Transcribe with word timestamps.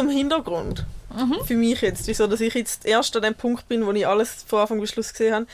zum 0.00 0.10
Hintergrund. 0.10 0.84
Mhm. 1.14 1.36
Für 1.44 1.54
mich 1.54 1.80
jetzt, 1.80 2.06
wieso, 2.06 2.26
dass 2.26 2.40
ich 2.40 2.54
jetzt 2.54 2.86
erst 2.86 3.16
an 3.16 3.22
dem 3.22 3.34
Punkt 3.34 3.68
bin, 3.68 3.84
wo 3.86 3.92
ich 3.92 4.06
alles 4.06 4.44
von 4.46 4.60
Anfang 4.60 4.80
bis 4.80 4.90
Schluss 4.90 5.10
gesehen 5.12 5.34
habe. 5.34 5.46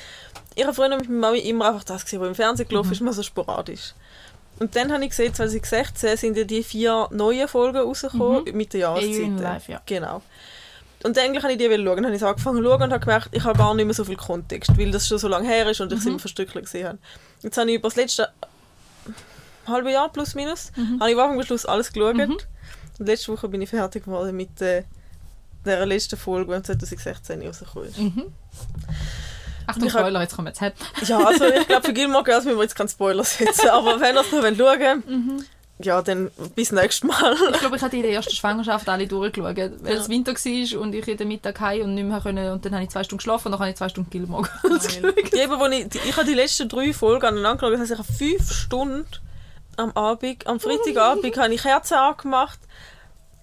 Ich 0.54 0.64
habe 0.64 0.74
früher 0.74 0.88
mit 0.88 1.08
meiner 1.08 1.20
Mami 1.28 1.38
immer 1.40 1.68
einfach 1.68 1.84
das 1.84 2.04
gesehen, 2.04 2.20
was 2.20 2.28
im 2.28 2.34
Fernsehen 2.34 2.68
gelaufen 2.68 2.88
Mhm. 2.88 2.92
ist, 2.92 3.00
immer 3.00 3.12
so 3.12 3.22
sporadisch. 3.22 3.94
Und 4.58 4.74
dann 4.74 4.90
habe 4.92 5.02
ich 5.04 5.10
gesehen, 5.10 5.34
2016 5.34 6.16
sind 6.16 6.36
ja 6.36 6.44
die 6.44 6.62
vier 6.62 7.08
neuen 7.10 7.46
Folgen 7.48 7.76
rausgekommen 7.78 8.44
mit 8.54 8.72
der 8.72 8.80
Jahreszeit. 8.80 9.38
Life, 9.38 9.70
ja. 9.72 9.80
Genau. 9.84 10.22
Und 11.04 11.18
eigentlich 11.18 11.42
habe 11.42 11.52
ich 11.52 11.58
die 11.58 11.66
schauen. 11.66 11.84
Dann 11.84 12.06
habe 12.06 12.16
ich 12.16 12.22
angefangen 12.24 12.56
zu 12.58 12.64
schauen 12.64 12.82
und 12.82 12.90
habe 12.92 13.00
gemerkt, 13.00 13.28
ich 13.32 13.44
habe 13.44 13.58
gar 13.58 13.74
nicht 13.74 13.84
mehr 13.84 13.94
so 13.94 14.04
viel 14.04 14.16
Kontext, 14.16 14.76
weil 14.78 14.90
das 14.90 15.06
schon 15.06 15.18
so 15.18 15.28
lange 15.28 15.46
her 15.46 15.68
ist 15.70 15.80
und 15.82 15.92
ich 15.92 15.98
es 15.98 16.06
immer 16.06 16.18
verstückelt 16.18 16.64
gesehen 16.64 16.88
habe. 16.88 16.98
Jetzt 17.42 17.58
habe 17.58 17.68
ich 17.70 17.76
über 17.76 17.88
das 17.88 17.96
letzte 17.96 18.28
halbe 19.66 19.92
Jahr 19.92 20.08
plus 20.10 20.34
minus, 20.34 20.72
habe 21.00 21.10
ich 21.10 21.16
am 21.16 21.22
Anfang 21.22 21.36
bis 21.38 21.46
Schluss 21.46 21.66
alles 21.66 21.92
geschaut. 21.92 22.16
Und 22.98 23.06
letzte 23.06 23.32
Woche 23.32 23.48
bin 23.48 23.60
ich 23.62 23.70
fertig 23.70 24.04
geworden 24.04 24.36
mit 24.36 24.60
äh, 24.62 24.84
der 25.64 25.84
letzten 25.86 26.16
Folge, 26.16 26.56
die 26.56 26.62
2016 26.62 27.46
rausgekommen 27.46 27.88
ist. 27.88 27.98
Achtung, 29.66 29.88
Ich 29.88 29.94
hab- 29.94 30.00
Spoiler, 30.00 30.20
jetzt 30.22 30.36
kommen 30.36 30.46
wir 30.54 30.66
jetzt. 30.66 31.08
Ja, 31.08 31.18
also 31.26 31.44
ich 31.46 31.66
glaube, 31.66 31.86
für 31.86 31.92
Gilmore 31.92 32.22
Girls 32.24 32.44
müssen 32.44 32.56
wir 32.56 32.62
jetzt 32.62 32.76
keinen 32.76 32.88
Spoiler 32.88 33.24
setzen, 33.24 33.68
aber 33.68 34.00
wenn 34.00 34.14
ihr 34.14 34.20
es 34.20 34.30
noch 34.32 34.42
schauen 34.42 34.58
wollt, 34.58 35.06
Mhm. 35.08 35.44
ja, 35.80 36.00
dann 36.02 36.30
bis 36.54 36.70
nächstes 36.70 37.02
Mal. 37.06 37.34
Ich 37.52 37.58
glaube, 37.60 37.76
ich 37.76 37.82
hatte 37.82 37.96
in 37.96 38.02
der 38.02 38.12
ersten 38.12 38.32
Schwangerschaft 38.32 38.88
alle 38.88 39.06
durchgeschaut, 39.08 39.56
weil 39.56 39.72
es 39.96 40.08
Winter 40.08 40.32
war 40.34 40.80
und 40.80 40.94
ich 40.94 41.08
in 41.08 41.16
den 41.16 41.28
Mittag 41.28 41.58
heim 41.60 41.82
und 41.82 41.94
nicht 41.96 42.04
mehr 42.06 42.20
können 42.20 42.52
und 42.52 42.64
dann 42.64 42.74
habe 42.74 42.84
ich 42.84 42.90
zwei 42.90 43.02
Stunden 43.02 43.18
geschlafen 43.18 43.46
und 43.48 43.52
dann 43.52 43.60
habe 43.60 43.70
ich 43.70 43.76
zwei 43.76 43.88
Stunden 43.88 44.08
Gilmore 44.08 44.48
Girls 44.62 44.86
geschaut. 44.86 45.14
Ich, 45.18 45.32
ich 45.34 46.16
habe 46.16 46.24
die 46.24 46.34
letzten 46.34 46.68
drei 46.68 46.92
Folgen 46.92 47.26
aneinander 47.26 47.56
geschaut, 47.68 47.72
das 47.72 47.80
heißt, 47.80 47.92
ich 47.92 47.98
habe 47.98 48.12
fünf 48.12 48.52
Stunden 48.52 49.06
am 49.76 49.92
Abend, 49.92 50.46
am 50.46 50.60
Freitagabend, 50.60 51.36
habe 51.38 51.54
ich 51.54 51.62
Kerzen 51.62 51.94
angemacht, 51.94 52.58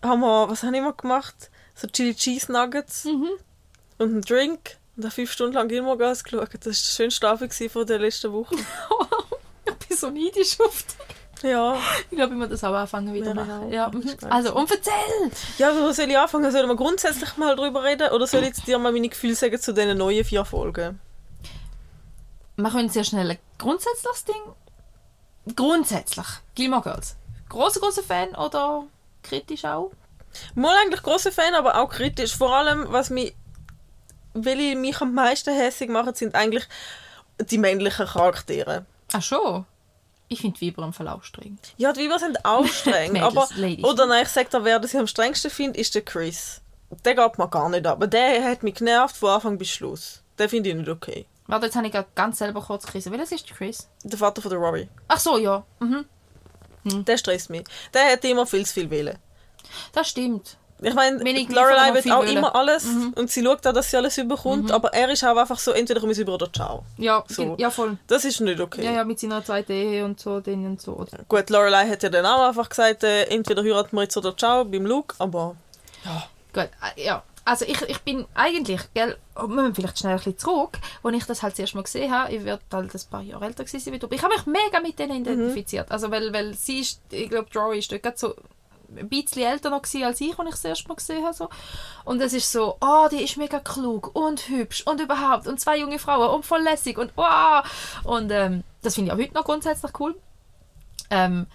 haben 0.02 0.22
wir, 0.22 0.50
was 0.50 0.64
habe 0.64 0.74
ich 0.74 0.80
immer 0.80 0.94
gemacht? 0.94 1.50
So 1.76 1.88
Chili 1.88 2.14
Cheese 2.16 2.52
Nuggets 2.52 3.06
und 3.06 3.30
einen 4.00 4.22
Drink 4.22 4.78
und 4.96 5.04
habe 5.04 5.14
fünf 5.14 5.32
Stunden 5.32 5.54
lang 5.54 5.68
Gilmore 5.68 5.98
Girls 5.98 6.24
geschaut. 6.24 6.50
Das 6.54 6.54
war 6.54 6.60
der 6.60 6.74
schönste 6.74 7.30
Abend 7.30 7.54
von 7.54 7.86
der 7.86 8.00
letzten 8.00 8.32
Woche. 8.32 8.56
Ich 9.66 9.88
bin 9.88 9.98
so 9.98 10.10
neidisch 10.10 10.60
auf 10.60 10.84
dich. 10.84 11.50
Ja. 11.50 11.78
Ich 12.10 12.18
glaube, 12.18 12.34
ich 12.34 12.40
muss 12.40 12.50
das 12.50 12.64
auch 12.64 12.74
anfangen 12.74 13.14
wieder 13.14 13.28
Ja, 13.28 13.34
machen. 13.34 13.72
Ja. 13.72 13.90
Mhm. 13.90 14.16
Also, 14.30 14.56
und 14.56 14.72
erzähl! 14.72 15.32
Ja, 15.58 15.74
wo 15.76 15.92
soll 15.92 16.10
ich 16.10 16.18
anfangen? 16.18 16.52
Sollen 16.52 16.68
wir 16.68 16.76
grundsätzlich 16.76 17.36
mal 17.38 17.56
drüber 17.56 17.84
reden 17.84 18.12
oder 18.12 18.26
soll 18.28 18.42
ich 18.42 18.48
jetzt 18.48 18.68
dir 18.68 18.78
mal 18.78 18.92
meine 18.92 19.10
Gefühle 19.10 19.36
sagen 19.36 19.60
zu 19.60 19.74
diesen 19.74 19.98
neuen 19.98 20.24
vier 20.24 20.46
Folgen? 20.46 21.00
Wir 22.56 22.70
können 22.70 22.90
sehr 22.90 23.04
schnell 23.04 23.32
ein 23.32 23.38
grundsätzliches 23.58 24.26
Ding. 24.26 24.42
Grundsätzlich. 25.56 26.26
Gilmore 26.56 26.82
Girls. 26.82 27.16
Großer, 27.50 27.80
großer 27.80 28.04
Fan 28.04 28.34
oder 28.36 28.86
kritisch 29.22 29.66
auch? 29.66 29.92
Mal 30.56 30.76
eigentlich 30.82 31.04
großer 31.04 31.32
Fan, 31.32 31.54
aber 31.54 31.80
auch 31.80 31.90
kritisch. 31.90 32.36
Vor 32.36 32.56
allem, 32.56 32.86
was 32.90 33.10
mich, 33.10 33.36
welche 34.34 34.76
mich 34.76 35.00
am 35.02 35.14
meisten 35.14 35.54
hässlich 35.54 35.90
machen, 35.90 36.16
sind 36.16 36.34
eigentlich 36.36 36.68
die 37.40 37.58
männlichen 37.58 38.08
Charaktere. 38.08 38.86
Ach 39.12 39.22
schon. 39.22 39.66
Ich 40.30 40.42
finde 40.42 40.58
die 40.58 40.72
Weiber 40.72 40.86
im 40.86 40.94
Verlauf 40.94 41.26
streng. 41.26 41.60
Ja, 41.78 41.94
die 41.94 42.06
Weiber 42.06 42.18
sind 42.20 42.44
auch 42.46 42.66
streng, 42.82 43.12
Mädels, 43.14 43.28
aber 43.38 43.48
Ladies. 43.56 43.84
oder 43.86 44.08
nein, 44.08 44.24
ich 44.24 44.30
sage 44.30 44.50
dir, 44.50 44.64
wer 44.64 44.80
das 44.80 44.94
ich 44.94 45.00
am 45.00 45.06
strengsten 45.08 45.52
finde, 45.52 45.80
ist 45.80 45.94
der 45.94 46.02
Chris. 46.04 46.62
Der 47.06 47.16
geht 47.16 47.38
mir 47.38 47.48
gar 47.50 47.70
nicht 47.70 47.86
ab. 47.86 47.98
Aber 47.98 48.08
der 48.08 48.44
hat 48.44 48.64
mich 48.64 48.76
genervt 48.76 49.18
von 49.18 49.30
Anfang 49.30 49.58
bis 49.58 49.70
Schluss. 49.70 50.22
Den 50.40 50.50
finde 50.50 50.70
ich 50.70 50.76
nicht 50.76 50.90
okay. 50.90 51.26
Warte, 51.48 51.66
jetzt 51.66 51.76
habe 51.76 51.88
ich 51.88 51.92
gerade 51.94 52.08
ganz 52.16 52.40
selber 52.40 52.62
kurz 52.62 52.86
gerissen. 52.86 53.12
Welches 53.12 53.32
ist 53.34 53.50
der 53.50 53.58
Chris? 53.58 53.90
Der 54.04 54.18
Vater 54.18 54.42
von 54.42 54.50
der 54.52 54.60
Rory. 54.60 54.88
Ach 55.08 55.20
so, 55.20 55.38
ja. 55.38 55.64
Mhm. 55.80 56.06
Der 57.06 57.18
stresst 57.18 57.50
mich. 57.50 57.64
Der 57.94 58.12
hat 58.12 58.24
immer 58.26 58.46
viel 58.46 58.66
zu 58.66 58.74
viel 58.74 58.90
Willen. 58.90 59.18
Das 59.94 60.10
stimmt. 60.10 60.58
Ich 60.82 60.94
meine, 60.94 61.18
Lorelei 61.18 62.02
viel 62.02 62.12
auch 62.12 62.20
wollen. 62.20 62.38
immer 62.38 62.54
alles 62.56 62.86
und 63.16 63.30
sie 63.32 63.42
schaut 63.44 63.66
auch, 63.66 63.72
dass 63.72 63.90
sie 63.90 63.96
alles 63.98 64.18
überkommt, 64.18 64.70
aber 64.72 64.94
er 64.94 65.10
ist 65.10 65.24
auch 65.24 65.38
einfach 65.38 65.58
so, 65.58 65.72
entweder 65.72 66.02
komme 66.02 66.12
ich 66.12 66.18
es 66.18 66.22
über 66.22 66.34
oder 66.34 66.52
ciao. 66.52 66.84
Ja, 66.98 67.24
So. 67.28 67.56
ja 67.58 67.70
voll. 67.70 67.98
Das 68.08 68.26
ist 68.26 68.42
nicht 68.42 68.60
okay. 68.60 68.84
Ja, 68.84 68.92
ja, 68.92 69.06
mit 69.06 69.18
seiner 69.20 69.44
zweiten 69.46 69.72
Ehe 69.72 70.04
und 70.04 70.20
so, 70.20 70.42
den 70.42 70.66
und 70.66 70.82
so. 70.82 71.06
Gut, 71.30 71.50
Lorelei 71.50 71.88
hat 71.88 72.04
ja 72.04 72.10
dann 72.10 72.26
auch 72.26 72.50
einfach 72.50 72.68
gesagt, 72.68 73.04
äh, 73.04 73.24
entweder 73.26 73.64
heiraten 73.64 73.96
wir 73.96 74.04
jetzt 74.04 74.18
oder 74.18 74.36
ciao 74.36 74.66
beim 74.66 74.86
Luke, 74.86 75.16
aber 75.20 75.56
Gut, 76.54 76.70
äh, 76.98 77.06
ja. 77.06 77.24
Also 77.46 77.66
ich, 77.66 77.82
ich 77.82 78.02
bin 78.02 78.26
eigentlich, 78.34 78.82
gell, 78.94 79.18
wir 79.36 79.48
müssen 79.48 79.76
vielleicht 79.76 80.00
schnell 80.00 80.14
ein 80.14 80.18
bisschen 80.18 80.38
zurück, 80.38 80.80
als 81.04 81.16
ich 81.16 81.26
das 81.26 81.44
halt 81.44 81.54
das 81.54 81.60
erste 81.60 81.78
Mal 81.78 81.84
gesehen 81.84 82.12
habe, 82.12 82.34
ich 82.34 82.46
werde 82.46 82.64
halt 82.72 82.96
ein 82.96 83.02
paar 83.10 83.22
Jahre 83.22 83.46
älter 83.46 83.66
gewesen 83.66 83.84
sein 83.84 83.94
wie 83.94 84.00
du, 84.00 84.08
ich 84.10 84.24
habe 84.24 84.34
mich 84.34 84.46
mega 84.46 84.80
mit 84.82 84.98
denen 84.98 85.22
identifiziert. 85.22 85.92
Also 85.92 86.10
weil, 86.10 86.32
weil 86.32 86.54
sie 86.54 86.80
ist, 86.80 87.02
ich 87.10 87.30
glaube, 87.30 87.50
Jory 87.52 87.80
ist 87.80 87.92
dort 87.92 88.18
so 88.18 88.36
ein 88.98 89.10
bisschen 89.10 89.44
älter 89.44 89.70
noch 89.70 89.82
gewesen 89.82 90.04
als 90.04 90.22
ich, 90.22 90.38
als 90.38 90.48
ich 90.48 90.56
das 90.56 90.66
erste 90.66 90.88
Mal 90.88 90.96
gesehen 90.96 91.24
habe. 91.24 91.34
So. 91.34 91.50
Und 92.06 92.22
es 92.22 92.34
ist 92.34 92.52
so, 92.52 92.78
oh, 92.80 93.08
die 93.12 93.24
ist 93.24 93.38
mega 93.38 93.60
klug 93.60 94.16
und 94.16 94.48
hübsch 94.48 94.84
und 94.86 95.02
überhaupt 95.02 95.48
und 95.48 95.60
zwei 95.60 95.78
junge 95.78 96.00
Frauen 96.00 96.30
und 96.30 96.46
voll 96.46 96.62
lässig 96.62 96.98
und 96.98 97.12
wow. 97.16 97.66
Und 98.04 98.32
ähm, 98.32 98.64
das 98.82 98.96
finde 98.96 99.10
ich 99.10 99.14
auch 99.14 99.22
heute 99.22 99.34
noch 99.34 99.46
grundsätzlich 99.46 99.92
cool. 100.00 100.16
Ähm, 101.10 101.48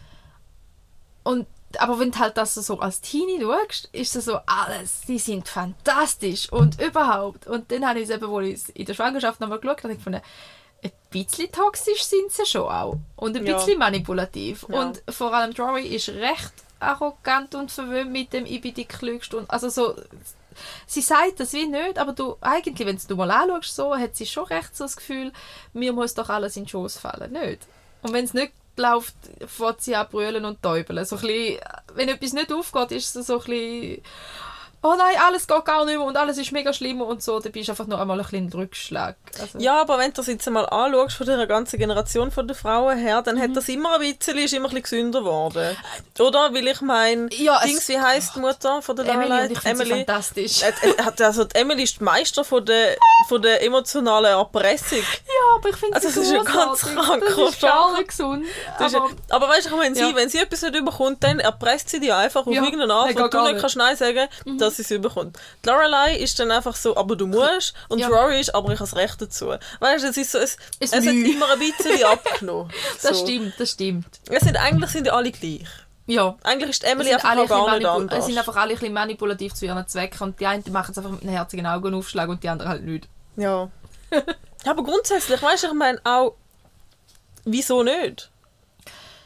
und, 1.23 1.47
aber 1.79 1.99
wenn 1.99 2.11
du 2.11 2.19
halt 2.19 2.37
das 2.37 2.55
so 2.55 2.81
als 2.81 3.01
Teenie 3.01 3.41
schaust, 3.43 3.89
ist 3.93 4.17
es 4.17 4.25
so 4.25 4.39
alles, 4.47 5.03
die 5.07 5.19
sind 5.19 5.49
fantastisch 5.49 6.51
und 6.51 6.81
überhaupt. 6.81 7.47
Und 7.47 7.71
dann 7.71 7.87
habe 7.87 7.99
ich 8.01 8.09
es 8.09 8.15
eben, 8.15 8.29
wo 8.29 8.41
ich 8.41 8.61
in 8.75 8.87
der 8.87 8.95
Schwangerschaft 8.95 9.41
nochmal 9.41 9.59
geschaut 9.61 9.83
habe, 9.85 9.93
ich 9.93 9.99
gefunden, 9.99 10.23
ein 10.83 10.93
bisschen 11.11 11.51
toxisch 11.53 12.05
sind 12.05 12.31
sie 12.31 12.47
schon 12.47 12.63
auch. 12.71 12.97
Und 13.17 13.37
ein 13.37 13.45
Ja. 13.45 13.57
bisschen 13.57 13.79
manipulativ. 13.79 14.65
Ja. 14.69 14.81
Und 14.81 15.03
vor 15.11 15.35
allem 15.35 15.53
Jory 15.53 15.87
ist 15.89 16.09
recht 16.09 16.53
arrogant 16.81 17.55
und 17.55 17.71
verwöhnt 17.71 18.13
mit 18.13 18.33
dem 18.33 18.47
«Ich 18.47 18.61
bin 18.61 18.73
die 18.75 18.85
Klügste». 18.85 19.37
Und 19.37 19.51
also 19.51 19.69
so, 19.69 19.97
sie 20.87 21.01
sagt 21.03 21.41
das 21.41 21.53
wie 21.53 21.67
nicht, 21.67 21.99
aber 21.99 22.13
du, 22.13 22.37
eigentlich, 22.41 22.87
wenn 22.87 22.99
du 23.09 23.17
mal 23.17 23.31
anschaust, 23.31 23.75
so, 23.75 23.97
hat 23.97 24.17
sie 24.17 24.27
schon 24.27 24.45
recht 24.45 24.77
so 24.77 24.85
das 24.85 24.97
Gefühl, 24.97 25.33
mir 25.73 25.93
muss 25.93 26.15
doch 26.15 26.29
alles 26.29 26.57
in 26.57 26.65
die 26.65 26.71
Schoß 26.71 26.99
fallen. 26.99 27.33
Nicht. 27.33 27.67
Und 28.03 28.13
wenn 28.13 28.25
es 28.25 28.33
nicht 28.33 28.53
läuft, 28.79 29.15
fährt 29.47 29.83
sie 29.83 29.97
auch 29.97 30.09
brüllen 30.09 30.45
und 30.45 30.63
täubeln. 30.63 31.05
So 31.05 31.17
ein 31.17 31.23
bisschen, 31.23 31.59
wenn 31.95 32.09
etwas 32.09 32.33
nicht 32.33 32.53
aufgeht, 32.53 32.93
ist 32.93 33.17
es 33.17 33.27
so 33.27 33.41
ein 33.41 33.45
bisschen 33.45 34.03
«Oh 34.83 34.95
nein, 34.97 35.17
alles 35.27 35.47
geht 35.47 35.65
gar 35.65 35.85
nicht 35.85 35.97
mehr 35.99 36.07
und 36.07 36.17
alles 36.17 36.39
ist 36.39 36.53
mega 36.53 36.73
schlimm» 36.73 37.01
und 37.01 37.23
so, 37.23 37.41
dann 37.41 37.51
bist 37.53 37.69
du 37.69 37.73
einfach 37.73 37.87
noch 37.87 37.99
einmal 38.01 38.19
ein 38.19 38.23
bisschen 38.23 38.39
in 38.45 38.51
den 38.51 38.61
Rückschlag. 38.61 39.17
Also, 39.41 39.59
ja, 39.59 39.81
aber 39.81 39.99
wenn 39.99 40.11
du 40.11 40.17
das 40.17 40.27
jetzt 40.29 40.47
einmal 40.47 40.67
anschaust 40.69 41.17
von 41.17 41.27
der 41.27 41.47
ganzen 41.47 41.79
Generation 41.79 42.31
von 42.31 42.47
der 42.47 42.57
Frauen 42.57 42.97
her, 42.99 43.23
dann 43.23 43.37
Mhm. 43.37 43.41
hat 43.43 43.57
das 43.57 43.69
immer 43.69 43.95
ein 43.99 44.17
bisschen, 44.17 44.39
ist 44.39 44.53
immer 44.55 44.69
ein 44.69 44.81
bisschen 44.81 44.83
gesünder 44.83 45.21
geworden. 45.21 45.77
Oder? 46.19 46.53
Weil 46.55 46.69
ich 46.69 46.81
meine, 46.81 47.29
Ja, 47.33 47.61
Dings, 47.65 47.89
wie 47.89 47.99
heisst 47.99 48.37
die 48.37 48.41
Mutter 48.41 48.81
von 48.83 48.97
der 48.97 49.07
Emily, 49.07 49.33
und 49.47 49.51
ich 49.53 49.61
sie 49.61 49.75
fantastisch. 49.87 50.63
Äh, 50.63 50.73
äh, 50.91 51.23
Also 51.25 51.45
die 51.45 51.57
Emily 51.57 51.83
ist 51.83 51.99
die 52.01 52.05
Meister 52.05 52.45
von 52.45 52.65
der, 52.65 52.97
von 53.29 53.43
der 53.43 53.63
emotionalen 53.65 54.33
Erpressung. 54.39 54.99
Ja, 54.99 55.57
aber 55.59 55.69
ich 55.71 55.77
finde 55.77 55.97
Also, 55.97 56.09
sie 56.09 56.15
das 56.21 56.25
ist 56.25 56.33
ja 56.33 56.43
ganz 56.43 56.83
großartig. 56.83 56.95
krank, 57.07 57.25
Das 57.27 57.49
ist 57.55 57.61
gar 57.61 57.93
nicht 57.97 58.09
gesund. 58.09 58.45
Aber, 58.79 58.89
ja, 58.89 59.07
aber 59.31 59.49
weißt 59.49 59.71
du, 59.71 59.79
wenn 59.79 59.95
sie, 59.95 60.01
Ja. 60.03 60.15
wenn 60.15 60.29
sie 60.29 60.39
etwas 60.39 60.63
nicht 60.63 60.77
überkommt, 60.77 61.23
dann 61.25 61.41
erpresst 61.41 61.91
sie 61.91 62.01
die 62.01 62.13
einfach 62.13 62.47
auf 62.47 62.53
Ja, 62.55 62.63
irgendeine 62.65 62.95
Art, 62.95 63.15
wo 63.19 63.29
du 63.29 63.43
nicht 63.43 63.61
kannst 63.61 63.77
Nein 63.77 63.97
sagen, 63.97 64.29
dass 64.69 64.77
sie 64.77 64.83
es 64.83 64.91
überkommt. 64.91 65.39
Die 65.65 65.69
Lorelei 65.69 66.17
ist 66.17 66.39
dann 66.39 66.51
einfach 66.51 66.77
so, 66.77 66.97
aber 66.97 67.17
du 67.17 67.27
musst. 67.27 67.75
Und 67.89 67.99
Ja. 67.99 68.09
Rory 68.09 68.41
ist, 68.41 68.55
aber 68.55 68.73
ich 68.73 68.79
habe 68.81 68.89
das 68.91 68.97
Recht 68.97 69.21
dazu. 69.21 69.49
Weißt 69.81 70.05
du, 70.05 70.09
es 70.09 70.17
ist 70.17 70.33
so, 70.33 70.39
es, 70.39 70.57
Ist 70.81 70.95
es 70.95 71.07
hat 71.07 71.15
immer 71.15 71.51
ein 71.53 71.59
bisschen 71.59 72.05
abgenommen. 72.11 72.73
das 73.03 73.19
so. 73.19 73.25
stimmt, 73.27 73.55
das 73.59 73.71
stimmt. 73.73 74.07
Es 74.31 74.43
sind, 74.43 74.57
eigentlich 74.57 74.91
sind 74.91 75.05
die 75.07 75.11
alle 75.11 75.31
gleich. 75.33 75.67
Ja. 76.07 76.37
Eigentlich 76.43 76.71
ist 76.71 76.85
Es 76.85 76.91
Emily 76.91 77.13
einfach 77.13 77.29
alle 77.31 77.47
gar 77.47 77.69
ein 77.69 77.79
nicht 77.79 77.87
anders. 77.89 78.19
es 78.21 78.27
sind 78.27 78.39
einfach 78.39 78.57
alle 78.57 78.73
ein 78.73 78.79
bisschen 78.79 78.95
manipulativ 78.95 79.53
zu 79.55 79.67
ihren 79.67 79.87
Zwecken 79.87 80.23
und 80.23 80.41
die 80.41 80.47
einen 80.47 80.65
machen 80.73 80.93
es 80.93 80.99
einfach 80.99 81.11
mit 81.11 81.23
einem 81.23 81.33
herzigen 81.33 81.67
Augenaufschlag 81.67 82.29
und 82.31 82.43
die 82.43 82.49
anderen 82.49 82.71
halt 82.71 82.83
nicht. 82.85 83.09
Ja. 83.37 83.69
aber 84.65 84.83
grundsätzlich, 84.85 85.43
weißt 85.43 85.65
du, 85.65 85.67
ich 85.69 85.73
meine 85.75 86.01
auch, 86.05 86.35
wieso 87.45 87.83
nicht? 87.83 88.31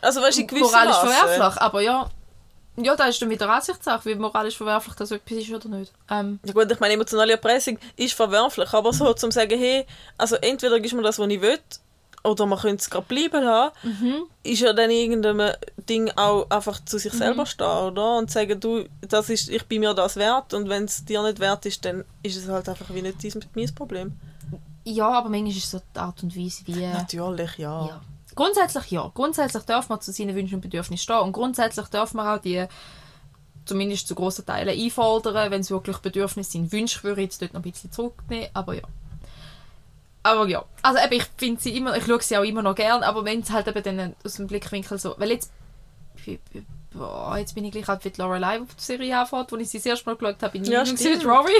Also 0.01 0.21
weißt 0.21 0.39
du, 0.39 0.41
in 0.43 0.47
gewisser 0.49 0.65
moralisch 0.67 0.97
Maße. 0.97 1.07
verwerflich, 1.13 1.61
aber 1.61 1.81
ja. 1.83 2.11
Ja, 2.77 2.97
da 2.97 3.05
ist 3.05 3.21
dann 3.21 3.29
wieder 3.31 3.49
Ansichtssache, 3.51 4.09
wie 4.09 4.15
moralisch 4.15 4.57
verwerflich 4.57 4.95
das 4.95 5.11
etwas 5.11 5.39
ist 5.39 5.51
oder 5.53 5.69
nicht. 5.69 5.93
Ähm, 6.11 6.41
Ja 6.45 6.53
gut, 6.55 6.71
ich 6.73 6.81
meine, 6.81 6.95
emotionale 6.95 7.33
Erpressung 7.33 7.79
ist 7.97 8.15
verwerflich, 8.15 8.73
aber 8.73 8.93
so 8.95 9.13
zum 9.13 9.31
sagen, 9.31 9.59
hey, 9.59 9.85
also 10.17 10.37
entweder 10.37 10.81
gibst 10.81 10.93
du 10.93 10.97
mir 10.97 11.03
das, 11.03 11.19
was 11.19 11.29
ich 11.29 11.41
will, 11.41 11.59
oder 12.25 12.47
man 12.47 12.59
könnte 12.59 12.81
es 12.81 12.89
gerade 12.89 13.05
bleiben 13.07 13.45
lassen, 13.45 13.73
Mhm. 13.83 14.23
ist 14.45 14.61
ja 14.61 14.73
dann 14.73 14.91
irgendeinem 14.91 15.53
Ding 15.89 16.11
auch 16.17 16.49
einfach 16.51 16.83
zu 16.85 16.97
sich 16.99 17.13
selber 17.13 17.45
stehen, 17.47 17.67
oder? 17.67 18.17
Und 18.17 18.31
sagen, 18.31 18.59
du, 18.59 18.87
das 19.03 19.29
ist, 19.29 19.51
ich 19.51 19.65
bin 19.67 19.81
mir 19.81 19.93
das 19.93 20.17
wert 20.17 20.55
und 20.55 20.69
wenn 20.71 20.85
es 20.85 21.05
dir 21.05 21.21
nicht 21.23 21.41
wert 21.41 21.67
ist, 21.67 21.85
dann 21.85 22.05
ist 22.23 22.37
es 22.37 22.49
halt 22.49 22.69
einfach 22.69 22.89
wie 22.95 23.03
nicht 23.03 23.23
dein, 23.23 23.45
mein 23.55 23.75
Problem. 23.75 24.13
ja, 24.85 25.09
aber 25.11 25.29
manchmal 25.29 25.51
ist 25.51 25.65
es 25.65 25.71
so 25.73 25.83
die 25.95 25.99
Art 25.99 26.23
und 26.23 26.35
Weise, 26.37 26.63
wie... 26.67 26.87
Natürlich, 26.87 27.59
ja. 27.59 27.87
Ja. 27.87 28.01
Grundsätzlich 28.35 28.91
ja. 28.91 29.11
Grundsätzlich 29.15 29.63
darf 29.65 29.89
man 29.89 30.01
zu 30.01 30.13
seinen 30.13 30.35
Wünschen 30.35 30.57
und 30.57 30.61
Bedürfnissen 30.61 31.03
stehen. 31.03 31.19
Und 31.21 31.33
grundsätzlich 31.33 31.87
darf 31.89 32.15
man 32.15 32.27
auch 32.27 32.41
die 32.41 32.67
zumindest 33.65 34.09
zu 34.09 34.15
grossen 34.15 34.45
Teilen 34.45 34.79
einfordern, 34.79 35.51
wenn 35.51 35.61
es 35.61 35.71
wirklich 35.71 35.99
Bedürfnisse 35.99 36.53
sind. 36.53 36.73
Wünsche 36.73 37.03
würde 37.05 37.21
ich 37.21 37.27
jetzt 37.27 37.43
dort 37.43 37.53
noch 37.55 37.61
ein 37.61 37.71
bisschen 37.71 37.93
zurücknehmen, 37.93 38.49
aber 38.55 38.75
ja. 38.75 38.83
Aber 40.25 40.49
ja, 40.49 40.65
also 40.83 40.99
eben, 41.01 41.15
ich 41.15 41.25
finde 41.37 41.61
sie 41.61 41.77
immer, 41.77 41.97
ich 41.97 42.05
schaue 42.05 42.23
sie 42.23 42.37
auch 42.37 42.45
immer 42.45 42.63
noch 42.63 42.75
gern, 42.75 43.03
aber 43.03 43.25
wenn 43.25 43.41
es 43.41 43.51
halt 43.51 43.67
eben 43.69 43.83
dann 43.83 44.17
aus 44.25 44.35
dem 44.35 44.47
Blickwinkel 44.47 44.99
so, 44.99 45.15
weil 45.19 45.31
jetzt 45.31 45.51
boah, 46.93 47.37
jetzt 47.39 47.55
bin 47.55 47.65
ich 47.65 47.73
gleich 47.73 47.89
alt 47.89 48.05
wie 48.05 48.11
die 48.11 48.21
Lorelei, 48.21 48.59
die 48.59 48.65
die 48.67 48.83
Serie 48.83 49.19
anfängt, 49.19 49.51
wo 49.51 49.57
ich 49.57 49.69
sie 49.69 49.79
das 49.79 49.87
erste 49.87 50.07
Mal 50.11 50.17
geschaut 50.17 50.43
habe, 50.43 50.53
bin 50.53 50.63
ich 50.63 50.69
Ja, 50.69 50.85
mit 50.85 51.25
Rory. 51.25 51.53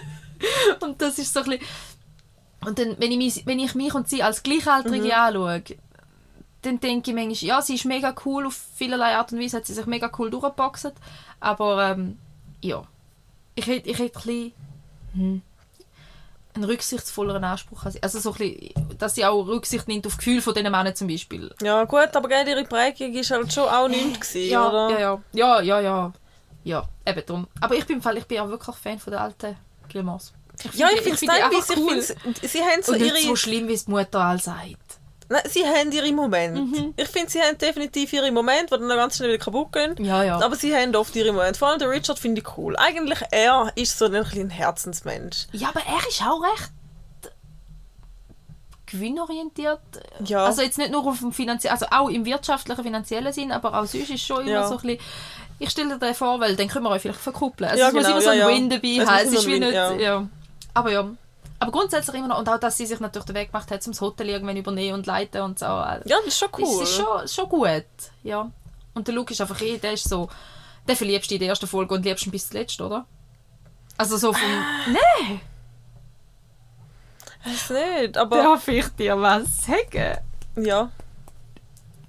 und 0.80 1.00
das 1.00 1.18
ist 1.18 1.32
so 1.32 1.40
ein 1.40 1.46
bisschen... 1.50 1.66
Und 2.66 2.78
dann, 2.78 2.96
wenn 2.98 3.12
ich 3.12 3.18
mich, 3.18 3.46
wenn 3.46 3.58
ich 3.60 3.74
mich 3.74 3.94
und 3.94 4.08
sie 4.08 4.22
als 4.22 4.42
Gleichaltrige 4.42 5.04
Mhm. 5.06 5.12
anschaue, 5.12 5.62
dann 6.62 6.80
denke 6.80 7.10
ich 7.10 7.16
manchmal, 7.16 7.48
ja, 7.48 7.62
sie 7.62 7.74
ist 7.76 7.84
mega 7.84 8.14
cool, 8.24 8.46
auf 8.46 8.58
vielerlei 8.76 9.16
Art 9.16 9.32
und 9.32 9.40
Weise 9.40 9.58
hat 9.58 9.66
sie 9.66 9.74
sich 9.74 9.86
mega 9.86 10.10
cool 10.18 10.30
durchgeboxt, 10.30 10.92
aber 11.40 11.90
ähm, 11.90 12.18
ja, 12.60 12.82
ich 13.54 13.66
hätte, 13.66 13.88
ich 13.88 13.98
hätte 13.98 14.18
ein 14.18 14.22
bisschen 14.24 14.52
hm, 15.14 15.42
einen 16.54 16.64
rücksichtsvolleren 16.64 17.44
Anspruch 17.44 17.84
an 17.84 17.92
sie. 17.92 18.02
Also 18.02 18.18
so 18.18 18.32
ein 18.32 18.38
bisschen, 18.38 18.98
dass 18.98 19.14
sie 19.14 19.24
auch 19.24 19.46
Rücksicht 19.46 19.86
nimmt 19.86 20.06
auf 20.06 20.16
Gefühle 20.16 20.42
von 20.42 20.54
diesen 20.54 20.70
Männern 20.72 20.94
zum 20.96 21.06
Beispiel. 21.08 21.54
Ja, 21.62 21.84
gut, 21.84 22.14
aber 22.14 22.28
gell, 22.28 22.48
ihre 22.48 22.64
Prägung 22.64 23.14
ist 23.14 23.30
halt 23.30 23.52
schon 23.52 23.68
auch 23.68 23.88
nichts 23.88 24.32
gewesen, 24.32 24.50
ja, 24.50 24.68
oder? 24.68 24.90
ja, 24.98 24.98
ja, 24.98 25.22
ja, 25.32 25.60
ja, 25.62 25.80
ja, 25.80 26.12
ja, 26.64 26.88
eben 27.06 27.26
drum. 27.26 27.46
Aber 27.60 27.74
ich 27.76 27.86
bin, 27.86 27.96
im 27.96 28.02
Fall, 28.02 28.16
ich 28.16 28.26
bin 28.26 28.40
auch 28.40 28.48
wirklich 28.48 28.76
Fan 28.76 28.98
von 28.98 29.12
der 29.12 29.20
alten 29.20 29.56
Gilmores. 29.88 30.32
Ja, 30.72 30.88
ich 30.92 31.02
finde 31.02 31.14
es 31.14 31.22
ich 31.22 31.76
cool. 31.78 32.02
find's- 32.02 32.52
sie 32.52 32.60
haben 32.60 32.82
so 32.82 32.92
Und 32.92 33.00
nicht 33.00 33.14
ihre... 33.14 33.22
so 33.28 33.36
schlimm, 33.36 33.68
wie 33.68 33.74
es 33.74 33.84
die 33.84 33.92
Mutter 33.92 34.20
all 34.20 34.40
sagt. 34.40 34.76
Nein, 35.30 35.42
sie 35.48 35.64
haben 35.66 35.92
ihre 35.92 36.10
Momente. 36.12 36.60
Mhm. 36.62 36.94
Ich 36.96 37.08
finde, 37.08 37.30
sie 37.30 37.40
haben 37.40 37.58
definitiv 37.58 38.12
ihre 38.14 38.30
Momente, 38.32 38.78
die 38.78 38.88
dann 38.88 38.96
ganz 38.96 39.16
schnell 39.16 39.28
wieder 39.28 39.44
kaputt 39.44 39.72
gehen. 39.72 39.94
Ja, 40.02 40.22
ja. 40.22 40.40
Aber 40.40 40.56
sie 40.56 40.74
haben 40.74 40.94
oft 40.96 41.14
ihre 41.16 41.32
Momente. 41.32 41.58
Vor 41.58 41.68
allem 41.68 41.78
der 41.78 41.90
Richard 41.90 42.18
finde 42.18 42.40
ich 42.40 42.56
cool. 42.56 42.76
Eigentlich, 42.76 43.18
er 43.30 43.70
ist 43.74 43.98
so 43.98 44.06
ein, 44.06 44.14
ein 44.14 44.50
Herzensmensch. 44.50 45.46
Ja, 45.52 45.68
aber 45.68 45.80
er 45.80 46.08
ist 46.08 46.22
auch 46.22 46.42
recht 46.42 46.70
gewinnorientiert. 48.86 49.80
Ja. 50.24 50.46
Also 50.46 50.62
jetzt 50.62 50.78
nicht 50.78 50.90
nur 50.90 51.06
auf 51.06 51.18
dem 51.18 51.32
finanziellen, 51.32 51.72
also 51.78 51.86
auch 51.90 52.08
im 52.08 52.24
wirtschaftlichen, 52.24 52.82
finanziellen 52.82 53.32
Sinn, 53.32 53.52
aber 53.52 53.78
auch 53.78 53.84
sonst 53.84 54.08
ist 54.10 54.24
schon 54.26 54.42
immer 54.42 54.50
Ja. 54.50 54.66
so 54.66 54.76
ein 54.78 54.80
bisschen, 54.80 54.98
ich 55.58 55.70
stelle 55.70 55.98
dir 55.98 56.14
vor, 56.14 56.40
weil 56.40 56.56
dann 56.56 56.68
können 56.68 56.84
wir 56.84 56.90
euch 56.90 57.02
vielleicht 57.02 57.20
verkuppeln. 57.20 57.68
Also 57.70 57.82
Ja, 57.82 57.88
es 57.88 57.92
muss 57.94 58.04
genau, 58.04 58.14
immer 58.16 58.22
so 58.24 58.30
ein 58.30 58.38
ja. 58.38 58.48
Win 58.48 58.70
dabei 58.70 58.88
Es 58.98 59.06
haben. 59.06 59.24
muss 59.26 59.34
Es 59.34 59.40
ist 59.40 59.46
wie 59.46 59.60
nicht, 59.60 59.72
ja. 59.74 60.26
Aber 60.72 60.90
ja. 60.90 61.06
Aber 61.60 61.72
grundsätzlich 61.72 62.16
immer 62.16 62.28
noch, 62.28 62.38
und 62.38 62.48
auch, 62.48 62.58
dass 62.58 62.76
sie 62.76 62.86
sich 62.86 63.00
natürlich 63.00 63.26
den 63.26 63.34
Weg 63.34 63.50
gemacht 63.50 63.70
hat, 63.70 63.82
zum 63.82 63.92
das 63.92 64.00
Hotel 64.00 64.28
irgendwann 64.28 64.56
übernehmen 64.56 64.94
und 64.94 65.06
leiten 65.06 65.42
und 65.42 65.58
so. 65.58 65.66
Ja, 65.66 66.00
das 66.04 66.26
ist 66.26 66.38
schon 66.38 66.48
cool. 66.58 66.80
Das 66.80 66.90
ist 66.90 66.96
schon, 66.96 67.28
schon 67.28 67.48
gut, 67.48 67.84
ja. 68.22 68.50
Und 68.94 69.08
der 69.08 69.14
Luke 69.14 69.32
ist 69.32 69.40
einfach 69.40 69.60
eh, 69.60 69.78
der 69.78 69.94
ist 69.94 70.08
so, 70.08 70.28
der 70.86 70.96
verliebst 70.96 71.30
du 71.30 71.34
in 71.34 71.40
der 71.40 71.48
ersten 71.48 71.66
Folge 71.66 71.94
und 71.94 72.04
liebst 72.04 72.26
ihn 72.26 72.32
bis 72.32 72.48
zuletzt, 72.48 72.80
oder? 72.80 73.06
Also 73.96 74.16
so 74.16 74.32
vom... 74.32 74.48
Nein! 74.86 75.40
Weiß 77.44 77.70
nicht, 77.70 78.16
aber... 78.16 78.36
Darf 78.36 78.68
ich 78.68 78.88
dir 78.90 79.20
was 79.20 79.66
sagen? 79.66 80.18
Ja. 80.56 80.90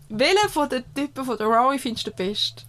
Welchen 0.10 0.50
von 0.50 0.69
den 0.69 0.84
Typen 0.94 1.25
von 1.25 1.38
der 1.38 1.48
Rory 1.48 1.80
findest 1.80 2.07
du 2.07 2.12
den 2.12 2.28
besten? 2.28 2.69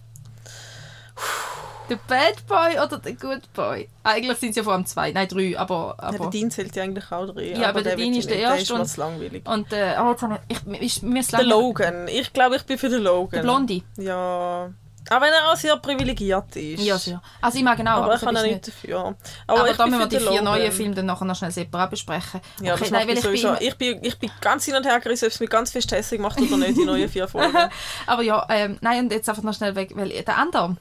Der 1.91 1.97
Bad 2.07 2.47
Boy 2.47 2.79
oder 2.81 2.97
der 2.99 3.13
Good 3.13 3.51
Boy? 3.53 3.89
Eigentlich 4.03 4.37
sind 4.37 4.51
es 4.51 4.55
ja 4.55 4.63
vor 4.63 4.71
allem 4.73 4.85
zwei, 4.85 5.11
nein 5.11 5.27
drei, 5.27 5.59
aber... 5.59 5.97
ja 6.01 6.11
der 6.11 6.21
aber 6.21 6.29
Dean 6.29 6.49
zählt 6.49 6.73
ja 6.73 6.83
eigentlich 6.83 7.11
auch 7.11 7.25
drin. 7.27 7.59
Ja, 7.59 7.67
aber 7.67 7.81
der 7.81 7.97
will 7.97 8.05
Dean 8.05 8.15
ist 8.15 8.29
der. 8.29 8.37
Erste 8.37 8.73
Der 8.73 8.83
ist 8.83 8.97
mir 8.97 9.03
langweilig. 9.03 9.45
und 9.45 9.73
äh, 9.73 9.95
oh, 10.01 10.11
jetzt 10.11 10.21
habe 10.21 10.39
ich, 10.47 10.81
ich, 10.81 11.01
mir 11.03 11.21
Der 11.21 11.43
Logan. 11.43 12.07
Ich 12.07 12.31
glaube, 12.31 12.55
ich 12.55 12.63
bin 12.63 12.77
für 12.77 12.87
den 12.87 13.01
Logan. 13.01 13.31
Der 13.31 13.41
Blondie. 13.41 13.83
Ja. 13.97 14.71
Auch 15.09 15.19
wenn 15.19 15.33
er 15.33 15.51
auch 15.51 15.57
sehr 15.57 15.75
privilegiert 15.77 16.55
ist. 16.55 16.81
Ja, 16.81 16.97
sehr. 16.97 17.21
Also 17.41 17.57
ich 17.57 17.63
mag 17.65 17.75
genau, 17.75 17.97
Aber, 17.97 18.05
aber, 18.05 18.15
ich 18.15 18.21
kann 18.21 18.35
ist 18.37 18.43
nicht 18.43 18.67
dafür. 18.67 19.15
Aber, 19.47 19.59
Aber, 19.59 19.73
da 19.73 19.85
müssen 19.87 19.99
wir 19.99 20.07
die 20.07 20.17
vier 20.17 20.25
Logan. 20.27 20.43
neuen 20.45 20.71
Filme 20.71 20.95
dann 20.95 21.07
nachher 21.07 21.25
noch 21.25 21.35
schnell 21.35 21.51
separat 21.51 21.89
besprechen. 21.89 22.39
Ja, 22.61 22.75
okay, 22.75 22.83
das 22.83 22.91
nein, 22.91 23.07
weil 23.09 23.17
ich 23.17 23.23
bin. 23.23 23.57
Ich 23.59 23.75
bin, 23.75 24.03
ich 24.05 24.19
bin 24.19 24.31
ganz 24.39 24.63
hin 24.63 24.75
und 24.75 24.85
her 24.85 25.01
gerissen, 25.01 25.25
ob 25.25 25.31
es 25.31 25.39
mich 25.41 25.49
ganz 25.49 25.71
fest 25.71 25.91
hässlich 25.91 26.21
macht 26.21 26.39
oder 26.39 26.55
nicht, 26.55 26.77
die 26.77 26.85
neuen 26.85 27.09
vier 27.09 27.27
Folgen. 27.27 27.57
Aber 28.05 28.21
ja, 28.21 28.45
ähm, 28.49 28.77
nein, 28.79 29.05
und 29.05 29.11
jetzt 29.11 29.27
einfach 29.27 29.43
noch 29.43 29.53
schnell 29.53 29.75
weg, 29.75 29.91
weil 29.95 30.09
der 30.09 30.37
andere, 30.37 30.77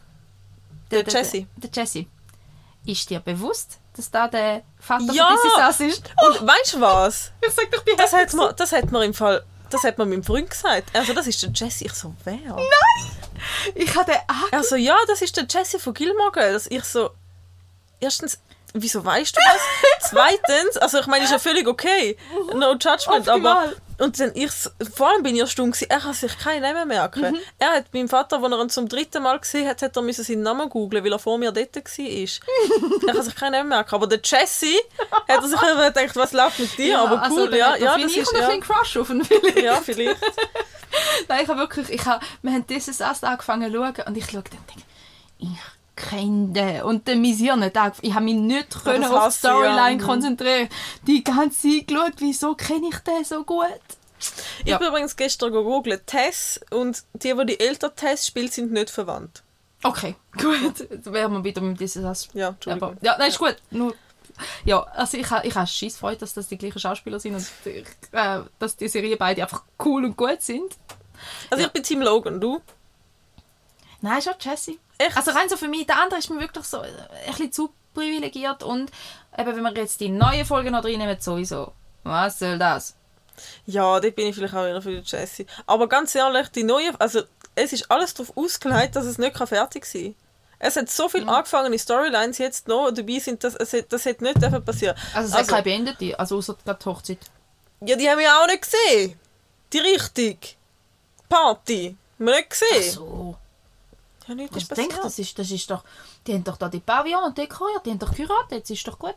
Der 0.90 1.04
Jesse. 1.04 1.46
Der, 1.56 1.70
Jesse. 1.72 2.06
Ist 2.84 3.10
dir 3.10 3.20
bewusst, 3.20 3.78
dass 3.96 4.10
da 4.10 4.26
der 4.28 4.62
Vater 4.78 5.12
Ja! 5.12 5.36
von 5.36 5.62
Us 5.64 5.80
ist? 5.80 6.10
Und 6.26 6.46
weißt 6.46 6.74
du 6.74 6.80
was? 6.80 7.30
Ich 7.46 7.52
sag 7.54 7.70
doch, 7.70 7.84
wie 7.86 7.96
Das 7.96 8.12
hat 8.12 8.32
man, 8.34 8.54
das 8.56 8.72
hat 8.72 8.90
man 8.90 9.02
im 9.02 9.14
Fall... 9.14 9.44
Das 9.70 9.84
hat 9.84 9.98
man 9.98 10.08
meinem 10.08 10.24
Freund 10.24 10.50
gesagt. 10.50 10.88
Also, 10.94 11.12
das 11.12 11.28
ist 11.28 11.40
der 11.42 11.50
Jesse. 11.54 11.84
Ich 11.84 11.92
so, 11.92 12.12
wer? 12.24 12.34
Ich 13.76 13.94
habe 13.94 14.10
den 14.10 14.20
angeschaut. 14.26 14.52
Also, 14.52 14.76
ja, 14.76 14.96
das 15.06 15.22
ist 15.22 15.36
der 15.36 15.46
Jesse 15.48 15.78
von 15.78 15.94
Gilmore 15.94 16.32
Girls. 16.32 16.66
Ich 16.68 16.82
so... 16.84 17.10
Erstens, 18.00 18.40
wieso 18.72 19.04
weißt 19.04 19.36
du 19.36 19.40
das? 19.40 20.10
Zweitens, 20.10 20.76
also 20.76 20.98
ich 20.98 21.06
meine, 21.06 21.24
ist 21.24 21.30
ja 21.30 21.38
völlig 21.38 21.68
okay. 21.68 22.16
No 22.54 22.72
judgment, 22.72 23.28
aber... 23.28 23.72
Und 24.00 24.18
dann 24.18 24.32
ich, 24.34 24.50
vor 24.94 25.10
allem 25.10 25.22
bin 25.22 25.34
ich 25.34 25.42
erstaunt 25.42 25.74
gewesen, 25.74 25.90
er 25.90 26.00
kann 26.00 26.14
sich 26.14 26.38
keinen 26.38 26.62
Namen 26.62 26.88
merken. 26.88 27.38
Er 27.58 27.72
hat 27.72 27.92
meinem 27.92 28.08
Vater, 28.08 28.42
als 28.42 28.52
er 28.52 28.60
ihn 28.60 28.70
zum 28.70 28.88
dritten 28.88 29.22
Mal 29.22 29.38
gesehen 29.38 29.68
hat, 29.68 29.82
hat 29.82 29.94
er 29.94 30.02
müssen 30.02 30.24
seinen 30.24 30.42
Namen 30.42 30.70
googlen, 30.70 31.04
weil 31.04 31.12
er 31.12 31.18
vor 31.18 31.36
mir 31.36 31.52
dort 31.52 31.76
war. 31.76 31.82
er 33.08 33.14
kann 33.14 33.22
sich 33.22 33.36
keinen 33.36 33.52
Namen 33.52 33.68
merken. 33.68 33.94
Aber 33.94 34.06
der 34.06 34.20
Jesse 34.24 34.74
hat 35.28 35.42
er 35.42 35.48
sich 35.48 35.62
immer 35.62 35.90
gedacht, 35.90 36.16
was 36.16 36.32
läuft 36.32 36.58
mit 36.58 36.78
dir? 36.78 36.98
aber 36.98 37.22
also, 37.22 37.36
cool, 37.36 37.50
dann 37.50 37.58
ja, 37.58 37.76
ja, 37.76 37.98
das 37.98 38.16
ist, 38.16 38.34
ein 38.34 38.40
ja, 38.40 38.46
bisschen 38.46 38.60
Crush 38.62 38.96
auf 38.96 39.10
ihn 39.10 39.24
vielleicht. 39.24 39.60
ja, 39.60 39.74
vielleicht. 39.76 40.20
Nein, 41.28 41.42
ich 41.42 41.48
habe 41.48 41.60
wirklich, 41.60 41.90
ich 41.90 42.04
habe, 42.06 42.24
wir 42.42 42.52
haben 42.52 42.66
dieses 42.66 43.00
erst 43.00 43.24
angefangen 43.24 43.70
zu 43.70 43.78
schauen 43.78 43.94
und 44.06 44.16
ich 44.16 44.24
schaue 44.24 44.42
dann 44.42 44.58
und 44.58 44.70
denke, 44.70 44.82
ich 45.38 45.79
kenne 46.08 46.48
den. 46.52 46.82
Und 46.82 47.06
dann 47.08 47.20
mein 47.22 47.34
Hirn 47.34 47.62
hat 47.64 47.94
ich 48.02 48.14
habe 48.14 48.24
mich 48.24 48.34
nicht 48.34 48.82
können 48.84 49.02
das 49.02 49.10
auf 49.12 49.24
die 49.34 49.38
ich, 49.38 49.42
ja. 49.44 49.50
Storyline 49.50 49.96
Mhm. 50.02 50.06
konzentrieren. 50.06 50.68
Die 51.06 51.22
ganze 51.24 51.68
Zeit 51.68 51.88
geschaut, 51.88 52.12
wieso 52.18 52.54
kenne 52.54 52.88
ich 52.90 52.98
den 52.98 53.24
so 53.24 53.44
gut? 53.44 53.66
Ich 54.64 54.66
Ja. 54.68 54.74
habe 54.74 54.86
übrigens 54.86 55.16
gestern 55.16 55.52
gegoogelt, 55.52 56.06
Tess 56.06 56.60
und 56.70 57.02
die, 57.14 57.34
die 57.34 57.46
die 57.46 57.60
älter 57.60 57.94
Tess 57.94 58.26
spielt, 58.26 58.52
sind 58.52 58.72
nicht 58.72 58.90
verwandt. 58.90 59.42
Okay, 59.82 60.14
gut. 60.38 60.80
Jetzt 60.90 61.10
wären 61.12 61.32
wir 61.32 61.44
wieder 61.44 61.62
mit 61.62 61.80
diesem 61.80 62.02
Satz. 62.02 62.28
Ja, 62.34 62.48
Entschuldigung. 62.50 62.90
Aber, 62.90 62.98
ja, 63.02 63.16
nein, 63.18 63.30
ist 63.30 63.38
gut. 63.38 63.56
Nur, 63.70 63.94
ja, 64.66 64.82
also 64.82 65.16
ich, 65.16 65.26
ich 65.44 65.54
habe 65.54 65.66
Schiss 65.66 65.96
Freude, 65.96 66.18
dass 66.18 66.34
das 66.34 66.48
die 66.48 66.58
gleichen 66.58 66.78
Schauspieler 66.78 67.18
sind 67.18 67.34
und 67.36 67.46
äh, 68.12 68.40
dass 68.58 68.76
die 68.76 68.88
Serie 68.88 69.16
beide 69.16 69.42
einfach 69.42 69.62
cool 69.84 70.04
und 70.04 70.16
gut 70.18 70.42
sind. 70.42 70.76
Also 71.50 71.62
Ja. 71.62 71.66
ich 71.68 71.72
bin 71.72 71.82
Team 71.82 72.02
Logan, 72.02 72.40
du? 72.40 72.60
Nein, 74.02 74.20
schon 74.22 74.34
Jessie. 74.40 74.78
Echt? 75.00 75.16
Also 75.16 75.30
rein 75.32 75.48
so 75.48 75.56
für 75.56 75.68
mich, 75.68 75.86
der 75.86 76.00
andere 76.00 76.18
ist 76.18 76.28
mir 76.30 76.40
wirklich 76.40 76.64
so 76.66 76.78
äh, 76.82 76.86
ein 77.26 77.30
bisschen 77.30 77.52
zu 77.52 77.72
privilegiert 77.94 78.62
und 78.62 78.90
eben, 79.36 79.56
wenn 79.56 79.62
wir 79.62 79.74
jetzt 79.74 80.00
die 80.00 80.08
neue 80.08 80.44
Folge 80.44 80.70
noch 80.70 80.84
reinnehmen, 80.84 81.16
sowieso. 81.20 81.72
Was 82.04 82.38
soll 82.38 82.58
das? 82.58 82.94
Ja, 83.66 83.98
dort 83.98 84.14
bin 84.14 84.26
ich 84.26 84.34
vielleicht 84.34 84.54
auch 84.54 84.64
eher 84.64 84.82
für 84.82 85.00
die 85.00 85.02
Jessie. 85.10 85.46
Aber 85.66 85.88
ganz 85.88 86.14
ehrlich, 86.14 86.48
die 86.48 86.62
neue, 86.62 86.92
also 87.00 87.22
es 87.54 87.72
ist 87.72 87.90
alles 87.90 88.12
darauf 88.14 88.36
ausgelegt, 88.36 88.94
dass 88.96 89.06
es 89.06 89.18
nicht 89.18 89.34
kann 89.34 89.46
fertig 89.46 89.84
sein 89.86 90.14
Es 90.58 90.76
hat 90.76 90.90
so 90.90 91.06
Mhm. 91.06 91.10
viel 91.10 91.28
angefangene 91.28 91.78
Storylines 91.78 92.36
jetzt 92.38 92.68
noch 92.68 92.90
dabei 92.90 93.18
sind, 93.18 93.42
dass 93.42 93.54
es, 93.56 93.74
das 93.88 94.04
hätte 94.04 94.24
nicht 94.24 94.42
dürfen 94.42 94.62
passieren. 94.64 94.94
Also 95.14 95.28
es 95.30 95.34
Also- 95.34 95.38
hat 95.38 95.48
keine 95.48 95.62
beendete, 95.62 96.18
also 96.18 96.36
außer 96.36 96.56
die 96.66 96.84
Hochzeit. 96.84 97.18
Ja, 97.80 97.96
die 97.96 98.08
haben 98.10 98.18
wir 98.18 98.30
auch 98.36 98.46
nicht 98.46 98.62
gesehen. 98.62 99.18
Die 99.72 99.78
richtig. 99.78 100.58
Party. 101.30 101.96
Haben 102.18 102.26
wir 102.26 102.34
nicht 102.36 102.46
Ach 102.46 102.48
gesehen. 102.50 102.92
so. 102.92 103.36
Ja, 104.30 104.36
nichts 104.36 104.56
Ich 104.56 104.62
ist 104.62 104.68
passiert. 104.68 104.90
denke, 104.90 105.02
das 105.02 105.18
ist, 105.18 105.38
das 105.38 105.50
ist 105.50 105.70
doch... 105.70 105.82
Die 106.26 106.34
haben 106.34 106.44
doch 106.44 106.56
da 106.56 106.68
die 106.68 106.78
Pavillon 106.78 107.34
dekoriert, 107.34 107.84
die 107.84 107.90
haben 107.90 107.98
doch 107.98 108.14
geheiratet, 108.14 108.52
jetzt 108.52 108.70
ist 108.70 108.86
doch 108.86 108.98
gut. 108.98 109.16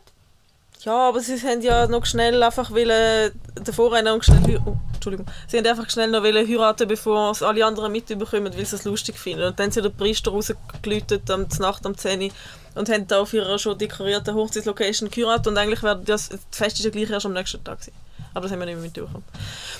Ja, 0.80 1.08
aber 1.08 1.20
sie 1.20 1.40
haben 1.40 1.62
ja 1.62 1.86
noch 1.86 2.04
schnell 2.04 2.42
einfach 2.42 2.70
wollen, 2.72 3.32
davor 3.54 3.96
haben 3.96 4.04
noch 4.06 4.22
schnell, 4.24 4.60
oh, 4.66 4.76
Entschuldigung, 4.92 5.26
sie 5.46 5.58
haben 5.58 5.66
einfach 5.66 5.88
schnell 5.88 6.08
noch 6.10 6.24
wollen 6.24 6.46
heiraten, 6.46 6.88
bevor 6.88 7.30
es 7.30 7.42
alle 7.42 7.64
anderen 7.64 7.92
mitbekommen, 7.92 8.52
weil 8.52 8.66
sie 8.66 8.74
es 8.74 8.84
lustig 8.84 9.16
finden. 9.16 9.44
Und 9.44 9.58
dann 9.58 9.70
sind 9.70 9.84
der 9.84 9.90
Priester 9.90 10.32
rausgelütet 10.32 11.30
am 11.30 11.46
Nacht 11.60 11.86
um 11.86 11.96
10 11.96 12.22
Uhr 12.22 12.30
und 12.74 12.88
haben 12.88 13.06
da 13.06 13.20
auf 13.20 13.32
ihrer 13.32 13.58
schon 13.58 13.78
dekorierten 13.78 14.34
Hochzeitslocation 14.34 15.10
geheiratet 15.10 15.46
und 15.46 15.56
eigentlich 15.56 15.82
wäre 15.84 16.02
das, 16.04 16.28
das 16.30 16.40
Fest 16.50 16.78
ist 16.80 16.84
ja 16.84 16.90
gleich 16.90 17.08
erst 17.08 17.24
am 17.24 17.34
nächsten 17.34 17.62
Tag 17.62 17.78
gewesen. 17.78 17.96
Aber 18.34 18.42
das 18.42 18.52
haben 18.52 18.58
wir 18.58 18.66
nicht 18.66 18.74
mehr 18.74 18.84
mitbekommen. 18.84 19.24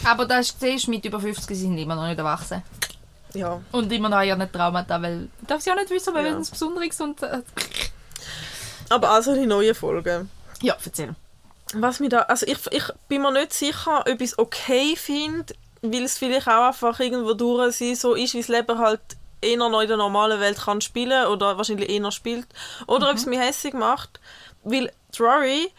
Aber 0.05 0.27
da 0.27 0.39
ist, 0.39 0.61
siehst 0.61 0.87
mit 0.87 1.05
über 1.05 1.19
50 1.19 1.49
sie 1.49 1.55
sind 1.55 1.77
immer 1.77 1.97
noch 1.97 2.07
nicht 2.07 2.19
erwachsen. 2.19 2.63
Ja. 3.35 3.61
Und 3.73 3.93
immer 3.93 4.09
noch 4.09 4.23
ja 4.23 4.37
nicht 4.37 4.53
Traumata, 4.53 5.01
weil... 5.03 5.29
Du 5.41 5.47
darfst 5.47 5.67
ja 5.67 5.75
nicht 5.75 5.91
wissen, 5.91 6.15
weil 6.15 6.27
Ja. 6.27 6.39
es 6.39 6.51
Besonderes 6.51 7.01
und... 7.01 7.23
Äh, 7.23 7.43
Aber 8.89 9.11
also 9.11 9.35
die 9.35 9.47
neue 9.47 9.75
Folge. 9.75 10.27
ja, 10.63 10.77
erzähl. 10.85 11.15
Was 11.75 11.99
mir 11.99 12.09
da, 12.09 12.21
also 12.21 12.47
ich, 12.47 12.59
ich 12.71 12.85
bin 13.09 13.23
mir 13.23 13.33
nicht 13.33 13.53
sicher, 13.53 14.01
ob 14.07 14.21
ich 14.21 14.31
es 14.31 14.39
okay 14.39 14.95
finde, 14.97 15.53
weil 15.83 16.05
es 16.05 16.19
vielleicht 16.19 16.47
auch 16.47 16.69
einfach 16.69 17.01
irgendwo 17.01 17.35
durch 17.35 17.77
sie 17.77 17.95
so 17.97 18.15
ist, 18.15 18.35
wie 18.35 18.39
das 18.41 18.49
Leben 18.49 18.79
halt 18.79 19.01
eher 19.41 19.57
noch 19.59 19.81
in 19.81 19.89
der 19.89 19.97
normalen 19.97 20.39
Welt 20.41 20.59
kann 20.59 20.81
spielen 20.81 21.27
oder 21.27 21.57
wahrscheinlich 21.57 21.89
eher 21.91 22.11
spielt. 22.13 22.47
Oder 22.87 23.11
ob 23.11 23.17
es 23.17 23.27
mich 23.27 23.39
hässlich 23.41 23.75
macht, 23.75 24.21
weil 24.63 24.93
die 25.17 25.23
Rory 25.23 25.73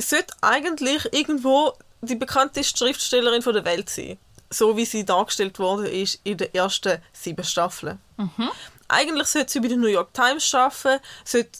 sollte 0.00 0.34
eigentlich 0.40 1.12
irgendwo 1.12 1.72
die 2.00 2.16
bekannteste 2.16 2.78
Schriftstellerin 2.78 3.42
von 3.42 3.52
der 3.52 3.64
Welt 3.66 3.90
sein. 3.90 4.16
So 4.50 4.76
wie 4.76 4.84
sie 4.84 5.04
dargestellt 5.04 5.58
worden 5.60 5.86
ist 5.86 6.20
in 6.24 6.36
den 6.36 6.52
ersten 6.52 7.00
sieben 7.12 7.44
Staffeln. 7.44 8.00
Eigentlich 8.88 9.28
sollte 9.28 9.52
sie 9.52 9.60
bei 9.60 9.68
der 9.68 9.76
New 9.76 9.86
York 9.86 10.12
Times 10.12 10.52
arbeiten, 10.54 11.00
sollte 11.24 11.58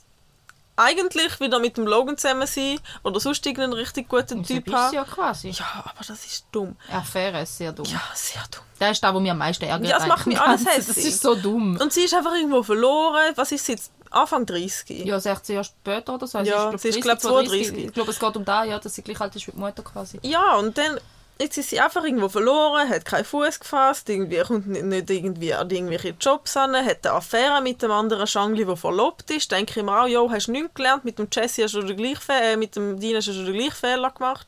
eigentlich 0.77 1.39
wieder 1.41 1.59
mit 1.59 1.77
dem 1.77 1.87
Logan 1.87 2.17
zusammen 2.17 2.47
sein 2.47 2.81
oder 3.03 3.21
sonst 3.21 3.45
irgendeinen 3.45 3.75
richtig 3.75 4.09
guten 4.09 4.39
Und 4.39 4.47
Typ 4.47 4.73
haben. 4.73 4.95
ja 4.95 5.05
quasi. 5.05 5.51
Ja, 5.51 5.67
aber 5.85 6.05
das 6.07 6.25
ist 6.25 6.47
dumm. 6.53 6.75
Affäre 6.91 7.43
ist 7.43 7.59
sehr 7.59 7.73
dumm. 7.73 7.85
Ja, 7.87 8.01
sehr 8.15 8.43
dumm. 8.51 8.63
Der 8.81 8.91
ist 8.93 9.03
der, 9.03 9.13
der 9.13 9.21
mir 9.21 9.33
am 9.33 9.39
meisten 9.39 9.65
ärgert. 9.65 9.89
Ja, 9.91 9.99
das 9.99 10.09
macht 10.09 10.27
mich 10.27 10.41
alles 10.41 10.65
Das 10.65 10.75
hässlich. 10.89 11.07
ist 11.07 11.23
so 11.23 11.35
dumm. 11.35 11.77
Und 11.77 11.93
sie 11.93 12.05
ist 12.05 12.15
einfach 12.15 12.33
irgendwo 12.35 12.63
verloren. 12.63 13.33
Was 13.37 13.53
ist 13.53 13.67
sie 13.67 13.73
jetzt? 13.73 13.93
Anfang 14.11 14.45
30? 14.47 15.05
Ja, 15.05 15.21
16 15.21 15.55
Jahre 15.55 15.65
später 15.67 16.15
oder 16.15 16.27
so. 16.27 16.39
Also 16.39 16.51
Ja, 16.51 16.71
sie 16.79 16.89
ist, 16.89 16.95
30, 16.97 17.03
glaub, 17.03 17.21
32. 17.21 17.77
Ich 17.85 17.93
glaube, 17.93 18.11
es 18.11 18.19
geht 18.19 18.37
um 18.37 18.45
da, 18.45 18.65
ja, 18.65 18.79
dass 18.79 18.95
sie 18.95 19.03
gleich 19.03 19.21
alt 19.21 19.37
ist 19.37 19.47
wie 19.47 19.53
die 19.53 19.59
Mutter 19.59 19.83
quasi. 19.85 20.19
Ja, 20.23 20.57
und 20.57 20.77
dann 20.79 20.99
jetzt 21.41 21.57
ist 21.57 21.71
sie 21.71 21.81
einfach 21.81 22.05
irgendwo 22.05 22.29
verloren, 22.29 22.89
hat 22.89 23.05
keinen 23.05 23.25
Fuß 23.25 23.61
gefasst, 23.61 24.09
irgendwie 24.09 24.41
kommt 24.41 24.67
nicht, 24.67 25.11
irgendwie 25.11 25.55
an 25.55 25.71
irgendwelche 25.71 26.15
Jobs 26.21 26.57
an, 26.57 26.77
hat 26.77 27.07
eine 27.07 27.15
Affäre 27.17 27.61
mit 27.63 27.83
dem 27.83 27.91
anderen 27.91 28.27
Schangli, 28.27 28.65
der 28.65 28.77
verlobt 28.77 29.31
ist. 29.31 29.51
Denke 29.51 29.81
ich 29.81 29.85
mir 29.85 30.03
auch, 30.03 30.07
jo, 30.07 30.31
hast 30.31 30.49
du 30.49 30.53
nichts 30.53 30.75
gelernt, 30.75 31.05
mit 31.05 31.19
dem 31.19 31.29
Jesse 31.33 31.65
hast 31.65 31.75
du 31.75 31.83
den 31.83 31.97
gleichen 31.97 32.21
Fehler, 32.21 32.53
äh, 32.53 32.57
mit 32.57 32.77
dem 32.77 33.01
Dean 33.01 33.17
hast 33.17 33.29
du 33.29 33.33
den 33.33 33.55
gleichen 33.55 33.73
Fehler 33.73 34.11
gemacht. 34.11 34.47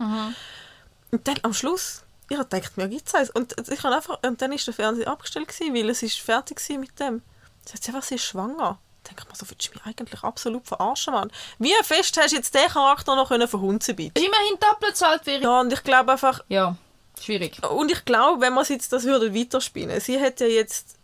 Und 1.10 1.26
dann 1.26 1.38
am 1.42 1.54
Schluss, 1.54 2.02
ich 2.28 2.38
habe 2.38 2.48
gedacht, 2.48 2.76
mir 2.76 2.88
gibt 2.88 3.08
es 3.08 3.14
eins. 3.14 3.30
Und 3.30 3.54
ich 3.70 3.82
habe 3.82 3.94
einfach, 3.94 4.18
und 4.26 4.40
dann 4.40 4.52
ist 4.52 4.66
der 4.66 4.74
Fernseher 4.74 5.08
abgestellt 5.08 5.48
gewesen, 5.48 5.74
weil 5.74 5.90
es 5.90 6.02
ist 6.02 6.18
fertig 6.20 6.60
war 6.68 6.78
mit 6.78 7.00
dem. 7.00 7.22
Sie 7.64 7.74
hat 7.74 7.86
einfach, 7.88 8.02
sie 8.02 8.14
ist 8.16 8.24
schwanger. 8.24 8.78
Da 9.02 9.08
denke 9.08 9.24
ich 9.24 9.28
mir 9.28 9.36
so, 9.36 9.50
willst 9.50 9.68
du 9.68 9.72
mich 9.72 9.84
eigentlich 9.84 10.22
absolut 10.22 10.66
verarschen, 10.66 11.12
Mann? 11.12 11.30
Wie 11.58 11.72
fest 11.82 12.16
hast 12.20 12.32
du 12.32 12.36
jetzt 12.36 12.54
den 12.54 12.68
Charakter 12.68 13.16
noch 13.16 13.28
können 13.28 13.48
verhunzen, 13.48 13.96
bitte? 13.96 14.20
Immerhin 14.20 14.58
doppelt 14.60 14.96
so 14.96 15.06
alt 15.06 15.26
wie 15.26 15.32
ich. 15.32 15.42
Ja, 15.42 15.60
und 15.60 15.72
ich 15.72 15.82
glaube 15.82 16.12
einfach, 16.12 16.40
Ja, 16.48 16.76
schwierig. 17.24 17.62
und 17.68 17.90
ich 17.90 18.04
glaube, 18.04 18.40
wenn 18.40 18.52
man 18.54 18.64
jetzt 18.66 18.92
das 18.92 19.04
würde 19.04 19.34
weiterspinnen, 19.34 20.00
sie 20.00 20.20
hat 20.20 20.40
ja 20.40 20.46
jetzt, 20.46 20.96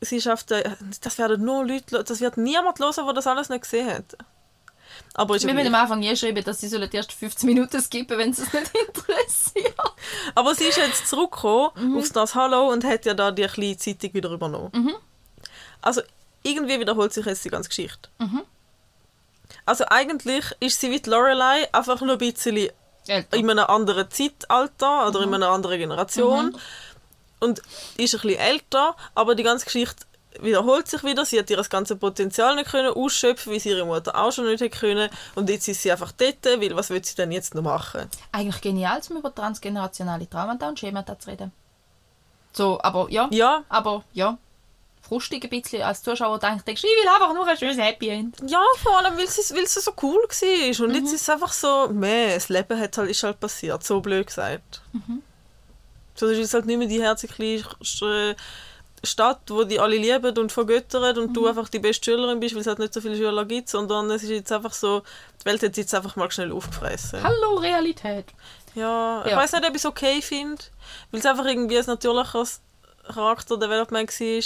sie 0.00 0.20
schafft, 0.20 0.50
das 0.50 1.18
werden 1.18 1.44
nur 1.44 1.64
Leute, 1.66 2.02
das 2.04 2.20
wird 2.20 2.36
niemand 2.36 2.78
hören, 2.78 3.04
der 3.04 3.12
das 3.14 3.26
alles 3.26 3.48
nicht 3.48 3.62
gesehen 3.62 3.88
hat. 3.90 4.16
Aber 5.14 5.34
ist 5.36 5.44
Wir 5.46 5.52
gleich. 5.54 5.66
am 5.66 5.74
Anfang 5.74 6.02
je 6.02 6.14
schreiben, 6.16 6.42
dass 6.44 6.60
sie 6.60 6.68
sollen 6.68 6.90
ersten 6.92 7.12
15 7.12 7.48
Minuten 7.48 7.80
skippen, 7.80 8.16
wenn 8.18 8.30
es 8.30 8.38
es 8.38 8.52
nicht 8.52 8.70
interessiert. 8.88 9.74
Aber 10.34 10.54
sie 10.54 10.64
ist 10.64 10.76
jetzt 10.78 11.08
zurückgekommen 11.08 11.70
Mhm. 11.76 11.98
auf 11.98 12.10
das 12.10 12.34
Hallo 12.34 12.70
und 12.72 12.84
hat 12.84 13.04
ja 13.04 13.14
da 13.14 13.30
die 13.30 13.44
kleine 13.46 13.76
Zeitung 13.76 14.14
wieder 14.14 14.30
übernommen. 14.30 14.70
Mhm. 14.72 14.94
Also 15.82 16.02
irgendwie 16.42 16.78
wiederholt 16.78 17.12
sich 17.12 17.26
jetzt 17.26 17.44
die 17.44 17.50
ganze 17.50 17.68
Geschichte. 17.68 18.08
Mhm. 18.18 18.42
Also 19.66 19.84
eigentlich 19.88 20.44
ist 20.60 20.80
sie 20.80 20.90
wie 20.90 21.02
Lorelei, 21.08 21.68
einfach 21.72 22.00
nur 22.00 22.12
ein 22.12 22.18
bisschen 22.18 22.68
Älter. 23.06 23.36
in 23.36 23.50
einem 23.50 23.64
anderen 23.66 24.10
Zeitalter 24.10 25.08
oder 25.08 25.20
Mhm. 25.20 25.28
in 25.28 25.34
einer 25.34 25.48
anderen 25.50 25.78
Generation 25.78 26.56
und 27.40 27.58
ist 27.58 28.14
ein 28.14 28.20
bisschen 28.20 28.38
älter, 28.38 28.96
aber 29.14 29.34
die 29.34 29.42
ganze 29.42 29.66
Geschichte 29.66 30.06
wiederholt 30.40 30.88
sich 30.88 31.04
wieder. 31.04 31.24
Sie 31.24 31.38
hat 31.38 31.48
ihr 31.50 31.56
das 31.56 31.70
ganze 31.70 31.94
Potenzial 31.96 32.56
nicht 32.56 32.70
können 32.70 32.92
ausschöpfen, 32.92 33.52
wie 33.52 33.60
sie 33.60 33.68
ihre 33.70 33.84
Mutter 33.86 34.16
auch 34.16 34.32
schon 34.32 34.46
nicht 34.46 34.60
hätte 34.60 34.76
können 34.78 35.08
und 35.36 35.48
jetzt 35.48 35.68
ist 35.68 35.82
sie 35.82 35.92
einfach 35.92 36.10
dort, 36.12 36.44
weil 36.44 36.74
was 36.74 36.90
will 36.90 37.04
sie 37.04 37.14
denn 37.14 37.30
jetzt 37.30 37.54
noch 37.54 37.62
machen? 37.62 38.08
Eigentlich 38.32 38.60
genial, 38.60 39.00
um 39.10 39.18
über 39.18 39.32
transgenerationale 39.34 40.28
Traumata 40.28 40.68
und 40.68 40.78
Schemata 40.78 41.18
zu 41.18 41.30
reden. 41.30 41.52
So, 42.52 42.80
aber 42.82 43.08
ja. 43.10 43.28
Ja, 43.32 43.64
Aber 43.68 44.04
ja. 44.12 44.38
Frustig 45.08 45.44
ein 45.44 45.50
bisschen 45.50 45.82
als 45.82 46.02
Zuschauer 46.02 46.38
denkst, 46.38 46.64
denkst, 46.64 46.82
ich 46.82 46.90
will 46.90 47.08
einfach 47.08 47.34
nur 47.34 47.46
ein 47.46 47.56
schönes 47.56 47.78
Happy 47.78 48.08
End. 48.08 48.36
ja, 48.46 48.62
vor 48.82 48.98
allem, 48.98 49.16
weil 49.18 49.26
sie 49.28 49.42
so 49.42 49.92
cool 50.02 50.16
war. 50.16 50.86
Und 50.86 50.94
jetzt 50.94 51.12
ist 51.12 51.20
es 51.22 51.28
einfach 51.28 51.52
so, 51.52 51.88
meh, 51.92 52.34
das 52.34 52.48
Leben 52.48 52.80
hat 52.80 52.96
halt, 52.96 53.10
ist 53.10 53.22
halt 53.22 53.38
passiert, 53.38 53.84
so 53.84 54.00
blöd 54.00 54.26
gesagt. 54.26 54.80
So 56.14 56.26
ist 56.28 56.38
es 56.38 56.54
halt 56.54 56.64
nicht 56.66 56.78
mehr 56.78 56.88
die 56.88 57.02
herzliche 57.02 57.66
Stadt, 59.02 59.40
wo 59.50 59.64
die 59.64 59.78
alle 59.78 59.96
lieben 59.98 60.38
und 60.38 60.50
vergöttern 60.50 61.18
und 61.18 61.34
du 61.34 61.46
einfach 61.46 61.68
die 61.68 61.78
beste 61.80 62.04
Schülerin 62.06 62.40
bist, 62.40 62.54
weil 62.54 62.62
es 62.62 62.66
halt 62.66 62.78
nicht 62.78 62.94
so 62.94 63.02
viele 63.02 63.16
Schüler 63.16 63.44
gibt, 63.44 63.68
sondern 63.68 64.10
es 64.10 64.22
ist 64.22 64.30
jetzt 64.30 64.50
einfach 64.52 64.72
so, 64.72 65.02
die 65.42 65.44
Welt 65.44 65.62
hat 65.62 65.76
jetzt 65.76 65.94
einfach 65.94 66.16
mal 66.16 66.30
schnell 66.30 66.50
aufgefressen. 66.52 67.22
Hallo 67.22 67.56
Realität. 67.56 68.24
Ja, 68.74 69.22
ich 69.26 69.30
Ja. 69.32 69.36
weiß 69.36 69.52
nicht, 69.52 69.64
ob 69.64 69.70
ich 69.70 69.76
es 69.82 69.86
okay 69.86 70.22
finde, 70.22 70.62
weil 71.10 71.20
es 71.20 71.26
einfach 71.26 71.44
irgendwie 71.44 71.76
ein 71.78 71.84
natürliches 71.84 72.60
Charakterdevelopment 73.12 74.08
war, 74.08 74.42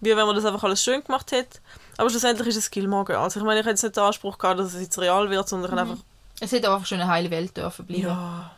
wie 0.00 0.16
wenn 0.16 0.26
man 0.26 0.34
das 0.36 0.44
einfach 0.44 0.64
alles 0.64 0.82
schön 0.82 1.02
gemacht 1.04 1.32
hätte. 1.32 1.60
Aber 1.96 2.10
schlussendlich 2.10 2.48
ist 2.48 2.56
es 2.56 2.70
Girl. 2.70 3.16
Also 3.16 3.40
ich 3.40 3.46
meine, 3.46 3.60
ich 3.60 3.66
hätte 3.66 3.74
jetzt 3.74 3.82
nicht 3.82 3.96
den 3.96 4.04
Anspruch 4.04 4.36
gehabt, 4.38 4.60
dass 4.60 4.74
es 4.74 4.80
jetzt 4.80 4.98
real 4.98 5.30
wird, 5.30 5.48
sondern 5.48 5.70
ich 5.70 5.78
hätte 5.78 5.90
einfach... 5.90 6.04
Es 6.40 6.52
hätte 6.52 6.72
einfach 6.72 6.86
schon 6.86 7.00
eine 7.00 7.10
heile 7.10 7.30
Welt 7.30 7.56
dürfen 7.56 7.86
bleiben. 7.86 8.02
Ja. 8.02 8.52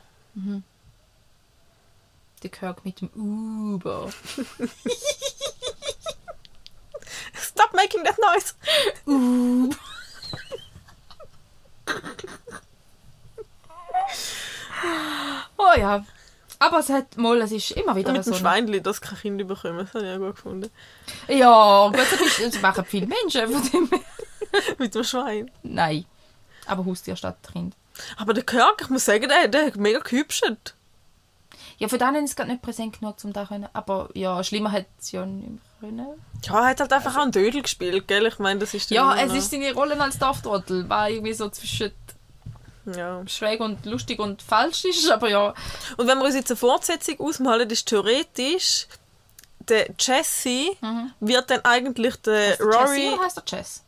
Der 2.43 2.51
Kirk 2.51 2.85
mit 2.85 3.01
dem 3.01 3.09
Uber. 3.15 4.11
Stop 7.35 7.73
making 7.73 8.05
that 8.05 8.19
noise! 8.19 8.55
Uber. 9.07 9.77
oh 15.57 15.73
ja. 15.77 16.05
Aber 16.67 16.79
es 16.79 16.89
hat 16.89 17.17
mal, 17.17 17.41
es 17.43 17.53
ist 17.53 17.73
immer 17.73 17.95
wieder 17.97 18.13
Mit 18.13 18.25
so. 18.25 18.31
dem 18.31 18.35
eine- 18.35 18.41
Schweinli, 18.41 18.81
das 18.81 19.01
kein 19.01 19.19
Kind 19.19 19.47
bekommen. 19.49 19.79
Das 19.79 19.95
habe 19.95 20.07
ich 20.07 20.15
auch 20.15 20.19
gut 20.19 20.37
gefunden. 20.37 20.71
Ja, 21.29 21.89
gut, 21.89 21.97
das, 21.99 22.39
ist, 22.39 22.55
das 22.55 22.63
machen 22.63 22.85
viele 22.87 23.07
Menschen. 23.07 23.49
Von 23.51 23.71
dem. 23.91 24.01
Mit 24.79 24.95
dem 24.95 25.05
Schwein. 25.05 25.51
Nein. 25.63 26.05
Aber 26.67 26.85
Haustier 26.87 27.17
statt 27.17 27.37
Kind. 27.53 27.75
Aber 28.17 28.35
der 28.35 28.45
Kirk, 28.45 28.81
ich 28.83 28.89
muss 28.89 29.05
sagen, 29.05 29.29
der, 29.29 29.49
der 29.49 29.67
hat 29.67 29.77
mega 29.77 29.99
gehübscht. 29.99 30.75
Ja, 31.79 31.89
für 31.89 31.99
den 31.99 32.15
ist 32.17 32.31
es 32.31 32.37
gerade 32.37 32.51
nicht 32.51 32.63
präsent 32.63 32.99
genug, 33.01 33.17
um 33.25 33.33
da 33.33 33.47
können. 33.47 33.69
Aber 33.73 34.09
ja, 34.15 34.43
schlimmer 34.45 34.71
hätte 34.71 34.89
es 35.01 35.11
ja 35.13 35.27
nicht 35.27 35.49
mehr 35.49 35.59
können. 35.91 36.07
Ja, 36.45 36.61
er 36.63 36.67
hat 36.71 36.81
halt 36.81 36.93
einfach 36.93 37.17
auch 37.17 37.23
einen 37.23 37.33
Dödel 37.33 37.63
gespielt, 37.63 38.07
gell? 38.07 38.27
Ich 38.27 38.39
meine, 38.39 38.61
das 38.61 38.75
ist... 38.75 38.91
Ja, 38.91 39.15
es 39.17 39.31
noch- 39.31 39.37
ist 39.37 39.51
seine 39.51 39.73
Rolle 39.75 40.01
als 40.01 40.19
Dorftrottel. 40.19 40.89
War 40.89 41.11
irgendwie 41.11 41.33
so 41.35 41.49
zwischen 41.49 41.91
Ja. 42.87 43.23
schräg 43.27 43.61
und 43.61 43.85
lustig 43.87 44.19
und 44.19 44.43
falsch 44.43 44.85
ist, 44.85 45.11
aber 45.11 45.29
ja. 45.31 45.55
Und 45.97 46.07
wenn 46.07 46.19
wir 46.19 46.25
uns 46.25 46.35
jetzt 46.35 46.51
eine 46.51 46.57
Fortsetzung 46.57 47.19
ausmalen, 47.21 47.69
ist 47.71 47.87
theoretisch 47.89 48.87
der 49.69 49.89
Jesse 49.99 50.77
wird 51.21 51.51
dann 51.51 51.65
eigentlich 51.65 52.17
der 52.17 52.51
Heißt 52.51 52.61
Rory... 52.61 53.09
oder 53.15 53.23
heißt 53.25 53.37
der 53.39 53.45
Jess? 53.59 53.83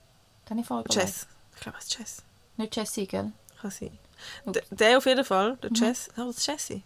Habe 0.49 0.61
ich 0.61 0.67
vorher. 0.67 0.85
Jess. 0.91 1.27
Ich 1.55 1.61
glaube, 1.61 1.79
es 1.79 1.85
ist 1.85 1.99
Jess. 1.99 2.23
Nicht 2.57 2.77
Jessie, 2.77 3.07
gell? 3.07 3.33
Kann 3.61 3.71
sein. 3.71 3.99
Der, 4.47 4.63
der 4.71 4.99
auf 4.99 5.07
jeden 5.07 5.25
Fall, 5.25 5.59
der 5.63 5.71
Jess. 5.75 6.09
Ja, 6.17 6.25
das 6.25 6.39
ist 6.39 6.47
Jesse. 6.47 6.83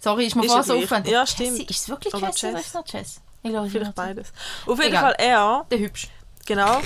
Sorry, 0.00 0.26
ist 0.26 0.36
mir 0.36 0.44
vorher 0.44 0.62
so 0.64 0.74
aufwendig. 0.74 1.12
Ja, 1.12 1.22
Jessie, 1.22 1.34
stimmt. 1.34 1.70
Ist 1.70 1.80
es 1.80 1.88
wirklich 1.88 2.14
Oder 2.14 2.26
Jessie 2.28 2.46
oder 2.48 2.60
ist 2.60 2.66
es 2.68 2.74
noch 2.74 2.86
Jess? 2.86 3.20
Ich 3.42 3.50
glaube, 3.50 3.70
Vielleicht 3.70 3.94
beides. 3.94 4.32
Auf 4.66 4.78
jeden 4.78 4.90
Egal. 4.90 5.00
Fall 5.02 5.14
er, 5.18 5.66
Der 5.70 5.78
hübsch. 5.78 6.08
genau, 6.46 6.80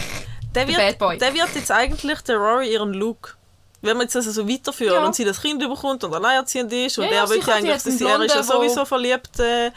der 0.55 0.69
wird, 0.69 1.01
der 1.21 1.35
wird 1.35 1.55
jetzt 1.55 1.71
eigentlich 1.71 2.21
der 2.23 2.37
Rory 2.37 2.73
ihren 2.73 2.95
Look. 2.95 3.37
Wenn 3.85 3.97
man 3.97 4.07
jetzt 4.07 4.17
also 4.17 4.31
so 4.31 4.49
weiterführen 4.49 4.95
Ja. 4.95 5.07
und 5.07 5.15
sie 5.15 5.25
das 5.25 5.41
Kind 5.41 5.61
bekommt 5.61 6.03
und 6.05 6.15
alleinerziehend 6.15 6.73
ist 6.73 6.99
und 6.99 7.05
Ja, 7.05 7.11
er 7.11 7.29
will 7.31 7.41
eigentlich, 7.49 7.83
dass 7.83 8.01
er 8.01 8.23
ist 8.25 8.35
ja 8.35 8.43
sowieso 8.43 8.85
verliebt 8.85 9.39
äh, 9.41 9.71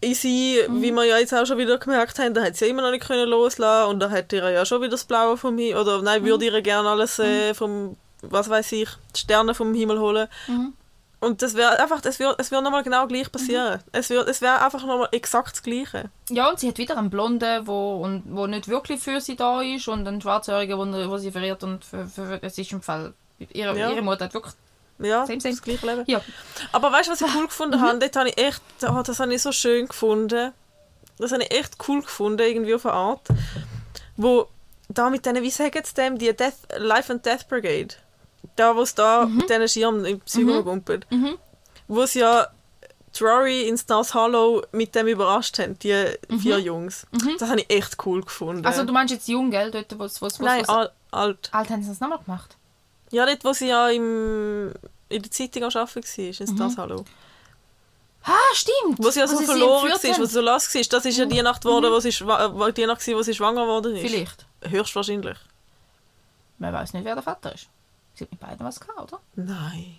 in 0.00 0.14
sie, 0.14 0.60
wie 0.68 0.92
wir 0.92 1.04
ja 1.04 1.18
jetzt 1.18 1.32
auch 1.34 1.46
schon 1.46 1.58
wieder 1.58 1.78
gemerkt 1.78 2.18
haben, 2.18 2.34
da 2.34 2.42
hat 2.42 2.56
sie 2.56 2.64
ja 2.66 2.70
immer 2.70 2.82
noch 2.82 2.90
nicht 2.90 3.06
können 3.06 3.28
loslassen 3.28 3.90
und 3.90 4.00
da 4.00 4.10
hat 4.10 4.32
ihr 4.32 4.50
ja 4.50 4.64
schon 4.66 4.80
wieder 4.80 4.90
das 4.92 5.04
Blaue 5.04 5.36
vom 5.36 5.56
Himmel, 5.56 5.80
oder 5.80 6.02
nein, 6.02 6.24
würde 6.24 6.44
ihr 6.46 6.62
gerne 6.62 6.88
alles 6.88 7.18
äh, 7.18 7.54
vom, 7.54 7.96
was 8.22 8.48
weiß 8.48 8.72
ich, 8.72 8.88
Sterne 9.16 9.54
vom 9.54 9.74
Himmel 9.74 9.98
holen. 9.98 10.28
Und 11.18 11.40
das 11.40 11.54
wäre 11.54 11.78
einfach, 11.80 12.04
es 12.04 12.18
würde 12.20 12.36
es 12.38 12.50
wär 12.50 12.60
nochmal 12.60 12.82
genau 12.82 13.06
gleich 13.06 13.32
passieren. 13.32 13.82
Es, 13.92 14.10
wär, 14.10 14.26
es 14.28 14.42
wäre 14.42 14.62
einfach 14.62 14.84
nochmal 14.84 15.08
exakt 15.12 15.52
das 15.52 15.62
Gleiche. 15.62 16.10
Ja, 16.28 16.50
und 16.50 16.60
sie 16.60 16.68
hat 16.68 16.78
wieder 16.78 16.96
einen 16.98 17.08
Blonden, 17.10 17.66
wo, 17.66 18.02
und, 18.02 18.24
wo 18.26 18.46
nicht 18.46 18.68
wirklich 18.68 19.00
für 19.00 19.20
sie 19.20 19.34
da 19.34 19.62
ist 19.62 19.88
und 19.88 20.06
einen 20.06 20.20
Schwarzhäurigen, 20.20 20.78
wo, 20.78 21.10
wo 21.10 21.16
sie 21.16 21.32
verliert 21.32 21.62
und 21.62 21.84
für, 21.84 22.06
für, 22.06 22.26
für, 22.26 22.42
es 22.42 22.58
ist 22.58 22.72
im 22.72 22.82
Fall... 22.82 23.14
Ihre, 23.38 23.78
Ja. 23.78 23.90
ihre 23.90 24.02
Mutter 24.02 24.26
hat 24.26 24.34
wirklich... 24.34 24.54
Ja, 24.98 25.26
Same, 25.26 25.40
same. 25.40 25.54
das 25.54 25.62
gleiche 25.62 25.86
Leben. 25.86 26.04
Ja. 26.06 26.20
Aber 26.72 26.90
weißt 26.90 27.08
du, 27.08 27.12
was 27.12 27.20
ich 27.20 27.34
cool 27.34 27.46
gefunden 27.46 27.80
habe? 27.80 27.98
Dort 27.98 28.16
habe 28.16 28.28
ich 28.30 28.38
echt, 28.38 28.62
oh, 28.88 29.02
das 29.02 29.20
habe 29.20 29.34
ich 29.34 29.42
so 29.42 29.52
schön 29.52 29.88
gefunden. 29.88 30.52
Das 31.18 31.32
habe 31.32 31.42
ich 31.42 31.50
echt 31.50 31.76
cool 31.88 32.02
gefunden, 32.02 32.40
irgendwie 32.40 32.74
auf 32.74 32.84
eine 32.86 32.94
Art. 32.94 33.20
Wo, 34.16 34.48
da 34.88 35.10
mit 35.10 35.26
denen, 35.26 35.42
wie 35.42 35.50
sagen 35.50 35.82
sie 35.84 35.94
dem, 35.94 36.18
die 36.18 36.34
Death, 36.34 36.54
Life 36.78 37.12
and 37.12 37.24
Death 37.24 37.48
Brigade. 37.48 37.94
Da, 38.54 38.76
wo 38.76 38.82
es 38.82 38.94
da 38.94 39.26
mit 39.26 39.48
diesen 39.50 39.68
Schirmen 39.68 40.04
im 40.04 40.20
Psycho 40.20 40.62
gumpelt. 40.62 41.06
Mhm. 41.10 41.36
Wo 41.88 42.06
sie 42.06 42.20
ja 42.20 42.46
Rory 43.20 43.66
in 43.68 43.78
Stars 43.78 44.12
Hollow 44.14 44.62
mit 44.72 44.94
dem 44.94 45.06
überrascht 45.06 45.58
haben, 45.58 45.78
die 45.78 46.04
vier 46.38 46.58
Jungs. 46.60 47.06
Das 47.38 47.48
habe 47.48 47.60
ich 47.60 47.70
echt 47.70 47.96
cool 48.04 48.22
gefunden. 48.22 48.66
Also 48.66 48.84
du 48.84 48.92
meinst 48.92 49.12
jetzt 49.14 49.26
jung, 49.28 49.50
gell? 49.50 49.70
Dort, 49.70 49.98
wo 49.98 50.04
es... 50.04 50.20
wo 50.20 50.26
es- 50.26 50.38
wo 50.38 50.44
es- 50.44 50.50
Nein, 50.50 50.58
wo 50.58 50.62
es- 50.62 50.68
al 50.68 50.92
alt. 51.12 51.48
Alt 51.52 51.70
haben 51.70 51.82
sie 51.82 51.88
das 51.88 52.00
nochmal 52.00 52.18
gemacht. 52.18 52.56
Ja, 53.10 53.24
dort, 53.24 53.42
wo 53.44 53.52
sie 53.54 53.68
ja 53.68 53.88
im, 53.88 54.72
in 55.08 55.22
der 55.22 55.30
Zeitung 55.30 55.62
am 55.64 55.70
Arbeiten 55.74 56.02
war, 56.04 56.24
in 56.24 56.56
Stars 56.56 56.76
Hollow. 56.76 57.04
Ah, 58.24 58.32
stimmt! 58.54 58.98
Wo 58.98 59.08
sie 59.10 59.20
ja 59.20 59.28
so 59.28 59.38
verloren 59.38 59.88
war, 59.88 59.94
wo 60.18 60.24
sie 60.24 60.32
so 60.34 60.40
los 60.40 60.74
war. 60.74 60.82
Das 60.90 61.04
ist 61.04 61.16
ja 61.16 61.24
die 61.26 61.40
Nacht, 61.42 61.62
geworden, 61.62 61.90
wo 61.92 62.00
sie, 62.00 62.10
die 62.10 62.86
Nacht, 62.86 63.00
gewesen, 63.00 63.16
wo 63.16 63.22
sie 63.22 63.34
schwanger 63.34 63.62
geworden 63.62 63.94
ist. 63.94 64.02
Vielleicht. 64.10 64.44
Höchstwahrscheinlich. 64.62 65.38
Man 66.58 66.72
weiß 66.72 66.92
nicht, 66.94 67.04
wer 67.04 67.14
der 67.14 67.22
Vater 67.22 67.54
ist. 67.54 67.68
Sie 68.16 68.24
hat 68.24 68.30
mit 68.32 68.40
beiden 68.40 68.66
was 68.66 68.80
gehabt, 68.80 68.98
oder? 69.12 69.20
Nein. 69.36 69.98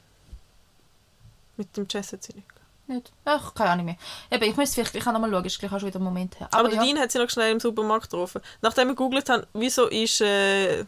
Mit 1.55 1.75
dem 1.77 1.87
Jess 1.89 2.11
hat 2.13 2.23
sie 2.23 2.33
nicht. 2.33 2.47
gehabt. 2.49 2.65
Nicht? 2.87 3.11
Ach, 3.25 3.53
keine 3.53 3.69
Ahnung 3.71 3.85
mehr. 3.85 3.97
Eben, 4.31 4.43
ich 4.43 4.55
muss 4.57 4.73
vielleicht 4.73 4.91
gleich 4.91 5.07
auch 5.07 5.11
nochmal 5.13 5.29
schauen, 5.31 5.45
ist 5.45 5.59
gleich 5.59 5.71
auch 5.71 5.79
schon 5.79 5.87
wieder 5.87 5.99
ein 5.99 6.03
Moment 6.03 6.39
her. 6.39 6.47
Aber, 6.51 6.59
Aber, 6.59 6.69
der 6.69 6.77
ja. 6.79 6.83
Dean 6.85 6.99
hat 6.99 7.11
sie 7.11 7.19
noch 7.19 7.29
schnell 7.29 7.51
im 7.51 7.59
Supermarkt 7.59 8.03
getroffen. 8.09 8.41
Nachdem 8.61 8.87
wir 8.89 8.95
gegoogelt 8.95 9.29
haben, 9.29 9.45
wieso 9.53 9.87
ist... 9.87 10.21
Äh, 10.21 10.85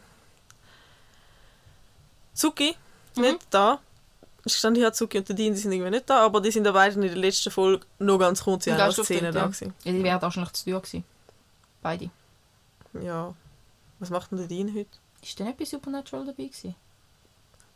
Zuki, 2.34 2.74
Mhm. 3.16 3.22
nicht 3.22 3.46
da. 3.50 3.80
Es 4.44 4.56
stand 4.56 4.76
hier 4.76 4.92
Zuki 4.92 5.18
und 5.18 5.28
der 5.28 5.36
Dean, 5.36 5.52
die 5.52 5.58
sind 5.60 5.72
irgendwie 5.72 5.90
nicht 5.90 6.08
da, 6.08 6.24
aber 6.24 6.40
die 6.40 6.50
sind 6.50 6.64
beide 6.72 6.94
in 6.94 7.02
der 7.02 7.14
letzten 7.16 7.50
Folge 7.50 7.84
nur 7.98 8.18
ganz 8.18 8.42
kurz 8.42 8.66
in 8.66 8.76
Ja, 8.76 8.84
einer 8.84 8.92
Szene 8.92 9.30
da 9.32 9.40
ja. 9.40 9.46
gewesen. 9.46 9.74
Ja, 9.84 9.92
die 9.92 10.02
wären 10.02 10.22
wahrscheinlich 10.22 10.52
zu 10.54 10.64
teuer 10.64 10.80
gewesen. 10.80 11.04
Beide. 11.82 12.10
Ja. 12.94 13.34
Was 13.98 14.08
macht 14.10 14.30
denn 14.30 14.38
der 14.38 14.46
Dean 14.46 14.74
heute? 14.74 14.88
Ist 15.20 15.38
denn 15.38 15.48
etwas 15.48 15.68
Supernatural 15.70 16.24
dabei 16.24 16.44
gewesen? 16.44 16.74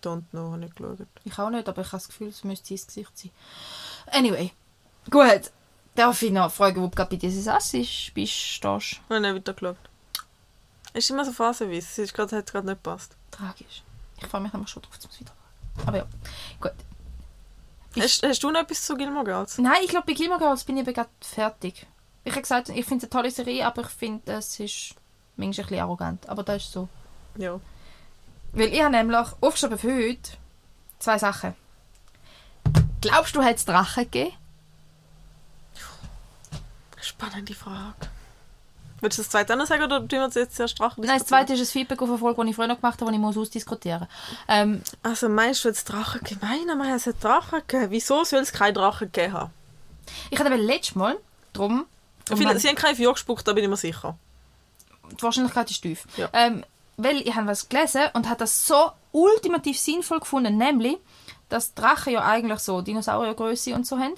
Don't 0.05 0.25
know, 0.31 0.51
habe 0.53 0.59
nicht 0.59 0.77
geschaut. 0.77 0.99
Ich 1.25 1.39
auch 1.39 1.51
nicht, 1.51 1.69
aber 1.69 1.83
ich 1.83 1.89
habe 1.89 1.97
das 1.99 2.09
Gefühl, 2.09 2.29
es 2.29 2.45
müsste 2.45 2.77
sein 2.77 2.87
Gesicht 2.87 3.19
sein. 3.19 3.31
Anyway. 4.07 4.53
Gut. 5.11 5.51
Darf 5.95 6.21
ich 6.23 6.33
noch 6.33 6.51
fragen, 6.53 6.83
wo 6.83 6.87
du 6.89 6.97
gerade 6.97 7.11
bei 7.11 7.17
dieses 7.17 7.47
Ass 7.47 7.73
ist, 7.75 8.13
bist, 8.15 8.33
stehst? 8.33 8.93
Ich 8.93 9.01
habe 9.09 9.21
nicht 9.21 9.35
weiter 9.37 9.55
geschaut. 9.55 9.77
Es 10.93 11.05
ist 11.05 11.11
immer 11.11 11.25
so 11.25 11.33
phasenweise. 11.33 11.79
Es 11.87 11.99
ist 11.99 12.15
gerade, 12.15 12.37
hat 12.37 12.51
gerade 12.51 12.67
nicht 12.67 12.83
gepasst. 12.83 13.17
Tragisch. 13.31 13.83
Ich 14.19 14.27
freue 14.27 14.41
mich 14.41 14.53
nämlich 14.53 14.71
schon 14.71 14.83
drauf, 14.83 14.99
zum 14.99 15.11
wieder. 15.19 15.33
Aber 15.87 15.97
ja, 15.99 16.07
gut. 16.61 16.73
Ich- 17.95 18.03
Hast, 18.03 18.23
hast 18.25 18.43
du 18.43 18.51
noch 18.51 18.61
etwas 18.61 18.85
zu 18.85 18.97
Gilmore 18.97 19.25
Girls? 19.25 19.59
Nein, 19.59 19.83
ich 19.85 19.89
glaube, 19.91 20.07
bei 20.07 20.15
Gilmore 20.15 20.41
Girls 20.41 20.65
bin 20.65 20.77
ich 20.79 20.85
gerade 20.87 21.11
fertig. 21.21 21.87
Ich 22.25 22.33
habe 22.33 22.43
gesagt, 22.43 22.71
ich 22.71 22.85
finde 22.87 23.07
es 23.07 23.13
eine 23.13 23.23
tolle 23.23 23.31
Serie, 23.31 23.67
aber 23.67 23.83
ich 23.83 23.89
finde, 23.89 24.33
es 24.33 24.59
ist 24.59 24.95
manchmal 25.37 25.65
ein 25.65 25.69
bisschen 25.69 25.81
arrogant. 25.85 26.29
Aber 26.29 26.43
das 26.43 26.63
ist 26.65 26.73
so. 26.73 26.89
Ja. 27.37 27.61
Weil 28.55 28.73
ich 28.73 28.81
habe 28.81 28.91
nämlich 28.91 29.19
aufgeschrieben 29.41 29.79
für 29.79 29.95
heute 29.95 30.31
zwei 30.99 31.19
Sachen. 31.19 31.55
Glaubst 33.01 33.35
du, 33.37 33.43
hat 33.43 33.57
es 33.57 33.65
Drachen 33.65 34.05
gegeben? 34.05 34.33
Spannende 37.01 37.55
Frage. 37.55 37.95
Willst 39.01 39.19
du 39.19 39.23
das 39.23 39.31
zweite 39.31 39.55
noch 39.57 39.67
sagen 39.67 39.83
oder 39.83 39.99
tun 39.99 40.09
wir 40.11 40.31
jetzt 40.35 40.57
zuerst 40.57 40.79
Drachen 40.79 41.05
Nein, 41.05 41.19
das 41.19 41.27
zweite 41.29 41.53
ist 41.53 41.61
ein 41.61 41.67
Feedback 41.67 42.01
auf 42.01 42.09
eine 42.09 42.17
Folge, 42.19 42.43
die 42.43 42.51
ich 42.51 42.57
früher 42.57 42.67
noch 42.69 42.81
gemacht 42.81 42.99
habe, 43.03 43.11
die 43.11 43.17
ich 43.17 43.21
muss 43.21 43.37
ausdiskutieren 43.37 44.07
ähm, 44.49 44.81
Also 45.03 45.29
meinst 45.29 45.65
du 45.65 45.69
jetzt 45.69 45.85
Drachen 45.85 46.23
gemein? 46.23 46.71
Aber 46.71 46.89
es 46.95 47.07
hat 47.07 47.23
Drachen 47.23 47.61
gegeben. 47.67 47.91
Wieso 47.91 48.25
soll 48.25 48.41
es 48.41 48.53
keine 48.53 48.73
Drachen 48.73 49.13
gegeben 49.13 49.35
haben? 49.35 49.51
Ich 50.31 50.39
hatte 50.39 50.51
eben 50.55 50.63
letztes 50.63 50.95
Mal, 50.95 51.19
drum, 51.53 51.85
drum 52.25 52.39
Viele, 52.39 52.51
habe- 52.51 52.59
sie 52.61 52.69
haben 52.69 52.77
keinen 52.77 52.97
Feuer 52.97 53.13
gespuckt, 53.13 53.47
da 53.47 53.53
bin 53.53 53.65
ich 53.65 53.71
mir 53.71 53.77
sicher. 53.77 54.17
die 55.11 55.23
Wahrscheinlichkeit 55.23 55.71
ist 55.71 55.83
tief. 55.83 56.07
Ja. 56.17 56.31
Ähm, 56.33 56.65
weil 56.97 57.21
ich 57.21 57.35
habe 57.35 57.49
was 57.49 57.69
gelesen 57.69 58.03
und 58.15 58.29
habe 58.29 58.39
das 58.39 58.67
so 58.67 58.91
ultimativ 59.13 59.79
sinnvoll 59.79 60.21
gefunden, 60.21 60.57
nämlich, 60.57 60.97
dass 61.49 61.75
Drachen 61.75 62.13
ja 62.13 62.25
eigentlich 62.25 62.61
so 62.61 62.81
Dinosauriergröße 62.81 63.75
und 63.75 63.87
so 63.87 63.99
haben, 63.99 64.15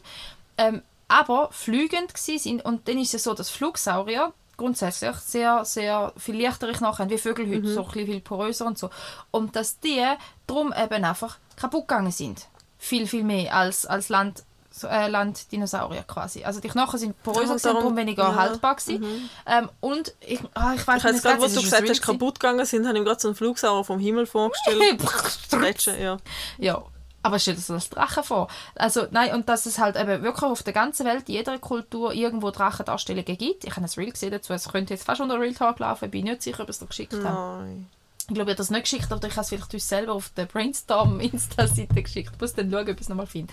ähm, 0.58 0.82
aber 1.08 1.50
fliegend 1.52 2.14
gsi 2.14 2.38
sind 2.38 2.64
und 2.64 2.88
dann 2.88 2.98
ist 2.98 3.14
es 3.14 3.24
so, 3.24 3.34
dass 3.34 3.50
Flugsaurier 3.50 4.32
grundsätzlich 4.56 5.16
sehr, 5.16 5.64
sehr 5.64 6.12
viel 6.16 6.40
leichtere 6.40 6.72
Knochen 6.72 7.04
haben, 7.04 7.10
wie 7.10 7.18
Vögel 7.18 7.48
heute, 7.48 7.68
so 7.68 7.82
ein 7.82 7.86
bisschen 7.86 8.06
viel 8.06 8.20
poröser 8.20 8.66
und 8.66 8.78
so. 8.78 8.90
Und 9.30 9.54
dass 9.54 9.80
die 9.80 10.02
drum 10.46 10.72
eben 10.72 11.04
einfach 11.04 11.38
kaputt 11.56 11.88
gegangen 11.88 12.10
sind. 12.10 12.48
Viel, 12.78 13.06
viel 13.06 13.24
mehr 13.24 13.54
als, 13.54 13.86
als 13.86 14.08
Land, 14.08 14.44
so, 14.78 14.88
äh, 14.88 15.08
Landdinosaurier 15.08 16.02
quasi. 16.02 16.44
Also 16.44 16.60
die 16.60 16.68
Knochen 16.68 16.98
sind 16.98 17.22
poröser 17.22 17.54
gewesen 17.54 17.68
und 17.70 17.74
darum- 17.76 17.96
weniger 17.96 18.24
ja. 18.24 18.34
haltbar 18.34 18.76
gewesen. 18.76 19.30
Ähm, 19.46 19.70
und 19.80 20.14
ich, 20.20 20.40
ah, 20.54 20.74
ich 20.74 20.86
weiß 20.86 21.02
jetzt 21.02 21.22
gerade, 21.22 21.40
was 21.40 21.54
du 21.54 21.62
gesagt 21.62 21.88
hast, 21.88 22.02
kaputt. 22.02 22.20
kaputt 22.20 22.40
gegangen 22.40 22.66
sind, 22.66 22.86
habe 22.86 22.96
ich 22.96 23.00
mir 23.00 23.06
gerade 23.08 23.20
so 23.20 23.28
einen 23.28 23.34
Flugsauer 23.36 23.84
vom 23.84 23.98
Himmel 23.98 24.26
vorgestellt. 24.26 25.00
Stretchen, 25.46 26.00
ja. 26.00 26.18
ja, 26.58 26.82
aber 27.22 27.38
stell 27.38 27.54
dir 27.54 27.60
das 27.60 27.70
als 27.70 27.90
Drachen 27.90 28.22
vor. 28.22 28.48
Also 28.74 29.06
nein, 29.10 29.34
und 29.34 29.48
dass 29.48 29.66
es 29.66 29.78
halt 29.78 29.96
eben 29.96 30.22
wirklich 30.22 30.44
auf 30.44 30.62
der 30.62 30.72
ganzen 30.72 31.06
Welt, 31.06 31.28
in 31.28 31.36
jeder 31.36 31.58
Kultur 31.58 32.12
irgendwo 32.12 32.50
Drachendarstellungen 32.50 33.38
gibt. 33.38 33.64
Ich 33.64 33.74
habe 33.74 33.86
ein 33.86 33.90
Reel 33.96 34.12
gesehen 34.12 34.30
dazu, 34.30 34.52
es 34.52 34.68
könnte 34.68 34.94
jetzt 34.94 35.06
fast 35.06 35.20
unter 35.20 35.40
Real 35.40 35.54
Talk 35.54 35.78
laufen, 35.78 36.04
ich 36.04 36.10
bin 36.10 36.24
nicht 36.24 36.42
sicher, 36.42 36.62
ob 36.62 36.68
es 36.68 36.78
dir 36.78 36.86
geschickt 36.86 37.14
habe. 37.14 37.64
Nein. 37.64 37.88
Ich 38.28 38.34
glaube, 38.34 38.50
ich 38.50 38.54
habe 38.54 38.56
das 38.56 38.70
nicht 38.70 38.82
geschickt, 38.82 39.12
aber 39.12 39.24
ich 39.24 39.32
habe 39.34 39.42
es 39.42 39.48
vielleicht 39.50 39.72
uns 39.72 39.88
selber 39.88 40.12
auf 40.12 40.30
der 40.30 40.46
Brainstorm-Insta-Seite 40.46 41.94
geschickt. 42.02 42.32
Ich 42.34 42.40
muss 42.40 42.54
dann 42.54 42.70
schauen, 42.70 42.82
ob 42.82 42.88
ich 42.88 43.00
es 43.00 43.08
nochmal 43.08 43.26
finde. 43.26 43.52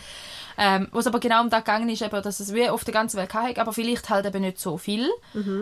Ähm, 0.57 0.87
was 0.91 1.05
aber 1.05 1.19
genau 1.19 1.41
um 1.41 1.49
das 1.51 1.63
gegangen 1.63 1.89
ist, 1.89 2.01
eben, 2.01 2.21
dass 2.23 2.39
es 2.39 2.53
wie 2.53 2.69
auf 2.69 2.83
der 2.83 2.93
ganzen 2.93 3.17
Welt 3.17 3.33
hatte, 3.35 3.61
aber 3.61 3.71
vielleicht 3.73 4.09
halt 4.09 4.25
eben 4.25 4.41
nicht 4.41 4.59
so 4.59 4.77
viel. 4.79 5.09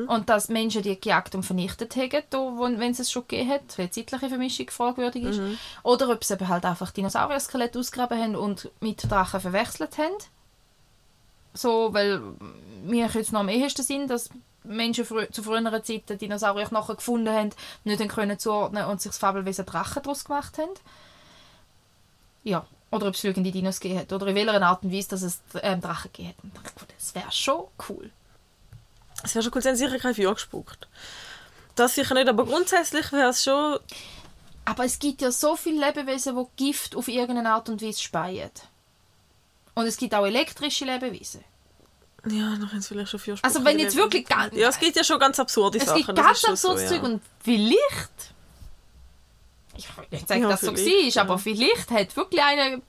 Und 0.08 0.30
dass 0.30 0.48
Menschen 0.48 0.82
die 0.82 1.00
gejagt 1.00 1.36
und 1.36 1.44
vernichtet 1.44 1.96
haben, 1.98 2.80
wenn 2.80 2.92
es 2.92 3.00
es 3.00 3.12
schon 3.12 3.24
gegeben 3.28 3.50
hat, 3.52 3.78
weil 3.78 3.90
zeitliche 3.90 4.30
Vermischung 4.30 4.70
fragwürdig 4.70 5.24
ist. 5.24 5.40
Oder 5.84 6.10
ob 6.10 6.24
sie 6.24 6.34
eben 6.34 6.48
halt 6.48 6.64
einfach 6.66 6.92
Dinosaurier-Skelette 6.92 7.80
ausgegraben 7.80 8.18
haben 8.18 8.36
und 8.38 8.70
mit 8.80 9.10
Drachen 9.12 9.42
verwechselt 9.42 9.98
haben. 9.98 10.16
So, 11.54 11.94
weil 11.94 12.22
mir 12.86 13.10
jetzt 13.14 13.34
noch 13.34 13.42
am 13.42 13.50
ehesten 13.50 13.84
Sinn, 13.84 14.08
dass 14.08 14.30
Menschen 14.64 15.06
zu 15.06 15.44
früheren 15.44 15.84
Zeiten 15.84 16.18
Dinosaurier 16.18 16.68
nachher 16.72 16.96
gefunden 16.96 17.30
haben, 17.30 17.50
nicht 17.84 18.08
können 18.10 18.38
zuordnen 18.38 18.86
und 18.86 19.02
sich 19.02 19.12
das 19.12 19.18
Fabelwesen 19.18 19.66
Drachen 19.66 20.04
daraus 20.04 20.26
gemacht 20.26 20.58
haben. 20.58 20.74
Ja, 22.44 22.66
oder 22.92 23.08
ob 23.08 23.14
es 23.14 23.22
fliegende 23.22 23.52
Dinos 23.52 23.80
gegeben 23.80 24.02
hat. 24.02 24.14
Oder 24.14 24.28
in 24.28 24.36
welcher 24.36 24.62
Art 24.62 24.84
und 24.84 24.92
Weise, 24.92 25.10
dass 25.10 25.22
es 25.22 25.40
ähm, 25.62 25.82
Drachen 25.82 26.12
gegeben 26.12 26.52
hat. 26.64 26.74
Das 26.98 27.16
wäre 27.16 27.32
schon 27.32 27.66
cool. 27.90 28.12
Es 29.24 29.34
wäre 29.34 29.44
schon 29.44 29.54
cool, 29.56 29.62
sie 29.62 29.70
haben 29.70 29.76
sicher 29.76 30.00
kein 30.00 30.16
Feuer 30.16 30.34
gespuckt. 30.34 30.88
Das 31.76 31.96
sicher 31.96 32.14
nicht, 32.14 32.28
aber 32.28 32.46
grundsätzlich 32.46 33.12
wäre 33.12 33.30
es 33.30 33.44
schon... 33.44 33.80
Aber 34.66 34.86
es 34.86 35.00
gibt 35.00 35.22
ja 35.22 35.32
so 35.32 35.56
viele 35.56 35.86
Lebewesen, 35.88 36.36
die 36.36 36.66
Gift 36.66 36.96
auf 36.96 37.08
irgendeine 37.08 37.52
Art 37.52 37.70
und 37.70 37.82
Weise 37.82 38.00
speien. 38.00 38.52
Und 39.74 39.86
es 39.86 39.98
gibt 39.98 40.14
auch 40.14 40.26
elektrische 40.26 40.86
Lebewesen. 40.86 41.44
Ja, 42.30 42.56
noch 42.58 42.72
sie 42.72 42.82
vielleicht 42.82 43.10
schon 43.10 43.20
Feuer 43.20 43.38
Also 43.42 43.66
wenn 43.66 43.80
jetzt 43.80 43.96
wirklich 43.96 44.26
ganz... 44.28 44.56
Ja, 44.56 44.70
es 44.70 44.80
gibt 44.80 44.96
ja 44.96 45.04
schon 45.04 45.20
ganz 45.20 45.40
absurde 45.40 45.80
Es 45.80 45.86
Sachen. 45.86 46.06
gibt 46.06 46.18
das 46.18 46.26
ganz 46.26 46.40
schon 46.42 46.56
so, 46.56 46.70
absurdes 46.70 46.84
ja. 46.92 46.98
Zeug 46.98 47.04
und 47.04 47.22
vielleicht. 47.44 48.12
Ich 49.76 49.98
will 49.98 50.06
nicht 50.12 50.28
sagen, 50.28 50.42
Ja, 50.44 50.50
dass 50.50 50.62
es 50.64 50.70
so 50.70 50.76
war, 50.76 51.24
aber 51.24 51.40
vielleicht 51.40 51.90
hat 51.90 52.16
wirklich 52.16 52.44
einer 52.44 52.82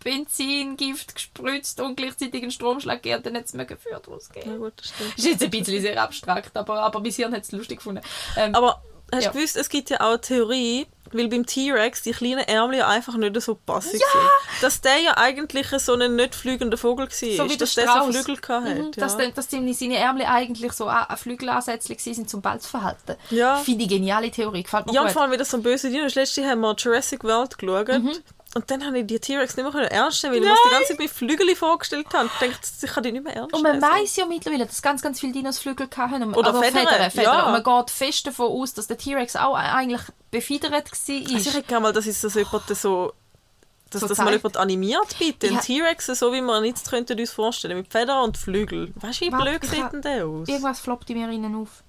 Benzingift 0.00 1.14
gespritzt 1.14 1.80
und 1.80 1.96
gleichzeitig 1.96 2.42
einen 2.42 2.52
Stromschlag 2.52 3.02
gegeben 3.02 3.18
und 3.18 3.26
dann 3.26 3.36
hat 3.36 3.46
es 3.46 3.54
mega 3.54 3.76
Feuer 3.76 3.98
daraus 3.98 4.28
gegeben. 4.28 4.52
Ja, 4.52 4.56
gut, 4.58 4.74
das 4.76 4.88
stimmt. 4.88 5.12
Das 5.16 5.18
ist 5.24 5.30
jetzt 5.30 5.42
ein 5.42 5.50
bisschen 5.50 5.80
sehr 5.80 6.02
abstrakt, 6.02 6.56
aber, 6.56 6.80
aber 6.80 7.00
mein 7.00 7.10
Hirn 7.10 7.32
hat 7.34 7.42
es 7.42 7.52
lustig 7.52 7.78
gefunden. 7.78 8.02
Ähm, 8.36 8.54
Aber 8.54 8.82
hast 9.12 9.22
du 9.22 9.26
Ja. 9.26 9.32
gewusst, 9.32 9.56
es 9.56 9.68
gibt 9.68 9.90
ja 9.90 10.00
auch 10.00 10.08
eine 10.10 10.20
Theorie, 10.20 10.86
weil 11.12 11.28
beim 11.28 11.46
T-Rex 11.46 12.02
die 12.02 12.10
kleinen 12.10 12.40
Ärmel 12.40 12.78
ja 12.80 12.88
einfach 12.88 13.16
nicht 13.16 13.40
so 13.40 13.54
passig 13.54 13.92
sind. 13.92 14.30
Dass 14.60 14.80
der 14.80 14.98
ja 14.98 15.16
eigentlich 15.16 15.68
so 15.78 15.94
ein 15.94 16.16
nicht 16.16 16.34
fliegender 16.34 16.76
Vogel 16.76 17.06
war. 17.06 17.12
So 17.12 17.44
wie 17.44 17.48
der 17.48 17.56
dass 17.58 17.74
der 17.74 17.84
so. 17.86 18.12
Flügel 18.12 18.36
hatte. 18.48 18.74
mhm, 18.74 18.84
ja. 18.86 18.90
dass, 18.96 19.16
dann- 19.16 19.32
dass 19.32 19.48
seine, 19.48 19.96
Ärmel 19.98 20.26
eigentlich 20.26 20.72
so 20.72 20.88
Flügelansätze 21.16 21.94
sind 21.98 22.28
zum 22.28 22.42
Ball 22.42 22.60
zu 22.60 22.68
verhalten. 22.68 23.14
Ja. 23.30 23.56
Finde 23.58 23.84
ich 23.84 23.88
geniale 23.90 24.30
Theorie, 24.30 24.64
gefällt 24.64 24.86
mir 24.86 24.92
Ja, 24.94 25.02
und 25.02 25.06
gut. 25.06 25.12
vor 25.14 25.22
allem 25.22 25.32
wieder 25.32 25.44
so 25.44 25.56
ein 25.58 25.62
böser 25.62 25.88
Dino. 25.90 26.02
Letztes 26.04 26.36
Jahr 26.36 26.50
haben 26.50 26.60
wir 26.60 26.74
Jurassic 26.76 27.22
World 27.22 27.56
geschaut. 27.56 27.88
Mhm. 27.88 28.12
Und 28.56 28.70
dann 28.70 28.86
habe 28.86 29.00
ich 29.00 29.06
die 29.06 29.20
T-Rex 29.20 29.56
nicht 29.56 29.70
mehr 29.70 29.92
ernst 29.92 30.24
nehmen, 30.24 30.36
weil 30.36 30.42
ich 30.42 30.48
mir 30.48 30.56
die 30.64 30.70
ganze 30.70 30.88
Zeit 30.88 30.98
mit 30.98 31.10
Flügel 31.10 31.54
vorgestellt 31.54 32.06
habe. 32.14 32.26
Ich 32.26 32.32
dachte, 32.40 32.68
ich 32.86 32.90
kann 32.90 33.02
die 33.02 33.12
nicht 33.12 33.24
mehr 33.24 33.36
ernst 33.36 33.54
Und 33.54 33.62
man 33.62 33.78
nehmen. 33.78 33.82
weiß 33.82 34.16
ja 34.16 34.24
mittlerweile, 34.24 34.64
dass 34.64 34.80
ganz, 34.80 35.02
ganz 35.02 35.20
viele 35.20 35.34
Dinos 35.34 35.58
Flügel 35.58 35.88
hatten. 35.94 36.34
Oder 36.34 36.54
also 36.54 36.62
Federn, 36.62 37.10
Federn, 37.10 37.24
ja. 37.24 37.46
Und 37.46 37.62
man 37.62 37.62
geht 37.62 37.90
fest 37.90 38.26
davon 38.26 38.46
aus, 38.50 38.72
dass 38.72 38.86
der 38.86 38.96
T-Rex 38.96 39.36
auch 39.36 39.54
eigentlich 39.54 40.00
befedert 40.30 40.72
war. 40.72 40.78
Also 40.78 41.12
ich 41.12 41.66
gerne 41.66 41.82
mal, 41.82 41.92
dass 41.92 42.06
es 42.06 42.22
das 42.22 42.34
jemand 42.34 42.66
so... 42.68 43.12
Dass 43.90 44.00
So 44.00 44.08
das 44.08 44.18
mal 44.18 44.32
jemand 44.32 44.56
animiert, 44.56 45.16
bitte. 45.18 45.48
Ein 45.48 45.54
Ja. 45.54 45.60
T-Rex, 45.60 46.06
so 46.06 46.32
wie 46.32 46.40
man 46.40 46.64
ihn 46.64 46.70
jetzt 46.70 46.88
könnte 46.90 47.14
uns 47.14 47.30
vorstellen. 47.32 47.76
Mit 47.76 47.92
Federn 47.92 48.24
und 48.24 48.36
Flügel. 48.38 48.92
Weißt 48.96 49.20
du, 49.20 49.26
wie 49.26 49.30
blöd 49.30 49.64
sieht 49.64 49.92
denn 49.92 50.02
der 50.02 50.26
aus? 50.26 50.48
Irgendwas 50.48 50.80
floppt 50.80 51.10
in 51.10 51.18
mir 51.18 51.30
innen 51.30 51.54
auf. 51.54 51.84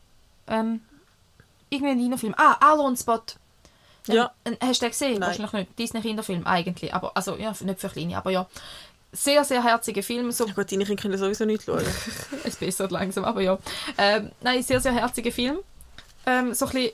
Ähm, 0.47 0.81
irgendein 1.69 1.97
Dinofilm. 1.97 2.35
Ah, 2.37 2.57
Alon 2.59 2.95
Spot. 2.97 3.21
Ja. 4.13 4.31
Ein, 4.43 4.57
ein, 4.59 4.69
hast 4.69 4.81
du 4.81 4.85
den 4.85 4.91
gesehen? 4.91 5.19
Nein. 5.19 5.29
Wahrscheinlich 5.29 5.53
nicht. 5.53 5.79
Disney-Kinderfilm, 5.79 6.45
eigentlich. 6.45 6.93
Aber, 6.93 7.11
also, 7.15 7.35
ja, 7.35 7.53
nicht 7.59 7.79
für 7.79 7.89
Kleine, 7.89 8.17
aber 8.17 8.31
ja. 8.31 8.47
Sehr, 9.13 9.43
sehr 9.43 9.63
herziger 9.63 10.03
Film. 10.03 10.31
So 10.31 10.45
Ja 10.45 10.53
gut, 10.53 10.71
deine 10.71 10.85
Kinder 10.85 11.01
können 11.01 11.17
sowieso 11.17 11.45
nicht 11.45 11.63
schauen. 11.63 11.85
es 12.43 12.57
bessert 12.57 12.91
langsam, 12.91 13.23
aber 13.23 13.41
ja. 13.41 13.57
Ähm, 13.97 14.31
nein, 14.41 14.61
sehr, 14.63 14.81
sehr 14.81 14.91
herziger 14.91 15.31
Film. 15.31 15.59
Ähm, 16.25 16.53
so 16.53 16.65
ein 16.65 16.71
bisschen 16.71 16.91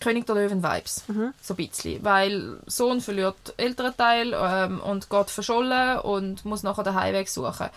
König 0.00 0.26
der 0.26 0.34
Löwen-Vibes. 0.34 1.04
So 1.40 1.54
ein 1.54 1.56
bisschen. 1.56 2.04
Weil 2.04 2.58
Sohn 2.66 3.00
verliert 3.00 3.54
älteren 3.56 3.96
Teil 3.96 4.34
ähm, 4.36 4.80
und 4.80 5.08
geht 5.08 5.30
verschollen 5.30 6.00
und 6.00 6.44
muss 6.44 6.62
nachher 6.62 6.84
den 6.84 6.94
Heimweg 6.94 7.28
suchen. 7.28 7.68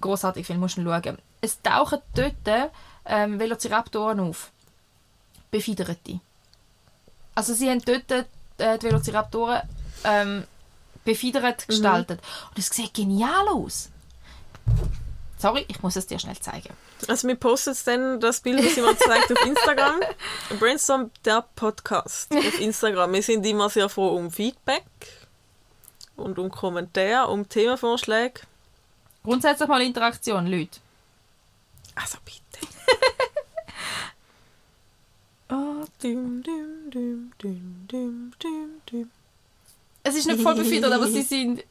Großartig 0.00 0.46
Film, 0.46 0.60
musst 0.60 0.76
du 0.76 0.82
schauen. 0.82 1.18
Es 1.40 1.60
tauchen 1.62 2.00
dort 2.14 2.70
ähm, 3.06 3.38
Velociraptoren 3.38 4.20
auf. 4.20 4.50
Befiederte. 5.50 6.20
Also 7.40 7.54
sie 7.54 7.70
haben 7.70 7.80
dort 7.80 8.10
äh, 8.10 8.78
die 8.78 8.82
Velociraptoren 8.82 9.62
ähm, 10.04 10.44
befiedert 11.06 11.66
gestaltet. 11.66 12.20
Und 12.50 12.58
es 12.58 12.66
sieht 12.66 12.92
genial 12.92 13.48
aus. 13.48 13.88
Sorry, 15.38 15.64
ich 15.68 15.82
muss 15.82 15.96
es 15.96 16.06
dir 16.06 16.18
schnell 16.18 16.38
zeigen. 16.38 16.74
Also 17.08 17.26
wir 17.26 17.36
posten 17.36 17.70
jetzt 17.70 17.86
dann 17.86 18.20
das 18.20 18.42
Bild, 18.42 18.62
das 18.62 18.76
jemand 18.76 18.98
zeigt 18.98 19.32
auf 19.32 19.46
Instagram. 19.46 20.00
Brainstorm, 20.58 21.10
der 21.24 21.46
Podcast 21.56 22.30
auf 22.30 22.60
Instagram. 22.60 23.14
Wir 23.14 23.22
sind 23.22 23.46
immer 23.46 23.70
sehr 23.70 23.88
froh 23.88 24.08
um 24.08 24.30
Feedback 24.30 24.84
und 26.16 26.38
um 26.38 26.50
Kommentare, 26.50 27.30
um 27.30 27.48
Themenvorschläge. 27.48 28.42
Grundsätzlich 29.24 29.66
mal 29.66 29.80
Interaktion, 29.80 30.46
Leute. 30.46 30.78
Also 31.94 32.18
bitte. 32.22 32.66
Dum, 36.02 36.42
dum, 36.42 36.90
düm, 36.90 37.32
düm, 37.42 37.86
düm, 37.90 38.32
düm, 38.42 38.70
düm. 38.90 39.10
Es 40.02 40.14
ist 40.14 40.26
nicht 40.26 40.40
voll 40.40 40.54
befiedert, 40.54 40.92
aber 40.92 41.06
sie 41.08 41.22
sind... 41.22 41.62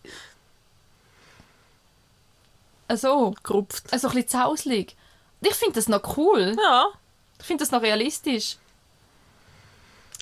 Also, 2.87 3.35
Gerupft. 3.43 3.83
also 3.91 4.07
ein 4.07 4.13
bisschen 4.15 4.29
zauslig. 4.29 4.95
Ich 5.41 5.53
finde 5.55 5.75
das 5.75 5.87
noch 5.87 6.17
cool. 6.17 6.55
Ja, 6.57 6.87
Ich 7.39 7.45
finde 7.45 7.63
das 7.63 7.71
noch 7.71 7.81
realistisch. 7.81 8.57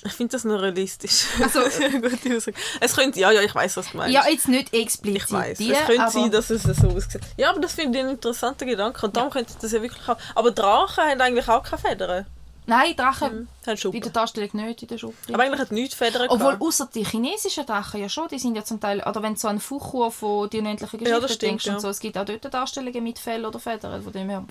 ich 0.04 0.12
finde 0.12 0.32
das 0.32 0.44
noch 0.44 0.60
realistisch. 0.60 1.26
Also- 1.42 1.60
Gute 2.00 2.36
Aussage. 2.36 2.56
Es 2.80 2.94
könnte, 2.94 3.18
ja, 3.20 3.30
ja, 3.30 3.40
ich 3.42 3.54
weiß, 3.54 3.76
was 3.78 3.90
du 3.90 3.96
meinst. 3.96 4.14
Ja, 4.14 4.28
jetzt 4.28 4.48
nicht 4.48 4.72
explizit 4.74 5.22
ich 5.24 5.32
weiß. 5.32 5.60
es 5.60 5.86
könnte 5.86 6.02
aber... 6.02 6.10
sein, 6.10 6.30
dass 6.30 6.50
es 6.50 6.62
so 6.62 6.88
aussieht. 6.88 7.20
Ja, 7.36 7.50
aber 7.50 7.60
das 7.60 7.72
finde 7.72 7.98
ich 7.98 8.04
einen 8.04 8.14
interessanten 8.14 8.66
Gedanke. 8.68 9.04
Und 9.06 9.16
darum 9.16 9.30
könnte 9.30 9.54
das 9.60 9.72
ja 9.72 9.80
wirklich 9.82 10.06
auch. 10.08 10.18
Aber 10.34 10.50
Drachen 10.50 11.04
haben 11.04 11.20
eigentlich 11.20 11.48
auch 11.48 11.62
keine 11.62 11.82
Federn. 11.82 12.26
Nein, 12.68 12.94
Drachen... 12.96 13.48
Haben 13.66 13.92
In 13.92 14.00
der 14.00 14.12
Darstellung 14.12 14.50
nicht, 14.52 14.82
in 14.82 14.88
der 14.88 14.98
Schuppe. 14.98 15.16
Aber 15.32 15.42
eigentlich 15.42 15.60
hat 15.60 15.72
nichts 15.72 15.94
Federn 15.94 16.28
Obwohl, 16.28 16.56
außer 16.60 16.88
die 16.94 17.04
chinesischen 17.04 17.66
Drachen 17.66 18.00
ja 18.00 18.08
schon, 18.08 18.28
die 18.28 18.38
sind 18.38 18.54
ja 18.54 18.64
zum 18.64 18.78
Teil, 18.78 19.00
oder 19.00 19.22
wenn 19.22 19.34
du 19.34 19.40
so 19.40 19.48
an 19.48 19.58
Fuchur 19.58 20.12
von 20.12 20.50
die 20.50 20.58
unendlichen 20.58 21.00
Ja, 21.00 21.04
Geschichten 21.04 21.22
das 21.22 21.34
stimmt, 21.34 21.50
denkst 21.50 21.66
ja. 21.66 21.74
und 21.74 21.80
so, 21.80 21.88
es 21.88 22.00
gibt 22.00 22.18
auch 22.18 22.24
dort 22.24 22.52
Darstellungen 22.52 23.02
mit 23.02 23.18
Fell 23.18 23.44
oder 23.44 23.58
Federn, 23.58 24.02
von 24.02 24.12
dem 24.12 24.28
her. 24.28 24.44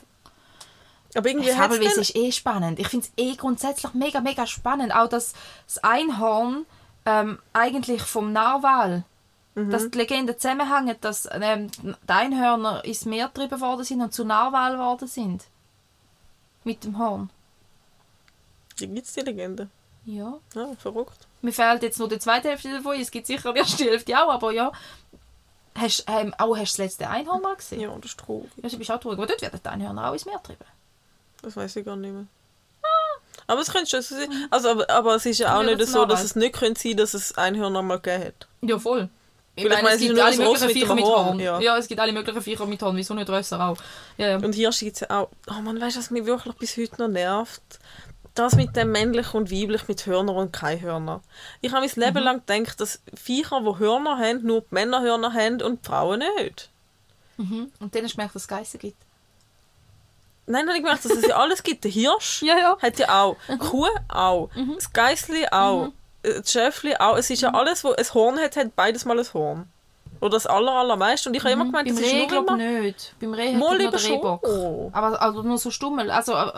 Aber 1.15 1.29
irgendwie 1.29 1.53
hat 1.53 1.71
es 1.71 1.97
ist 1.97 2.15
eh 2.15 2.31
spannend. 2.31 2.79
Ich 2.79 2.87
finde 2.87 3.07
es 3.07 3.23
eh 3.23 3.35
grundsätzlich 3.35 3.93
mega, 3.93 4.19
mega 4.19 4.45
spannend. 4.45 4.93
Auch, 4.93 5.07
dass 5.07 5.33
das 5.65 5.83
Einhorn 5.83 6.65
ähm, 7.05 7.39
eigentlich 7.53 8.01
vom 8.01 8.33
Narwal, 8.33 9.03
Mhm. 9.57 9.71
dass 9.71 9.89
die 9.89 9.97
Legende 9.97 10.37
zusammenhängt, 10.37 11.03
dass 11.03 11.27
ähm, 11.31 11.71
die 11.81 11.93
Einhörner 12.05 12.85
ins 12.85 13.05
Meer 13.05 13.27
getrieben 13.27 13.59
worden 13.59 13.83
sind 13.83 14.01
und 14.01 14.13
zu 14.13 14.23
Narwal 14.23 14.73
geworden 14.73 15.07
sind. 15.07 15.45
Mit 16.63 16.83
dem 16.83 16.99
Horn. 16.99 17.31
Gibt 18.77 19.05
es 19.05 19.13
die 19.13 19.21
Legende? 19.21 19.69
Ja. 20.05 20.39
Ja, 20.55 20.67
verrückt. 20.79 21.27
Mir 21.41 21.51
fehlt 21.51 21.83
jetzt 21.83 21.99
nur 21.99 22.07
die 22.07 22.19
zweite 22.19 22.49
Hälfte 22.49 22.71
davon. 22.71 22.99
Es 22.99 23.11
gibt 23.11 23.27
sicher 23.27 23.51
die 23.53 23.59
erste 23.59 23.83
Hälfte 23.83 24.17
auch, 24.17 24.31
aber 24.31 24.51
ja. 24.51 24.71
Hast, 25.75 26.05
ähm, 26.07 26.33
auch 26.37 26.55
hast 26.57 26.77
du 26.77 26.81
das 26.83 26.89
letzte 26.97 27.09
Einhorn 27.09 27.41
mal 27.41 27.55
gesehen? 27.55 27.81
Ja, 27.81 27.95
das 27.95 28.11
ist 28.11 28.19
traurig. 28.19 28.49
Ja, 28.61 28.69
du 28.69 28.77
bist 28.77 28.89
auch 28.89 28.99
traurig. 28.99 29.17
Aber 29.19 29.27
dort 29.27 29.41
werden 29.41 29.59
die 29.63 29.69
Einhörner 29.69 30.09
auch 30.09 30.13
ins 30.13 30.25
Meer 30.25 30.37
getrieben. 30.37 30.65
Das 31.41 31.55
weiß 31.55 31.75
ich 31.75 31.85
gar 31.85 31.95
nicht 31.95 32.11
mehr. 32.13 32.25
Aber 33.49 33.61
es 33.61 33.71
könnte 33.71 33.89
schon 33.89 34.01
so 34.01 34.15
sein. 34.15 34.47
Also, 34.49 34.69
aber, 34.69 34.89
aber 34.89 35.15
es 35.15 35.25
ist 35.25 35.37
ja 35.39 35.55
auch 35.55 35.61
Ja, 35.61 35.67
nicht 35.67 35.79
das 35.81 35.91
so, 35.91 36.05
dass 36.05 36.23
es 36.23 36.35
nicht 36.35 36.53
könnte 36.55 36.81
sein 36.81 36.97
dass 36.97 37.13
es 37.13 37.37
Einhörner 37.37 37.81
mal 37.81 37.99
gegeben 37.99 38.25
hat. 38.25 38.47
Ja, 38.61 38.79
voll. 38.79 39.09
Ich 39.55 39.67
meine, 39.67 39.89
es 39.89 39.99
gibt 39.99 40.19
alle 40.19 40.35
möglichen 40.37 40.67
mit 40.67 40.73
Viecher 40.73 40.87
dem 40.87 40.95
mit 40.95 41.05
Horn, 41.05 41.25
Horn. 41.27 41.39
ja. 41.39 41.59
Ja. 41.59 41.77
es 41.77 41.87
gibt 41.87 41.99
alle 41.99 42.11
möglichen 42.11 42.41
Viecher 42.41 42.65
mit 42.65 42.81
Horn. 42.81 42.95
Wieso 42.95 43.13
nicht 43.13 43.29
Rösser 43.29 43.59
auch? 43.69 43.77
Ja, 44.17 44.27
ja. 44.29 44.35
Und 44.37 44.53
Hirsche 44.53 44.85
gibt 44.85 44.97
es 44.97 45.01
ja 45.01 45.19
auch. 45.21 45.29
Oh 45.49 45.61
man, 45.61 45.79
weißt 45.79 45.95
du, 45.95 45.99
was 45.99 46.11
mich 46.11 46.25
wirklich 46.25 46.55
bis 46.55 46.75
heute 46.77 47.01
noch 47.01 47.07
nervt? 47.07 47.79
Das 48.37 48.55
mit 48.55 48.75
dem 48.75 48.91
männlich 48.91 49.33
und 49.33 49.51
weiblich 49.51 49.87
mit 49.87 50.05
Hörner 50.05 50.33
und 50.35 50.53
kein 50.53 50.79
Hörner. 50.81 51.21
Ich 51.61 51.71
habe 51.71 51.81
mein 51.85 51.91
Mhm. 51.95 52.01
Leben 52.03 52.23
lang 52.23 52.43
gedacht, 52.45 52.79
dass 52.79 53.01
Viecher, 53.15 53.61
die 53.61 53.79
Hörner 53.79 54.17
haben, 54.17 54.43
nur 54.45 54.61
die 54.61 54.67
Männer 54.71 55.01
Hörner 55.01 55.33
haben 55.33 55.61
und 55.61 55.81
die 55.83 55.87
Frauen 55.87 56.21
nicht. 56.39 56.69
Mhm. 57.37 57.71
Und 57.79 57.95
dann 57.95 58.03
hast 58.03 58.11
du 58.13 58.17
gemerkt, 58.17 58.35
dass 58.35 58.43
es 58.43 58.47
Geissen 58.47 58.79
gibt. 58.79 58.97
Nein, 60.45 60.65
habe 60.67 60.77
ich 60.77 60.83
gemerkt, 60.83 61.03
dass 61.03 61.11
es 61.11 61.27
ja 61.27 61.35
alles 61.35 61.61
gibt. 61.63 61.83
Der 61.83 61.91
Hirsch 61.91 62.41
Ja, 62.45 62.57
ja. 62.57 62.77
hat 62.81 62.99
ja 62.99 63.21
auch. 63.23 63.37
Die 63.49 63.57
Kuh 63.57 63.87
auch. 64.07 64.49
Mhm. 64.55 64.75
Das 64.75 64.91
Geissli 64.93 65.45
auch. 65.51 65.87
äh, 66.23 66.35
Das 66.41 66.51
Schäfli 66.51 66.95
auch. 66.95 67.17
Es 67.17 67.29
ist 67.29 67.41
ja 67.41 67.53
alles, 67.53 67.83
wo 67.83 67.91
ein 67.93 68.05
Horn 68.13 68.37
hat, 68.39 68.55
hat 68.55 68.75
beides 68.75 69.03
mal 69.05 69.19
ein 69.19 69.33
Horn. 69.33 69.69
Oder 70.19 70.29
das 70.31 70.45
aller, 70.47 70.71
allermeiste. 70.71 71.29
Und 71.29 71.35
ich 71.35 71.41
habe 71.41 71.51
immer 71.53 71.65
gemeint, 71.65 71.87
Beim 71.87 71.95
das 71.95 72.05
ist 72.05 72.11
Reh 72.13 72.19
nur 72.19 72.27
glaube 72.27 72.53
immer... 72.53 72.63
ich 72.77 72.81
nicht. 72.83 73.15
Beim 73.19 73.33
Reh 73.33 73.53
hat 73.53 73.59
Mal 73.59 73.77
nur 73.77 73.91
den 73.91 73.99
schon. 73.99 74.11
Rehbock. 74.13 74.47
Aber 74.93 75.21
also 75.21 75.43
nur 75.43 75.57
so 75.57 75.71
stummel. 75.71 76.09
Also 76.11 76.33
äh, 76.33 76.49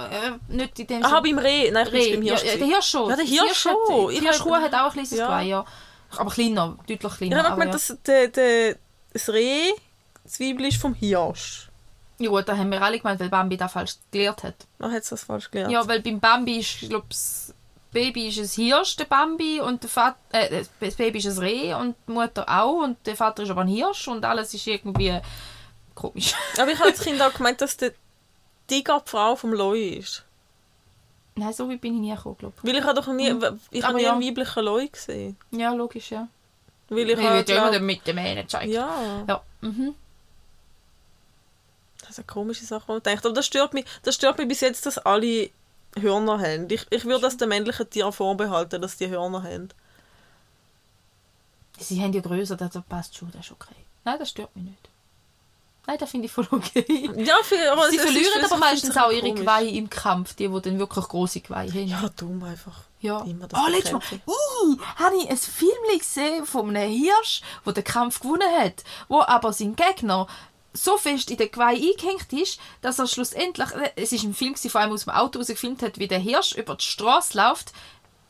nicht 0.48 0.80
in 0.80 0.88
dem 0.88 1.04
Aha, 1.06 1.20
beim 1.20 1.38
Reh. 1.38 1.72
Nein, 1.72 1.88
ich 1.88 1.94
Reh. 1.94 2.14
beim 2.16 2.22
Hirsch. 2.24 2.44
Ja, 2.44 2.56
der. 2.58 2.68
Hirsch 2.68 2.86
schon. 2.90 3.10
Ja, 3.10 3.16
der 3.16 3.26
Hirsch 3.26 3.66
hat- 3.66 3.76
schon. 3.88 4.10
Die 4.10 4.16
Ich 4.16 4.22
Hirschkuh 4.22 4.56
hat 4.56 4.74
auch 4.74 4.86
ein 4.86 4.92
kleines 4.92 5.12
Ja. 5.12 5.26
Geweih, 5.28 5.44
ja. 5.46 5.66
Aber 6.18 6.32
kleiner, 6.32 6.78
deutlich 6.88 7.00
Ich 7.12 7.18
kleiner. 7.18 7.38
habe 7.38 7.48
aber 7.50 7.56
gemeint, 7.66 7.70
ja. 7.74 7.74
dass 7.74 7.98
der, 8.06 8.28
der, 8.30 8.76
das 9.14 9.30
Reh, 9.30 9.72
Weibli 10.40 10.68
ist 10.70 10.82
vom 10.82 10.94
Hirsch. 10.94 11.70
ja 12.20 12.30
gut, 12.30 12.48
da 12.48 12.58
haben 12.58 12.72
wir 12.72 12.82
alle 12.82 12.98
gemeint, 12.98 13.20
weil 13.20 13.30
Bambi 13.30 13.58
das 13.58 13.72
falsch 13.72 13.96
gelehrt 14.12 14.44
hat. 14.44 14.56
Ach, 14.80 14.92
hat 14.92 15.04
es 15.04 15.10
das 15.10 15.24
falsch 15.24 15.50
gelernt? 15.52 15.72
Ja, 15.72 15.88
weil 15.88 16.02
beim 16.02 16.20
Bambi 16.20 16.60
ist, 16.60 16.82
ich 16.84 16.90
glaube, 16.90 17.06
das 17.10 17.54
Baby 17.92 18.28
ist 18.28 18.38
ein 18.38 18.48
Hirsch, 18.64 18.96
der 18.98 19.06
Bambi, 19.06 19.60
und 19.62 19.82
der 19.84 19.90
Vater, 19.90 20.18
äh, 20.32 20.64
das 20.80 20.96
Baby 20.96 21.18
ist 21.20 21.26
ein 21.28 21.38
Reh 21.40 21.74
und 21.74 21.96
die 22.08 22.12
Mutter 22.12 22.46
auch, 22.48 22.84
und 22.84 22.98
der 23.06 23.16
Vater 23.16 23.44
ist 23.44 23.50
aber 23.50 23.62
ein 23.62 23.68
Hirsch 23.68 24.08
und 24.08 24.24
alles 24.26 24.54
ist 24.54 24.68
irgendwie 24.68 25.20
komisch. 25.96 26.34
Aber 26.58 26.72
ich 26.72 26.80
habe 26.80 26.90
als 26.90 27.02
Kind 27.02 27.22
auch 27.22 27.34
gemeint, 27.34 27.60
dass 27.62 27.76
der 27.78 27.92
Tiger 28.68 29.02
die 29.06 29.10
Frau 29.10 29.36
vom 29.36 29.54
Loi 29.54 29.90
ist. 29.98 30.24
Nein, 31.36 31.52
so 31.54 31.70
weit 31.70 31.82
bin 31.82 31.96
ich 31.96 32.00
nie 32.02 32.16
gekommen, 32.16 32.38
glaube 32.38 32.54
Weil 32.62 32.76
ich 32.76 32.84
habe 32.84 32.94
doch 32.94 33.08
nie, 33.08 33.34
ich 33.72 33.84
habe 33.84 33.96
nie 33.96 34.04
ja. 34.04 34.14
einen 34.14 34.22
weiblichen 34.24 34.64
Loi 34.64 34.88
gesehen. 34.88 35.38
ich. 35.52 35.58
Ja, 35.58 35.74
logisch, 35.74 36.12
ja. 36.12 36.28
Weil 36.90 37.10
ich 37.10 37.18
Ich 37.18 37.24
ja 37.50 37.68
immer 37.70 37.80
mit 37.80 38.06
dem 38.06 38.16
Mähnen 38.16 38.48
zeigen. 38.48 38.72
ja, 38.72 39.24
Ja. 39.28 39.42
Mhm. 39.62 39.96
das 42.06 42.16
sind 42.16 42.28
komische 42.28 42.66
Sachen, 42.66 42.94
die 42.94 42.98
ich 42.98 43.04
denke. 43.04 43.26
Aber 43.26 43.34
das 43.34 43.46
stört 43.46 43.74
mich, 43.74 43.86
das 44.04 44.16
stört 44.16 44.38
mich 44.38 44.48
bis 44.48 44.62
jetzt, 44.62 44.86
dass 44.86 44.98
alle 44.98 45.50
Hörner 46.00 46.40
haben. 46.40 46.70
Ich, 46.70 46.86
ich 46.90 47.06
würde 47.06 47.22
das 47.22 47.38
den 47.38 47.50
männlichen 47.50 47.90
Tieren 47.90 48.14
vorbehalten, 48.14 48.82
dass 48.82 48.98
die 48.98 49.10
Hörner 49.10 49.44
haben. 49.44 49.70
Sie 51.80 52.02
haben 52.02 52.14
ja 52.14 52.22
größer, 52.22 52.58
das 52.58 52.72
passt 52.88 53.16
schon, 53.16 53.32
das 53.32 53.46
ist 53.46 53.52
okay. 53.52 53.76
Nein, 54.04 54.20
das 54.20 54.30
stört 54.30 54.56
mich 54.56 54.66
nicht. 54.66 54.90
Nein, 55.88 55.98
das 55.98 56.12
finde 56.12 56.28
ich 56.28 56.32
voll 56.32 56.48
okay. 56.52 57.10
Ja, 57.16 57.38
für, 57.42 57.72
aber 57.72 57.90
Sie 57.90 57.98
verlieren 57.98 58.44
aber 58.44 58.56
ist 58.56 58.60
meistens 58.60 58.98
auch 58.98 59.10
ihre 59.12 59.22
komisch. 59.22 59.40
Geweihe 59.40 59.70
im 59.72 59.90
Kampf, 59.90 60.36
die, 60.36 60.48
die 60.48 60.62
dann 60.62 60.78
wirklich 60.78 61.08
große 61.08 61.40
Geweihe 61.40 61.70
haben. 61.72 61.88
Ja, 61.88 62.10
dumm 62.16 62.44
einfach. 62.44 62.84
Ja. 63.02 63.22
Immer 63.22 63.48
das 63.48 63.60
Oh, 63.60 63.70
letztes 63.72 63.94
Mal. 63.94 64.02
Ih, 64.28 64.78
habe 64.98 65.16
ich 65.18 65.30
ein 65.30 65.38
Film 65.38 65.72
gesehen 65.98 66.46
von 66.46 66.76
einem 66.76 66.92
Hirsch, 66.92 67.42
der 67.66 67.74
den 67.74 67.84
Kampf 67.84 68.20
gewonnen 68.20 68.52
hat, 68.60 68.84
wo 69.08 69.22
aber 69.22 69.52
sein 69.52 69.76
Gegner 69.76 70.28
so 70.74 70.98
fest 70.98 71.32
in 71.32 71.38
den 71.38 71.52
Geweih 71.52 71.76
eingehängt 71.76 72.32
ist, 72.34 72.60
dass 72.82 73.00
er 73.00 73.08
schlussendlich, 73.08 73.70
es 73.96 74.12
ist 74.12 74.24
ein 74.24 74.34
Film, 74.34 74.54
gewesen, 74.54 74.70
vor 74.70 74.82
allem 74.82 74.92
aus 74.92 75.06
dem 75.06 75.14
Auto, 75.14 75.40
raus 75.40 75.48
gefilmt 75.48 75.82
hat, 75.82 76.00
wie 76.00 76.08
der 76.08 76.20
Hirsch 76.20 76.54
über 76.54 76.76
die 76.76 76.86
Straße 76.86 77.38
läuft 77.38 77.74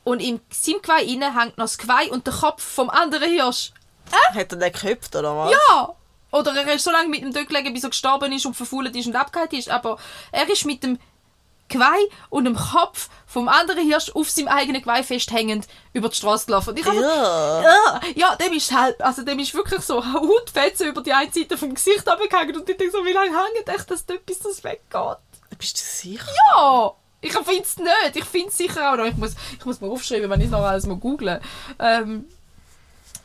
und 0.04 0.20
in 0.20 0.40
seinem 0.50 0.82
Geweih 0.82 1.02
innen 1.02 1.38
hängt 1.38 1.58
noch 1.58 1.64
das 1.64 1.78
Geweih 1.78 2.10
und 2.10 2.26
der 2.26 2.34
Kopf 2.34 2.62
vom 2.62 2.90
anderen 2.90 3.30
Hirsch. 3.30 3.72
Hat 4.10 4.52
er 4.52 4.58
den 4.58 4.72
geköpft, 4.72 5.14
oder 5.14 5.36
was? 5.36 5.52
Ja! 5.52 5.94
Oder 6.32 6.54
er 6.54 6.74
ist 6.74 6.84
so 6.84 6.90
lange 6.90 7.08
mit 7.08 7.22
dem 7.22 7.32
dort 7.32 7.48
gelegen, 7.48 7.74
bis 7.74 7.84
er 7.84 7.90
gestorben 7.90 8.32
ist 8.32 8.46
und 8.46 8.54
verfault 8.54 8.94
ist 8.94 9.06
und 9.06 9.16
abgehakt 9.16 9.52
ist. 9.52 9.68
Aber 9.68 9.98
er 10.30 10.48
ist 10.48 10.64
mit 10.64 10.82
dem 10.82 10.98
Geweih 11.70 12.06
und 12.28 12.44
dem 12.44 12.56
Kopf 12.56 13.08
vom 13.26 13.48
anderen 13.48 13.86
Hirsch 13.86 14.10
auf 14.14 14.28
seinem 14.28 14.48
eigenen 14.48 14.82
Geweih 14.82 15.02
festhängend 15.02 15.66
über 15.94 16.08
die 16.10 16.16
Straße 16.16 16.46
gelaufen. 16.46 16.70
Und 16.70 16.78
ich 16.78 16.84
habe 16.84 17.00
Ja. 17.00 18.00
ja, 18.14 18.36
dem 18.36 18.52
ist 18.52 18.72
halt, 18.72 19.00
also 19.00 19.22
dem 19.22 19.38
ist 19.38 19.54
wirklich 19.54 19.80
so 19.80 20.04
Hautfetzen 20.12 20.88
über 20.88 21.02
die 21.02 21.12
eine 21.12 21.32
Seite 21.32 21.56
vom 21.56 21.74
Gesicht 21.74 22.06
abgehangen 22.06 22.56
und 22.56 22.68
ich 22.68 22.76
denke 22.76 22.92
so, 22.92 23.04
wie 23.04 23.12
lange 23.12 23.30
hängt 23.30 23.68
echt 23.68 23.90
das 23.90 24.04
dort, 24.04 24.26
bis 24.26 24.40
das 24.40 24.62
weggeht? 24.62 25.18
Bist 25.58 25.76
du 25.76 25.82
sicher? 25.82 26.26
Ja! 26.54 26.92
Ich 27.22 27.32
finde 27.32 27.62
es 27.62 27.76
nicht. 27.76 28.14
Ich 28.14 28.24
finde 28.24 28.48
es 28.48 28.56
sicher 28.56 28.92
auch 28.92 28.96
noch. 28.96 29.04
Ich 29.04 29.16
muss, 29.16 29.32
ich 29.58 29.64
muss 29.64 29.80
mal 29.80 29.90
aufschreiben, 29.90 30.30
wenn 30.30 30.40
ich 30.40 30.48
noch 30.48 30.60
alles 30.62 30.86
mal 30.86 30.96
googeln. 30.96 31.40
Ähm, 31.78 32.24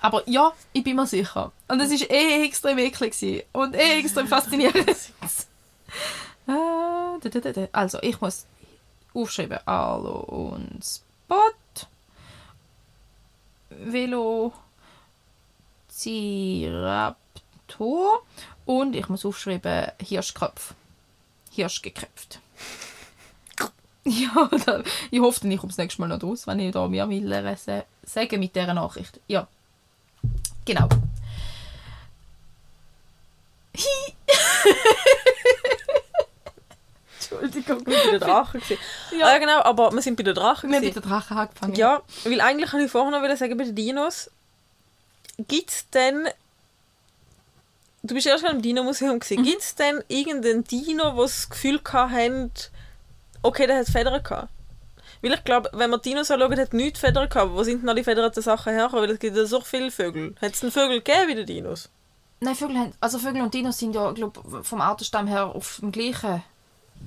aber 0.02 0.22
ja, 0.30 0.52
ich 0.74 0.84
bin 0.84 0.98
mir 0.98 1.08
sicher. 1.08 1.52
Und 1.70 1.80
es 1.80 1.90
war 1.90 2.10
eh 2.12 2.44
extrem 2.46 2.78
eklig. 2.78 3.46
Und 3.54 3.74
eh 3.74 4.00
extrem 4.00 4.28
faszinierend. 4.28 4.86
Äh, 6.48 7.68
also, 7.72 8.00
ich 8.02 8.20
muss 8.22 8.46
aufschreiben. 9.14 9.60
Alu 9.66 10.10
und 10.12 10.84
Spot. 10.84 11.88
Velociraptor. 16.90 18.22
Und 18.66 18.96
ich 18.96 19.10
muss 19.10 19.26
aufschreiben 19.26 19.92
Hirschkopf. 20.02 20.74
Hirsch 21.52 21.82
geköpft. 21.82 22.40
Ja, 24.08 24.48
da, 24.68 24.84
ich 25.10 25.20
hoffe, 25.20 25.48
ich 25.48 25.58
komme 25.60 25.72
das 25.72 25.80
nächste 25.80 26.00
Mal 26.00 26.08
noch 26.10 26.22
raus, 26.22 26.46
wenn 26.46 26.60
ich 26.60 26.72
da 26.72 26.88
mehr 26.88 27.10
will 27.10 27.32
äh, 27.32 27.56
sa- 27.58 27.86
sagen 28.04 28.40
mit 28.40 28.56
dieser 28.56 28.76
Nachricht. 28.76 29.20
Ja, 29.28 29.48
genau. 30.64 30.88
Hi. 33.76 34.14
Entschuldigung. 37.68 37.86
Wir 37.86 37.96
waren 37.96 38.06
bei 38.06 38.12
den 38.12 38.20
Drachen. 38.20 38.62
Ja. 39.12 39.18
Ja. 39.18 39.38
genau, 39.38 39.62
aber 39.62 39.92
wir 39.92 40.02
sind 40.02 40.16
bei 40.16 40.24
den 40.24 40.36
Drachen. 40.36 40.70
Wir 40.70 40.78
haben 40.78 40.84
gewesen. 40.84 41.02
den 41.02 41.10
Drachen 41.10 41.38
angefangen. 41.38 41.76
Ja, 41.76 42.02
weil 42.24 42.42
eigentlich 42.42 42.72
wollte 42.74 42.86
ich 42.86 42.92
vorher 42.92 43.20
noch 43.20 43.38
sagen, 43.38 43.58
bei 43.58 43.64
den 43.64 43.76
Dinos, 43.76 44.30
gibt 45.48 45.72
es 45.72 45.90
denn... 45.90 46.28
Du 48.04 48.14
bist 48.14 48.28
erst 48.28 48.44
gerade 48.44 48.56
im 48.56 48.62
Dino-Museum. 48.62 49.16
Mhm. 49.16 49.44
Gibt 49.44 49.62
es 49.62 49.76
denn 49.76 50.04
irgendeinen 50.08 50.64
Dino, 50.64 51.16
wo 51.16 51.24
das 51.24 51.50
Gefühl 51.50 51.82
hatten, 51.92 52.52
okay, 53.42 53.66
der 53.66 53.80
hat 53.80 53.88
Federn 53.88 54.22
gehabt? 54.22 54.50
Weil 55.22 55.34
ich 55.34 55.44
glaube, 55.44 55.72
wenn 55.74 55.90
man 55.90 56.02
Dinos 56.02 56.30
anschaut, 56.30 56.56
hat 56.56 56.74
nichts 56.74 57.00
Federn 57.00 57.28
gehabt. 57.28 57.52
Wo 57.52 57.64
sind 57.64 57.82
denn 57.82 57.90
alle 57.90 58.04
federten 58.04 58.42
Sachen 58.42 58.74
hergekommen? 58.74 59.08
Weil 59.08 59.16
es 59.16 59.20
gibt 59.20 59.36
ja 59.36 59.46
so 59.46 59.60
viele 59.62 59.90
Vögel. 59.90 60.36
Hat 60.40 60.54
es 60.54 60.62
einen 60.62 60.72
Vögel 60.72 61.02
gegeben 61.02 61.28
wie 61.30 61.36
die 61.36 61.46
Dinos? 61.46 61.90
Nein, 62.42 62.56
Vögel, 62.56 62.78
haben, 62.78 62.94
also 63.00 63.18
Vögel 63.18 63.42
und 63.42 63.54
Dinos 63.54 63.80
sind 63.80 63.96
ja 63.96 64.12
glaub, 64.12 64.44
vom 64.64 64.82
Artenstamm 64.82 65.26
her 65.26 65.48
auf 65.48 65.78
dem 65.82 65.92
gleichen. 65.92 66.44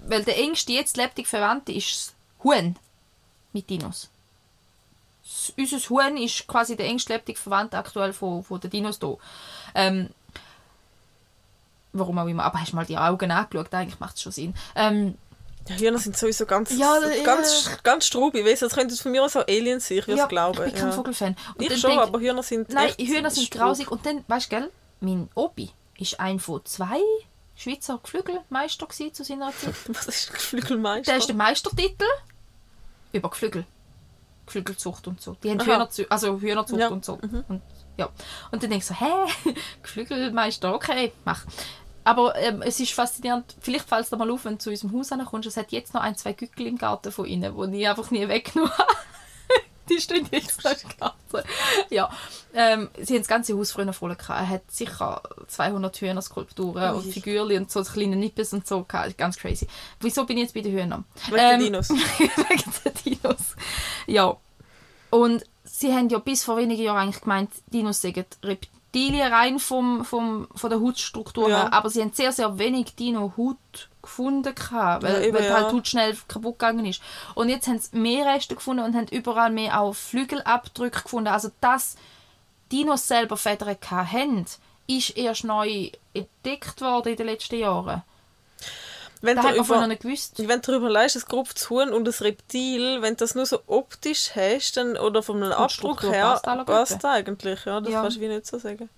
Weil 0.07 0.25
der 0.25 0.39
engste 0.39 0.73
jetzt 0.73 0.97
lebendig 0.97 1.27
Verwandte 1.27 1.73
ist 1.73 1.91
das 1.93 2.15
Huhn 2.45 2.77
mit 3.53 3.69
Dinos. 3.69 4.09
s- 5.25 5.53
unser 5.57 5.79
Huhn 5.91 6.17
ist 6.17 6.47
quasi 6.47 6.77
der 6.77 6.87
engstleibige 6.87 7.39
Verwandte 7.39 7.77
aktuell 7.79 8.13
von, 8.13 8.43
von 8.43 8.61
den 8.61 8.71
Dinos 8.71 8.99
hier. 9.01 9.19
Ähm, 9.75 10.09
warum 11.93 12.19
auch 12.19 12.27
immer. 12.27 12.45
Aber 12.45 12.61
hast 12.61 12.73
du 12.73 12.77
mal 12.77 12.87
die 12.87 12.97
Augen 12.99 13.31
angeschaut? 13.31 13.73
Eigentlich 13.75 14.01
macht 14.01 14.17
es 14.17 14.23
schon 14.23 14.33
Sinn. 14.33 14.55
Ähm, 14.75 15.17
Ja, 15.69 15.77
Hühner 15.77 15.99
sind 15.99 16.17
sowieso 16.17 16.47
ganz, 16.47 16.71
Ja, 16.79 16.99
so 17.01 17.09
ja. 17.09 17.23
ganz, 17.25 17.71
ganz 17.83 18.07
strubig. 18.07 18.47
Weißt 18.47 18.63
das 18.63 18.75
könnten 18.75 18.97
von 18.97 19.13
mir 19.13 19.23
aus 19.23 19.37
auch 19.37 19.47
Aliens 19.47 19.89
sein, 19.89 19.99
ich 19.99 20.07
würde 20.07 20.19
ja, 20.19 20.25
es 20.25 20.29
glauben. 20.31 20.59
ich 20.59 20.65
bin 20.73 20.75
kein 20.81 20.89
ja. 20.91 20.93
Vogelfan. 20.93 21.37
Und 21.57 21.63
Ich 21.71 21.79
schon, 21.81 21.91
denk- 21.91 22.03
aber 22.03 22.19
Hühner 22.21 22.43
sind 22.43 22.71
Nein, 22.71 22.93
Hühner 22.99 23.31
sind 23.31 23.45
strub. 23.47 23.61
grausig. 23.63 23.91
Und 23.91 24.07
dann, 24.07 24.25
weißt 24.29 24.47
du, 24.51 24.57
gell, 24.57 24.71
mein 25.01 25.29
Opi 25.35 25.71
ist 25.99 26.19
ein 26.21 26.39
von 26.41 26.65
zwei 26.65 27.01
Schweizer 27.59 27.99
Geflügelmeister 28.01 28.87
gewesen 28.87 29.13
zu 29.13 29.25
seiner 29.25 29.51
Zeit. 29.53 29.75
Was 29.89 30.07
ist 30.07 30.33
Geflügelmeister? 30.33 31.11
Der 31.11 31.19
ist 31.19 31.27
der 31.29 31.35
Meistertitel 31.35 32.05
über 33.13 33.31
Geflügel. 33.31 33.65
Geflügelzucht 34.47 35.09
und 35.09 35.21
so. 35.21 35.37
Die 35.43 35.51
haben. 35.51 35.61
Hühnerzucht, 35.61 36.11
also 36.11 36.41
Hühnerzucht 36.41 36.81
Ja. 36.81 36.89
und 36.89 37.05
so. 37.05 37.15
Und, 37.15 37.63
ja. 37.97 38.07
und 38.51 38.63
dann 38.63 38.71
denke 38.71 38.77
ich 38.77 38.87
so, 38.87 38.95
hä? 38.95 39.55
Geflügelmeister, 39.83 40.73
okay, 40.73 41.13
mach. 41.25 41.45
Aber 42.05 42.37
ähm, 42.37 42.63
es 42.63 42.79
ist 42.81 42.93
faszinierend, 42.93 43.57
vielleicht 43.61 43.89
fällt 43.89 44.05
es 44.05 44.11
dir 44.11 44.17
mal 44.17 44.31
auf, 44.31 44.45
wenn 44.45 44.55
du 44.55 44.59
zu 44.59 44.71
unserem 44.71 44.93
Haus 44.93 45.13
ankommst, 45.13 45.49
es 45.49 45.57
hat 45.57 45.73
jetzt 45.73 45.93
noch 45.93 46.01
ein, 46.01 46.17
zwei 46.17 46.33
Gückel 46.33 46.67
im 46.67 46.79
Garten 46.79 47.13
von 47.13 47.27
ihnen, 47.27 47.55
die 47.73 47.81
ich 47.83 47.89
einfach 47.89 48.11
nie 48.11 48.27
weggenommen 48.29 48.73
habe. 48.79 48.95
Die 50.31 50.99
Garten. 50.99 51.49
Ja, 51.91 52.11
ähm, 52.55 52.89
sie 53.01 53.15
haben 53.15 53.21
das 53.21 53.29
ganze 53.29 53.57
Haus 53.57 53.73
früher 53.73 53.93
voll 53.93 54.15
gehabt. 54.15 54.41
Er 54.41 54.49
hat 54.49 54.71
sicher 54.71 55.23
200 55.49 55.97
Hühnerskulpturen 56.01 56.95
und 56.95 57.05
Figürchen 57.13 57.63
und 57.63 57.71
so 57.71 57.83
kleine 57.83 58.17
Nippes 58.17 58.53
und 58.53 58.67
so 58.67 58.85
gehabt. 58.85 59.17
Ganz 59.19 59.37
crazy. 59.37 59.67
Wieso 60.01 60.25
bin 60.25 60.37
ich 60.39 60.45
jetzt 60.45 60.55
bei 60.55 60.61
den 60.61 60.73
Hühnern? 60.73 61.05
Wegen 61.27 61.37
den 61.37 61.51
Ähm, 61.55 61.61
Dinos. 61.61 61.89
wegen 62.19 62.73
den 62.85 62.95
Dinos. 63.21 63.39
Ja. 64.07 64.37
Und 65.11 65.45
sie 65.65 65.93
haben 65.93 66.09
ja 66.09 66.19
bis 66.19 66.45
vor 66.45 66.57
wenigen 66.57 66.83
Jahren 66.83 66.99
eigentlich 66.99 67.21
gemeint, 67.23 67.51
Dinos 67.69 68.01
seien 68.01 68.25
Reptilien 68.43 69.33
rein 69.33 69.59
vom, 69.59 70.05
vom, 70.05 70.49
von 70.55 70.71
der 70.71 70.81
Hautstruktur 70.81 71.49
Ja. 71.49 71.63
her. 71.65 71.73
Aber 71.73 71.91
sie 71.91 72.01
haben 72.03 72.13
sehr, 72.13 72.33
sehr 72.33 72.59
wenig 72.59 72.95
Dino-Haut 72.95 73.89
gefunden, 74.09 74.55
gehabt, 74.55 75.03
weil, 75.03 75.13
Ja, 75.15 75.21
eben, 75.29 75.37
weil 75.39 75.45
ja. 75.45 75.55
halt 75.55 75.73
Haut 75.73 75.87
schnell 75.87 76.17
kaputt 76.27 76.59
gegangen 76.59 76.87
ist. 76.87 77.01
Und 77.35 77.49
jetzt 77.49 77.67
haben 77.69 77.79
sie 77.79 77.97
mehr 77.97 78.27
Reste 78.27 78.55
gefunden 78.55 78.83
und 78.85 78.95
haben 78.97 79.07
überall 79.09 79.51
mehr 79.51 79.81
auch 79.81 79.95
Flügelabdrücke 79.95 81.03
gefunden. 81.03 81.29
Also, 81.29 81.51
dass 81.61 81.97
Dinos 82.73 83.07
selber 83.07 83.37
Federn 83.37 83.77
haben, 83.91 84.45
ist 84.87 85.17
erst 85.17 85.45
neu 85.45 85.91
entdeckt 86.15 86.81
worden 86.81 87.11
in 87.11 87.17
den 87.17 87.27
letzten 87.27 87.59
Jahren. 87.59 88.03
Wenn 89.21 89.37
Da 89.37 89.43
hat 89.43 89.57
man 89.57 89.65
vorher 89.65 89.77
über, 89.79 89.81
noch 89.81 89.89
nicht 89.89 90.03
gewusst. 90.03 90.39
wenn 90.39 90.61
du 90.61 90.71
darüber 90.73 90.89
leist, 90.91 91.17
ein 91.17 91.23
gerupftes 91.29 91.69
Huhn 91.71 91.91
und 91.93 92.07
ein 92.07 92.15
Reptil, 92.21 93.03
wenn 93.03 93.15
du 93.15 93.19
das 93.19 93.35
nur 93.35 93.47
so 93.47 93.61
optisch 93.67 94.31
hast, 94.37 94.77
dann, 94.77 94.97
oder 94.97 95.23
von 95.25 95.43
einem 95.43 95.53
Abdruck 95.53 96.03
her, 96.05 96.39
passt 96.43 96.67
passt 96.67 96.93
das 97.03 97.05
eigentlich. 97.05 97.65
Ja, 97.65 97.81
das 97.81 97.93
Ja. 97.93 98.03
kannst 98.03 98.17
du 98.19 98.21
wie 98.21 98.29
nicht 98.29 98.47
so 98.47 98.59
sagen. 98.59 98.89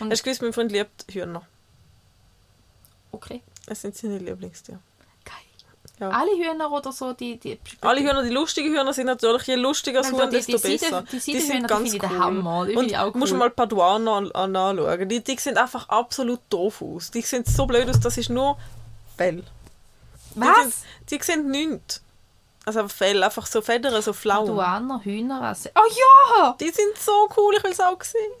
Und- 0.00 0.10
Hast 0.10 0.20
du 0.20 0.24
gewusst, 0.24 0.42
mein 0.42 0.52
Freund 0.52 0.72
liebt 0.72 1.04
Hühner. 1.12 1.42
Okay. 3.16 3.42
Es 3.66 3.82
sind 3.82 3.96
seine 3.96 4.18
Lieblingstiere. 4.18 4.78
Geil. 5.24 5.34
Ja. 5.98 6.10
Alle 6.10 6.30
Hühner 6.36 6.70
oder 6.70 6.92
so, 6.92 7.12
die... 7.14 7.38
die 7.38 7.58
Alle 7.80 8.00
Hühner, 8.00 8.22
die 8.22 8.30
lustigen 8.30 8.68
Hühner 8.72 8.92
sind 8.92 9.06
natürlich, 9.06 9.46
je 9.46 9.54
lustiger 9.54 10.02
das 10.02 10.12
Huhn, 10.12 10.28
die- 10.30 10.36
desto 10.36 10.58
die 10.58 10.76
besser. 10.76 11.02
die 11.10 11.18
Seidenhühner, 11.18 11.68
die 11.68 11.74
finde 11.74 11.84
ich 11.96 11.98
den 12.00 12.18
Hammer. 12.18 12.66
Die 12.66 12.76
Und 12.76 12.86
ich 12.86 12.98
auch 12.98 13.14
musst 13.14 13.32
du 13.32 13.36
cool. 13.36 13.38
mal 13.40 13.50
Paduaner 13.50 14.12
an, 14.12 14.30
an 14.32 14.54
anschauen. 14.56 15.08
Die, 15.08 15.24
die 15.24 15.36
sehen 15.38 15.56
einfach 15.56 15.88
absolut 15.88 16.40
doof 16.50 16.82
aus. 16.82 17.10
Die 17.10 17.22
sehen 17.22 17.44
so 17.46 17.64
blöd 17.66 17.88
aus, 17.88 17.98
das 18.00 18.18
ist 18.18 18.28
nur 18.30 18.58
Fell. 19.16 19.42
Die, 20.34 20.40
Was? 20.40 20.56
sind, 20.64 20.74
die 21.10 21.22
sehen 21.24 21.50
nichts. 21.50 22.02
Also 22.66 22.88
Fell, 22.88 23.22
einfach 23.22 23.46
so 23.46 23.62
Federn, 23.62 24.00
so 24.02 24.12
flau. 24.12 24.44
Duaner 24.44 25.00
Hühnerrasse. 25.02 25.70
Oh 25.74 25.88
ja! 26.42 26.56
Die 26.60 26.68
sind 26.70 26.98
so 26.98 27.28
cool, 27.36 27.54
ich 27.56 27.64
will 27.64 27.70
es 27.72 27.80
auch 27.80 28.02
sehen. 28.02 28.32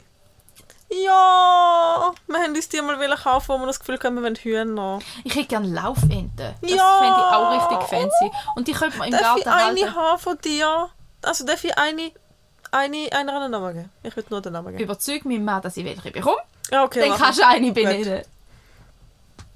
Ja, 0.88 2.12
wir 2.28 2.38
haben 2.38 2.54
uns 2.54 2.68
die 2.68 2.80
mal 2.80 2.96
kaufen, 3.16 3.48
wo 3.48 3.58
wir 3.58 3.66
das 3.66 3.80
Gefühl 3.80 3.98
haben, 4.04 4.14
wir 4.16 4.22
wollen 4.22 4.36
Hühner. 4.36 5.00
Ich 5.24 5.34
hätte 5.34 5.46
gerne 5.48 5.68
Laufenten. 5.68 6.54
Das 6.60 6.70
Ja! 6.70 6.98
fände 6.98 7.16
ich 7.18 7.34
auch 7.34 7.78
richtig 7.78 7.88
fancy. 7.88 8.30
Und 8.54 8.68
die 8.68 8.72
könnte 8.72 8.96
man 8.98 9.08
im 9.08 9.18
Darf 9.18 9.36
ich 9.38 9.44
Garten 9.44 9.60
eine 9.68 9.80
halten. 9.82 9.94
haben 9.96 10.18
von 10.20 10.38
dir? 10.38 10.88
Also 11.22 11.44
darf 11.44 11.64
ich 11.64 11.76
eine, 11.76 12.12
eine, 12.70 13.08
einer 13.12 13.34
einen 13.40 13.50
Namen 13.50 13.74
geben? 13.74 13.90
Ich 14.04 14.14
würde 14.14 14.28
nur 14.30 14.40
den 14.40 14.52
Namen 14.52 14.68
geben. 14.72 14.84
Überzeug 14.84 15.24
mich 15.24 15.40
mal, 15.40 15.60
dass 15.60 15.76
ich 15.76 15.84
welche 15.84 16.10
bekomme. 16.12 16.36
Ja, 16.70 16.84
okay, 16.84 17.08
Dann 17.08 17.18
kannst 17.18 17.40
du 17.40 17.46
eine 17.46 17.72
benennen. 17.72 18.22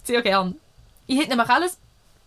Sehr 0.03 0.23
gern. 0.23 0.57
Ich 1.07 1.19
hätte 1.19 1.31
nämlich 1.31 1.49
alles 1.49 1.79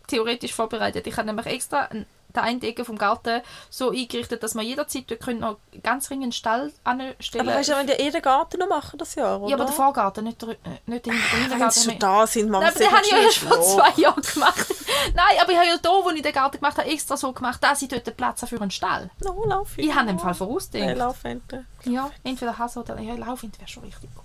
theoretisch 0.07 0.53
vorbereitet. 0.53 1.07
Ich 1.07 1.15
habe 1.17 1.25
nämlich 1.27 1.45
extra 1.47 1.85
an 1.85 2.05
der 2.35 2.43
einen 2.43 2.61
Ecke 2.61 2.83
vom 2.85 2.97
Garten 2.97 3.41
so 3.69 3.91
eingerichtet, 3.91 4.41
dass 4.43 4.55
man 4.55 4.65
jederzeit 4.65 5.09
dort 5.09 5.21
können 5.21 5.39
noch 5.41 5.57
ganz 5.83 6.09
ring 6.09 6.23
einen 6.23 6.31
Stall 6.31 6.71
anstellen 6.83 7.47
Aber 7.47 7.57
weißt 7.59 7.69
du, 7.69 7.73
wenn 7.75 7.87
die 7.87 7.93
eh 7.93 8.09
den 8.11 8.21
Garten 8.21 8.59
noch 8.59 8.67
machen 8.67 8.97
das 8.97 9.15
Jahr, 9.15 9.39
oder? 9.41 9.49
Ja, 9.49 9.55
aber 9.55 9.65
der 9.65 9.73
Vorgarten, 9.73 10.23
nicht 10.25 10.41
der, 10.41 10.49
äh, 10.49 10.55
nicht 10.85 11.05
der 11.05 11.13
Wenn 11.13 11.21
Hintergarten. 11.41 11.71
sie 11.71 11.89
schon 11.89 11.99
da 11.99 12.27
sind, 12.27 12.49
machen 12.49 12.63
Nein, 12.63 12.73
sie 12.73 12.79
den 12.79 12.91
habe 12.91 13.01
ich 13.05 13.11
ja 13.11 13.17
erst 13.19 13.37
vor 13.37 13.61
zwei 13.61 14.01
Jahren 14.01 14.21
gemacht. 14.21 14.67
Nein, 15.13 15.37
aber 15.41 15.51
ich 15.51 15.57
habe 15.57 15.67
ja 15.67 15.77
da, 15.81 15.89
wo 15.89 16.09
ich 16.09 16.21
den 16.21 16.33
Garten 16.33 16.57
gemacht 16.57 16.77
habe, 16.77 16.89
extra 16.89 17.17
so 17.17 17.31
gemacht, 17.33 17.63
dass 17.63 17.81
ich 17.81 17.87
dort 17.89 18.07
einen 18.07 18.15
Platz 18.15 18.41
habe 18.41 18.49
für 18.55 18.61
einen 18.61 18.71
Stall. 18.71 19.09
No, 19.23 19.45
lauf 19.45 19.77
Ich 19.77 19.93
habe 19.93 20.09
im 20.09 20.19
Fall 20.19 20.33
vorausgedacht. 20.33 20.97
Laufente. 20.97 21.65
Ja, 21.85 22.09
entweder 22.23 22.57
Hase 22.57 22.79
oder 22.79 22.99
ja, 22.99 23.15
Laufend 23.15 23.59
wäre 23.59 23.67
schon 23.67 23.83
richtig 23.83 24.09
cool. 24.15 24.23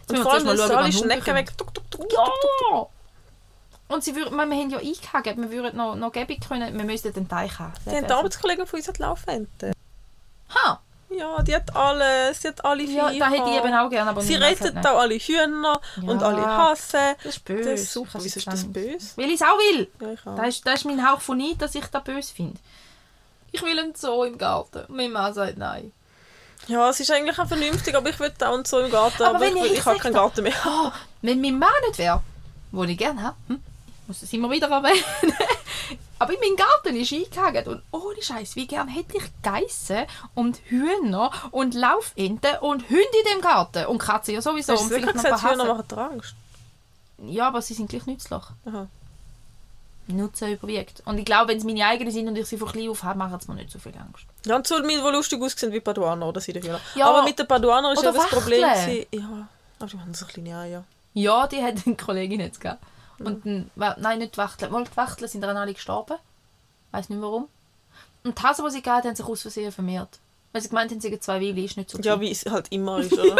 Jetzt 0.00 0.10
Und 0.10 0.16
vor 0.22 0.24
wir 0.24 0.32
allem, 0.32 0.46
schauen, 0.46 0.60
ob 0.60 0.70
wir 0.70 0.78
einen 0.78 0.92
Schnecken 0.92 1.34
weg. 1.34 1.56
Tuk, 1.56 1.74
tuk, 1.74 1.90
tuk, 1.90 2.08
bekommen. 2.08 2.26
tuk, 2.26 2.40
tuk, 2.40 2.68
tuk. 2.70 2.78
Ja! 2.78 2.95
Und 3.88 4.02
sie 4.02 4.16
würden, 4.16 4.34
wir, 4.36 4.46
wir 4.46 4.56
haben 4.56 4.70
ja 4.70 4.78
eingehakt, 4.78 5.36
wir 5.36 5.50
würden 5.50 5.76
noch, 5.76 5.94
noch 5.94 6.10
gäbig 6.12 6.40
können, 6.46 6.76
wir 6.76 6.84
müssten 6.84 7.12
den 7.12 7.28
Teich 7.28 7.58
haben. 7.58 7.72
Die 7.84 7.90
haben 7.90 8.06
die 8.06 8.12
Arbeitskollegen 8.12 8.66
von 8.66 8.78
uns 8.78 8.88
hat 8.88 8.98
Laufente. 8.98 9.72
Ha! 10.54 10.80
Ja, 11.08 11.40
die 11.42 11.54
hat 11.54 11.74
alles, 11.74 12.42
sie 12.42 12.48
hat 12.48 12.64
alle 12.64 12.82
Ja, 12.82 13.08
Viecher. 13.08 13.18
da 13.20 13.30
hätte 13.30 13.48
ich 13.50 13.56
eben 13.64 13.74
auch 13.74 13.88
gerne, 13.88 14.10
aber 14.10 14.22
Sie 14.22 14.34
rettet 14.34 14.76
auch 14.84 14.98
alle 14.98 15.14
Hühner 15.14 15.80
und 16.02 16.20
Ja. 16.20 16.26
alle 16.26 16.44
Hasen. 16.44 17.14
Das 17.22 17.36
ist 17.36 17.44
böse. 17.44 17.70
Das 17.70 17.80
ist 17.80 17.92
super. 17.92 18.18
Wieso 18.20 18.38
ist 18.40 18.46
das 18.48 18.64
böse? 18.64 19.10
Weil 19.16 19.26
ich 19.26 19.34
es 19.40 19.42
auch 19.42 19.56
will. 19.56 19.88
Ja, 20.00 20.12
ich 20.12 20.26
auch. 20.26 20.36
Das 20.36 20.48
ist, 20.48 20.66
das 20.66 20.74
ist 20.74 20.84
mein 20.84 21.08
Hauch 21.08 21.20
von 21.20 21.38
Neid, 21.38 21.62
dass 21.62 21.76
ich 21.76 21.86
das 21.86 22.02
böse 22.02 22.34
finde. 22.34 22.58
Ich 23.52 23.62
will 23.62 23.78
einen 23.78 23.94
Zoo 23.94 24.24
im 24.24 24.36
Garten. 24.36 24.82
Mein 24.88 25.12
Mann 25.12 25.32
sagt 25.32 25.56
nein. 25.58 25.92
Ja, 26.66 26.90
es 26.90 26.98
ist 26.98 27.10
eigentlich 27.12 27.38
auch 27.38 27.46
vernünftig, 27.46 27.94
aber 27.94 28.10
ich 28.10 28.18
würde 28.18 28.48
auch 28.48 28.54
und 28.54 28.66
so 28.66 28.80
im 28.80 28.90
Garten, 28.90 29.22
Aber 29.22 29.36
aber, 29.36 29.40
wenn 29.46 29.56
ich, 29.58 29.64
ich 29.66 29.72
ich 29.78 29.86
habe 29.86 29.98
keinen 30.00 30.14
Garten 30.14 30.42
mehr. 30.42 30.52
Oh, 30.66 30.90
wenn 31.22 31.40
mein 31.40 31.56
Mann 31.58 31.70
nicht 31.86 31.98
wäre, 31.98 32.20
den 32.72 32.88
ich 32.88 32.98
gerne 32.98 33.22
habe, 33.22 33.36
hm? 33.46 33.62
Ich 34.06 34.08
muss 34.08 34.20
das 34.20 34.32
immer 34.32 34.48
wieder 34.52 34.68
erwähnen, 34.68 35.02
aber 36.20 36.32
in 36.32 36.38
meinem 36.38 36.54
Garten 36.54 36.94
ist 36.94 37.12
eingehakt 37.12 37.66
und 37.66 37.82
ohne 37.90 38.22
Scheiß, 38.22 38.54
wie 38.54 38.68
gern 38.68 38.86
hätte 38.86 39.16
ich 39.16 39.24
Geissen 39.42 40.06
und 40.36 40.60
Hühner 40.66 41.32
und 41.50 41.74
Laufenten 41.74 42.56
und 42.60 42.88
Hunde 42.88 43.02
in 43.02 43.34
dem 43.34 43.40
Garten 43.40 43.86
und 43.86 43.98
Katzen 43.98 44.34
ja 44.34 44.40
sowieso 44.40 44.74
Hast 44.74 44.82
und 44.82 44.90
du 44.90 44.96
ein 44.96 45.12
gesagt, 45.12 45.42
Hühner 45.42 45.64
machen 45.74 45.98
Angst? 45.98 46.36
Ja, 47.18 47.48
aber 47.48 47.60
sie 47.62 47.74
sind 47.74 47.90
gleich 47.90 48.06
nützlich. 48.06 48.42
Aha. 48.64 48.86
Nutzen 50.06 50.52
überwiegt. 50.52 51.02
Und 51.04 51.18
ich 51.18 51.24
glaube, 51.24 51.48
wenn 51.48 51.58
es 51.58 51.64
meine 51.64 51.84
eigenen 51.84 52.12
sind 52.12 52.28
und 52.28 52.36
ich 52.36 52.46
sie 52.46 52.58
von 52.58 52.68
klein 52.68 52.88
auf 52.88 53.02
habe, 53.02 53.18
machen 53.18 53.40
sie 53.40 53.50
mir 53.50 53.56
nicht 53.56 53.72
so 53.72 53.80
viel 53.80 53.92
Angst. 53.96 54.24
Ja, 54.44 54.54
und 54.54 54.68
so 54.68 54.78
mit, 54.82 54.90
die 54.90 55.10
lustig 55.10 55.42
aussehen 55.42 55.72
wie 55.72 55.80
Paduaner 55.80 56.28
oder 56.28 56.40
sie 56.40 56.52
die 56.52 56.62
Hühner. 56.62 56.80
Ja. 56.94 57.08
aber 57.08 57.24
mit 57.24 57.36
den 57.36 57.48
Paduaner 57.48 57.92
ist 57.92 58.04
ja 58.04 58.12
das 58.12 58.28
Problem. 58.28 58.60
Ja, 58.60 59.48
aber 59.80 59.88
die 59.88 59.96
machen 59.96 60.14
so 60.14 60.26
kleine 60.26 60.56
Eier. 60.56 60.84
Ja, 61.14 61.48
die 61.48 61.60
hat 61.60 61.84
eine 61.84 61.96
Kollegin 61.96 62.38
jetzt 62.38 62.60
gehabt. 62.60 62.84
Und 63.18 63.44
ein, 63.44 63.70
nein, 63.76 64.18
nicht 64.18 64.34
die 64.34 64.38
Wachteln. 64.38 64.72
Mal 64.72 64.84
die 64.84 64.96
Wachteln 64.96 65.28
sind 65.28 65.40
dann 65.40 65.56
alle 65.56 65.74
gestorben. 65.74 66.16
Weiß 66.92 67.08
nicht 67.08 67.20
warum. 67.20 67.48
Und 68.24 68.38
die 68.38 68.42
Hasen, 68.42 68.64
die 68.64 68.70
sie 68.70 68.82
gehabt 68.82 69.04
haben, 69.04 69.10
haben 69.10 69.16
sich 69.16 69.26
aus 69.26 69.42
Versehen 69.42 69.72
vermehrt. 69.72 70.18
Weil 70.52 70.62
sie 70.62 70.68
gemeint 70.68 70.90
haben, 70.90 71.00
sie 71.00 71.18
zwei 71.20 71.40
Willi, 71.40 71.64
ist 71.64 71.76
nicht 71.76 71.90
so 71.90 71.98
Ja, 71.98 72.20
wie 72.20 72.30
es 72.30 72.44
halt 72.44 72.70
immer 72.70 72.98
ist, 72.98 73.12
oder? 73.18 73.36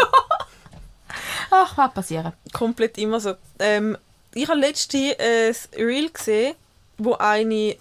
Ach, 1.51 1.77
was 1.77 1.93
passieren. 1.93 2.33
Komplett 2.53 2.97
immer 2.97 3.19
so. 3.19 3.35
Ähm, 3.59 3.97
ich 4.33 4.47
habe 4.47 4.59
letztens 4.59 5.15
ein 5.19 5.55
Reel 5.75 6.09
gesehen, 6.09 6.55
wo 6.97 7.13
eine 7.13 7.77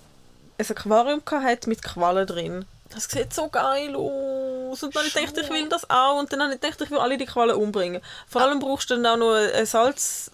ein 0.58 0.70
Aquarium 0.70 1.22
hat 1.30 1.66
mit 1.66 1.82
Quallen 1.82 2.26
drin. 2.26 2.64
Das 2.90 3.04
sieht 3.04 3.34
so 3.34 3.48
geil 3.48 3.94
aus. 3.94 4.82
Und 4.82 4.94
dann 4.94 5.02
habe 5.02 5.08
ich 5.08 5.14
gedacht, 5.14 5.38
ich 5.38 5.50
will 5.50 5.68
das 5.68 5.88
auch. 5.90 6.18
Und 6.18 6.32
dann 6.32 6.42
habe 6.42 6.54
ich 6.54 6.60
gedacht, 6.60 6.80
ich 6.80 6.90
will 6.90 6.98
alle 6.98 7.18
die 7.18 7.26
Quallen 7.26 7.56
umbringen. 7.56 8.00
Vor 8.26 8.42
allem 8.42 8.58
brauchst 8.58 8.90
du 8.90 8.96
dann 8.96 9.06
auch 9.06 9.16
noch 9.16 9.34
ein 9.34 9.66
Salz... 9.66 10.30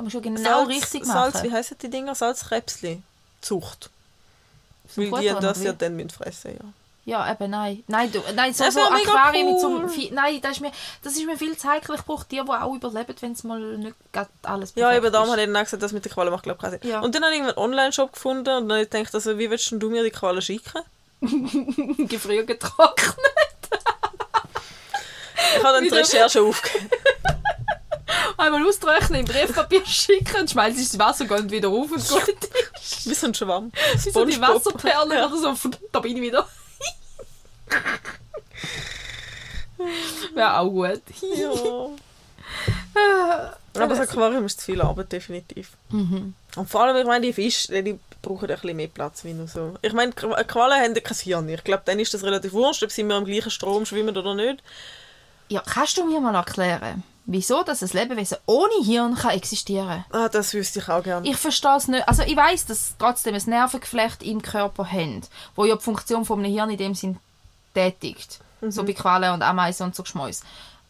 Da 0.00 0.04
musst 0.04 0.14
du 0.14 0.22
genau 0.22 0.40
Salz, 0.40 0.68
richtig 0.70 1.04
machen. 1.04 1.32
Salz, 1.32 1.44
wie 1.44 1.52
heissen 1.52 1.76
die 1.82 1.90
Dinger? 1.90 2.14
Salzkrebsli. 2.14 3.02
Zucht. 3.42 3.90
Weil 4.96 5.10
die 5.20 5.28
das 5.28 5.62
ja 5.62 5.74
dann 5.74 5.94
müssen 5.94 6.08
fressen 6.08 6.52
ja. 6.52 6.64
Ja, 7.04 7.30
eben, 7.30 7.50
nein. 7.50 7.84
Nein, 7.86 8.10
du, 8.10 8.22
nein 8.34 8.54
so, 8.54 8.64
Das 8.64 8.74
so 8.74 8.80
mega 8.90 9.10
Aquarien 9.10 9.46
mit 9.46 9.60
so 9.60 9.68
cool. 9.68 10.08
Nein, 10.12 10.40
das 10.40 10.52
ist, 10.52 10.60
mir, 10.60 10.72
das 11.02 11.14
ist 11.14 11.26
mir 11.26 11.36
viel 11.36 11.54
zu 11.56 11.68
heikel. 11.68 11.96
Ich 11.96 12.02
brauche 12.02 12.24
die, 12.30 12.36
die 12.36 12.50
auch 12.50 12.74
überleben, 12.74 13.14
wenn 13.20 13.32
es 13.32 13.44
mal 13.44 13.60
nicht 13.60 13.94
alles 14.42 14.72
Ja, 14.74 14.94
eben 14.94 15.12
darum 15.12 15.28
habe 15.30 15.42
ich 15.42 15.52
dann 15.52 15.64
gesagt, 15.64 15.82
das 15.82 15.92
mit 15.92 16.02
den 16.02 16.12
Quallen 16.12 16.30
macht 16.30 16.44
glaube 16.44 16.56
ich 16.56 16.62
keinen 16.62 16.80
Sinn. 16.80 16.90
Ja. 16.90 17.00
Und 17.00 17.14
dann 17.14 17.22
habe 17.22 17.34
ich 17.34 17.42
einen 17.42 17.58
Online-Shop 17.58 18.14
gefunden 18.14 18.56
und 18.56 18.68
dann 18.68 18.78
habe 18.78 18.82
ich 18.82 18.90
gedacht, 18.90 19.14
also, 19.14 19.36
wie 19.36 19.50
willst 19.50 19.70
du 19.70 19.90
mir 19.90 20.02
die 20.02 20.10
Quallen 20.10 20.40
schicken? 20.40 20.80
Gefriert 22.08 22.46
getrocknet. 22.46 23.16
Ich 25.56 25.62
habe 25.62 25.74
dann 25.74 25.84
die 25.84 25.90
Recherche 25.90 26.40
aufgegeben. 26.40 26.88
Einmal 28.36 28.66
austrocknen, 28.66 29.20
im 29.20 29.26
Briefpapier 29.26 29.84
schicken, 29.86 30.48
schmeißt 30.48 30.78
ins 30.78 30.98
Wasser, 30.98 31.24
geht 31.26 31.50
wieder 31.50 31.68
auf 31.68 31.90
und 31.90 32.08
gut 32.08 32.28
ist. 32.80 33.08
Wie 33.08 33.14
so 33.14 33.26
ein 33.26 33.34
Schwamm. 33.34 33.70
Wie 34.02 34.10
so 34.10 34.24
die. 34.24 34.40
Wasserperlen 34.40 35.32
oder 35.32 35.36
so. 35.56 35.70
Da 35.92 36.00
bin 36.00 36.16
ich 36.16 36.22
wieder. 36.22 36.46
Wäre 40.34 40.58
auch 40.58 40.68
gut. 40.70 41.02
Ja. 41.36 41.88
Aber 43.74 43.86
das 43.94 44.00
Aquarium 44.00 44.44
ist 44.46 44.60
zu 44.60 44.66
viel 44.66 44.82
Arbeit, 44.82 45.12
definitiv. 45.12 45.70
Mhm. 45.90 46.34
Und 46.56 46.68
vor 46.68 46.82
allem, 46.82 46.96
ich 46.96 47.06
meine, 47.06 47.24
die 47.24 47.32
Fische, 47.32 47.82
die 47.82 47.98
brauchen 48.20 48.50
ein 48.50 48.56
bisschen 48.60 48.76
mehr 48.76 48.88
Platz 48.88 49.24
wie 49.24 49.32
nur 49.32 49.46
so. 49.46 49.74
Ich 49.80 49.92
meine, 49.92 50.12
Qu- 50.12 50.44
Qualen 50.44 50.82
haben 50.82 50.94
ja 50.94 51.00
kein 51.00 51.16
Hirn. 51.16 51.48
Ich 51.48 51.62
glaube, 51.64 51.82
dann 51.86 52.00
ist 52.00 52.12
das 52.12 52.24
relativ 52.24 52.52
wurscht, 52.52 52.82
ob 52.82 52.90
sie 52.90 53.02
immer 53.02 53.16
im 53.16 53.24
gleichen 53.24 53.50
Strom 53.50 53.86
schwimmen 53.86 54.16
oder 54.16 54.34
nicht. 54.34 54.62
Ja, 55.48 55.62
kannst 55.64 55.96
du 55.98 56.04
mir 56.04 56.20
mal 56.20 56.34
erklären, 56.34 57.04
wieso 57.26 57.62
dass 57.62 57.82
ein 57.82 57.90
Lebewesen 57.92 58.38
ohne 58.46 58.84
Hirn 58.84 59.14
kann 59.14 59.30
existieren 59.30 60.04
Ah, 60.10 60.28
das 60.28 60.52
wüsste 60.54 60.80
ich 60.80 60.88
auch 60.88 61.02
gerne. 61.02 61.28
Ich 61.28 61.36
verstehe 61.36 61.76
es 61.76 61.88
nicht. 61.88 62.06
Also 62.08 62.22
ich 62.22 62.36
weiß, 62.36 62.66
dass 62.66 62.94
trotzdem 62.98 63.34
ein 63.34 63.42
Nervengeflecht 63.46 64.22
im 64.22 64.42
Körper 64.42 64.90
haben, 64.90 65.22
wo 65.54 65.64
ja 65.64 65.76
die 65.76 65.82
Funktion 65.82 66.24
von 66.24 66.38
einem 66.40 66.52
Hirn 66.52 66.70
in 66.70 66.76
dem 66.78 66.94
Sinn 66.94 67.18
tätigt. 67.74 68.40
So 68.62 68.84
bei 68.84 68.92
Qualen 68.92 69.32
und 69.32 69.42
Ameisen 69.42 69.84
und 69.84 69.94
so 69.94 70.02
Geschmäus. 70.02 70.42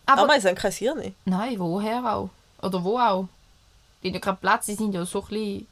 Aber 0.06 0.40
sie 0.40 0.48
haben 0.48 0.56
kein 0.56 0.72
Hirn. 0.72 1.14
nein, 1.24 1.58
woher 1.58 2.04
auch? 2.04 2.30
Oder 2.62 2.82
wo 2.82 2.98
auch? 2.98 3.28
Die 4.02 4.08
haben 4.08 4.14
ja 4.14 4.20
keinen 4.20 4.38
Platz, 4.38 4.66
die 4.66 4.74
sind 4.74 4.92
ja 4.92 5.04
so 5.04 5.22
klein. 5.22 5.66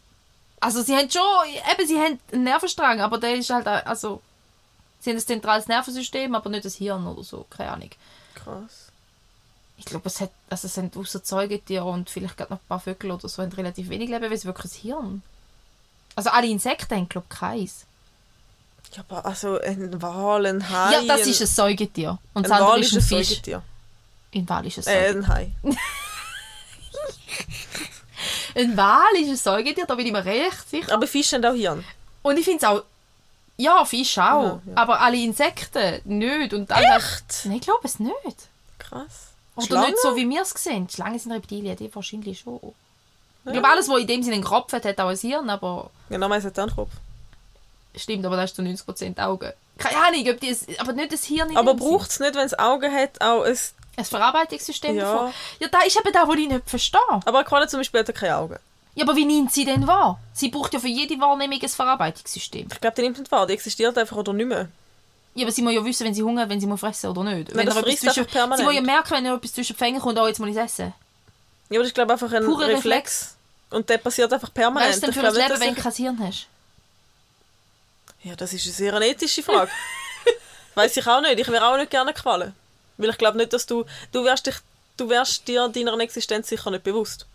Also 0.61 0.83
sie 0.83 0.95
haben 0.95 1.11
schon, 1.11 1.23
eben, 1.47 1.87
sie 1.87 1.99
haben 1.99 2.19
einen 2.33 2.45
Nervenstrang, 2.45 3.01
aber 3.01 3.19
der 3.19 3.35
ist 3.35 3.51
halt, 3.51 3.67
also, 3.67 4.21
sie 5.01 5.11
haben 5.11 5.17
ein 5.17 5.23
zentrales 5.23 5.67
Nervensystem, 5.69 6.35
aber 6.35 6.51
nicht 6.51 6.65
das 6.65 6.77
Hirn 6.77 7.07
oder 7.07 7.23
so, 7.23 7.47
keine 7.49 7.73
Ahnung. 7.73 7.91
Krass. 8.35 8.88
Ich 9.79 9.85
glaube, 9.85 10.07
es 10.09 10.21
hat, 10.21 10.31
also 10.51 10.67
es 10.67 10.75
sind 10.75 10.97
außer 10.97 11.21
Säugetiere 11.23 11.85
und 11.85 12.11
vielleicht 12.11 12.37
gerade 12.37 12.53
noch 12.53 12.61
ein 12.61 12.67
paar 12.69 12.81
Vögel 12.81 13.13
oder 13.13 13.29
so, 13.29 13.43
haben 13.43 13.53
relativ 13.53 13.89
wenig 13.89 14.11
Lebewesen 14.11 14.47
wirklich 14.47 14.73
ein 14.75 14.81
Hirn. 14.83 15.23
Also 16.17 16.31
alle 16.31 16.49
Insekten 16.49 16.97
haben, 16.97 17.09
glaube 17.09 17.27
ich, 17.31 17.39
keins. 17.39 17.85
Ja, 18.95 19.05
aber 19.09 19.25
also 19.25 19.61
ein 19.61 20.03
Wal, 20.03 20.47
ein 20.47 20.69
Hai... 20.69 20.93
Ja, 20.95 21.03
das 21.17 21.23
ein, 21.23 21.29
ist 21.31 21.41
ein 21.43 21.47
Säugetier. 21.47 22.19
Und 22.35 22.51
ein 22.51 22.61
Wal 22.61 22.81
ist 22.81 22.93
ein 22.93 22.99
ein 22.99 23.03
Fisch. 23.03 23.29
Säugetier. 23.29 23.63
Ein 24.35 24.49
Wal 24.49 24.67
ist 24.67 24.79
ein 24.79 24.85
Äh, 24.95 25.13
Säugetier. 25.13 25.17
ein 25.23 25.29
Hai. 25.29 25.53
Ein 28.57 28.77
Wal 28.77 29.15
ist 29.21 29.29
ein 29.29 29.37
Säugetier, 29.37 29.87
da 29.87 29.95
bin 29.95 30.07
ich 30.07 30.13
mir 30.13 30.25
recht 30.25 30.69
sicher. 30.69 30.93
Aber 30.93 31.07
Fische 31.07 31.37
haben 31.37 31.45
auch 31.45 31.55
Hirn. 31.55 31.85
Und 32.23 32.37
ich 32.39 32.45
finde 32.45 32.59
es 32.59 32.65
auch... 32.65 32.83
Ja, 33.57 33.85
Fisch 33.85 34.19
auch. 34.19 34.43
Ja, 34.43 34.61
ja. 34.67 34.77
Aber 34.77 35.01
alle 35.01 35.17
Insekten 35.17 36.01
nicht. 36.05 36.53
Und 36.55 36.71
alle 36.73 36.97
Echt? 36.97 37.43
Nein, 37.45 37.57
ich 37.57 37.63
glaube 37.63 37.81
es 37.85 38.01
nicht. 38.01 38.49
Krass. 38.79 39.28
Oder 39.59 39.67
Schlangen? 39.67 39.91
nicht 39.91 40.01
so, 40.03 40.17
wie 40.17 40.29
wir 40.29 40.43
es 40.43 40.51
sehen. 40.51 40.89
Schlangen 40.89 41.19
sind 41.19 41.33
Reptilien, 41.33 41.77
die 41.77 41.95
wahrscheinlich 41.95 42.41
schon. 42.41 42.61
Ich 43.45 43.53
glaube, 43.53 43.69
alles, 43.69 43.89
was 43.89 43.99
in 44.01 44.07
dem 44.07 44.23
Sinne 44.23 44.37
einen 44.37 44.45
Kopf 44.45 44.73
hat, 44.73 44.85
hat 44.85 45.01
auch 45.01 45.09
ein 45.09 45.17
Hirn, 45.17 45.49
aber... 45.49 45.91
Genau, 46.11 46.29
man 46.29 46.43
hat 46.43 46.59
einen 46.59 46.75
Kopf. 46.75 46.91
Stimmt, 47.97 48.25
aber 48.27 48.37
das 48.37 48.51
ist 48.51 48.57
zu 48.57 48.63
90% 48.63 49.19
Augen. 49.21 49.53
Keine 49.79 49.97
Ahnung, 49.97 50.29
ob 50.29 50.41
die 50.41 50.51
es, 50.51 50.67
aber 50.79 50.93
nicht 50.93 51.13
das 51.13 51.25
Hirn 51.25 51.57
Aber 51.57 51.75
braucht 51.75 52.11
es 52.11 52.21
nicht, 52.21 52.35
wenn 52.35 52.45
es 52.47 52.59
Augen 52.59 52.93
hat, 52.93 53.21
auch 53.21 53.43
ein... 53.45 53.57
ein 53.97 54.05
Verarbeitungssystem 54.05 54.97
Ja. 54.97 55.13
davon? 55.13 55.33
Ja, 55.61 55.69
da 55.69 55.81
ist 55.83 55.97
eben 55.99 56.13
da, 56.13 56.27
wo 56.29 56.35
ich 56.35 56.49
nicht 56.49 56.69
verstehe. 56.69 57.01
Aber 57.09 57.39
eine 57.39 57.45
Qualle 57.45 57.69
zum 57.69 57.81
Beispiel 57.81 58.01
hat 58.01 58.09
ja 58.09 58.15
keine 58.15 58.37
Augen. 58.37 58.59
Ja, 58.95 59.05
aber 59.05 59.17
wie 59.17 59.25
nimmt 59.25 59.53
sie 59.53 59.65
denn 59.65 59.87
wahr? 59.87 60.21
Sie 60.33 60.49
braucht 60.49 60.75
ja 60.75 60.81
für 60.81 60.89
jede 60.89 61.19
Wahrnehmung 61.21 61.59
ein 61.63 61.69
Verarbeitungssystem. 61.69 62.69
Ich 62.73 62.81
glaube, 62.81 62.97
die 62.97 63.03
nimmt 63.03 63.19
nicht 63.19 63.31
wahr. 63.31 63.47
Die 63.47 63.53
existiert 63.55 63.97
einfach 63.97 64.17
oder 64.17 64.33
nicht 64.33 64.47
mehr. 64.49 64.69
Ja, 65.39 65.45
aber 65.45 65.53
sie 65.53 65.63
muss 65.63 65.73
ja 65.73 65.85
wissen, 65.85 66.05
wenn 66.05 66.15
sie 66.15 66.25
Hunger 66.25 66.43
hat, 66.43 66.49
wenn 66.49 66.61
sie 66.61 66.67
muss 66.67 66.81
fressen 66.81 67.11
oder 67.11 67.23
nicht. 67.23 67.51
Nein, 67.51 67.59
wenn 67.59 67.67
das 67.67 67.79
frisst 67.79 68.01
zwischen, 68.01 68.27
permanent. 68.27 68.59
Sie 68.59 68.65
muss 68.65 68.75
ja 68.75 68.81
merken, 68.81 69.11
wenn 69.13 69.25
ihr 69.25 69.35
etwas 69.35 69.53
zwischen 69.53 69.75
die 69.75 69.79
Fänge 69.79 70.01
kommt, 70.01 70.19
oh, 70.19 70.27
jetzt 70.27 70.41
muss 70.41 70.49
ich 70.49 70.57
es 70.57 70.65
essen. 70.65 70.93
Ja, 71.69 71.77
aber 71.77 71.79
das 71.79 71.87
ist 71.87 71.95
glaube 71.95 72.13
ich 72.13 72.21
einfach 72.21 72.37
ein 72.37 72.45
Purer 72.45 72.67
Reflex. 72.67 72.85
Reflex. 72.85 73.37
Und 73.71 73.89
der 73.89 73.99
passiert 73.99 74.33
einfach 74.33 74.53
permanent. 74.53 74.89
Was 74.89 74.97
ist 74.97 75.07
denn 75.07 75.13
für 75.13 75.21
ein 75.21 75.33
nicht, 75.33 75.49
Leben, 75.49 75.61
wenn 75.61 75.75
du 75.77 75.81
kein 75.81 75.93
Hirn 75.93 76.19
hast? 76.19 76.49
Ja, 78.25 78.35
das 78.35 78.53
ist 78.53 78.65
eine 78.65 78.75
sehr 78.75 78.95
eine 78.95 79.07
ethische 79.07 79.45
Frage. 79.45 79.71
Weiß 80.75 80.97
ich 80.97 81.07
auch 81.07 81.21
nicht. 81.21 81.39
Ich 81.39 81.47
wäre 81.47 81.65
auch 81.65 81.77
nicht 81.77 81.91
gerne 81.91 82.13
gefallen. 82.13 82.53
Weil 82.97 83.11
ich 83.11 83.19
glaube 83.19 83.39
nicht, 83.39 83.53
dass 83.53 83.65
du... 83.65 83.85
Du 84.11 84.25
wärst, 84.25 84.47
dich, 84.47 84.57
du 84.97 85.09
wärst 85.09 85.47
dir 85.47 85.69
deiner 85.69 85.97
Existenz 86.01 86.49
sicher 86.49 86.73
nicht 86.73 86.83
bewusst. 86.83 87.27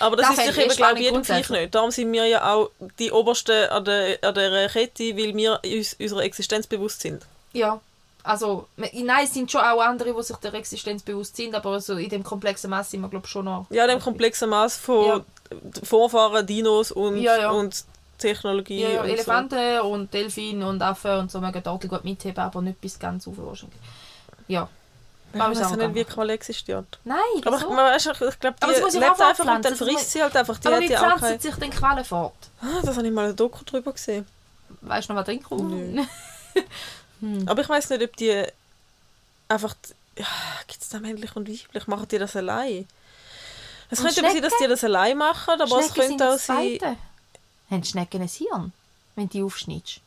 Aber 0.00 0.16
das, 0.16 0.26
Das 0.28 0.30
ist 0.38 0.42
fände 0.42 0.52
sich 0.54 0.60
ich 0.64 0.66
eben, 0.70 0.76
glaube 0.76 0.94
ich, 0.94 1.00
jedem 1.00 1.14
grundsätzlich. 1.14 1.60
nicht. 1.60 1.74
Darum 1.74 1.90
sind 1.90 2.12
wir 2.12 2.26
ja 2.26 2.52
auch 2.54 2.70
die 2.98 3.12
Obersten 3.12 3.68
an 3.68 3.84
der, 3.84 4.18
an 4.22 4.34
der 4.34 4.68
Kette, 4.68 5.16
weil 5.16 5.34
wir 5.36 5.60
uns 5.64 5.94
unserer 5.98 6.22
Existenz 6.24 6.66
bewusst 6.66 7.00
sind. 7.02 7.22
Ja. 7.52 7.80
Also, 8.24 8.68
nein, 8.76 9.24
es 9.24 9.34
sind 9.34 9.50
schon 9.50 9.62
auch 9.62 9.80
andere, 9.80 10.14
die 10.14 10.22
sich 10.22 10.36
der 10.36 10.54
Existenz 10.54 11.02
bewusst 11.02 11.34
sind, 11.36 11.54
aber 11.56 11.80
so 11.80 11.96
in 11.96 12.08
dem 12.08 12.22
komplexen 12.22 12.70
Maß 12.70 12.92
sind 12.92 13.00
wir, 13.00 13.08
glaube 13.08 13.26
ich, 13.26 13.30
schon 13.32 13.44
noch. 13.46 13.66
Ja, 13.70 13.86
dem 13.88 13.98
komplexen 13.98 14.48
Maß 14.48 14.76
von 14.76 15.24
Vorfahren, 15.82 16.46
Dinos 16.46 16.92
und, 16.92 17.20
Ja, 17.20 17.36
ja. 17.36 17.50
und 17.50 17.84
Technologie. 18.18 18.80
Ja, 18.82 18.88
ja, 18.90 19.00
und 19.02 19.08
Elefanten 19.08 19.80
und 19.80 20.14
Delfine 20.14 20.66
und 20.68 20.80
Affen 20.80 21.18
und 21.18 21.30
so 21.32 21.40
mögen 21.40 21.60
dort 21.64 21.88
gut 21.88 22.04
mitheben, 22.04 22.38
aber 22.38 22.62
nicht 22.62 22.80
bis 22.80 22.96
ganz 22.98 23.26
auf 23.26 23.34
wahrscheinlich. 23.38 23.78
Ja. 24.46 24.68
Warum 25.34 25.52
Ich 25.52 25.58
ist 25.58 25.70
weiß 25.70 25.76
nicht, 25.76 25.94
wie? 25.94 26.04
Qualle 26.04 26.32
existiert. 26.32 26.98
Nein, 27.04 27.18
Aber 27.44 27.56
ich, 27.58 27.66
man 27.66 27.76
weiss, 27.76 28.06
ich, 28.06 28.20
ich 28.20 28.38
glaube, 28.40 28.56
die 28.60 28.64
Aber 28.64 28.90
lebt 28.90 29.20
einfach 29.20 29.56
und 29.56 29.64
dann 29.64 29.76
frisst 29.76 30.12
sie 30.12 30.22
halt 30.22 30.36
einfach. 30.36 30.58
Die 30.58 30.68
aber 30.68 30.78
auch 30.78 31.18
pflanzen 31.18 31.40
sich 31.40 31.54
den 31.56 31.70
Quellen 31.70 32.04
fort? 32.04 32.34
Ah, 32.60 32.80
das 32.82 32.96
habe 32.96 33.06
ich 33.06 33.12
mal 33.12 33.28
ein 33.30 33.36
Doku 33.36 33.64
drüber 33.64 33.92
gesehen. 33.92 34.26
Weißt 34.82 35.08
du 35.08 35.12
noch, 35.12 35.20
was 35.20 35.26
drin 35.26 35.42
kommt? 35.42 36.08
Hm. 37.20 37.48
Aber 37.48 37.62
ich 37.62 37.68
weiß 37.68 37.90
nicht, 37.90 38.02
ob 38.02 38.16
die 38.16 38.44
einfach... 39.48 39.76
Ja, 40.18 40.26
gibt 40.66 40.82
es 40.82 40.88
da 40.88 40.98
männlich 40.98 41.36
und 41.36 41.48
weiblich? 41.48 41.86
Machen 41.86 42.08
die 42.08 42.18
das 42.18 42.34
allein? 42.34 42.88
Es 43.90 44.00
Und 44.00 44.06
könnte 44.06 44.22
aber 44.22 44.32
sein, 44.32 44.42
dass 44.42 44.52
die 44.60 44.66
das 44.66 44.82
allein 44.82 45.16
machen, 45.16 45.60
aber 45.60 45.64
es 45.64 45.70
Schnecken 45.70 46.08
sind 46.08 46.18
könnte 46.18 46.30
auch 46.34 46.38
sein... 46.38 46.78
Haben 47.70 47.84
Schnecken 47.84 48.22
ein 48.22 48.28
Hirn, 48.28 48.72
wenn 49.14 49.28
du 49.28 49.30
die 49.30 49.42
aufschneidest? 49.44 50.00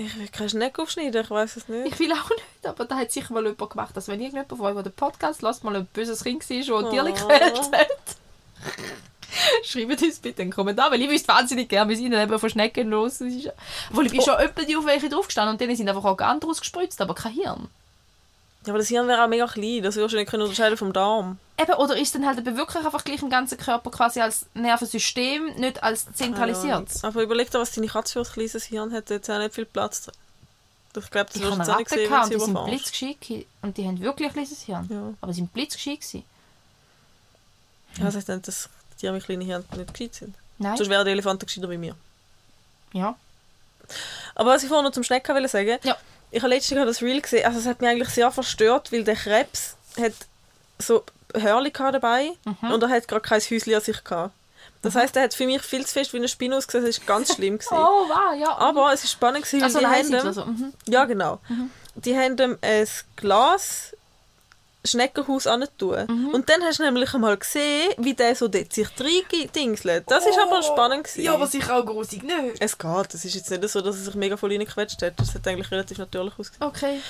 Ich 0.00 0.16
will 0.16 0.28
keine 0.28 0.48
Schnecke 0.48 0.80
aufschneiden, 0.80 1.22
ich 1.24 1.30
weiß 1.30 1.56
es 1.56 1.68
nicht. 1.68 1.92
Ich 1.92 1.98
will 1.98 2.12
auch 2.12 2.30
nicht, 2.30 2.66
aber 2.66 2.84
da 2.84 2.96
hat 2.96 3.10
sicher 3.10 3.34
mal 3.34 3.44
jemand 3.44 3.70
gemacht. 3.70 3.92
Also 3.96 4.12
wenn 4.12 4.20
irgendjemand 4.20 4.48
von 4.48 4.60
euch, 4.76 4.82
den 4.84 4.92
Podcast 4.92 5.42
lasst, 5.42 5.64
mal 5.64 5.74
ein 5.74 5.86
böses 5.86 6.22
Kind 6.22 6.48
war, 6.48 6.82
das 6.82 6.92
Oh. 6.92 7.04
gequält 7.04 7.58
hat. 7.72 8.16
Schreibt 9.64 10.00
uns 10.02 10.18
bitte 10.20 10.42
einen 10.42 10.52
Kommentar, 10.52 10.90
weil 10.90 11.02
ich 11.02 11.10
wüsste 11.10 11.28
wahnsinnig 11.28 11.68
gerne, 11.68 11.90
wie 11.90 11.94
es 11.94 12.00
ihnen 12.00 12.20
eben 12.20 12.38
von 12.38 12.48
Schnecken 12.48 12.88
los 12.90 13.20
ist. 13.20 13.50
Obwohl 13.90 14.06
ich 14.06 14.12
bin 14.12 14.20
Oh. 14.20 14.24
schon 14.24 14.34
öppe 14.36 14.64
die 14.66 14.76
auf 14.76 14.86
welche 14.86 15.08
draufgestanden 15.08 15.52
und 15.54 15.60
denen 15.60 15.76
sind 15.76 15.88
einfach 15.88 16.04
Organe 16.04 16.38
draus 16.40 16.60
gespritzt, 16.60 17.00
aber 17.00 17.14
kein 17.14 17.32
Hirn. 17.32 17.68
Ja, 18.64 18.72
aber 18.72 18.78
das 18.78 18.88
Hirn 18.88 19.06
wäre 19.08 19.24
auch 19.24 19.28
mega 19.28 19.46
klein, 19.46 19.82
das 19.82 19.96
würdest 19.96 20.14
du 20.14 20.18
nicht 20.18 20.30
können 20.30 20.42
unterscheiden 20.44 20.76
vom 20.78 20.92
Darm. 20.92 21.38
Eben, 21.60 21.72
oder 21.74 21.96
ist 21.96 22.14
dann 22.14 22.24
halt 22.24 22.44
wirklich 22.44 22.84
einfach 22.84 23.02
gleich 23.02 23.20
im 23.20 23.30
ganzen 23.30 23.58
Körper 23.58 23.90
quasi 23.90 24.20
als 24.20 24.46
Nervensystem, 24.54 25.54
nicht 25.56 25.82
als 25.82 26.06
zentralisiert? 26.14 26.88
Ja, 27.02 27.08
aber 27.08 27.22
überleg 27.22 27.50
dir, 27.50 27.58
was 27.58 27.72
deine 27.72 27.88
Katze 27.88 28.12
für 28.12 28.20
ein 28.20 28.32
kleines 28.32 28.64
Hirn 28.64 28.92
hat, 28.92 29.10
jetzt 29.10 29.28
auch 29.28 29.38
nicht 29.38 29.54
viel 29.54 29.64
Platz 29.66 30.02
drin. 30.02 30.14
Ich 30.96 31.10
glaube, 31.10 31.30
das 31.32 31.42
wirst 31.42 31.68
du 31.68 31.72
auch 31.72 31.78
nicht 31.78 31.90
sehen, 31.90 32.10
wenn 32.10 32.22
und 32.22 32.32
die 32.32 32.38
sind 32.38 32.64
blitzgescheit 32.64 33.46
und 33.62 33.76
die 33.76 33.86
haben 33.86 34.00
wirklich 34.00 34.28
ein 34.28 34.32
kleines 34.34 34.62
Hirn. 34.62 34.88
Ja. 34.90 35.14
Aber 35.20 35.32
sie 35.32 35.40
sind 35.40 35.52
blitzgescheit 35.52 36.00
gewesen. 36.00 36.24
Ja, 37.96 38.04
das 38.04 38.16
heißt 38.16 38.28
nicht, 38.28 38.48
dass 38.48 38.68
die 39.00 39.10
mit 39.10 39.24
kleinen 39.24 39.42
Hirn 39.42 39.64
nicht 39.76 39.94
gescheit 39.94 40.14
sind. 40.14 40.34
Nein? 40.58 40.76
Sonst 40.76 40.90
wären 40.90 41.04
die 41.04 41.12
Elefanten 41.12 41.46
gescheiter 41.46 41.70
wie 41.70 41.78
mir. 41.78 41.94
Ja. 42.92 43.16
Aber 44.34 44.50
was 44.50 44.62
ich 44.62 44.68
vorhin 44.68 44.84
noch 44.84 44.92
zum 44.92 45.02
Schnecken 45.04 45.34
wollte 45.34 45.48
sagen, 45.48 45.78
Ja. 45.82 45.96
ich 46.30 46.42
habe 46.42 46.54
letztens 46.54 46.84
das 46.84 47.02
Reel 47.02 47.20
gesehen, 47.20 47.46
also 47.46 47.58
es 47.58 47.66
hat 47.66 47.80
mich 47.80 47.90
eigentlich 47.90 48.08
sehr 48.10 48.30
verstört, 48.30 48.92
weil 48.92 49.04
der 49.04 49.16
Krebs 49.16 49.76
hat 50.00 50.14
so 50.78 51.04
Hörli 51.34 51.72
dabei 51.72 52.30
Mhm. 52.44 52.72
und 52.72 52.82
er 52.82 52.88
hat 52.88 53.08
gerade 53.08 53.22
kein 53.22 53.40
Häuschen 53.40 53.74
an 53.74 53.80
sich 53.80 54.02
gehabt. 54.04 54.34
Das 54.82 54.94
heisst, 54.94 55.16
er 55.16 55.24
hat 55.24 55.34
für 55.34 55.46
mich 55.46 55.62
viel 55.62 55.84
zu 55.84 55.92
fest 55.92 56.12
wie 56.12 56.18
eine 56.18 56.28
Spinne 56.28 56.56
ausgesehen, 56.56 56.86
das 56.86 57.00
war 57.00 57.06
ganz 57.18 57.34
schlimm. 57.34 57.58
Gewesen. 57.58 57.74
Oh, 57.74 58.08
wow, 58.08 58.34
ja. 58.38 58.56
Aber 58.56 58.92
es 58.92 59.02
war 59.02 59.08
spannend, 59.08 59.44
gewesen, 59.44 59.62
also, 59.64 59.78
die 59.80 59.86
haben 59.86 60.14
also, 60.14 60.44
mhm. 60.44 60.72
Ja, 60.86 61.04
genau. 61.04 61.40
Die 61.96 62.16
haben 62.16 62.38
ihm 62.38 62.58
ein 62.62 62.86
Glas 63.16 63.92
Schneckenhaus 64.84 65.48
tun. 65.76 66.06
Mhm. 66.08 66.28
Und 66.28 66.48
dann 66.48 66.62
hast 66.62 66.78
du 66.78 66.84
nämlich 66.84 67.12
einmal 67.12 67.36
gesehen, 67.36 67.92
wie 67.98 68.14
der 68.14 68.34
so 68.36 68.48
dort 68.48 68.72
sich 68.72 68.88
reindingselt. 68.98 70.04
Das 70.08 70.24
ist 70.24 70.38
aber 70.38 70.62
spannend. 70.62 71.04
Gewesen. 71.04 71.20
Oh. 71.20 71.24
Ja, 71.24 71.34
aber 71.34 71.46
sicher 71.46 71.76
auch 71.76 71.84
grusig 71.84 72.22
nicht. 72.22 72.56
es 72.60 72.78
geht. 72.78 73.14
Es 73.14 73.24
ist 73.24 73.34
jetzt 73.34 73.50
nicht 73.50 73.68
so, 73.68 73.80
dass 73.80 73.96
er 73.96 74.02
sich 74.02 74.14
mega 74.14 74.36
voll 74.36 74.52
reingequetscht 74.52 75.02
hat. 75.02 75.14
Das 75.16 75.34
hat 75.34 75.46
eigentlich 75.46 75.70
relativ 75.70 75.98
natürlich 75.98 76.32
ausgesehen. 76.38 76.64
Okay. 76.64 77.00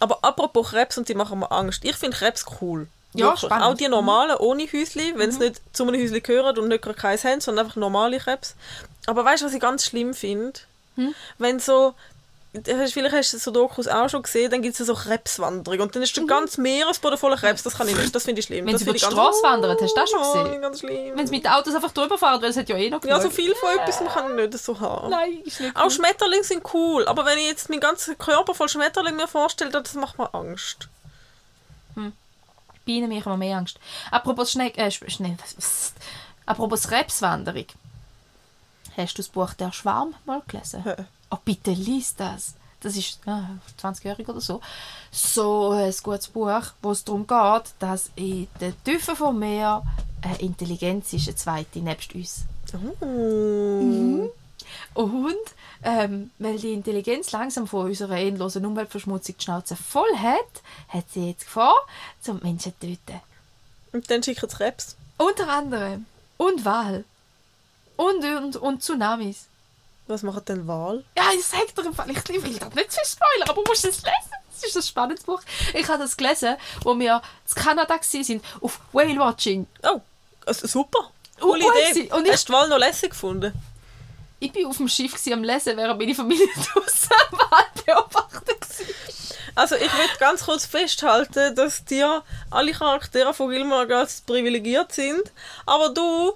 Aber 0.00 0.18
apropos 0.22 0.70
Krebs, 0.70 0.96
und 0.96 1.08
die 1.08 1.14
machen 1.14 1.38
mir 1.40 1.52
Angst. 1.52 1.84
Ich 1.84 1.96
finde 1.96 2.16
Krebs 2.16 2.44
cool. 2.60 2.88
Ja, 3.14 3.36
spannend. 3.36 3.66
Mhm. 3.66 3.72
Auch 3.72 3.76
die 3.76 3.88
normalen, 3.88 4.36
ohne 4.36 4.62
Häusli, 4.72 5.12
wenn 5.16 5.32
sie 5.32 5.40
nicht 5.40 5.60
zu 5.72 5.82
einem 5.86 6.00
Häusli 6.00 6.20
gehören 6.20 6.56
und 6.58 6.68
nicht 6.68 6.82
gerade 6.82 6.96
keins 6.98 7.24
haben, 7.24 7.40
sondern 7.40 7.66
einfach 7.66 7.76
normale 7.76 8.18
Krebs. 8.18 8.54
Aber 9.06 9.24
weißt 9.24 9.42
du, 9.42 9.46
was 9.46 9.54
ich 9.54 9.60
ganz 9.60 9.84
schlimm 9.86 10.14
finde? 10.14 10.60
Hm? 10.96 11.14
Wenn 11.38 11.58
so, 11.58 11.94
vielleicht 12.64 13.12
hast 13.14 13.32
du 13.32 13.38
so 13.38 13.50
Dokus 13.50 13.88
auch 13.88 14.08
schon 14.08 14.22
gesehen, 14.22 14.50
dann 14.50 14.62
gibt 14.62 14.78
es 14.78 14.86
so 14.86 14.94
Krebswanderung 14.94 15.80
und 15.80 15.94
dann 15.96 16.02
ist 16.02 16.16
der 16.16 16.24
ganze 16.24 16.60
Meeresboden 16.60 17.18
voller 17.18 17.36
Krebs. 17.36 17.62
Das 17.64 17.78
kann 17.78 17.88
ich 17.88 17.96
nicht, 17.96 18.14
das 18.14 18.24
finde 18.24 18.40
ich 18.40 18.46
schlimm. 18.46 18.64
Mhm. 18.64 18.66
Wenn 18.68 18.72
das 18.74 18.80
sie 18.82 18.84
über 18.84 18.92
die 18.92 19.00
Straße 19.00 19.42
wandern, 19.42 19.76
hast 19.80 19.80
du 19.80 20.00
das 20.00 20.10
schon 20.10 20.20
Oh, 20.22 20.42
gesehen? 20.44 20.60
ganz 20.62 20.78
schlimm. 20.80 21.12
Wenn 21.16 21.26
sie 21.26 21.34
mit 21.36 21.48
Autos 21.50 21.74
einfach 21.74 21.92
drüber 21.92 22.16
fahren, 22.18 22.40
weil 22.42 22.50
es 22.50 22.56
hat 22.56 22.68
ja 22.68 22.76
eh 22.76 22.90
noch 22.90 23.02
ja, 23.04 23.16
so 23.16 23.22
genug. 23.28 23.34
viel 23.34 23.54
von 23.56 23.70
etwas 23.70 23.98
kann 24.14 24.38
ich 24.38 24.46
nicht 24.50 24.58
so 24.64 24.78
haben. 24.78 25.10
Nein, 25.10 25.40
ist 25.44 25.60
nicht 25.60 25.74
Auch 25.76 25.82
gut. 25.84 25.92
Schmetterlinge 25.94 26.44
sind 26.44 26.62
cool, 26.74 27.06
aber 27.08 27.24
wenn 27.24 27.38
ich 27.38 27.46
jetzt 27.46 27.70
meinen 27.70 27.80
ganzen 27.80 28.16
Körper 28.18 28.54
voll 28.54 28.68
Schmetterlinge 28.68 29.16
mir 29.16 29.28
vorstelle, 29.28 29.70
das 29.70 29.94
macht 29.94 30.18
mir 30.18 30.32
Angst. 30.34 30.88
Bienen 32.84 33.08
mich 33.08 33.24
immer 33.26 33.36
mehr 33.36 33.58
Angst. 33.58 33.78
Apropos 34.10 34.52
Schneck... 34.52 34.76
Äh, 34.78 34.86
Sch- 34.88 35.08
Schnee... 35.10 35.36
Apropos 36.46 36.82
Krebswanderung. 36.88 37.66
Hast 38.96 39.14
du 39.18 39.22
das 39.22 39.28
Buch 39.28 39.52
«Der 39.54 39.72
Schwarm» 39.72 40.14
mal 40.26 40.42
gelesen? 40.48 40.82
Oh, 41.30 41.38
bitte 41.44 41.70
lies 41.72 42.16
das. 42.16 42.54
das 42.80 42.96
ist 42.96 43.20
äh, 43.26 43.42
20-jährig 43.80 44.28
oder 44.28 44.40
so, 44.40 44.60
so 45.12 45.70
ein 45.70 45.94
gutes 46.02 46.28
Buch, 46.28 46.62
wo 46.82 46.90
es 46.90 47.04
darum 47.04 47.26
geht, 47.26 47.74
dass 47.78 48.10
in 48.16 48.48
den 48.60 48.74
Tiefen 48.84 49.14
vom 49.14 49.38
Meer 49.38 49.82
eine 50.22 50.38
Intelligenz 50.38 51.12
ist, 51.12 51.28
eine 51.28 51.36
zweite, 51.36 51.78
nebst 51.80 52.14
uns. 52.14 52.44
Oh. 53.00 54.30
Und 54.94 55.36
ähm, 55.82 56.30
weil 56.38 56.58
die 56.58 56.72
Intelligenz 56.72 57.32
langsam 57.32 57.66
von 57.66 57.86
unserer 57.86 58.16
endlosen 58.18 58.66
Umweltverschmutzung 58.66 59.36
die 59.38 59.44
Schnauze 59.44 59.76
voll 59.76 60.16
hat, 60.16 60.62
hat 60.88 61.04
sie 61.12 61.28
jetzt 61.30 61.44
Gefahr, 61.46 61.74
zum 62.20 62.38
Menschen 62.42 62.74
zu 62.78 62.86
töten. 62.86 63.20
Und 63.92 64.10
dann 64.10 64.22
schicken 64.22 64.48
sie 64.48 64.56
Krebs. 64.56 64.96
Unter 65.18 65.48
anderem. 65.48 66.06
Und 66.36 66.64
Wal. 66.64 67.04
Und, 67.96 68.24
und, 68.24 68.56
und 68.56 68.82
Tsunamis. 68.82 69.46
Was 70.06 70.22
macht 70.22 70.48
denn 70.48 70.66
Wahl? 70.66 71.04
Ja, 71.16 71.24
ich 71.34 71.44
sag 71.44 71.74
dir 71.74 71.84
im 71.86 71.94
Fall, 71.94 72.10
ich 72.10 72.28
will 72.28 72.58
das 72.58 72.74
nicht 72.74 72.92
zu 72.92 73.00
spoilern, 73.04 73.48
aber 73.48 73.62
du 73.62 73.70
musst 73.70 73.84
es 73.84 73.98
lesen. 74.02 74.30
Das 74.52 74.64
ist 74.68 74.76
ein 74.76 74.82
spannendes 74.82 75.24
Buch. 75.24 75.40
Ich 75.74 75.88
habe 75.88 76.02
das 76.02 76.16
gelesen, 76.16 76.56
wo 76.82 76.98
wir 76.98 77.22
in 77.48 77.54
Kanada 77.62 77.94
waren, 77.94 78.40
auf 78.60 78.80
Whale-Watching. 78.92 79.66
Oh, 79.84 80.00
also 80.46 80.66
super. 80.66 81.10
Coole 81.40 81.64
Idee. 81.90 82.12
Und 82.12 82.26
ich- 82.26 82.32
Hast 82.32 82.48
du 82.48 82.52
die 82.52 82.58
Wahl 82.58 82.68
noch 82.68 82.78
lässig 82.78 83.10
gefunden? 83.10 83.52
Ich 84.42 84.54
war 84.54 84.70
auf 84.70 84.78
dem 84.78 84.88
Schiff 84.88 85.14
am 85.30 85.44
Lesen, 85.44 85.76
während 85.76 86.00
meine 86.00 86.14
Familie 86.14 86.46
draussen 86.54 87.10
am 87.30 87.38
Wald 87.38 87.84
beobachtet 87.84 88.60
war. 88.60 88.86
Also 89.54 89.74
ich 89.74 89.82
will 89.82 90.08
ganz 90.18 90.44
kurz 90.44 90.64
festhalten, 90.64 91.54
dass 91.54 91.84
dir 91.84 92.22
alle 92.50 92.72
Charaktere 92.72 93.34
von 93.34 93.50
Gilmore 93.50 93.86
Girls 93.86 94.22
privilegiert 94.22 94.92
sind, 94.92 95.22
aber 95.66 95.90
du 95.90 96.32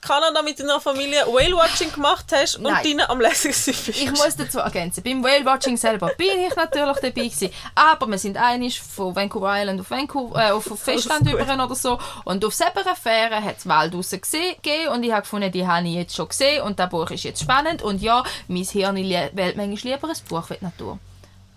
Kanada 0.00 0.42
mit 0.42 0.60
deiner 0.60 0.80
Familie 0.80 1.26
Whale-Watching 1.26 1.92
gemacht 1.92 2.26
hast 2.32 2.56
und 2.56 2.64
Nein. 2.64 2.82
deine 2.84 3.08
am 3.08 3.20
lässigsten 3.20 3.74
bist. 3.74 4.00
Ich 4.00 4.10
muss 4.10 4.36
dazu 4.36 4.58
ergänzen, 4.58 5.02
beim 5.02 5.22
Whale-Watching 5.24 5.76
selber 5.76 6.10
bin 6.16 6.38
ich 6.46 6.54
natürlich 6.54 6.96
dabei 6.96 7.10
gewesen, 7.10 7.50
aber 7.74 8.06
wir 8.06 8.18
sind 8.18 8.36
einig 8.36 8.80
von 8.80 9.16
Vancouver 9.16 9.60
Island 9.60 9.80
auf, 9.80 9.90
Vancouver, 9.90 10.48
äh, 10.48 10.50
auf 10.50 10.64
Festland 10.64 11.28
über 11.30 11.42
oder 11.42 11.74
so 11.74 11.98
und 12.24 12.44
auf 12.44 12.54
selber 12.54 12.82
Fähre 12.94 13.42
hat 13.42 13.58
es 13.58 13.66
Wald 13.66 13.92
gegeben 13.92 14.88
und 14.92 15.02
ich 15.02 15.12
habe 15.12 15.22
gefunden, 15.22 15.50
die 15.50 15.66
habe 15.66 15.86
ich 15.86 15.94
jetzt 15.94 16.14
schon 16.14 16.28
gesehen 16.28 16.62
und 16.62 16.78
das 16.78 16.90
Buch 16.90 17.10
ist 17.10 17.24
jetzt 17.24 17.42
spannend 17.42 17.82
und 17.82 18.00
ja, 18.02 18.22
mein 18.48 18.64
Hirn 18.64 18.96
wählt 18.96 19.56
manchmal 19.56 19.92
lieber 19.92 20.08
ein 20.08 20.28
Buch 20.28 20.50
wie 20.50 20.54
die 20.58 20.64
Natur. 20.64 20.98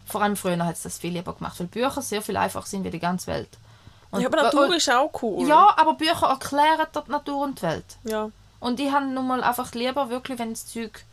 Vor 0.05 0.23
allem 0.23 0.35
früher 0.35 0.65
hat 0.65 0.75
es 0.75 0.83
das 0.83 0.97
viel 0.97 1.13
lieber 1.13 1.33
gemacht, 1.33 1.59
weil 1.59 1.67
Bücher 1.67 2.01
sehr 2.01 2.21
viel 2.21 2.37
einfacher 2.37 2.65
sind 2.65 2.83
wie 2.83 2.89
die 2.89 2.99
ganze 2.99 3.27
Welt. 3.27 3.49
Und, 4.11 4.21
ja, 4.21 4.27
aber 4.27 4.43
Natur 4.43 4.65
und- 4.65 4.73
ist 4.73 4.89
auch 4.89 5.11
cool. 5.21 5.47
Ja, 5.47 5.73
aber 5.77 5.93
Bücher 5.93 6.27
erklären 6.27 6.87
die 6.93 7.11
Natur 7.11 7.43
und 7.43 7.59
die 7.59 7.63
Welt. 7.63 7.85
ja. 8.03 8.29
Und 8.61 8.77
ich 8.81 8.91
habe 8.91 9.05
nun 9.05 9.25
mal 9.25 9.41
einfach 9.41 9.71
lieber 9.73 10.09
wirklich, 10.09 10.37
wenn 10.37 10.49
das 10.49 10.67
Zeug 10.67 11.05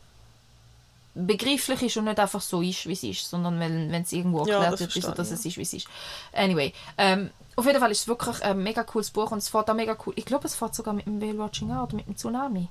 begrifflich 1.14 1.80
ist 1.82 1.96
und 1.96 2.04
nicht 2.06 2.18
einfach 2.18 2.40
so 2.40 2.60
ist, 2.60 2.86
wie 2.86 2.92
es 2.92 3.02
ist, 3.04 3.30
sondern 3.30 3.58
wenn 3.60 3.90
wenn 3.92 4.02
es 4.02 4.12
irgendwo 4.12 4.44
Ja, 4.46 4.54
erklärt 4.54 4.72
das 4.72 4.80
wird, 4.80 4.94
wieso 4.96 5.10
dass 5.12 5.28
ich, 5.28 5.34
es 5.38 5.44
ist, 5.46 5.56
wie 5.56 5.62
es 5.62 5.72
ist. 5.72 5.86
Anyway, 6.32 6.74
ähm, 6.98 7.30
auf 7.54 7.64
jeden 7.64 7.78
Fall 7.80 7.90
ist 7.90 8.00
es 8.00 8.08
wirklich 8.08 8.42
ein 8.44 8.62
mega 8.62 8.82
cooles 8.82 9.10
Buch 9.10 9.30
und 9.30 9.38
es 9.38 9.48
fährt 9.48 9.70
auch 9.70 9.74
mega 9.74 9.96
cool. 10.04 10.12
Ich 10.16 10.24
glaube, 10.26 10.46
es 10.46 10.54
fährt 10.56 10.74
sogar 10.74 10.92
mit 10.92 11.06
dem 11.06 11.20
Whale 11.22 11.38
Watching 11.38 11.70
an 11.70 11.84
oder 11.84 11.94
mit 11.96 12.06
dem 12.06 12.16
Tsunami. 12.16 12.68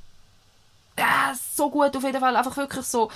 Ja, 0.99 1.33
so 1.55 1.69
gut 1.71 1.95
auf 1.95 2.03
jeden 2.03 2.19
Fall. 2.19 2.35
Einfach 2.35 2.55
wirklich 2.57 2.85
so, 2.85 3.09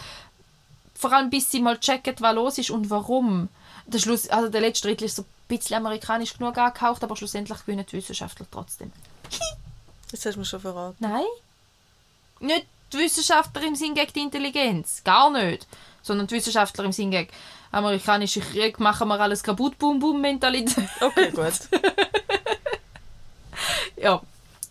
vor 0.95 1.13
allem 1.13 1.29
bis 1.29 1.51
sie 1.51 1.59
mal 1.61 1.77
checken, 1.77 2.15
was 2.19 2.35
los 2.35 2.57
ist 2.57 2.71
und 2.71 2.89
warum. 2.89 3.49
Der, 3.91 3.99
Schluss, 3.99 4.29
also 4.29 4.49
der 4.49 4.61
letzte 4.61 4.87
Drittel 4.87 5.05
ist 5.05 5.15
so 5.15 5.23
ein 5.23 5.27
bisschen 5.47 5.77
amerikanisch 5.77 6.37
genug 6.37 6.57
angehaucht, 6.57 7.03
aber 7.03 7.15
schlussendlich 7.15 7.59
gewinnen 7.59 7.85
die 7.85 7.97
Wissenschaftler 7.97 8.45
trotzdem. 8.51 8.91
Jetzt 10.11 10.25
hast 10.25 10.35
du 10.35 10.39
mir 10.39 10.45
schon 10.45 10.59
verraten. 10.59 10.97
Nein. 10.99 11.25
Nicht 12.39 12.67
die 12.93 12.97
Wissenschaftler 12.97 13.63
im 13.63 13.75
Sinn 13.75 13.93
gegen 13.93 14.13
die 14.13 14.21
Intelligenz. 14.21 15.03
Gar 15.03 15.31
nicht. 15.31 15.67
Sondern 16.01 16.27
die 16.27 16.35
Wissenschaftler 16.35 16.85
im 16.85 16.91
Sinn 16.91 17.11
gegen 17.11 17.29
amerikanische 17.71 18.41
Krieg, 18.41 18.79
machen 18.79 19.07
wir 19.07 19.19
alles 19.19 19.43
kaputt, 19.43 19.77
boom, 19.77 19.99
boom, 19.99 20.21
Mentalität. 20.21 20.89
Okay, 21.01 21.31
gut. 21.31 21.53
ja. 23.97 24.21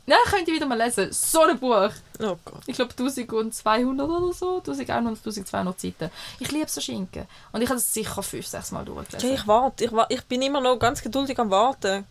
Ja, 0.08 0.16
könnt 0.30 0.48
ihr 0.48 0.54
wieder 0.54 0.64
mal 0.64 0.78
lesen. 0.78 1.12
So 1.12 1.42
ein 1.42 1.58
Buch. 1.58 1.90
Oh 2.18 2.36
Gott. 2.42 2.62
Ich 2.66 2.76
glaube 2.76 2.92
1200 2.98 4.08
oder 4.08 4.32
so. 4.32 4.56
1100, 4.56 5.18
1200 5.18 5.78
Seiten. 5.78 6.10
Ich 6.40 6.50
liebe 6.50 6.70
so 6.70 6.80
Schinken. 6.80 7.26
Und 7.52 7.60
ich 7.60 7.68
habe 7.68 7.76
es 7.76 7.92
sicher 7.92 8.22
fünf, 8.22 8.46
sechs 8.46 8.72
Mal 8.72 8.86
durchgelesen. 8.86 9.28
Okay, 9.28 9.38
ich 9.38 9.46
warte. 9.46 9.84
Ich, 9.84 9.90
ich 10.08 10.24
bin 10.24 10.40
immer 10.40 10.62
noch 10.62 10.78
ganz 10.78 11.02
geduldig 11.02 11.38
am 11.38 11.50
Warten. 11.50 12.06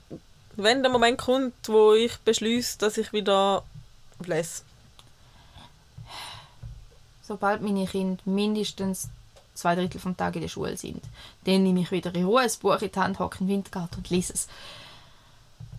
Wenn 0.56 0.84
der 0.84 0.91
Moment 0.91 1.18
kommt, 1.18 1.56
wo 1.66 1.93
ich 1.93 2.16
beschließe, 2.20 2.78
dass 2.78 3.00
ich 3.00 3.14
wieder 3.14 3.64
lese. 4.24 4.62
Sobald 7.24 7.64
meine 7.64 7.88
Kinder 7.88 8.22
mindestens 8.26 9.10
zwei 9.56 9.74
Drittel 9.74 10.00
vom 10.00 10.16
Tag 10.16 10.36
in 10.36 10.41
der 10.41 10.50
Schule 10.50 10.78
sind, 10.78 11.04
dann 11.45 11.64
nehme 11.64 11.80
ich 11.80 11.91
wieder 11.91 12.14
in 12.14 12.26
Ruhe 12.26 12.41
ein 12.41 12.52
Buch 12.62 12.80
in 12.80 12.91
die 12.91 13.00
Hand, 13.00 13.18
hocke 13.18 13.39
im 13.41 13.48
Wintergarten 13.48 13.98
und 13.98 14.10
lese 14.12 14.34
es. 14.34 14.48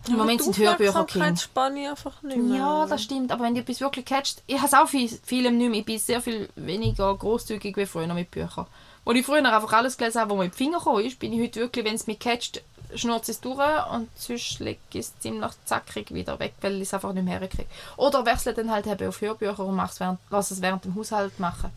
Im 0.07 0.15
Moment 0.15 0.41
sind 0.41 0.57
Hörbücher 0.57 1.03
Kind. 1.05 1.39
Spanne 1.41 1.89
einfach 1.89 2.21
nicht 2.23 2.37
mehr. 2.37 2.57
Ja, 2.57 2.85
das 2.85 3.03
stimmt. 3.03 3.31
Aber 3.31 3.43
wenn 3.43 3.53
du 3.53 3.61
etwas 3.61 3.81
wirklich 3.81 4.05
catcht, 4.05 4.41
ich 4.47 4.57
habe 4.57 4.67
es 4.67 4.73
auch 4.73 4.87
viel, 4.87 5.09
vielem 5.23 5.57
nicht 5.57 5.69
mehr. 5.69 5.79
Ich 5.81 5.85
bin 5.85 5.99
sehr 5.99 6.21
viel 6.21 6.49
weniger 6.55 7.13
großzügig 7.15 7.75
wie 7.77 7.85
früher 7.85 8.11
mit 8.13 8.31
Büchern. 8.31 8.65
Wo 9.05 9.11
ich 9.11 9.25
früher 9.25 9.37
einfach 9.45 9.73
alles 9.73 9.97
gelesen 9.97 10.21
habe, 10.21 10.31
was 10.31 10.37
mir 10.37 10.45
in 10.45 10.51
die 10.51 10.57
Finger 10.57 10.77
gekommen 10.77 11.05
ist, 11.05 11.19
bin 11.19 11.33
ich 11.33 11.41
heute 11.41 11.59
wirklich, 11.59 11.85
wenn 11.85 11.95
es 11.95 12.07
mich 12.07 12.19
catcht, 12.19 12.61
schnurze 12.95 13.31
ich 13.31 13.37
es 13.37 13.41
durch 13.41 13.59
und 13.91 14.07
sonst 14.15 14.59
lege 14.59 14.79
ich 14.93 14.99
es 14.99 15.19
ziemlich 15.19 15.51
zackig 15.65 16.13
wieder 16.13 16.39
weg, 16.39 16.53
weil 16.61 16.75
ich 16.77 16.83
es 16.83 16.93
einfach 16.93 17.13
nicht 17.13 17.23
mehr 17.25 17.39
herkriege. 17.39 17.67
Oder 17.97 18.25
wechsle 18.25 18.53
dann 18.53 18.71
halt 18.71 18.87
eben 18.87 19.07
auf 19.07 19.21
Hörbücher 19.21 19.59
und 19.59 19.75
mach's 19.75 19.99
während, 19.99 20.19
lass 20.29 20.51
es 20.51 20.61
während 20.61 20.85
dem 20.85 20.95
Haushalt 20.95 21.39
machen. 21.39 21.71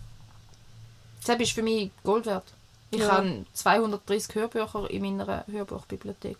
Das 1.26 1.38
ist 1.38 1.52
für 1.52 1.62
mich 1.62 1.90
Gold 2.02 2.26
wert. 2.26 2.44
Ich 2.90 3.00
Ja. 3.00 3.12
habe 3.12 3.44
230 3.52 4.34
Hörbücher 4.34 4.90
in 4.90 5.02
meiner 5.02 5.44
Hörbuchbibliothek. 5.50 6.36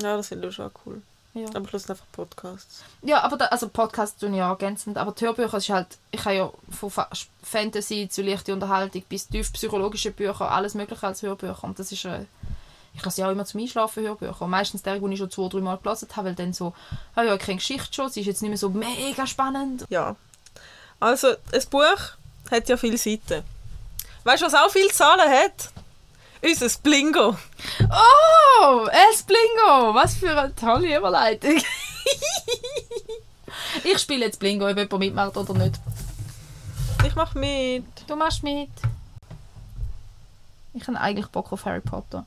Ja, 0.00 0.16
das 0.16 0.28
finde 0.28 0.48
ich 0.48 0.54
schon 0.54 0.70
cool. 0.84 1.02
Ja. 1.34 1.48
Aber 1.48 1.66
plus 1.66 1.88
einfach 1.90 2.06
Podcasts. 2.12 2.82
Ja, 3.02 3.22
aber 3.22 3.36
da, 3.36 3.46
also 3.46 3.68
Podcasts 3.68 4.18
tun 4.18 4.32
ja 4.32 4.48
ergänzend, 4.48 4.96
aber 4.96 5.12
die 5.12 5.24
Hörbücher 5.26 5.58
ist 5.58 5.68
halt, 5.68 5.86
ich 6.10 6.24
habe 6.24 6.34
ja 6.34 6.50
von 6.70 6.90
Fa 6.90 7.10
Fantasy 7.42 8.08
zu 8.10 8.22
leichte 8.22 8.54
Unterhaltung 8.54 9.02
bis 9.08 9.28
tief 9.28 9.52
psychologische 9.52 10.12
Bücher, 10.12 10.50
alles 10.50 10.74
mögliche 10.74 11.06
als 11.06 11.20
Hörbücher 11.20 11.64
und 11.64 11.78
das 11.78 11.92
ist, 11.92 12.06
äh, 12.06 12.24
ich 12.94 13.04
lasse 13.04 13.20
ja 13.20 13.28
auch 13.28 13.32
immer 13.32 13.44
zum 13.44 13.60
Einschlafen 13.60 14.02
Hörbücher. 14.02 14.40
Und 14.40 14.50
meistens 14.50 14.82
der, 14.82 14.98
die 14.98 15.12
ich 15.12 15.18
schon 15.18 15.30
zwei, 15.30 15.48
drei 15.48 15.60
Mal 15.60 15.76
gelesen 15.76 16.08
habe, 16.16 16.28
weil 16.28 16.34
dann 16.34 16.54
so, 16.54 16.72
ah 17.14 17.22
ja, 17.22 17.34
ich 17.34 17.42
kenne 17.42 17.58
Geschichte 17.58 17.92
schon, 17.92 18.08
sie 18.08 18.20
ist 18.20 18.26
jetzt 18.26 18.40
nicht 18.40 18.48
mehr 18.48 18.58
so 18.58 18.70
mega 18.70 19.26
spannend. 19.26 19.84
Ja. 19.90 20.16
Also, 20.98 21.28
ein 21.28 21.62
Buch 21.68 22.16
hat 22.50 22.68
ja 22.68 22.78
viele 22.78 22.96
Seiten. 22.96 23.42
Weißt 24.24 24.40
du, 24.40 24.46
was 24.46 24.54
auch 24.54 24.70
viele 24.70 24.88
Zahlen 24.88 25.30
hat? 25.30 25.70
Unser 26.46 26.68
Blingo. 26.80 27.36
Oh, 27.80 28.86
es 29.10 29.24
Blingo, 29.24 29.92
was 29.94 30.14
für 30.14 30.30
eine 30.38 30.54
tolle 30.54 30.96
Überleitung. 30.96 31.56
ich 33.84 33.98
spiele 33.98 34.26
jetzt 34.26 34.38
Blingo, 34.38 34.64
ob 34.68 34.76
jemand 34.76 34.98
mitmacht 35.00 35.36
oder 35.36 35.54
nicht. 35.54 35.74
Ich 37.04 37.16
mache 37.16 37.36
mit. 37.36 37.84
Du 38.06 38.14
machst 38.14 38.44
mit. 38.44 38.70
Ich 40.74 40.86
habe 40.86 41.00
eigentlich 41.00 41.26
Bock 41.26 41.52
auf 41.52 41.64
Harry 41.64 41.80
Potter. 41.80 42.24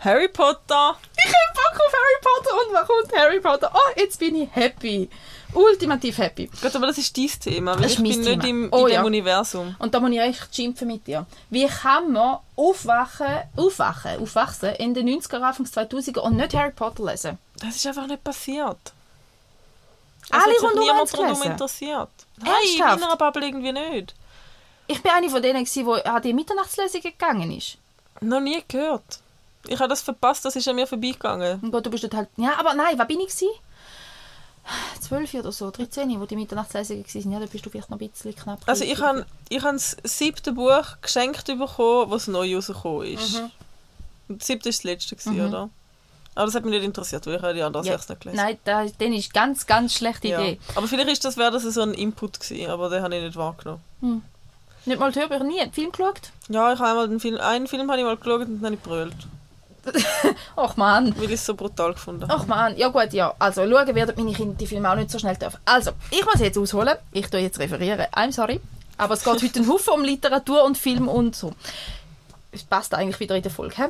Harry 0.00 0.28
Potter. 0.28 0.96
Ich 1.16 1.32
habe 1.32 1.54
Bock 1.54 1.80
auf 1.80 1.92
Harry 1.94 2.20
Potter 2.20 2.54
und 2.56 2.74
was 2.74 2.86
kommt 2.86 3.18
Harry 3.18 3.40
Potter? 3.40 3.70
Oh, 3.72 3.92
jetzt 3.96 4.18
bin 4.18 4.34
ich 4.34 4.54
happy. 4.54 5.08
Ultimativ 5.52 6.18
happy. 6.18 6.46
Gut, 6.62 6.74
aber 6.76 6.86
das 6.86 6.98
ist 6.98 7.16
dein 7.16 7.28
Thema, 7.40 7.74
weil 7.74 7.82
Das 7.82 7.92
ich 7.92 7.96
bin 7.98 8.06
mein 8.08 8.18
nicht 8.20 8.40
Thema. 8.42 8.44
im, 8.46 8.68
Oh, 8.72 8.86
in 8.86 8.92
ja. 8.94 9.00
dem 9.02 9.06
Universum. 9.06 9.74
Und 9.78 9.94
da 9.94 10.00
muss 10.00 10.10
ich 10.10 10.18
echt 10.20 10.54
schimpfen 10.54 10.86
mit 10.88 11.06
dir. 11.06 11.26
Wie 11.50 11.66
kann 11.66 12.12
man 12.12 12.38
aufwachen, 12.56 13.26
aufwachen, 13.56 14.20
aufwachsen 14.22 14.74
in 14.76 14.94
den 14.94 15.08
90er, 15.08 15.40
Anfangs 15.40 15.72
2000er 15.76 16.20
und 16.20 16.36
nicht 16.36 16.54
Harry 16.54 16.70
Potter 16.72 17.04
lesen? 17.04 17.38
Das 17.58 17.76
ist 17.76 17.86
einfach 17.86 18.06
nicht 18.06 18.22
passiert. 18.22 18.78
Es 20.24 20.30
Alle 20.32 20.42
hat 20.42 20.50
sich 20.50 20.62
rundum 20.62 20.84
niemand 20.84 21.12
gelesen. 21.12 21.50
interessiert. 21.50 22.08
Nein, 22.36 22.48
Ernsthaft? 22.52 22.94
in 22.94 23.00
meiner 23.00 23.16
Bubble 23.16 23.44
irgendwie 23.46 23.72
nicht. 23.72 24.14
Ich 24.86 25.02
bin 25.02 25.12
eine 25.12 25.28
von 25.28 25.42
denen, 25.42 25.64
die 25.64 25.84
an 26.04 26.22
die 26.22 26.32
Mitternachtslesung 26.32 27.00
gegangen 27.00 27.50
ist. 27.56 27.76
Noch 28.20 28.40
nie 28.40 28.62
gehört. 28.68 29.20
Ich 29.66 29.78
habe 29.78 29.88
das 29.88 30.00
verpasst, 30.02 30.44
das 30.44 30.56
ist 30.56 30.66
an 30.68 30.76
mir 30.76 30.86
vorbeigegangen. 30.86 31.60
Und 31.60 31.70
Gott, 31.70 31.84
du 31.86 31.90
bist 31.90 32.08
halt... 32.14 32.28
Ja, 32.36 32.58
aber 32.58 32.74
nein, 32.74 32.98
was 32.98 33.06
bin 33.06 33.20
ich 33.20 33.26
gewesen? 33.28 33.48
12 35.00 35.34
oder 35.34 35.52
so, 35.52 35.70
13, 35.70 36.20
wo 36.20 36.26
die 36.26 36.36
Mitternachtslesungen 36.36 37.04
waren. 37.04 37.32
Ja, 37.32 37.40
da 37.40 37.46
bist 37.46 37.66
du 37.66 37.70
vielleicht 37.70 37.90
noch 37.90 38.00
ein 38.00 38.08
bisschen 38.08 38.34
knapp. 38.34 38.60
Also 38.66 38.84
ich 38.84 39.00
habe 39.00 39.26
ich 39.48 39.62
habe 39.62 39.74
das 39.74 39.96
siebte 40.04 40.52
Buch 40.52 40.96
geschenkt 41.02 41.46
bekommen, 41.46 42.10
was 42.10 42.28
neu 42.28 42.54
rausgekommen 42.54 43.06
ist. 43.06 43.40
Mhm. 43.40 43.50
Das 44.38 44.46
siebte 44.46 44.66
war 44.66 44.72
das 44.72 44.84
letzte, 44.84 45.16
gewesen, 45.16 45.40
oder? 45.48 45.70
Aber 46.34 46.46
das 46.46 46.54
hat 46.54 46.64
mich 46.64 46.72
nicht 46.72 46.84
interessiert, 46.84 47.26
weil 47.26 47.36
ich 47.36 47.42
habe 47.42 47.54
die 47.54 47.62
anderen 47.62 47.84
ja. 47.86 47.92
sechs 47.92 48.08
nicht 48.08 48.20
gelesen. 48.20 48.36
Nein, 48.42 48.58
da, 48.64 48.86
dann 48.86 49.12
ist 49.12 49.34
ganz, 49.34 49.66
ganz 49.66 49.94
schlechte 49.94 50.28
Ja. 50.28 50.40
Idee. 50.40 50.60
Aber 50.76 50.86
vielleicht 50.86 51.10
ist 51.10 51.24
das, 51.24 51.36
wäre 51.36 51.50
das 51.50 51.64
so 51.64 51.82
ein 51.82 51.92
Input 51.92 52.38
gewesen, 52.38 52.70
aber 52.70 52.88
den 52.88 53.02
habe 53.02 53.16
ich 53.16 53.22
nicht 53.22 53.36
wahrgenommen. 53.36 53.82
Nicht 54.86 54.98
mal 54.98 55.12
die 55.12 55.20
Hörbücher, 55.20 55.44
nie 55.44 55.60
einen 55.60 55.72
Film 55.72 55.92
geschaut? 55.92 56.30
Ja, 56.48 56.72
ich 56.72 56.78
habe 56.78 56.90
einmal 56.90 57.08
den 57.08 57.20
Film, 57.20 57.36
einen 57.38 57.66
Film 57.66 57.90
habe 57.90 58.00
ich 58.00 58.06
mal 58.06 58.16
geschaut 58.16 58.42
und 58.42 58.62
dann 58.62 58.64
habe 58.64 58.74
ich 58.74 58.82
gebrüllt, 58.82 59.16
Ach 60.56 60.76
Mann. 60.76 61.14
weil 61.16 61.26
ich 61.26 61.32
es 61.32 61.46
so 61.46 61.54
brutal 61.54 61.92
gefunden 61.94 62.22
habe. 62.22 62.34
Ach 62.34 62.46
man, 62.46 62.76
ja 62.76 62.88
gut, 62.88 63.12
ja. 63.12 63.34
Also 63.38 63.62
schauen 63.68 63.94
werden 63.94 64.14
meine 64.16 64.32
Kinder 64.32 64.56
die 64.58 64.66
Filme 64.66 64.90
auch 64.90 64.96
nicht 64.96 65.10
so 65.10 65.18
schnell 65.18 65.36
dürfen. 65.36 65.58
Also, 65.64 65.92
ich 66.10 66.24
muss 66.24 66.40
jetzt 66.40 66.58
ausholen. 66.58 66.96
Ich 67.12 67.28
tue 67.28 67.40
jetzt 67.40 67.58
referieren. 67.58 68.06
I'm 68.12 68.32
sorry. 68.32 68.60
Aber 68.98 69.14
es 69.14 69.24
geht 69.24 69.42
heute 69.42 69.60
ein 69.60 69.68
Haufen 69.68 69.94
um 69.94 70.04
Literatur 70.04 70.64
und 70.64 70.76
Film 70.76 71.08
und 71.08 71.34
so. 71.34 71.52
Es 72.52 72.62
passt 72.62 72.94
eigentlich 72.94 73.18
wieder 73.20 73.36
in 73.36 73.42
der 73.42 73.50
Folge. 73.50 73.76
He? 73.76 73.84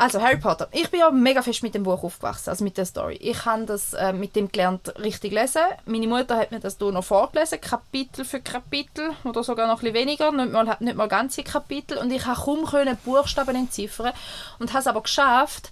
Also 0.00 0.20
Harry 0.20 0.38
Potter. 0.38 0.68
Ich 0.72 0.90
bin 0.90 1.00
ja 1.00 1.10
mega 1.10 1.42
fest 1.42 1.62
mit 1.62 1.74
dem 1.74 1.82
Buch 1.82 2.02
aufgewachsen, 2.02 2.48
also 2.48 2.64
mit 2.64 2.78
der 2.78 2.86
Story. 2.86 3.16
Ich 3.20 3.44
habe 3.44 3.66
das 3.66 3.92
äh, 3.92 4.12
mit 4.12 4.34
dem 4.34 4.50
gelernt, 4.50 4.94
richtig 4.98 5.32
lesen. 5.32 5.60
Meine 5.84 6.06
Mutter 6.06 6.36
hat 6.36 6.50
mir 6.52 6.60
das 6.60 6.78
hier 6.78 6.90
noch 6.90 7.04
vorgelesen, 7.04 7.60
Kapitel 7.60 8.24
für 8.24 8.40
Kapitel 8.40 9.10
oder 9.24 9.44
sogar 9.44 9.66
noch 9.66 9.82
ein 9.82 9.92
bisschen 9.92 9.94
weniger, 9.94 10.32
nicht 10.32 10.52
mal, 10.52 10.76
nicht 10.80 10.96
mal 10.96 11.06
ganze 11.06 11.42
Kapitel. 11.42 11.98
Und 11.98 12.10
ich 12.10 12.24
konnte 12.24 12.40
kaum 12.40 12.64
können 12.64 12.96
Buchstaben 13.04 13.54
entziffern 13.54 14.12
und 14.58 14.70
habe 14.70 14.80
es 14.80 14.86
aber 14.86 15.02
geschafft, 15.02 15.70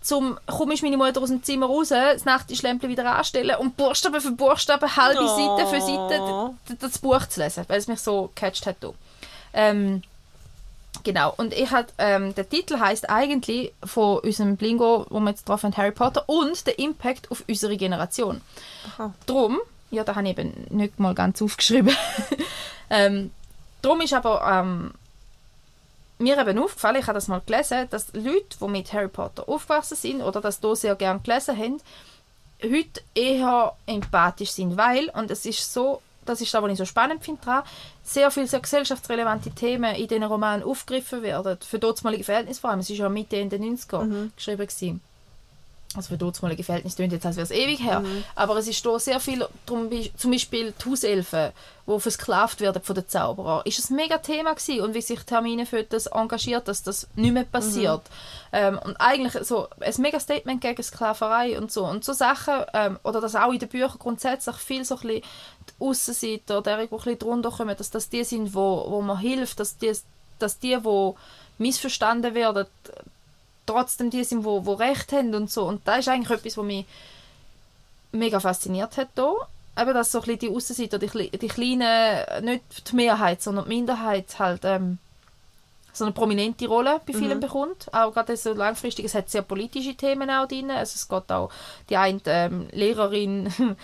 zum 0.00 0.38
komm 0.46 0.72
meine 0.82 0.96
Mutter 0.96 1.22
aus 1.22 1.28
dem 1.28 1.42
Zimmer 1.42 1.66
raus, 1.66 1.90
das 1.90 2.24
Nachttischlämpchen 2.24 2.88
wieder 2.90 3.14
anstellen 3.14 3.56
und 3.56 3.76
Buchstaben 3.76 4.20
für 4.20 4.32
Buchstaben, 4.32 4.96
halbe 4.96 5.22
Oh. 5.22 5.56
Seite 5.56 5.68
für 5.68 5.80
Seite 5.80 6.76
das 6.80 6.98
Buch 6.98 7.24
zu 7.26 7.40
lesen, 7.40 7.64
weil 7.68 7.78
es 7.78 7.86
mich 7.86 8.00
so 8.00 8.30
gecatcht 8.34 8.66
hat. 8.66 8.76
hier. 8.80 8.94
Ähm, 9.52 10.02
Genau, 11.02 11.32
und 11.36 11.54
ich 11.54 11.70
hat, 11.70 11.92
ähm, 11.98 12.34
der 12.34 12.48
Titel 12.48 12.78
heißt 12.78 13.08
eigentlich 13.08 13.72
von 13.84 14.18
unserem 14.18 14.56
Blingo, 14.56 15.06
wo 15.08 15.20
wir 15.20 15.30
jetzt 15.30 15.48
drauf 15.48 15.62
haben, 15.62 15.76
Harry 15.76 15.92
Potter 15.92 16.24
und 16.28 16.66
der 16.66 16.78
Impact 16.78 17.30
auf 17.30 17.44
unsere 17.48 17.76
Generation. 17.76 18.40
Aha. 18.86 19.12
Drum, 19.26 19.58
ja, 19.90 20.04
da 20.04 20.14
habe 20.14 20.28
ich 20.28 20.38
eben 20.38 20.66
nicht 20.70 20.98
mal 20.98 21.14
ganz 21.14 21.40
aufgeschrieben. 21.40 21.94
ähm, 22.90 23.30
drum 23.82 24.00
ist 24.02 24.12
aber 24.12 24.42
ähm, 24.46 24.92
mir 26.18 26.38
eben 26.38 26.58
aufgefallen, 26.58 26.96
ich 26.96 27.06
habe 27.06 27.14
das 27.14 27.28
mal 27.28 27.42
gelesen, 27.44 27.88
dass 27.90 28.12
Leute, 28.12 28.56
die 28.60 28.68
mit 28.68 28.92
Harry 28.92 29.08
Potter 29.08 29.48
aufgewachsen 29.48 29.96
sind 29.96 30.22
oder 30.22 30.40
das 30.40 30.60
hier 30.60 30.76
sehr 30.76 30.94
gerne 30.96 31.20
gelesen 31.20 31.56
haben, 31.56 31.80
heute 32.62 33.00
eher 33.14 33.74
empathisch 33.86 34.50
sind, 34.50 34.76
weil, 34.76 35.08
und 35.10 35.30
es 35.30 35.46
ist 35.46 35.72
so, 35.72 36.02
das 36.30 36.40
ist 36.40 36.54
das, 36.54 36.62
was 36.62 36.72
ich 36.72 36.78
so 36.78 36.84
spannend 36.84 37.24
finde 37.24 37.40
daran, 37.44 37.64
sehr 38.02 38.30
viele 38.30 38.46
sehr 38.46 38.60
gesellschaftsrelevante 38.60 39.50
Themen 39.50 39.94
in 39.94 40.08
diesen 40.08 40.24
Romanen 40.24 40.62
aufgegriffen 40.62 41.22
werden, 41.22 41.58
für 41.60 41.78
damalige 41.78 42.24
Verhältnisse 42.24 42.60
vor 42.60 42.70
allem, 42.70 42.80
es 42.80 42.90
ist 42.90 42.98
ja 42.98 43.08
Mitte 43.08 43.36
in 43.36 43.50
den 43.50 43.76
90er 43.76 44.30
geschrieben 44.36 44.66
gewesen. 44.66 45.00
Also 45.96 46.10
für 46.10 46.16
damalige 46.16 46.62
Verhältnisse 46.62 46.94
klingt 46.94 47.12
jetzt, 47.12 47.26
als 47.26 47.34
wäre 47.34 47.44
es 47.44 47.50
ewig 47.50 47.82
her, 47.82 48.04
aber 48.36 48.56
es 48.56 48.68
ist 48.68 48.86
da 48.86 48.96
sehr 49.00 49.18
viel, 49.18 49.44
drum, 49.66 49.90
zum 50.16 50.30
Beispiel 50.30 50.72
die 50.72 50.88
Hauselfen, 50.88 51.50
die 51.84 52.00
versklavt 52.00 52.60
werden 52.60 52.80
von 52.80 52.94
den 52.94 53.08
Zauberern, 53.08 53.62
ist 53.64 53.90
ein 53.90 53.96
mega 53.96 54.18
Thema 54.18 54.54
gewesen 54.54 54.82
und 54.82 54.94
wie 54.94 55.02
sich 55.02 55.20
Termine 55.24 55.66
für 55.66 55.82
das 55.82 56.06
engagiert, 56.06 56.68
dass 56.68 56.84
das 56.84 57.08
nicht 57.16 57.32
mehr 57.32 57.42
passiert. 57.42 58.02
Ähm, 58.52 58.78
und 58.84 58.96
eigentlich 59.00 59.44
so 59.44 59.66
ein 59.80 59.94
mega 59.98 60.20
Statement 60.20 60.60
gegen 60.60 60.80
Sklaverei 60.80 61.58
und 61.58 61.72
so. 61.72 61.84
Und 61.84 62.04
so 62.04 62.12
Sachen, 62.12 62.54
ähm, 62.72 63.00
oder 63.02 63.20
dass 63.20 63.34
auch 63.34 63.52
in 63.52 63.58
den 63.58 63.68
Büchern 63.68 63.98
grundsätzlich 63.98 64.56
viel 64.56 64.84
so 64.84 64.94
ein 64.94 65.00
bisschen 65.00 65.22
die 65.22 65.84
Aussenseiter, 65.84 66.62
die 66.62 66.70
ein 66.70 66.88
bisschen 66.88 67.18
drunter 67.18 67.50
kommen, 67.50 67.76
dass 67.76 67.90
das 67.90 68.08
die 68.08 68.22
sind, 68.22 68.54
wo, 68.54 68.86
wo 68.88 69.02
man 69.02 69.18
hilft, 69.18 69.58
dass 69.58 69.76
die, 69.76 69.92
dass 70.38 70.60
die, 70.60 70.78
die 70.78 71.12
missverstanden 71.58 72.34
werden, 72.34 72.66
trotzdem 73.70 74.10
die 74.10 74.24
sind, 74.24 74.44
wo, 74.44 74.64
wo 74.66 74.74
Recht 74.74 75.12
haben 75.12 75.34
und 75.34 75.50
so. 75.50 75.64
Und 75.64 75.86
das 75.86 76.00
ist 76.00 76.08
eigentlich 76.08 76.38
etwas, 76.38 76.56
was 76.56 76.64
mich 76.64 76.86
mega 78.12 78.40
fasziniert 78.40 78.96
hat 78.96 79.08
hier. 79.14 79.34
Eben, 79.78 79.94
dass 79.94 80.12
so 80.12 80.18
ein 80.18 80.24
bisschen 80.24 80.38
die 80.40 80.48
Aussenseiter, 80.50 80.98
die, 80.98 81.30
die 81.30 81.48
Kleinen, 81.48 82.44
nicht 82.44 82.90
die 82.90 82.96
Mehrheit, 82.96 83.40
sondern 83.40 83.64
die 83.64 83.76
Minderheit 83.76 84.38
halt 84.38 84.62
ähm, 84.64 84.98
so 85.92 86.04
eine 86.04 86.12
prominente 86.12 86.66
Rolle 86.66 87.00
bei 87.06 87.12
vielen 87.12 87.40
bekommt. 87.40 87.92
Auch 87.92 88.12
gerade 88.12 88.36
so 88.36 88.52
langfristig, 88.52 89.04
es 89.06 89.14
hat 89.14 89.30
sehr 89.30 89.42
politische 89.42 89.94
Themen 89.94 90.30
auch 90.30 90.48
drin. 90.48 90.70
Also 90.70 90.94
es 90.96 91.08
geht 91.08 91.30
auch 91.30 91.50
die 91.88 91.96
eine 91.96 92.20
ähm, 92.26 92.68
Lehrerin, 92.72 93.44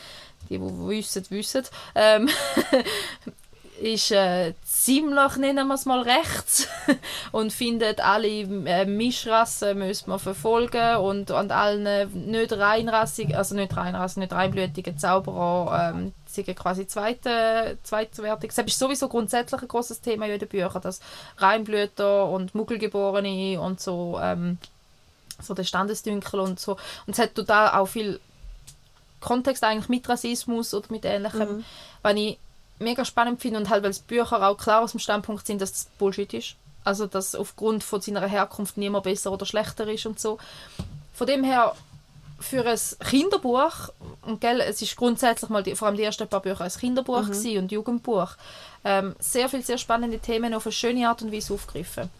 die, 0.49 0.59
die 0.59 0.61
wissen, 0.61 1.24
wissen, 1.30 1.64
ähm, 1.95 2.28
ist 3.81 4.11
äh, 4.11 4.55
ziemlich, 4.64 5.37
nennen 5.37 5.68
wir 5.68 5.74
es 5.74 5.85
mal, 5.85 6.03
rechts 6.03 6.68
und 7.33 7.53
findet, 7.53 8.01
alle 8.01 8.29
äh, 8.29 8.85
Mischrassen 8.85 9.79
müssen 9.79 10.11
wir 10.11 10.18
verfolgen 10.18 10.97
und 10.97 11.31
an 11.31 11.51
allen 11.51 12.31
nicht 12.31 12.53
reinrassigen, 12.53 13.35
also 13.35 13.55
nicht 13.55 13.77
reinrassigen, 13.77 14.22
nicht 14.22 14.33
reinblütigen 14.33 14.99
Zauberer 14.99 15.93
ähm, 15.95 16.12
sind 16.45 16.57
quasi 16.57 16.87
zweite, 16.87 17.79
zweitwertig. 17.83 18.53
Das 18.55 18.64
ist 18.64 18.79
sowieso 18.79 19.09
grundsätzlich 19.09 19.61
ein 19.61 19.68
großes 19.68 20.01
Thema 20.01 20.27
in 20.27 20.39
den 20.39 20.49
Büchern, 20.49 20.83
dass 20.83 21.01
Reinblüter 21.39 22.29
und 22.29 22.55
Muggelgeborene 22.55 23.61
und 23.61 23.81
so, 23.81 24.18
ähm, 24.22 24.59
so 25.41 25.55
der 25.55 25.64
Standesdünkel 25.64 26.41
und 26.41 26.61
so. 26.61 26.72
Und 27.07 27.14
es 27.14 27.18
hat 27.18 27.35
total 27.35 27.70
auch 27.70 27.87
viel 27.87 28.20
Kontext 29.20 29.64
eigentlich 29.64 29.89
mit 29.89 30.09
Rassismus 30.09 30.72
oder 30.74 30.87
mit 30.91 31.05
ähnlichem, 31.05 31.64
was 32.03 32.14
ich 32.14 32.39
mega 32.79 33.05
spannend 33.05 33.41
finde 33.41 33.59
und 33.59 33.70
halt, 33.70 33.83
weil 33.83 33.93
die 33.93 34.01
Bücher 34.07 34.47
auch 34.47 34.57
klar 34.57 34.83
aus 34.83 34.93
dem 34.93 35.01
Standpunkt 35.01 35.47
sind, 35.47 35.61
dass 35.61 35.72
das 35.72 35.85
Bullshit 35.99 36.33
ist. 36.35 36.57
Also, 36.85 37.07
dass 37.07 37.35
aufgrund 37.35 37.83
von 37.83 38.01
seiner 38.01 38.27
Herkunft 38.27 38.77
niemand 38.77 39.05
besser 39.05 39.33
oder 39.33 39.45
schlechter 39.45 39.89
ist 39.89 40.07
und 40.07 40.20
so. 40.20 40.39
Von 41.14 41.27
dem 41.27 41.43
her, 41.43 41.74
für 42.39 42.64
ein 42.64 42.79
Kinderbuch, 43.01 43.91
und 44.22 44.41
gell, 44.41 44.61
es 44.61 44.83
ist 44.83 44.95
grundsätzlich 44.97 45.51
mal, 45.51 45.62
die, 45.62 45.74
vor 45.74 45.89
allem 45.89 45.97
die 45.97 46.05
ersten 46.05 46.29
paar 46.29 46.41
Bücher, 46.41 46.62
ein 46.62 46.70
Kinderbuch 46.70 47.22
gewesen 47.22 47.59
und 47.59 47.72
Jugendbuch, 47.72 48.33
ähm, 48.85 49.16
sehr 49.18 49.49
viele 49.49 49.62
sehr 49.62 49.79
spannende 49.79 50.18
Themen 50.18 50.55
auf 50.55 50.66
eine 50.66 50.72
schöne 50.72 51.09
Art 51.09 51.22
und 51.22 51.33
Weise 51.33 51.55
aufgegriffen. 51.55 52.11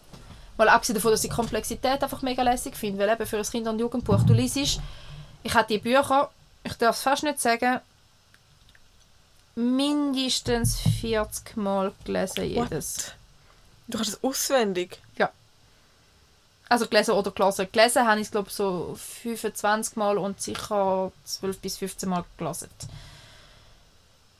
Mal 0.57 0.69
abgesehen 0.69 0.95
davon, 0.95 1.11
dass 1.11 1.23
ich 1.23 1.29
die 1.29 1.35
Komplexität 1.35 2.03
einfach 2.03 2.23
mega 2.23 2.41
lässig 2.41 2.75
finde, 2.75 2.99
weil 2.99 3.09
eben 3.09 3.25
für 3.25 3.37
ein 3.37 3.43
Kinder- 3.43 3.71
und 3.71 3.79
Jugendbuch, 3.79 4.23
du 4.23 4.33
liest, 4.33 4.57
ich 4.57 5.53
habe 5.53 5.67
die 5.69 5.77
Bücher, 5.77 6.29
ich 6.63 6.73
darf 6.73 6.97
es 6.97 7.03
fast 7.03 7.23
nicht 7.23 7.39
sagen, 7.39 7.79
mindestens 9.57 10.79
40 11.01 11.57
Mal 11.57 11.91
gelesen, 12.05 12.43
jedes. 12.43 13.11
Du 13.87 13.97
kannst 13.97 14.13
es 14.13 14.23
auswendig. 14.23 14.99
Also 16.69 16.87
gelesen 16.87 17.11
oder 17.11 17.31
gelesen. 17.31 17.67
Gelesen 17.71 18.07
habe 18.07 18.19
ich 18.19 18.27
es, 18.27 18.31
glaube 18.31 18.49
so 18.49 18.97
25 19.23 19.95
Mal 19.95 20.17
und 20.17 20.41
sicher 20.41 21.11
12 21.23 21.59
bis 21.59 21.77
15 21.77 22.09
Mal 22.09 22.25
gelesen. 22.37 22.69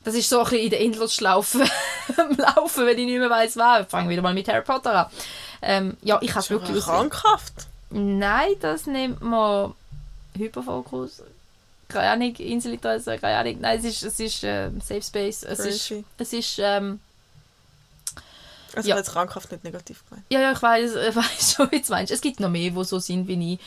Das 0.04 0.14
ist 0.14 0.28
so 0.28 0.38
ein 0.40 0.44
bisschen 0.44 0.64
in 0.64 0.70
der 0.70 0.80
Endlosschlaufe 0.80 1.64
am 2.16 2.36
Laufen, 2.36 2.86
wenn 2.86 2.98
ich 2.98 3.06
nicht 3.06 3.18
mehr 3.18 3.30
weiss, 3.30 3.56
was. 3.56 3.82
Ich 3.82 3.88
fange 3.88 4.10
wieder 4.10 4.22
mal 4.22 4.34
mit 4.34 4.48
Harry 4.48 4.62
Potter 4.62 5.06
an. 5.06 5.12
Ähm, 5.62 5.96
ja, 6.02 6.18
ich 6.20 6.30
habe 6.30 6.40
es 6.40 6.50
wirklich... 6.50 6.84
Krankhaft. 6.84 7.66
Nein, 7.90 8.54
das 8.60 8.86
nennt 8.86 9.22
man 9.22 9.74
Hyperfokus. 10.36 11.22
Keine 11.88 12.10
Ahnung, 12.10 12.34
Inselinteresse, 12.36 13.18
keine 13.18 13.38
Ahnung. 13.38 13.60
Nein, 13.60 13.78
es 13.78 13.84
ist, 13.84 14.02
es 14.02 14.20
ist 14.20 14.44
äh, 14.44 14.70
Safe 14.86 15.02
Space. 15.02 15.42
Es 15.42 15.58
ist, 15.60 15.88
Crazy. 15.88 16.04
es 16.18 16.32
ist 16.34 16.58
ähm, 16.58 17.00
Also 18.74 18.88
Ja. 18.88 18.94
ja. 18.94 18.98
jetzt 19.00 19.12
krankhaft 19.12 19.50
nicht 19.52 19.64
negativ 19.64 20.02
gemeint. 20.08 20.26
ja, 20.30 20.40
ja, 20.40 20.52
ich 20.52 20.60
weiß, 20.62 20.90
ich 21.08 21.16
weiß 21.16 21.54
schon, 21.54 21.70
wie 21.70 21.80
du 21.80 21.90
meinst. 21.90 22.12
Es 22.12 22.20
gibt 22.20 22.40
noch 22.40 22.50
mehr, 22.50 22.70
die 22.70 22.84
so 22.84 22.98
sind 22.98 23.26
wie 23.26 23.54
ich. 23.54 23.60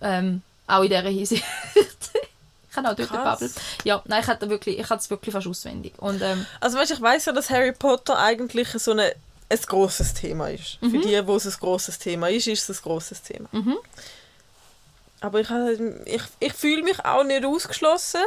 Ähm, 0.00 0.42
auch 0.66 0.82
in 0.82 0.88
dieser 0.90 1.02
Hinsicht. 1.02 1.44
ich 1.74 2.74
kann 2.74 2.86
auch 2.86 2.94
dort 2.94 3.08
Krass. 3.08 3.24
babbeln. 3.40 3.52
Ja, 3.84 4.02
nein, 4.06 4.20
ich 4.22 4.26
hatte 4.28 4.48
wirklich, 4.50 4.78
ich 4.78 4.88
hatte 4.90 5.00
es 5.00 5.10
wirklich 5.10 5.32
fast 5.32 5.46
auswendig. 5.46 5.94
Und 5.98 6.20
ähm, 6.22 6.44
Also 6.60 6.76
weißt, 6.78 6.90
ich 6.92 7.00
weiß 7.00 7.24
ja, 7.26 7.32
dass 7.32 7.50
Harry 7.50 7.72
Potter 7.72 8.18
eigentlich 8.18 8.68
so 8.68 8.90
eine, 8.92 9.14
ein 9.48 9.58
grosses 9.66 10.14
Thema 10.14 10.48
ist. 10.48 10.78
Für 10.80 10.88
die, 10.98 11.26
wo 11.26 11.36
es 11.36 11.46
ein 11.46 11.52
grosses 11.60 11.98
Thema 11.98 12.28
ist, 12.28 12.46
ist 12.48 12.68
es 12.68 12.78
ein 12.80 12.82
grosses 12.82 13.22
Thema. 13.22 13.48
Mhm. 13.52 13.76
Aber 15.22 15.40
ich, 15.40 15.48
ich, 16.04 16.22
ich 16.40 16.52
fühle 16.52 16.82
mich 16.82 17.02
auch 17.04 17.22
nicht 17.24 17.44
ausgeschlossen. 17.44 18.20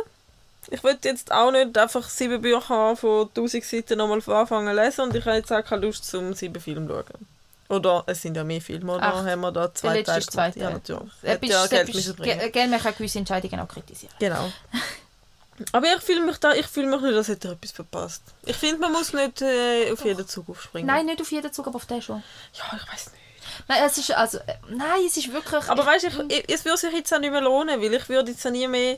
Ich 0.72 0.84
will 0.84 0.98
jetzt 1.04 1.32
auch 1.32 1.52
nicht 1.52 1.78
einfach 1.78 2.10
sieben 2.10 2.42
Bücher 2.42 2.96
von 2.96 3.28
1000 3.28 3.64
Seiten 3.64 3.98
nochmal 3.98 4.22
von 4.22 4.34
Anfang 4.34 4.68
an 4.68 4.76
lesen 4.76 5.02
und 5.02 5.16
ich 5.16 5.24
habe 5.26 5.36
jetzt 5.36 5.52
auch 5.52 5.64
keine 5.64 5.86
Lust 5.86 6.06
zum 6.06 6.34
sieben 6.34 6.60
Film 6.60 6.88
zu 6.88 6.94
schauen. 6.94 7.28
Oder 7.68 8.04
es 8.08 8.22
sind 8.22 8.38
ja 8.38 8.44
mehr 8.44 8.62
Filme, 8.62 8.94
oder 8.94 9.04
Acht. 9.04 9.26
haben 9.26 9.42
wir 9.42 9.52
da 9.52 9.74
zwei 9.74 10.02
Teile 10.04 10.20
ist 10.20 10.32
zwei? 10.32 10.52
Ja, 10.56 10.70
natürlich. 10.70 11.12
äh, 11.24 11.34
Hat 11.34 11.46
ja 11.46 11.68
Geld 11.68 12.54
Gell, 12.54 12.68
man 12.68 12.80
kann 12.80 12.94
gewisse 12.96 13.20
Entscheidungen 13.20 13.60
auch 13.60 13.68
kritisieren. 13.68 14.14
Genau. 14.20 14.52
Aber 15.72 15.88
ich 15.88 16.02
fühle 16.02 16.22
mich 16.26 16.38
da, 16.38 16.54
ich 16.54 16.68
fühle 16.68 16.88
mich 16.88 17.02
nicht, 17.02 17.16
als 17.16 17.28
hätte 17.28 17.48
ich 17.48 17.54
etwas 17.54 17.72
verpasst. 17.72 18.22
Ich 18.46 18.56
finde, 18.56 18.80
man 18.80 18.92
muss 18.92 19.14
nicht 19.14 19.42
äh, 19.42 19.92
auf 19.92 20.04
jeden 20.04 20.28
Zug 20.28 20.50
aufspringen. 20.50 20.88
Nein, 20.88 21.06
nicht 21.06 21.22
auf 21.22 21.32
jeden 21.32 21.52
Zug, 21.52 21.68
aber 21.68 21.78
auf 21.78 21.86
den 21.86 22.02
schon. 22.02 22.22
Ja, 22.54 22.78
ich 22.78 22.94
weiß 22.94 23.12
nicht. 23.12 23.25
Nein, 23.68 23.84
es 23.86 23.98
ist, 23.98 24.12
also, 24.12 24.38
äh, 24.40 24.56
nein, 24.70 25.02
es 25.06 25.18
ist 25.18 25.32
wirklich... 25.32 25.68
Aber 25.68 25.86
weißt 25.86 26.06
du, 26.06 26.28
es 26.48 26.66
würde 26.66 26.78
sich 26.78 26.94
jetzt 26.94 27.14
auch 27.14 27.20
nicht 27.20 27.32
mehr 27.32 27.42
lohnen, 27.42 27.82
weil 27.82 27.94
ich 27.94 28.10
würde 28.10 28.32
jetzt 28.32 28.46
auch 28.46 28.52
nie 28.52 28.68
mehr. 28.68 28.98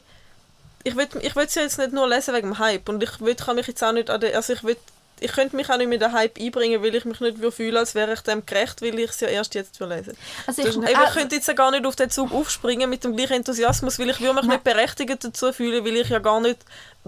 Ich 0.83 0.95
will, 0.95 1.07
ich 1.21 1.35
es 1.35 1.55
ja 1.55 1.63
jetzt 1.63 1.77
nicht 1.77 1.91
nur 1.91 2.07
lesen 2.07 2.33
wegen 2.33 2.49
dem 2.49 2.59
Hype 2.59 2.87
und 2.87 3.03
ich 3.03 3.19
will, 3.19 3.35
kann 3.35 3.55
mich 3.55 3.67
jetzt 3.67 3.83
auch 3.83 3.91
nicht 3.91 4.09
an 4.09 4.21
den, 4.21 4.35
also 4.35 4.53
ich 4.53 4.63
will, 4.63 4.77
ich 5.19 5.31
könnte 5.31 5.55
mich 5.55 5.69
auch 5.69 5.77
nicht 5.77 5.87
mit 5.87 6.01
dem 6.01 6.11
Hype 6.11 6.39
einbringen, 6.39 6.81
weil 6.83 6.93
ich 6.95 7.05
mich 7.05 7.19
nicht 7.19 7.37
fühlen, 7.53 7.77
als 7.77 7.95
wäre 7.95 8.13
ich 8.13 8.21
dem 8.21 8.45
gerecht, 8.45 8.81
weil 8.81 8.97
ich 8.99 9.09
es 9.09 9.19
ja 9.19 9.27
erst 9.27 9.55
jetzt 9.55 9.79
will 9.79 9.87
lesen. 9.87 10.17
also 10.45 10.61
Ich, 10.61 10.69
ich, 10.69 10.77
ich, 10.77 10.97
ah, 10.97 11.11
könnte 11.11 11.35
jetzt 11.35 11.47
ja 11.47 11.53
gar 11.53 11.71
nicht 11.71 11.85
auf 11.85 11.95
den 11.95 12.09
Zug 12.09 12.31
aufspringen 12.31 12.89
mit 12.89 13.03
dem 13.03 13.15
gleichen 13.15 13.33
Enthusiasmus, 13.33 13.99
weil 13.99 14.09
ich 14.09 14.19
würde 14.21 14.35
mich 14.35 14.45
nicht 14.45 14.63
berechtigt 14.63 15.23
dazu 15.23 15.51
fühlen, 15.53 15.83
weil 15.85 15.97
ich 15.97 16.09
ja 16.09 16.19
gar 16.19 16.39
nicht 16.39 16.59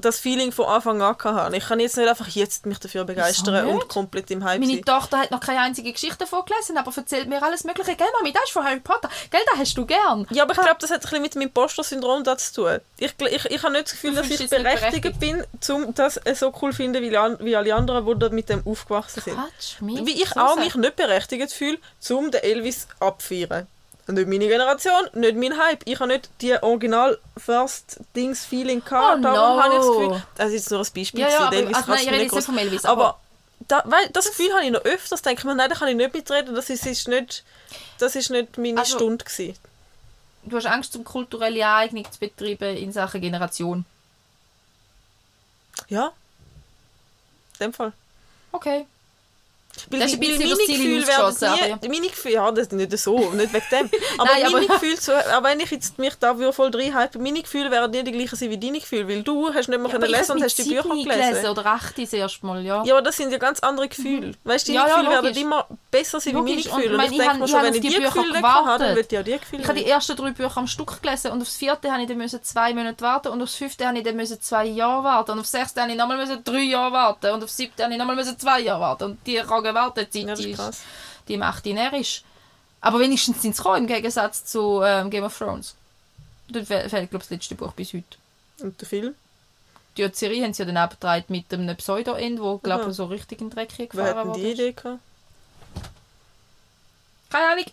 das 0.01 0.19
Feeling 0.19 0.51
von 0.51 0.65
Anfang 0.65 1.01
an 1.01 1.15
hatte. 1.21 1.55
Ich 1.55 1.67
kann 1.67 1.79
jetzt 1.79 1.97
nicht 1.97 2.07
einfach 2.07 2.27
jetzt 2.27 2.65
mich 2.65 2.79
dafür 2.79 3.03
begeistern 3.03 3.67
und 3.67 3.87
komplett 3.87 4.31
im 4.31 4.43
Hype 4.43 4.59
Meine 4.59 4.75
sein. 4.75 4.85
Tochter 4.85 5.19
hat 5.19 5.31
noch 5.31 5.39
keine 5.39 5.59
einzige 5.61 5.91
Geschichte 5.91 6.25
vorgelesen, 6.25 6.77
aber 6.77 6.91
erzählt 6.95 7.27
mir 7.27 7.41
alles 7.41 7.63
Mögliche. 7.63 7.95
Gell, 7.95 8.07
Mami, 8.17 8.31
das 8.31 8.43
ist 8.43 8.51
von 8.51 8.63
Harry 8.63 8.79
Potter. 8.79 9.09
Gell, 9.29 9.41
das 9.51 9.59
hast 9.59 9.77
du 9.77 9.85
gern. 9.85 10.27
Ja, 10.31 10.43
aber 10.43 10.53
ich 10.53 10.61
glaube, 10.61 10.77
das 10.79 10.91
hat 10.91 10.97
ein 10.97 11.01
bisschen 11.01 11.21
mit 11.21 11.35
meinem 11.35 11.47
Imposter-Syndrom 11.47 12.23
zu 12.37 12.53
tun. 12.53 12.79
Ich, 12.97 13.13
ich, 13.19 13.45
ich 13.45 13.63
habe 13.63 13.73
nicht 13.73 13.85
das 13.85 13.91
Gefühl, 13.93 14.15
dass 14.15 14.29
ich 14.29 14.39
nicht 14.39 14.49
berechtigt 14.49 15.19
bin, 15.19 15.43
um 15.69 15.93
das 15.93 16.17
äh, 16.17 16.35
so 16.35 16.53
cool 16.61 16.71
zu 16.71 16.77
finden 16.77 17.01
wie, 17.01 17.11
wie 17.11 17.55
alle 17.55 17.75
anderen 17.75 17.98
Eltern, 17.99 18.19
die 18.19 18.25
da 18.25 18.29
mit 18.35 18.49
dem 18.49 18.65
aufgewachsen 18.65 19.21
sind. 19.21 19.35
Quatsch, 19.35 19.81
mich 19.81 20.05
Wie 20.05 20.21
ich 20.23 20.35
auch 20.37 20.55
mich 20.55 20.75
nicht 20.75 20.95
berechtigt 20.95 21.51
fühle, 21.51 21.77
um 22.09 22.31
den 22.31 22.41
Elvis 22.41 22.87
abfeiern. 22.99 23.67
Nicht 24.07 24.27
meine 24.27 24.47
Generation, 24.47 25.07
nicht 25.13 25.35
mein 25.35 25.55
Hype. 25.55 25.83
Ich 25.85 25.99
habe 25.99 26.11
nicht 26.11 26.29
die 26.41 26.53
original 26.63 27.19
First 27.37 27.99
Dings 28.15 28.43
Feeling 28.43 28.83
gehabt. 28.83 29.19
Oh, 29.19 29.21
Darum 29.21 29.57
no. 29.57 29.63
habe 29.63 29.73
ich 29.75 29.79
das 29.79 29.87
Gefühl, 29.87 30.23
das 30.35 30.47
ist 30.47 30.53
jetzt 30.53 30.71
nur 30.71 30.79
ein 30.79 30.87
Beispiel. 30.95 31.19
Ja, 31.19 31.29
ja, 31.29 31.39
aber, 31.41 31.55
Elvis 31.55 31.75
also, 31.77 31.91
nein, 31.91 31.99
ich 32.01 32.11
rede 32.11 32.41
vom 32.41 32.57
Elvis, 32.57 32.85
aber, 32.85 33.05
aber, 33.05 33.19
da, 33.67 33.83
weil, 33.85 34.09
das 34.11 34.25
Gefühl 34.29 34.51
habe 34.53 34.65
ich 34.65 34.71
noch 34.71 34.81
öfters. 34.83 35.21
Denke 35.21 35.41
ich 35.41 35.45
mir, 35.45 35.53
nein, 35.53 35.69
da 35.69 35.75
kann 35.75 35.89
ich 35.89 35.95
nicht 35.95 36.11
mitreden. 36.11 36.55
Das 36.55 36.71
ist, 36.71 36.87
ist 36.87 37.07
nicht, 37.07 37.43
das 37.99 38.15
ist 38.15 38.31
nicht 38.31 38.57
meine 38.57 38.79
Also- 38.79 38.95
Stunde 38.97 39.23
gewesen. 39.23 39.55
du 40.43 40.57
hast 40.57 40.65
Angst, 40.65 40.95
um 40.95 41.03
kulturelle 41.03 41.63
Aneignung 41.67 42.11
zu 42.11 42.19
betreiben 42.19 42.77
in 42.77 42.91
Sachen 42.91 43.21
Generation. 43.21 43.85
Ja. 45.87 46.13
Dem 47.59 47.73
Fall. 47.73 47.93
Okay. 48.51 48.85
Weil, 49.89 49.99
Das 49.99 50.09
ist 50.09 50.15
ein 50.15 50.19
bisschen 50.19 50.39
meine 50.39 50.55
Gefühle 50.55 51.07
werden 51.07 51.35
nie, 51.39 51.71
aber 51.73 51.87
meine 51.87 52.07
Gefühle, 52.07 52.33
ja, 52.35 52.51
das 52.51 52.59
ist 52.67 52.71
nicht 52.73 52.97
so, 52.97 53.17
nicht 53.31 53.53
wegen 53.53 53.65
dem. 53.71 53.89
Aber 54.17 54.29
Nein, 54.31 54.51
meine 54.51 54.65
aber- 54.65 54.73
Gefühle, 54.75 54.95
zu, 54.99 55.13
aber 55.33 55.49
wenn 55.49 55.59
ich 55.59 55.71
jetzt 55.71 55.97
mich 55.97 56.13
da 56.19 56.35
voll 56.51 56.71
reinhypen, 56.73 57.21
meine 57.21 57.41
Gefühle 57.41 57.71
wären 57.71 57.91
nie 57.91 58.03
die 58.03 58.11
gleichen 58.11 58.35
sein 58.35 58.49
wie 58.49 58.57
deine 58.57 58.79
Gefühle, 58.79 59.07
weil 59.07 59.23
du 59.23 59.53
hast 59.53 59.67
nicht 59.69 59.79
mehr 59.79 59.89
können 59.89 60.03
Aber 60.03 60.11
ich 60.11 60.17
lesen 60.17 60.31
und 60.33 60.43
hast 60.43 60.57
die 60.57 60.63
Bücher 60.63 60.83
gelesen. 60.83 61.09
gelesen 61.09 61.45
oder 61.49 61.65
acht 61.65 61.97
das 61.97 62.13
erste 62.13 62.45
Mal, 62.45 62.63
ja. 62.65 62.83
Ja, 62.83 62.93
aber 62.95 63.01
das 63.03 63.17
sind 63.17 63.31
ja 63.31 63.37
ganz 63.37 63.59
andere 63.59 63.87
Gefühle. 63.87 64.33
Weißt 64.43 64.67
du, 64.67 64.73
deine 64.73 64.83
Ja, 64.89 64.89
ja, 64.89 65.01
Gefühle 65.01 65.23
werden 65.23 65.37
immer 65.37 65.67
besser 65.91 66.19
sein 66.19 66.33
wie 66.33 66.37
meine. 66.41 66.55
Und 66.57 66.63
Gefühle. 66.63 66.89
Und, 66.89 66.97
mein, 66.97 67.05
ich 67.07 67.11
ich 67.11 67.17
denke 67.19 67.37
mir 67.37 67.45
ich 67.45 67.51
schon, 67.51 67.63
wenn 67.63 67.73
ich 67.75 67.81
die 67.81 67.87
Gefühle 67.89 68.31
nicht 68.31 68.43
habe, 68.43 68.83
dann 68.83 68.95
würde 68.95 69.01
ich 69.01 69.11
ja 69.11 69.23
die 69.23 69.31
Gefühle 69.39 69.61
Ich 69.61 69.67
habe 69.67 69.77
die 69.79 69.83
nicht. 69.85 69.93
ersten 69.93 70.15
drei 70.15 70.31
Bücher 70.31 70.57
am 70.57 70.67
Stück 70.67 71.01
gelesen 71.01 71.31
und 71.31 71.41
aufs 71.41 71.55
vierte 71.55 71.91
habe 71.91 72.01
ich 72.01 72.07
dann 72.07 72.29
zwei 72.43 72.73
Monate 72.73 73.01
warten 73.03 73.27
und 73.29 73.41
aufs 73.41 73.55
fünfte 73.55 73.85
habe 73.87 73.97
ich 73.97 74.03
dann 74.03 74.25
zwei 74.39 74.65
Jahre 74.65 75.03
warten 75.03 75.31
und 75.31 75.39
aufs 75.39 75.51
sechste 75.51 75.81
habe 75.81 75.91
ich 75.91 75.97
nochmal 75.97 76.41
drei 76.43 76.59
Jahre 76.61 76.91
warten 76.93 77.31
und 77.31 77.43
aufs 77.43 77.57
siebte 77.57 77.83
habe 77.83 77.93
ich 77.93 77.99
nochmal 77.99 78.23
zwei 78.37 78.59
Jahre 78.61 78.81
warten 78.81 79.03
und 79.03 79.27
die 79.27 79.37
Ja, 80.27 80.35
das 80.35 80.39
die, 80.39 80.53
krass. 80.53 80.81
die 81.27 81.37
macht 81.37 81.65
ihn 81.65 81.75
närrisch. 81.75 82.23
Aber 82.81 82.99
wenigstens 82.99 83.41
sind 83.41 83.55
sie 83.55 83.61
gekommen, 83.61 83.83
im 83.83 83.87
Gegensatz 83.87 84.45
zu 84.45 84.81
ähm, 84.83 85.09
Game 85.09 85.23
of 85.23 85.37
Thrones. 85.37 85.75
Dort 86.47 86.65
fe- 86.67 86.89
fehlt, 86.89 87.09
glaube 87.09 87.23
ich, 87.23 87.29
das 87.29 87.29
letzte 87.29 87.55
Buch 87.55 87.73
bis 87.73 87.93
heute. 87.93 88.17
Und 88.61 88.79
der 88.79 88.87
Film? 88.87 89.15
Die 89.97 90.09
Serie 90.13 90.43
haben 90.43 90.53
sie 90.53 90.61
ja 90.63 90.65
dann 90.65 90.77
abgedreht 90.77 91.29
mit 91.29 91.53
einem 91.53 91.75
Pseudo-End, 91.75 92.39
wo, 92.39 92.57
glaube 92.57 92.89
ich, 92.89 92.95
so 92.95 93.05
richtig 93.05 93.41
in 93.41 93.49
den 93.49 93.55
Dreck 93.55 93.69
gefahren 93.89 94.15
denn 94.15 94.33
die 94.33 94.39
wurde. 94.41 94.51
Idee 94.53 94.71
gehabt? 94.71 94.99
Keine 97.29 97.47
Ahnung. 97.51 97.65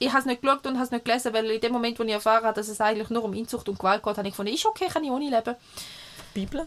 Ich 0.00 0.08
habe 0.08 0.18
es 0.18 0.24
nicht 0.26 0.42
geschaut 0.42 0.66
und 0.66 0.74
habe 0.74 0.84
es 0.84 0.90
nicht 0.90 1.04
gelesen, 1.04 1.32
weil 1.32 1.48
in 1.50 1.60
dem 1.60 1.72
Moment, 1.72 1.98
wo 1.98 2.02
ich 2.02 2.10
erfahren 2.10 2.44
habe, 2.44 2.54
dass 2.56 2.68
es 2.68 2.80
eigentlich 2.80 3.10
nur 3.10 3.22
um 3.22 3.32
Inzucht 3.32 3.68
und 3.68 3.78
Gewalt 3.78 4.02
geht, 4.02 4.16
habe 4.18 4.26
ich 4.26 4.32
gefunden, 4.34 4.52
ist 4.52 4.66
okay, 4.66 4.88
kann 4.92 5.04
ich 5.04 5.10
ohne 5.10 5.30
leben. 5.30 5.54
Bibel? 6.34 6.66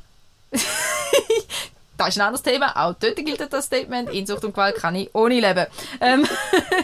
Das 1.98 2.10
ist 2.10 2.18
ein 2.18 2.28
anderes 2.28 2.44
Thema. 2.44 2.76
Auch 2.76 2.94
dort 2.94 3.16
gilt 3.16 3.52
das 3.52 3.66
Statement. 3.66 4.10
Inzucht 4.12 4.46
und 4.46 4.52
Gewalt 4.54 4.76
kann 4.76 4.96
ich 4.96 5.14
ohne 5.14 5.40
leben. 5.40 5.66
Ähm, 6.00 6.28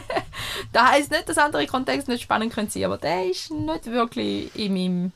das 0.74 0.84
heisst 0.84 1.12
nicht, 1.12 1.30
dass 1.30 1.38
andere 1.38 1.68
Kontexte 1.68 2.12
nicht 2.12 2.24
spannend 2.24 2.54
können 2.54 2.70
sein, 2.70 2.86
aber 2.86 2.98
der 2.98 3.28
ist 3.28 3.52
nicht 3.52 3.86
wirklich 3.86 4.56
in 4.56 4.74
meinem 4.74 5.12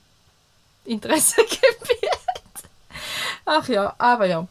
Interessengebiet. 0.85 1.57
Ach 3.45 3.67
ja, 3.67 3.95
aber 3.97 4.25
ja. 4.25 4.47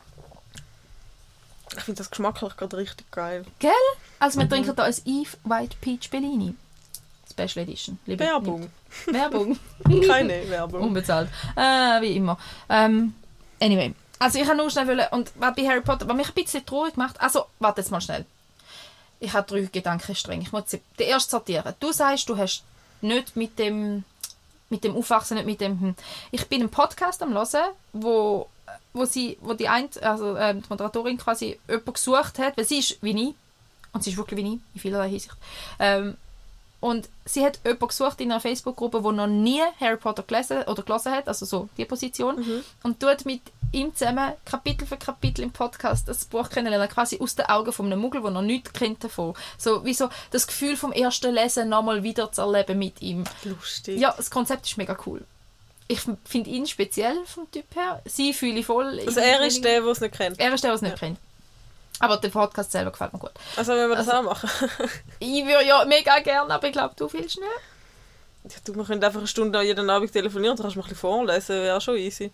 Ich 1.76 1.82
finde 1.82 1.98
das 1.98 2.10
geschmacklich 2.10 2.56
gerade 2.56 2.76
richtig 2.76 3.10
geil. 3.10 3.44
Gell? 3.58 3.70
Also 4.18 4.40
wir 4.40 4.48
trinken 4.48 4.74
hier 4.74 4.84
ein 4.84 4.94
Eve 5.04 5.36
White 5.44 5.76
Peach 5.80 6.10
Bellini. 6.10 6.54
Special 7.30 7.64
Edition. 7.64 7.98
Liebe, 8.06 8.24
Werbung. 8.24 8.70
Werbung. 9.06 9.58
Keine 10.06 10.48
Werbung. 10.48 10.80
Unbezahlt. 10.88 11.28
Äh, 11.54 12.00
wie 12.00 12.16
immer. 12.16 12.38
Ähm, 12.70 13.14
anyway. 13.60 13.94
Also 14.18 14.38
ich 14.38 14.46
habe 14.46 14.56
nur 14.56 14.70
schnell 14.70 14.88
wollen, 14.88 15.06
und 15.10 15.30
was 15.34 15.54
bei 15.54 15.66
Harry 15.66 15.80
Potter, 15.80 16.08
was 16.08 16.16
mich 16.16 16.28
ein 16.28 16.34
bisschen 16.34 16.64
traurig 16.64 16.94
gemacht, 16.94 17.20
also 17.20 17.46
warte 17.58 17.80
jetzt 17.80 17.90
mal 17.90 18.00
schnell. 18.00 18.24
Ich 19.20 19.32
habe 19.32 19.46
drei 19.46 19.68
Gedankenstränge. 19.70 20.42
Ich 20.42 20.52
muss 20.52 20.64
sie, 20.70 20.82
den 20.98 21.08
erst 21.08 21.30
sortieren. 21.30 21.74
Du 21.80 21.92
sagst, 21.92 22.28
du 22.28 22.36
hast 22.36 22.62
nicht 23.00 23.36
mit 23.36 23.58
dem, 23.58 24.04
mit 24.68 24.84
dem 24.84 24.96
Aufwachsen, 24.96 25.36
nicht 25.36 25.46
mit 25.46 25.60
dem, 25.60 25.80
hm. 25.80 25.94
ich 26.30 26.46
bin 26.46 26.60
einen 26.60 26.70
Podcast 26.70 27.22
am 27.22 27.34
hören, 27.34 27.72
wo, 27.92 28.48
wo 28.92 29.04
sie, 29.04 29.38
wo 29.40 29.54
die 29.54 29.68
ein, 29.68 29.88
also 30.02 30.36
ähm, 30.36 30.62
die 30.62 30.68
Moderatorin 30.68 31.18
quasi 31.18 31.58
jemanden 31.68 31.92
gesucht 31.92 32.38
hat, 32.38 32.56
weil 32.56 32.64
sie 32.64 32.78
ist 32.78 32.98
wie 33.02 33.28
ich, 33.28 33.34
und 33.92 34.02
sie 34.02 34.10
ist 34.10 34.16
wirklich 34.16 34.42
wie 34.42 34.54
ich, 34.54 34.60
in 34.74 34.80
vielerlei 34.80 35.08
Hinsicht. 35.08 35.36
Ähm, 35.78 36.16
und 36.80 37.08
sie 37.24 37.44
hat 37.44 37.60
jemanden 37.64 37.88
gesucht 37.88 38.20
in 38.20 38.30
einer 38.30 38.40
Facebook-Gruppe, 38.40 39.00
der 39.02 39.12
noch 39.12 39.26
nie 39.26 39.62
Harry 39.80 39.96
Potter 39.96 40.22
gelesen 40.22 40.62
oder 40.64 40.82
gelesen 40.82 41.12
hat, 41.12 41.28
also 41.28 41.46
so 41.46 41.68
die 41.76 41.84
Position, 41.84 42.62
und 42.82 43.00
tut 43.00 43.24
mit 43.24 43.40
ihm 43.72 43.94
zusammen 43.94 44.32
Kapitel 44.44 44.86
für 44.86 44.96
Kapitel 44.96 45.42
im 45.42 45.50
Podcast 45.50 46.08
das 46.08 46.24
Buch 46.24 46.48
kennenlernen, 46.48 46.88
quasi 46.88 47.18
aus 47.20 47.34
den 47.34 47.46
Augen 47.46 47.72
von 47.72 47.86
einem 47.86 48.00
Muggel, 48.00 48.22
der 48.22 48.30
noch 48.30 48.42
nichts 48.42 48.72
kennt 48.72 49.02
davon. 49.02 49.34
So 49.58 49.84
wie 49.84 49.94
so 49.94 50.08
das 50.30 50.46
Gefühl 50.46 50.76
vom 50.76 50.92
ersten 50.92 51.34
Lesen 51.34 51.68
nochmal 51.68 52.02
wieder 52.02 52.30
zu 52.30 52.42
erleben 52.42 52.78
mit 52.78 53.02
ihm. 53.02 53.24
Lustig. 53.44 53.98
Ja, 53.98 54.14
das 54.16 54.30
Konzept 54.30 54.66
ist 54.66 54.76
mega 54.76 54.96
cool. 55.06 55.24
Ich 55.88 56.00
finde 56.24 56.50
ihn 56.50 56.66
speziell 56.66 57.16
vom 57.26 57.50
Typ 57.50 57.64
her. 57.74 58.02
Sie 58.04 58.32
fühle 58.32 58.58
ich 58.58 58.66
voll. 58.66 59.00
Also 59.06 59.20
er 59.20 59.40
ist 59.42 59.64
der, 59.64 59.82
der 59.82 59.90
es 59.90 60.00
nicht 60.00 60.16
kennt. 60.16 60.40
Er 60.40 60.52
ist 60.52 60.64
der, 60.64 60.70
der 60.70 60.74
es 60.74 60.82
nicht 60.82 60.98
kennt. 60.98 61.18
Aber 61.98 62.18
der 62.18 62.28
Podcast 62.28 62.72
selber 62.72 62.90
gefällt 62.90 63.12
mir 63.12 63.18
gut. 63.18 63.30
Also 63.56 63.72
wenn 63.72 63.88
wir 63.88 63.96
das 63.96 64.08
Also- 64.08 64.20
auch 64.20 64.32
machen. 64.32 64.50
Ich 65.18 65.44
würde 65.46 65.64
ja 65.66 65.84
mega 65.86 66.18
gerne, 66.20 66.52
aber 66.54 66.66
ich 66.66 66.72
glaube, 66.72 66.94
du 66.96 67.10
willst 67.12 67.38
nicht. 67.38 67.48
Ja, 68.44 68.56
du, 68.64 68.76
wir 68.76 68.84
können 68.84 69.02
einfach 69.02 69.18
eine 69.18 69.26
Stunde 69.26 69.60
jeden 69.62 69.88
Abend 69.90 70.12
telefonieren, 70.12 70.56
dann 70.56 70.64
kannst 70.64 70.76
du 70.76 70.80
mal 70.80 70.84
ein 70.84 70.88
bisschen 70.90 71.00
vorlesen, 71.00 71.62
wäre 71.62 71.80
schon 71.80 71.96
easy. 71.96 72.30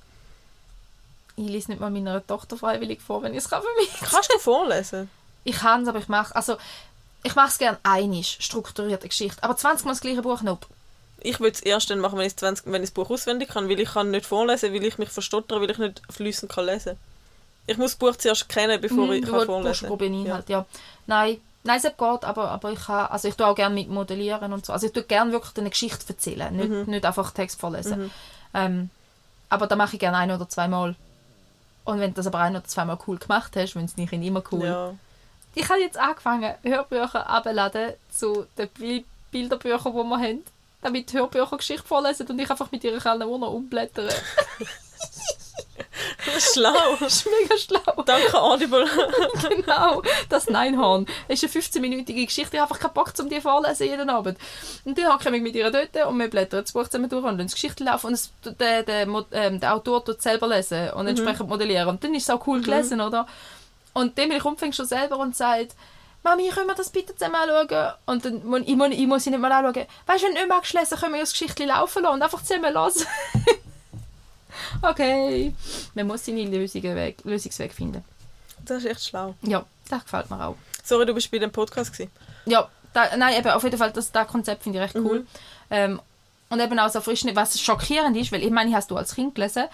Ich 1.36 1.48
lese 1.48 1.70
nicht 1.70 1.80
mal 1.80 1.90
meiner 1.90 2.26
Tochter 2.26 2.56
freiwillig 2.58 3.00
vor, 3.00 3.22
wenn 3.22 3.32
ich 3.32 3.38
es 3.38 3.48
kann 3.48 3.62
für 3.62 3.80
mich. 3.80 3.90
Kannst 4.10 4.30
du 4.32 4.38
vorlesen? 4.38 5.08
Ich 5.44 5.56
kann 5.56 5.82
es, 5.82 5.88
aber 5.88 5.98
ich 5.98 6.08
mache 6.08 6.36
also 6.36 6.56
ich 7.24 7.34
mache 7.34 7.48
es 7.48 7.58
gerne 7.58 7.78
einig, 7.84 8.36
strukturierte 8.40 9.08
Geschichte. 9.08 9.42
Aber 9.42 9.56
20 9.56 9.86
Mal 9.86 9.92
das 9.92 10.00
gleiche 10.00 10.22
Buch, 10.22 10.42
nope. 10.42 10.66
Ich 11.20 11.38
würde 11.40 11.52
es 11.52 11.60
erst 11.62 11.88
dann 11.88 12.00
machen, 12.00 12.18
wenn 12.18 12.26
ich, 12.26 12.36
20, 12.36 12.66
wenn 12.66 12.82
ich 12.82 12.90
das 12.90 12.94
Buch 12.94 13.08
auswendig 13.08 13.48
kann, 13.50 13.68
weil 13.68 13.78
ich 13.80 13.90
kann 13.92 14.10
nicht 14.10 14.26
vorlesen, 14.26 14.74
weil 14.74 14.84
ich 14.84 14.98
mich 14.98 15.08
verstottere, 15.08 15.60
weil 15.60 15.70
ich 15.70 15.78
nicht 15.78 16.02
fließend 16.10 16.50
kann 16.52 16.66
lesen. 16.66 16.98
Ich 17.66 17.78
muss 17.78 17.92
das 17.92 17.96
Buch 17.98 18.16
zuerst 18.16 18.48
kennen, 18.48 18.80
bevor 18.80 19.06
Mhm, 19.06 19.12
ich 19.12 19.24
du 19.24 19.30
kann 19.30 19.46
vorlesen 19.46 19.88
probieren 19.88 20.14
Ja. 20.14 20.20
Inhalt, 20.24 20.48
ja. 20.48 20.66
Nein, 21.06 21.40
nein, 21.64 21.76
es 21.76 21.82
geht, 21.84 21.98
aber, 22.24 22.50
aber 22.50 22.72
ich 22.72 22.80
kann, 22.80 23.06
also 23.06 23.28
ich 23.28 23.34
tue 23.36 23.46
auch 23.46 23.54
gerne 23.54 23.74
mit 23.74 23.88
modellieren 23.88 24.52
und 24.52 24.66
so. 24.66 24.72
Also 24.72 24.86
ich 24.86 24.92
tue 24.92 25.04
gerne 25.04 25.30
wirklich 25.32 25.56
eine 25.56 25.70
Geschichte 25.70 26.04
erzählen, 26.08 26.54
nicht, 26.56 26.68
Mhm. 26.68 26.84
nicht 26.90 27.04
einfach 27.04 27.30
Text 27.30 27.60
vorlesen. 27.60 28.10
Ähm, 28.54 28.90
aber 29.48 29.66
da 29.66 29.76
mache 29.76 29.94
ich 29.94 30.00
gerne 30.00 30.16
ein 30.18 30.30
oder 30.30 30.48
zweimal. 30.48 30.96
Und 31.84 31.98
wenn 32.00 32.10
du 32.10 32.16
das 32.16 32.26
aber 32.26 32.38
ein 32.40 32.54
oder 32.56 32.64
zweimal 32.64 32.98
cool 33.06 33.18
gemacht 33.18 33.52
hast, 33.56 33.74
wenn 33.76 33.84
es 33.84 33.96
nicht 33.96 34.12
immer 34.12 34.42
cool. 34.52 34.64
Ja. 34.64 34.94
Ich 35.54 35.68
habe 35.68 35.80
jetzt 35.80 35.98
angefangen, 35.98 36.54
Hörbücher 36.62 37.28
abzuladen 37.28 37.92
zu 38.10 38.46
den 38.56 38.68
Bil- 38.70 39.04
Bilderbüchern, 39.30 39.92
die 39.92 39.98
wir 39.98 40.18
haben. 40.18 40.42
Damit 40.80 41.12
die 41.12 41.18
Hörbücher 41.18 41.56
Geschichte 41.58 41.86
vorlesen 41.86 42.26
und 42.26 42.38
ich 42.38 42.50
einfach 42.50 42.72
mit 42.72 42.82
ihrer 42.82 42.98
kleinen 42.98 43.22
Urne 43.28 43.46
umblättern. 43.46 44.08
Schlau. 46.38 46.96
das 47.00 47.16
ist 47.16 47.26
mega 47.26 47.56
schlau. 47.56 48.02
Danke, 48.04 48.40
Audible. 48.40 48.86
genau, 49.48 50.02
das 50.28 50.48
Neinhorn. 50.48 51.06
Es 51.28 51.42
ist 51.42 51.54
eine 51.54 51.64
15-minütige 51.64 52.26
Geschichte. 52.26 52.56
Ich 52.56 52.60
habe 52.60 52.70
einfach 52.70 52.80
keinen 52.80 52.94
Bock, 52.94 53.12
um 53.18 53.28
die 53.28 53.40
vorzulesen 53.40 53.86
jeden 53.86 54.10
Abend. 54.10 54.38
Und 54.84 54.96
dann 54.96 55.12
hocke 55.12 55.34
ich 55.34 55.42
mit 55.42 55.54
ihr 55.54 55.70
dort 55.70 56.06
und 56.06 56.18
wir 56.18 56.28
blättern 56.28 56.62
das 56.62 56.72
Buch 56.72 56.84
zusammen 56.84 57.10
durch 57.10 57.24
und 57.24 57.36
lassen 57.36 57.48
die 57.48 57.54
Geschichte 57.54 57.84
laufen. 57.84 58.08
Und 58.08 58.12
es, 58.14 58.32
der, 58.44 58.82
der, 58.82 59.06
ähm, 59.32 59.60
der 59.60 59.74
Autor 59.74 60.04
tut 60.04 60.22
selber 60.22 60.48
lesen 60.48 60.90
und 60.90 61.06
entsprechend 61.06 61.48
modellieren. 61.48 61.88
Und 61.88 62.02
dann 62.02 62.14
ist 62.14 62.24
es 62.24 62.30
auch 62.30 62.46
cool 62.46 62.62
gelesen, 62.62 63.00
oder? 63.00 63.26
Und 63.94 64.16
dann 64.18 64.28
bin 64.28 64.38
ich 64.38 64.44
umfängst 64.44 64.76
schon 64.76 64.86
selber 64.86 65.18
und 65.18 65.36
sagt, 65.36 65.74
Mami, 66.24 66.48
können 66.48 66.68
wir 66.68 66.74
das 66.74 66.90
bitte 66.90 67.14
zusammen 67.14 67.34
anschauen? 67.34 67.94
Und 68.06 68.24
dann 68.24 68.46
muss 68.46 68.60
ich, 68.64 68.76
muss, 68.76 68.88
ich 68.90 69.06
muss 69.06 69.24
sie 69.24 69.30
nicht 69.30 69.40
mal 69.40 69.52
anschauen. 69.52 69.86
Weißt 70.06 70.22
du, 70.22 70.26
wenn 70.26 70.34
du 70.34 70.40
nicht 70.40 70.48
magst 70.48 70.72
lesen, 70.72 70.98
können 70.98 71.14
wir 71.14 71.20
das 71.20 71.32
Geschichte 71.32 71.64
laufen 71.64 72.02
lassen 72.02 72.14
und 72.14 72.22
einfach 72.22 72.42
zusammen 72.42 72.72
hören. 72.72 72.92
okay. 74.82 75.54
Man 75.94 76.06
muss 76.06 76.24
seine 76.24 76.44
Lösungen 76.44 76.96
weg, 76.96 77.18
Lösungsweg 77.24 77.72
finden. 77.72 78.04
Das 78.64 78.78
ist 78.78 78.90
echt 78.90 79.04
schlau. 79.04 79.34
Ja, 79.42 79.64
das 79.88 80.02
gefällt 80.04 80.30
mir 80.30 80.44
auch. 80.44 80.56
Sorry, 80.84 81.06
du 81.06 81.14
bist 81.14 81.30
bei 81.30 81.38
dem 81.38 81.50
Podcast 81.50 81.92
gewesen. 81.92 82.10
Ja, 82.46 82.68
da, 82.92 83.16
nein, 83.16 83.38
eben, 83.38 83.50
auf 83.50 83.62
jeden 83.62 83.78
Fall, 83.78 83.92
das, 83.92 84.12
das 84.12 84.28
Konzept 84.28 84.62
finde 84.62 84.78
ich 84.78 84.84
recht 84.84 84.96
cool. 84.96 85.20
Mhm. 85.20 85.26
Ähm, 85.70 86.00
und 86.50 86.60
eben 86.60 86.78
auch 86.78 86.90
so 86.90 87.00
frisch, 87.00 87.24
was 87.34 87.60
schockierend 87.60 88.16
ist, 88.16 88.30
weil 88.30 88.42
ich 88.42 88.50
meine, 88.50 88.70
ich 88.70 88.76
hast 88.76 88.90
du 88.90 88.96
als 88.96 89.14
Kind 89.14 89.34
gelesen. 89.34 89.64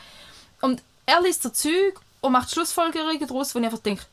Und 0.61 0.83
er 1.07 1.21
liest 1.23 1.43
so 1.43 1.49
Zeug 1.49 2.01
und 2.21 2.33
macht 2.33 2.51
Schlussfolgerungen 2.51 3.27
daraus, 3.27 3.55
wo 3.55 3.59
ich 3.59 3.65
einfach 3.65 3.81
denke, 3.81 4.05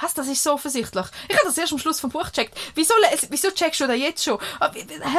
was, 0.00 0.14
das 0.14 0.28
ist 0.28 0.42
so 0.42 0.54
offensichtlich. 0.54 1.06
Ich 1.28 1.36
habe 1.36 1.46
das 1.46 1.58
erst 1.58 1.72
am 1.72 1.78
Schluss 1.78 2.00
vom 2.00 2.10
Buch 2.10 2.26
gecheckt. 2.26 2.56
Wieso, 2.74 2.94
wieso 3.28 3.50
checkst 3.50 3.80
du 3.80 3.86
das 3.86 3.98
jetzt 3.98 4.24
schon? 4.24 4.38
Hä? 4.60 5.18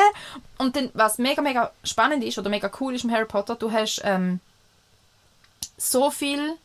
Und 0.58 0.76
dann, 0.76 0.90
was 0.94 1.20
mega, 1.20 1.42
mega 1.42 1.72
spannend 1.84 2.24
ist 2.24 2.38
oder 2.38 2.50
mega 2.50 2.72
cool 2.80 2.96
ist 2.96 3.04
im 3.04 3.12
Harry 3.12 3.26
Potter, 3.26 3.56
du 3.56 3.72
hast 3.72 4.02
ähm, 4.04 4.40
so 5.78 6.12
viel 6.12 6.56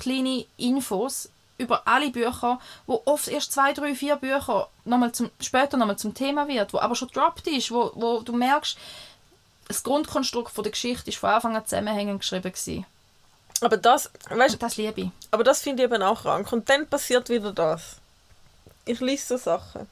kleine 0.00 0.46
Infos 0.56 1.28
über 1.58 1.86
alle 1.86 2.10
Bücher, 2.10 2.58
wo 2.86 3.02
oft 3.04 3.28
erst 3.28 3.52
zwei, 3.52 3.72
drei, 3.72 3.94
vier 3.94 4.16
Bücher 4.16 4.68
nochmal 4.84 5.12
zum, 5.12 5.30
später 5.40 5.76
nochmal 5.76 5.98
zum 5.98 6.14
Thema 6.14 6.48
wird, 6.48 6.72
wo 6.72 6.78
aber 6.78 6.94
schon 6.94 7.08
droppt 7.08 7.46
ist, 7.48 7.70
wo, 7.70 7.92
wo 7.94 8.20
du 8.20 8.32
merkst, 8.32 8.78
das 9.68 9.82
Grundkonstrukt 9.82 10.52
von 10.52 10.64
der 10.64 10.72
Geschichte 10.72 11.10
ist 11.10 11.18
von 11.18 11.30
Anfang 11.30 11.56
an 11.56 11.64
zusammenhängend 11.64 12.20
geschrieben 12.20 12.50
gewesen. 12.50 12.86
Aber 13.60 13.76
das, 13.76 14.10
weißt 14.28 14.54
Und 14.54 14.62
das 14.62 14.76
liebe 14.78 15.00
ich. 15.02 15.10
aber 15.30 15.44
das 15.44 15.60
finde 15.60 15.82
ich 15.82 15.90
eben 15.90 16.02
auch 16.02 16.22
krank. 16.22 16.50
Und 16.52 16.68
dann 16.68 16.86
passiert 16.86 17.28
wieder 17.28 17.52
das. 17.52 17.96
Ich 18.86 19.00
lese 19.00 19.26
so 19.26 19.36
Sachen. 19.36 19.86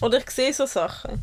Oder 0.00 0.18
ich 0.18 0.30
sehe 0.30 0.52
so 0.52 0.66
Sachen. 0.66 1.22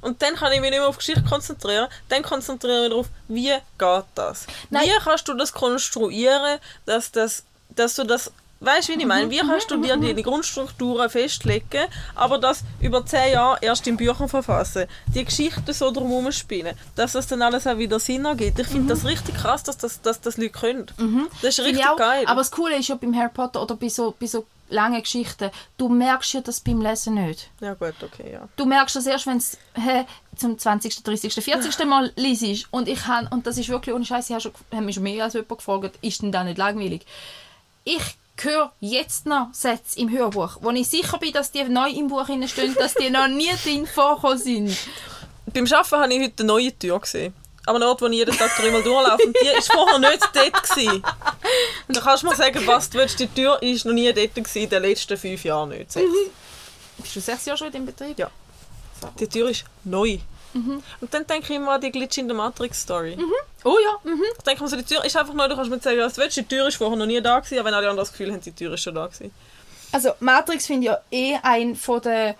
Und 0.00 0.22
dann 0.22 0.34
kann 0.34 0.52
ich 0.52 0.60
mich 0.60 0.70
nicht 0.70 0.78
mehr 0.80 0.88
auf 0.88 0.98
Geschichte 0.98 1.22
konzentrieren. 1.24 1.88
Dann 2.08 2.22
konzentriere 2.22 2.76
ich 2.76 2.82
mich 2.82 2.90
darauf, 2.90 3.06
wie 3.28 3.48
geht 3.78 4.04
das? 4.14 4.46
Nein. 4.70 4.84
Wie 4.84 4.98
kannst 5.02 5.28
du 5.28 5.34
das 5.34 5.52
konstruieren, 5.52 6.58
dass, 6.86 7.10
das, 7.12 7.44
dass 7.70 7.94
du 7.94 8.04
das... 8.04 8.30
Weißt 8.60 8.88
du, 8.88 8.94
wie 8.94 8.98
ich 8.98 9.06
meine? 9.06 9.30
Wie 9.30 9.38
kannst 9.38 9.70
du 9.70 9.80
dir 9.80 9.96
die 9.96 10.20
Grundstrukturen 10.20 11.08
festlegen, 11.08 11.86
aber 12.16 12.38
das 12.38 12.64
über 12.80 13.06
zehn 13.06 13.34
Jahre 13.34 13.56
erst 13.60 13.86
in 13.86 13.96
Büchern 13.96 14.28
verfassen? 14.28 14.86
Die 15.14 15.24
Geschichten 15.24 15.72
so 15.72 15.92
drumherum 15.92 16.32
spielen, 16.32 16.76
dass 16.96 17.12
das 17.12 17.28
dann 17.28 17.40
alles 17.42 17.68
auch 17.68 17.78
wieder 17.78 18.00
Sinn 18.00 18.24
ergibt. 18.24 18.58
Ich 18.58 18.66
finde 18.66 18.92
das 18.92 19.04
richtig 19.04 19.36
krass, 19.36 19.62
dass 19.62 19.78
das, 19.78 20.02
dass 20.02 20.20
das 20.20 20.38
Leute 20.38 20.50
können. 20.50 20.86
Das 20.86 20.96
ist 20.96 21.58
Mhm. 21.60 21.64
Richtig 21.66 21.82
ich 21.82 21.86
auch. 21.86 21.96
geil. 21.96 22.24
Aber 22.26 22.40
das 22.40 22.50
Coole 22.50 22.76
ist 22.76 22.88
ja 22.88 22.96
beim 22.96 23.14
Harry 23.14 23.30
Potter 23.32 23.62
oder 23.62 23.76
bei 23.76 23.88
so, 23.88 24.12
bei 24.18 24.26
so 24.26 24.44
langen 24.68 25.02
Geschichten, 25.02 25.50
du 25.76 25.88
merkst 25.88 26.32
ja 26.34 26.40
das 26.40 26.60
beim 26.60 26.80
Lesen 26.80 27.14
nicht. 27.14 27.50
ja 27.60 27.74
gut, 27.74 27.94
okay, 28.02 28.32
ja. 28.32 28.48
Du 28.56 28.66
merkst 28.66 28.96
das 28.96 29.06
erst, 29.06 29.26
wenn 29.26 29.38
es 29.38 29.56
zum 30.36 30.58
20., 30.58 31.02
30., 31.02 31.34
40. 31.34 31.86
Mal 31.86 32.12
liest. 32.16 32.66
Und 32.70 32.88
ich 32.88 33.06
habe, 33.06 33.28
und 33.30 33.46
das 33.46 33.58
ist 33.58 33.68
wirklich 33.68 33.94
ohne 33.94 34.04
Scheiß, 34.04 34.30
ich 34.30 34.36
habe 34.36 34.52
haben 34.72 34.84
mich 34.84 34.94
schon 34.94 35.04
mehr 35.04 35.24
als 35.24 35.34
jemand 35.34 35.58
gefragt, 35.58 35.98
ist 36.02 36.22
denn 36.22 36.32
da 36.32 36.44
nicht 36.44 36.58
langweilig? 36.58 37.04
Ich 37.84 38.16
höre 38.40 38.72
jetzt 38.80 39.26
noch 39.26 39.48
Sätze 39.52 39.98
im 39.98 40.10
Hörbuch, 40.10 40.58
wo 40.60 40.70
ich 40.70 40.88
sicher 40.88 41.18
bin, 41.18 41.32
dass 41.32 41.50
die 41.50 41.64
neu 41.64 41.90
im 41.90 42.08
Buch 42.08 42.26
stehen, 42.46 42.74
dass 42.74 42.94
die 42.94 43.10
noch 43.10 43.28
nie 43.28 43.50
drin 43.64 43.86
vorgekommen 43.86 44.38
sind. 44.38 44.76
Beim 45.52 45.64
Arbeiten 45.64 45.96
habe 45.96 46.14
ich 46.14 46.22
heute 46.22 46.42
eine 46.42 46.46
neue 46.46 46.78
Tür 46.78 47.00
gesehen. 47.00 47.34
Aber 47.68 47.78
ein 47.78 47.82
Ort, 47.82 48.00
wo 48.00 48.06
ich 48.06 48.14
jeden 48.14 48.36
Tag 48.36 48.56
dreimal 48.56 48.82
durchlaufe. 48.82 49.24
Und 49.24 49.36
die 49.36 49.46
war 49.46 49.62
vorher 49.62 49.98
nicht 49.98 50.28
dort. 50.32 50.62
Gewesen. 50.68 51.04
Und 51.86 51.96
da 51.96 52.00
kannst 52.00 52.22
du 52.22 52.28
mir 52.28 52.36
sagen, 52.36 52.66
was 52.66 52.90
du 52.90 52.98
willst. 52.98 53.18
Die 53.20 53.28
Tür 53.28 53.62
ist 53.62 53.84
noch 53.84 53.92
nie 53.92 54.12
dort 54.12 54.34
gewesen, 54.34 54.62
in 54.62 54.70
den 54.70 54.82
letzten 54.82 55.16
fünf 55.16 55.44
Jahren 55.44 55.68
nicht. 55.68 55.92
Sechs. 55.92 56.08
Bist 56.98 57.16
du 57.16 57.20
sechs 57.20 57.44
Jahre 57.44 57.58
schon 57.58 57.72
in 57.72 57.86
Betrieb? 57.86 58.18
Ja. 58.18 58.30
Die 59.20 59.28
Tür 59.28 59.50
ist 59.50 59.64
neu. 59.84 60.18
Und 60.54 61.14
dann 61.14 61.26
denke 61.26 61.52
ich 61.52 61.56
immer 61.56 61.72
an 61.72 61.80
die 61.80 61.92
Glitch 61.92 62.18
in 62.18 62.26
der 62.26 62.36
Matrix-Story. 62.36 63.16
Oh 63.64 63.76
ja. 63.84 64.10
Mhm. 64.10 64.22
Ich 64.36 64.44
denke 64.44 64.62
mir 64.62 64.68
so, 64.68 64.76
die 64.76 64.82
Tür 64.82 65.04
ist 65.04 65.16
einfach 65.16 65.34
neu, 65.34 65.46
du 65.46 65.54
kannst 65.54 65.70
mir 65.70 65.78
sagen, 65.78 65.98
was 66.00 66.14
du 66.14 66.22
willst. 66.22 66.36
Die 66.36 66.42
Tür 66.42 66.66
ist 66.66 66.76
vorher 66.76 66.96
noch 66.96 67.06
nie 67.06 67.20
da 67.20 67.38
gewesen, 67.38 67.58
aber 67.58 67.66
wenn 67.66 67.74
alle 67.74 67.88
anderen 67.88 68.06
das 68.06 68.12
Gefühl 68.12 68.32
haben, 68.32 68.40
die 68.40 68.52
Tür 68.52 68.74
ist 68.74 68.82
schon 68.82 68.94
da 68.94 69.06
gewesen. 69.06 69.30
Also 69.92 70.12
Matrix 70.20 70.66
finde 70.66 70.86
ich 70.86 70.92
ja 70.92 70.98
eh 71.10 71.38
ein 71.42 71.76
von 71.76 72.00
der 72.00 72.34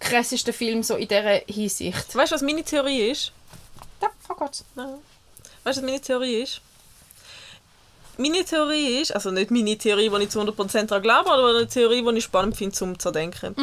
krassesten 0.00 0.54
Filme 0.54 0.82
so 0.82 0.94
in 0.94 1.08
dieser 1.08 1.42
Hinsicht. 1.46 2.14
Weißt 2.14 2.32
du, 2.32 2.34
was 2.36 2.42
meine 2.42 2.62
Theorie 2.62 3.10
ist? 3.10 3.32
Ja, 4.02 4.08
oh 4.28 4.34
Gott. 4.34 4.62
Nein. 4.74 4.94
Weißt 5.64 5.78
du, 5.78 5.82
was 5.82 5.86
meine 5.90 6.00
Theorie 6.00 6.42
ist? 6.42 6.60
Meine 8.16 8.44
Theorie 8.44 9.00
ist, 9.00 9.12
also 9.12 9.30
nicht 9.30 9.50
meine 9.50 9.78
Theorie, 9.78 10.08
die 10.10 10.22
ich 10.24 10.30
zu 10.30 10.40
100% 10.40 10.86
daran 10.86 11.02
glaube, 11.02 11.30
aber 11.30 11.50
eine 11.50 11.68
Theorie, 11.68 12.02
die 12.02 12.18
ich 12.18 12.24
spannend 12.24 12.56
finde, 12.56 12.74
zum 12.74 12.98
zu 12.98 13.10
denken. 13.12 13.54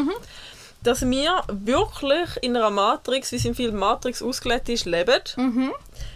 Dass 0.82 1.02
wir 1.02 1.44
wirklich 1.48 2.30
in 2.42 2.56
einer 2.56 2.70
Matrix, 2.70 3.32
wie 3.32 3.38
es 3.38 3.46
im 3.46 3.56
Film 3.56 3.76
Matrix 3.76 4.22
ausgelegt 4.22 4.70
ist, 4.70 4.86
leben. 4.86 5.22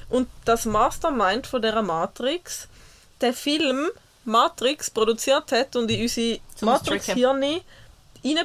Und 0.09 0.30
das 0.45 0.65
Mastermind 0.65 1.47
von 1.47 1.61
dieser 1.61 1.82
Matrix 1.82 2.67
der 3.20 3.34
Film 3.34 3.89
Matrix 4.26 4.89
produziert 4.89 5.51
hat 5.51 5.76
und 5.76 5.89
in 5.91 6.01
unsere 6.03 6.39
Matrix-Hirne 6.61 7.61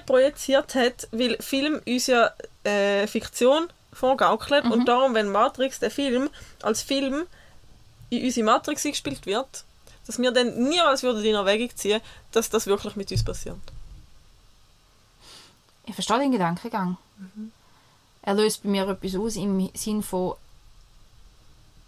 projiziert 0.07 0.75
hat, 0.75 1.09
weil 1.13 1.37
Film 1.41 1.81
uns 1.87 2.07
ja 2.07 2.31
äh, 2.65 3.07
Fiktion 3.07 3.69
vorgaukelt 3.95 4.65
und 4.65 4.87
darum, 4.87 5.15
wenn 5.15 5.31
Matrix, 5.31 5.79
der 5.79 5.91
Film, 5.91 6.29
als 6.63 6.83
Film 6.83 7.25
in 8.11 8.25
unsere 8.25 8.45
Matrix 8.45 8.85
eingespielt 8.85 9.27
wird, 9.27 9.65
dass 10.07 10.19
wir 10.19 10.31
dann 10.33 10.69
niemals 10.69 11.03
würden 11.03 11.25
in 11.25 11.35
Erwägung 11.35 11.75
ziehen, 11.77 12.01
dass 12.33 12.51
das 12.51 12.67
wirklich 12.67 12.97
mit 12.97 13.11
uns 13.11 13.25
passiert. 13.25 13.57
Ich 15.87 15.95
verstehe 15.95 16.19
den 16.19 16.33
Gedankengang. 16.33 16.97
Er 18.23 18.35
löst 18.35 18.63
bei 18.63 18.69
mir 18.71 18.89
etwas 18.89 19.17
aus 19.17 19.37
im 19.37 19.71
Sinn 19.75 20.03
von, 20.03 20.35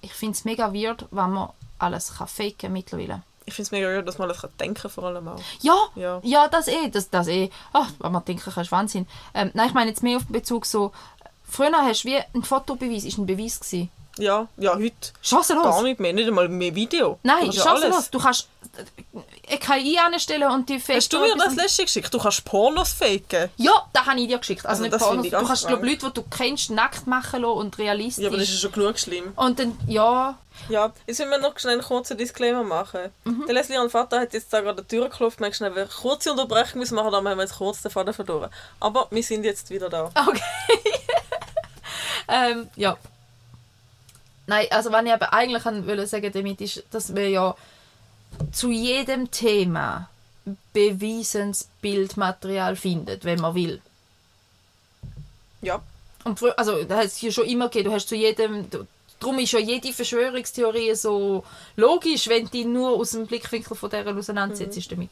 ich 0.02 0.12
finde 0.12 0.34
es 0.36 0.44
mega 0.44 0.72
weird, 0.72 1.07
wenn 1.11 1.30
man 1.30 1.50
alles 1.78 2.14
kann 2.16 2.28
faken 2.28 2.72
mittlerweile. 2.72 3.22
Ich 3.46 3.54
finde 3.54 3.66
es 3.66 3.70
mega 3.70 3.88
weird, 3.88 4.07
dass 4.09 4.18
man 4.18 4.32
denken 4.59 4.74
kann, 4.74 4.90
vor 4.90 5.04
allem 5.04 5.28
auch. 5.28 5.40
Ja, 5.61 5.76
Ja. 5.94 6.20
ja, 6.24 6.48
das 6.48 6.68
eh, 6.68 6.88
das, 6.90 7.11
das 7.11 7.28
eh. 7.28 7.50
Ach, 7.72 7.90
wenn 8.00 8.12
man 8.12 8.24
denken 8.24 8.50
kann, 8.52 8.62
ist 8.62 8.72
Wahnsinn. 8.72 9.07
Ähm, 9.34 9.50
nein, 9.54 9.68
ich 9.68 9.74
meine 9.74 9.90
jetzt 9.90 10.02
mehr 10.02 10.16
auf 10.16 10.26
Bezug 10.26 10.66
so, 10.66 10.92
früher 11.49 11.72
hast 11.72 12.05
du 12.05 12.09
wie 12.09 12.16
ein 12.34 12.42
Fotobeweis, 12.42 13.05
ist 13.05 13.18
ein 13.18 13.26
Beweis 13.26 13.61
gewesen. 13.61 13.90
Ja, 14.18 14.49
ja, 14.57 14.74
heute 14.74 14.94
Chancenlos. 15.20 15.64
gar 15.64 15.82
nicht 15.82 16.01
mehr, 16.01 16.12
nicht 16.12 16.26
einmal 16.26 16.49
mehr 16.49 16.74
Video. 16.74 17.18
Nein, 17.22 17.47
Du 17.47 17.53
chancenlos. 17.53 18.11
Du 18.11 18.18
kannst 18.18 18.49
eine 19.49 19.59
KI 19.59 19.99
anstellen 19.99 20.51
und 20.51 20.68
die 20.68 20.80
fake 20.80 20.97
Hast 20.97 21.12
du 21.12 21.20
mir 21.20 21.34
das 21.36 21.55
letzte 21.55 21.84
geschickt? 21.84 22.12
Du 22.12 22.18
kannst 22.18 22.44
Pornos 22.44 22.92
faken. 22.92 23.51
Ja, 23.57 23.72
das 23.92 24.07
habe 24.07 24.20
ich 24.20 24.28
dir 24.28 24.38
geschickt. 24.38 24.64
Also, 24.66 24.84
Also 24.84 24.97
nicht 24.97 25.05
Pornos. 25.05 25.30
Du 25.30 25.47
kannst 25.47 25.66
glaub. 25.66 25.82
Leute, 25.82 26.07
die 26.07 26.12
du 26.14 26.22
kennst, 26.30 26.70
nackt 26.70 27.07
machen 27.07 27.42
lassen 27.42 27.59
und 27.59 27.78
realistisch. 27.78 28.22
Ja, 28.22 28.28
aber 28.30 28.38
das 28.38 28.49
ist 28.49 28.61
schon 28.61 28.72
genug 28.72 28.99
schlimm. 28.99 29.32
und 29.36 29.59
dann, 29.59 29.78
ja, 29.86 30.38
Ja, 30.70 30.92
jetzt 31.07 31.18
müssen 31.18 31.30
wir 31.30 31.38
noch 31.38 31.59
schnell 31.59 31.74
einen 31.74 31.82
kurzen 31.82 32.16
Disclaimer 32.16 32.64
machen. 32.64 33.11
Der 33.47 33.55
Leslie, 33.55 33.76
ihr 33.76 33.90
Vater, 33.90 34.20
hat 34.20 34.32
jetzt 34.32 34.51
da 34.53 34.62
gerade 34.62 34.82
die 34.82 34.88
Tür 34.88 35.09
geklopft. 35.11 35.40
Wir 35.40 35.53
schnell 35.53 35.72
eine 35.72 35.86
kurze 35.86 36.30
Unterbrechung 36.32 36.80
müssen 36.80 36.94
machen, 36.94 37.11
darum 37.12 37.28
haben 37.28 37.36
wir 37.38 37.44
jetzt 37.44 37.57
kurz 37.59 37.82
den 37.82 37.90
Faden 37.90 38.14
verloren. 38.14 38.51
Aber 38.80 39.09
wir 39.11 39.22
sind 39.22 39.44
jetzt 39.44 39.68
wieder 39.70 39.90
da. 39.90 40.11
Okay. 40.26 40.40
ähm, 42.29 42.68
ja. 42.77 42.97
Nein, 44.47 44.66
also 44.70 44.93
wenn 44.93 45.07
ich 45.07 45.12
aber 45.12 45.33
eigentlich 45.33 45.64
wollte 45.64 46.07
sagen 46.07 46.33
damit 46.33 46.61
ist, 46.61 46.85
dass 46.91 47.14
wir 47.14 47.29
ja 47.29 47.57
zu 48.53 48.70
jedem 48.70 49.31
Thema 49.31 50.09
bewiesenes 50.72 51.68
Bildmaterial 51.81 52.77
findet, 52.77 53.24
wenn 53.24 53.41
man 53.41 53.55
will. 53.55 53.81
Ja. 55.62 55.83
Und 56.24 56.41
also 56.57 56.85
das 56.85 56.99
hat 56.99 57.07
es 57.07 57.20
ja 57.20 57.31
schon 57.31 57.47
immer 57.47 57.68
gegeben. 57.68 57.91
Du 57.91 57.95
hast 57.95 58.09
zu 58.09 58.14
jedem 58.14 58.70
du, 58.70 58.87
Darum 59.18 59.39
ist 59.39 59.53
ja 59.53 59.59
jede 59.59 59.93
Verschwörungstheorie 59.93 60.95
so 60.95 61.45
logisch, 61.77 62.29
wenn 62.29 62.49
die 62.51 62.64
nur 62.64 62.91
aus 62.91 63.12
dem 63.12 63.27
Blickwinkel 63.27 63.77
von 63.77 63.89
dieser 63.89 64.16
auseinandersetzt 64.16 64.93
damit. 64.93 65.11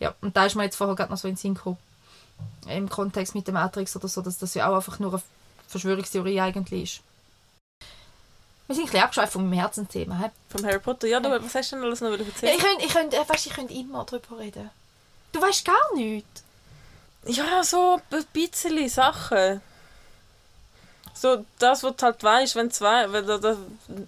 Ja, 0.00 0.14
und 0.20 0.36
da 0.36 0.46
ist 0.46 0.56
mir 0.56 0.64
jetzt 0.64 0.76
vorher 0.76 0.96
gerade 0.96 1.10
noch 1.10 1.18
so 1.18 1.28
in 1.28 1.34
den 1.34 1.38
Sinn 1.38 1.54
gekommen. 1.54 1.76
Im 2.66 2.88
Kontext 2.88 3.34
mit 3.34 3.46
der 3.46 3.54
Matrix 3.54 3.94
oder 3.94 4.08
so, 4.08 4.22
dass 4.22 4.38
das 4.38 4.54
ja 4.54 4.68
auch 4.68 4.76
einfach 4.76 4.98
nur 4.98 5.12
eine 5.12 5.22
Verschwörungstheorie 5.72 6.40
eigentlich 6.40 6.82
ist. 6.82 7.00
Wir 8.68 8.76
sind 8.76 8.84
ein 8.84 8.86
bisschen 8.86 9.02
abgeschweift 9.02 9.32
meinem 9.42 9.52
Herzensthema. 9.58 10.18
He? 10.18 10.26
Vom 10.48 10.64
Harry 10.64 10.78
Potter. 10.78 11.08
Ja, 11.08 11.20
du, 11.20 11.28
was 11.30 11.54
hast 11.54 11.72
du 11.72 11.76
denn 11.76 11.84
alles 11.84 12.00
noch 12.00 12.10
Ja, 12.10 12.16
erzählen? 12.18 12.54
ich 12.56 12.62
könnte 12.62 12.84
ich 12.86 12.92
könnt, 12.92 13.14
äh, 13.14 13.28
weißt, 13.28 13.46
ich 13.46 13.52
immer 13.70 14.04
darüber 14.04 14.38
reden. 14.38 14.70
Du 15.32 15.42
weißt 15.42 15.64
gar 15.64 15.94
nichts. 15.94 16.44
Ja, 17.26 17.62
so 17.64 18.00
ein 18.10 18.24
bisschen 18.32 18.88
Sachen. 18.88 19.60
So, 21.14 21.44
das, 21.58 21.82
was 21.82 21.96
du 21.96 22.04
halt 22.06 22.22
weißt, 22.22 22.56
wenn 22.56 22.70
zwei. 22.70 23.10
Wenn 23.12 23.26
da, 23.26 23.38
da, 23.38 23.56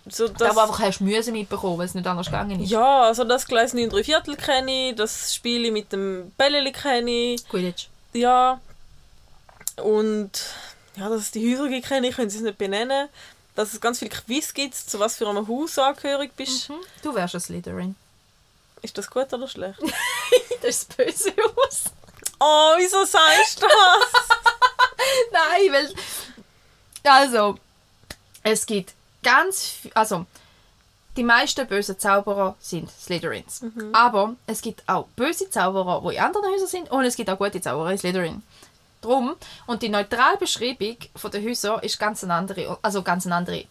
so 0.08 0.28
Da, 0.28 0.46
das, 0.46 0.56
wo 0.56 0.60
einfach 0.60 0.78
hast 0.80 1.00
Müsse 1.00 1.32
mitbekommen, 1.32 1.78
weil 1.78 1.86
es 1.86 1.94
nicht 1.94 2.06
anders 2.06 2.26
gegangen 2.26 2.62
ist. 2.62 2.70
ja, 2.70 3.02
also 3.02 3.24
das 3.24 3.46
Gleis 3.46 3.74
9 3.74 3.90
3 3.90 4.02
Viertel 4.04 4.36
kenne 4.36 4.90
ich, 4.90 4.96
das 4.96 5.34
Spiel 5.34 5.70
mit 5.70 5.92
dem 5.92 6.32
Bälleli 6.38 6.72
kenne 6.72 7.10
ich. 7.10 7.48
Quidditch. 7.48 7.88
Ja. 8.14 8.60
Und 9.82 10.30
ja, 10.96 11.08
dass 11.08 11.22
es 11.22 11.30
die 11.30 11.52
Häuser 11.52 11.68
gibt, 11.68 11.88
kenne 11.88 12.08
ich, 12.08 12.16
können 12.16 12.30
sie 12.30 12.38
es 12.38 12.42
nicht 12.42 12.58
benennen. 12.58 13.08
Dass 13.54 13.72
es 13.72 13.80
ganz 13.80 14.00
viele 14.00 14.10
Quiz 14.10 14.52
gibt, 14.52 14.74
zu 14.74 14.98
was 14.98 15.16
für 15.16 15.28
einem 15.28 15.46
Haus 15.46 15.78
angehörig 15.78 16.32
bist. 16.36 16.68
Hm? 16.68 16.76
Du 17.02 17.14
wärst 17.14 17.34
ein 17.34 17.40
Slytherin. 17.40 17.94
Ist 18.82 18.98
das 18.98 19.08
gut 19.08 19.32
oder 19.32 19.48
schlecht? 19.48 19.78
Das 20.60 20.76
ist 20.76 20.88
das 20.88 20.96
böse 20.96 21.34
aus. 21.56 21.84
Oh, 22.40 22.72
wieso 22.78 23.04
sagst 23.04 23.62
du 23.62 23.66
das? 23.66 24.28
Nein, 25.32 25.72
weil. 25.72 25.94
Also, 27.04 27.58
es 28.42 28.64
gibt 28.64 28.94
ganz. 29.22 29.74
Also, 29.92 30.24
die 31.16 31.22
meisten 31.22 31.66
bösen 31.66 31.98
Zauberer 31.98 32.56
sind 32.60 32.90
Slytherins. 32.90 33.62
Aber 33.92 34.36
es 34.46 34.62
gibt 34.62 34.82
auch 34.88 35.06
böse 35.16 35.50
Zauberer, 35.50 36.02
die 36.08 36.16
in 36.16 36.22
anderen 36.22 36.46
Häusern 36.50 36.66
sind, 36.66 36.90
und 36.90 37.04
es 37.04 37.14
gibt 37.14 37.28
auch 37.28 37.38
gute 37.38 37.60
Zauberer 37.60 37.92
in 37.92 37.98
Slytherin. 37.98 38.42
Drum, 39.04 39.36
und 39.66 39.82
die 39.82 39.88
neutrale 39.88 40.36
Beschreibung 40.38 40.96
von 41.14 41.30
den 41.30 41.46
Häusern 41.46 41.80
ist 41.80 41.98
ganz 41.98 42.24
eine 42.24 42.34
andere. 42.34 42.78
Also 42.82 43.02
ganz 43.02 43.26
eine 43.26 43.36
andere. 43.36 43.64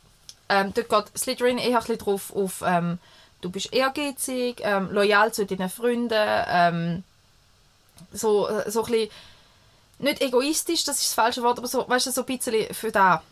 Ähm, 0.49 0.73
dort 0.73 0.89
geht 0.89 1.17
Slytherin 1.17 1.57
eher 1.57 1.77
ein 1.77 1.79
bisschen 1.79 1.97
drauf 1.97 2.35
auf, 2.35 2.63
ähm, 2.65 2.99
du 3.41 3.49
bist 3.49 3.73
ehrgeizig, 3.73 4.61
ähm, 4.61 4.91
loyal 4.91 5.33
zu 5.33 5.45
deinen 5.45 5.69
Freunden, 5.69 6.13
ähm, 6.47 7.03
so, 8.11 8.47
äh, 8.47 8.69
so 8.69 8.83
ein 8.83 8.91
bisschen 8.91 9.09
nicht 9.99 10.21
egoistisch, 10.21 10.83
das 10.83 10.97
ist 10.97 11.07
das 11.07 11.13
falsche 11.13 11.43
Wort, 11.43 11.59
aber 11.59 11.67
so, 11.67 11.87
weißt 11.87 12.07
du, 12.07 12.11
so 12.11 12.21
ein 12.21 12.25
bisschen 12.25 12.73
für 12.73 12.91
da. 12.91 13.23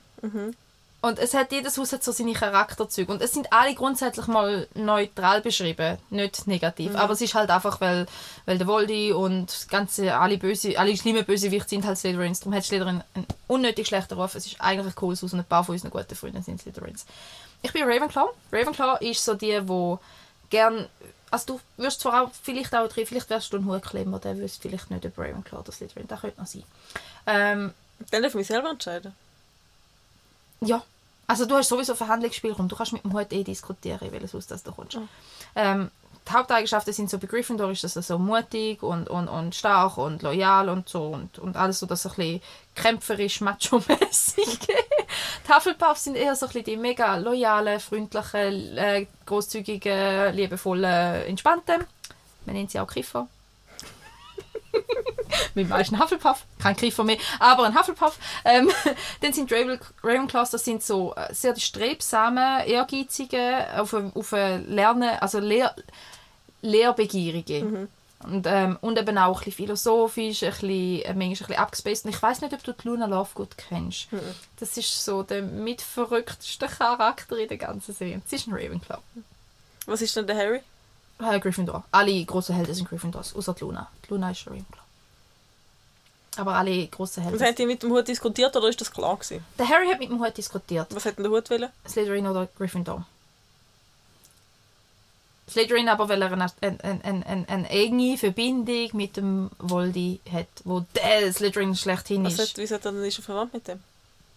Und 1.04 1.18
es 1.18 1.34
hat, 1.34 1.52
jedes 1.52 1.80
Haus 1.80 1.91
hat 1.93 2.04
so 2.04 2.12
seine 2.12 2.34
Charakterzüge. 2.34 3.12
Und 3.12 3.24
es 3.24 3.34
sind 3.34 3.52
alle 3.52 3.74
grundsätzlich 3.74 4.28
mal 4.28 4.68
neutral 4.76 5.41
beschrieben, 5.41 5.97
nicht 6.12 6.45
negativ. 6.45 6.95
Aber 6.95 7.14
es 7.14 7.22
ist 7.22 7.34
halt 7.34 7.49
einfach, 7.49 7.82
weil, 7.82 8.06
weil 8.45 8.60
der 8.60 8.68
Voldy 8.68 9.12
und 9.12 9.68
ganze, 9.70 10.16
alle, 10.16 10.38
böse, 10.38 10.78
alle 10.78 10.95
schlimmen 10.95 11.26
Bösewichte 11.26 11.70
sind 11.70 11.88
halt 11.88 11.97
Slytherins. 11.97 12.41
Darum 12.41 12.54
hat 12.54 12.66
Slytherin 12.66 13.04
einen 13.16 13.26
unnötig 13.47 13.88
schlechten 13.88 14.14
Ruf. 14.14 14.36
Es 14.36 14.45
ist 14.45 14.62
eigentlich 14.62 14.88
ein 14.88 14.95
cooles 14.95 15.24
Haus 15.24 15.34
und 15.34 15.39
ein 15.39 15.45
paar 15.45 15.64
von 15.64 15.74
unseren 15.74 15.89
guten 15.89 16.16
Freunden 16.16 16.43
sind 16.43 16.62
Slytherins. 16.62 17.08
Ich 17.64 17.74
bin 17.74 17.84
Ravenclaw. 17.84 18.30
Ravenclaw 18.52 19.04
ist 19.04 19.26
so 19.26 19.34
die, 19.34 19.60
wo 19.68 19.99
gern 20.52 20.88
also 21.32 21.60
du 21.78 21.84
wirst 21.84 22.02
zwar 22.02 22.24
auch 22.24 22.32
vielleicht 22.43 22.76
auch 22.76 22.88
drin, 22.89 23.06
vielleicht 23.08 23.30
wärst 23.30 23.54
du 23.54 23.58
ein 23.58 23.66
Hutklemmer, 23.66 24.20
der 24.20 24.38
wüsste 24.38 24.62
vielleicht 24.68 24.91
nicht 24.91 25.06
über 25.06 25.24
Ravenclaw 25.24 25.62
oder 25.62 25.72
Slytherin, 25.72 26.08
das 26.08 26.22
könnte 26.22 26.41
noch 26.41 26.47
sein. 26.47 26.64
Ähm, 27.26 27.74
Dann 28.12 28.22
darf 28.22 28.32
ich 28.32 28.36
mich 28.36 28.47
selber 28.47 28.70
entscheiden. 28.70 29.16
Ja, 30.64 30.84
also 31.28 31.45
du 31.45 31.55
hast 31.55 31.70
sowieso 31.70 31.95
Verhandlungsspielraum, 31.95 32.68
du 32.68 32.76
kannst 32.76 32.93
mit 32.93 33.03
dem 33.03 33.14
Hut 33.14 33.32
eh 33.32 33.43
diskutieren, 33.43 34.12
welches 34.12 34.34
Haus 34.34 34.47
das 34.47 34.64
du 34.64 34.72
kommst. 34.72 34.97
Mhm. 34.97 35.09
Ähm, 35.55 35.91
die 36.28 36.34
Haupteigenschaften 36.34 36.93
sind 36.93 37.09
so 37.09 37.18
bei 37.18 37.28
Gryffindor 37.28 37.72
ist 37.72 37.84
das 37.84 37.93
so 37.93 38.20
mutig 38.20 38.84
und, 38.84 39.09
und, 39.09 39.28
und 39.28 39.55
stark 39.55 39.97
und 39.97 40.22
loyal 40.22 40.70
und 40.70 40.88
so 40.88 41.07
und, 41.07 41.39
und 41.39 41.57
alles 41.57 41.80
so 41.80 41.86
das 41.86 42.03
so 42.03 42.09
ein 42.09 42.16
bisschen 42.16 42.41
kämpferisch, 42.76 43.41
macho-mässig. 43.41 44.59
die 45.47 45.53
Hufflepuffs 45.53 46.03
sind 46.03 46.16
eher 46.16 46.36
so 46.36 46.45
ein 46.45 46.49
bisschen 46.51 46.66
die 46.66 46.78
mega 46.78 47.16
loyalen, 47.18 47.80
freundlichen, 47.80 48.78
äh, 48.78 49.07
großzügigen, 49.26 50.36
liebevollen, 50.36 51.26
entspannten. 51.26 51.84
Man 52.45 52.55
nennt 52.55 52.72
sie 52.72 52.80
auch 52.80 52.88
Griffer. 52.88 53.28
mit 55.55 55.65
dem 55.65 55.69
meisten 55.69 55.99
Hufflepuff, 55.99 56.45
kein 56.59 56.76
Griffer 56.76 57.03
mehr, 57.03 57.17
aber 57.39 57.65
ein 57.65 57.78
Hufflepuff. 57.78 58.17
Ähm, 58.45 58.69
dann 59.22 59.34
sind 59.34 59.51
Raven- 59.51 59.80
Ravenclaws, 60.03 60.51
das 60.51 60.63
sind 60.65 60.84
so 60.84 61.13
äh, 61.15 61.34
sehr 61.34 61.53
die 61.53 61.61
strebsamen, 61.61 62.65
ehrgeizigen, 62.67 63.65
auf, 63.78 63.93
ein- 63.93 64.11
auf 64.15 64.32
Lernen, 64.32 65.09
also 65.19 65.39
Lehr, 65.39 65.76
Lehrbegierige. 66.61 67.88
Und, 68.24 68.45
ähm, 68.45 68.78
und 68.82 68.99
eben 68.99 69.17
auch 69.17 69.39
ein 69.39 69.45
bisschen 69.45 69.53
philosophisch, 69.53 70.43
ein 70.43 70.51
bisschen, 70.51 70.69
äh, 71.01 71.07
manchmal 71.07 71.24
ein 71.26 71.30
bisschen 71.32 71.55
abgespaced. 71.55 72.05
Und 72.05 72.11
ich 72.11 72.22
weiß 72.22 72.41
nicht, 72.41 72.53
ob 72.53 72.63
du 72.63 72.72
die 72.74 72.88
Luna 72.88 73.07
Lovegood 73.07 73.57
kennst. 73.57 74.09
Das 74.59 74.78
ist 74.78 75.03
so 75.03 75.24
der 75.24 75.41
mitverrückteste 75.41 76.67
Charakter 76.67 77.36
in 77.39 77.47
der 77.47 77.57
ganzen 77.57 77.95
Serie. 77.95 78.22
Sie 78.28 78.36
ist 78.36 78.45
ein 78.47 78.53
Ravenclaw. 78.53 78.99
Was 79.88 80.03
ist 80.03 80.15
denn 80.15 80.28
der 80.28 80.38
Harry? 80.38 80.59
Äh, 81.22 81.39
Gryffindor. 81.39 81.84
Alle 81.91 82.24
großen 82.26 82.55
Helden 82.55 82.74
sind 82.74 82.89
Gryffindors, 82.89 83.36
außer 83.36 83.53
die 83.53 83.61
Luna. 83.61 83.88
Die 84.05 84.13
Luna 84.13 84.32
ist 84.32 84.45
Ravenclaw. 84.47 84.82
Aber 86.38 86.55
alle 86.55 86.88
großen 86.88 87.24
Helden. 87.24 87.39
Was 87.39 87.47
habt 87.47 87.59
ihr 87.59 87.67
mit 87.67 87.84
dem 87.84 87.91
Hut 87.91 88.07
diskutiert 88.07 88.55
oder 88.55 88.69
ist 88.69 88.80
das 88.80 88.91
klar 88.91 89.17
gewesen? 89.17 89.43
Der 89.59 89.67
Harry 89.67 89.88
hat 89.88 89.99
mit 89.99 90.09
dem 90.09 90.19
Hut 90.19 90.36
diskutiert. 90.38 90.88
Was 90.95 91.05
hat 91.05 91.17
denn 91.17 91.24
der 91.24 91.32
Hut 91.32 91.49
wollen? 91.49 91.69
Slytherin 91.88 92.26
oder 92.26 92.47
Gryffindor. 92.57 93.05
Slytherin 95.49 95.89
aber, 95.89 96.07
weil 96.07 96.22
er 96.22 96.32
eine, 96.32 96.47
eine, 96.61 97.03
eine, 97.03 97.49
eine, 97.49 97.69
enge 97.69 98.17
Verbindung 98.17 98.89
mit 98.93 99.17
dem 99.17 99.51
Voldy 99.59 100.22
hat, 100.32 100.47
wo 100.63 100.86
der 100.95 101.34
Slytherin 101.34 101.76
schlechthin 101.76 102.24
Was 102.24 102.34
ist. 102.34 102.51
hat, 102.51 102.57
wieso 102.57 102.76
hat 102.76 102.86
er 102.86 102.93
denn 102.93 103.03
ist 103.03 103.19
er 103.19 103.24
verwandt 103.24 103.53
mit 103.53 103.67
dem? 103.67 103.84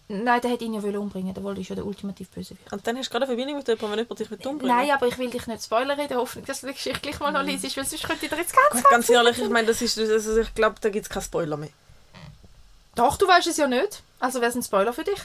Nein, 0.07 0.39
der 0.39 0.51
hat 0.51 0.61
ihn 0.61 0.73
ja 0.73 0.99
umbringen. 0.99 1.33
Der 1.33 1.57
ist 1.57 1.69
ja 1.69 1.75
der 1.75 1.85
ultimativ 1.85 2.29
Bösewicht. 2.29 2.71
Und 2.71 2.85
dann 2.85 2.95
hast 2.97 3.07
du 3.07 3.11
gerade 3.11 3.25
eine 3.25 3.35
Verbindung 3.35 3.57
mit 3.57 3.67
jemandem, 3.67 3.91
wenn 3.91 3.99
jemand 3.99 4.19
dich 4.19 4.29
mit 4.29 4.45
umbringen 4.45 4.75
Nein, 4.75 4.91
aber 4.91 5.07
ich 5.07 5.17
will 5.17 5.31
dich 5.31 5.47
nicht 5.47 5.63
spoilern 5.63 5.99
in 5.99 6.07
der 6.07 6.17
Hoffnung, 6.17 6.45
dass 6.45 6.61
du 6.61 6.67
die 6.67 6.73
Geschichte 6.73 6.99
gleich 6.99 7.19
mal 7.19 7.31
noch 7.31 7.41
liest, 7.41 7.63
weil 7.75 7.85
sonst 7.85 8.03
könnte 8.03 8.25
ich 8.25 8.31
dir 8.31 8.37
jetzt 8.37 8.55
ganz 8.55 8.83
Gut, 8.83 8.91
ganz 8.91 9.09
ehrlich, 9.09 9.39
ich 9.39 9.49
meine, 9.49 9.67
das 9.67 9.81
ist, 9.81 9.97
also 9.97 10.41
ich 10.41 10.53
glaube, 10.53 10.75
da 10.79 10.89
gibt 10.89 11.05
es 11.05 11.09
keinen 11.09 11.23
Spoiler 11.23 11.57
mehr. 11.57 11.69
Doch, 12.93 13.17
du 13.17 13.27
weißt 13.27 13.47
es 13.47 13.57
ja 13.57 13.67
nicht. 13.67 14.03
Also 14.19 14.41
wäre 14.41 14.49
es 14.49 14.55
ein 14.55 14.63
Spoiler 14.63 14.93
für 14.93 15.03
dich. 15.03 15.19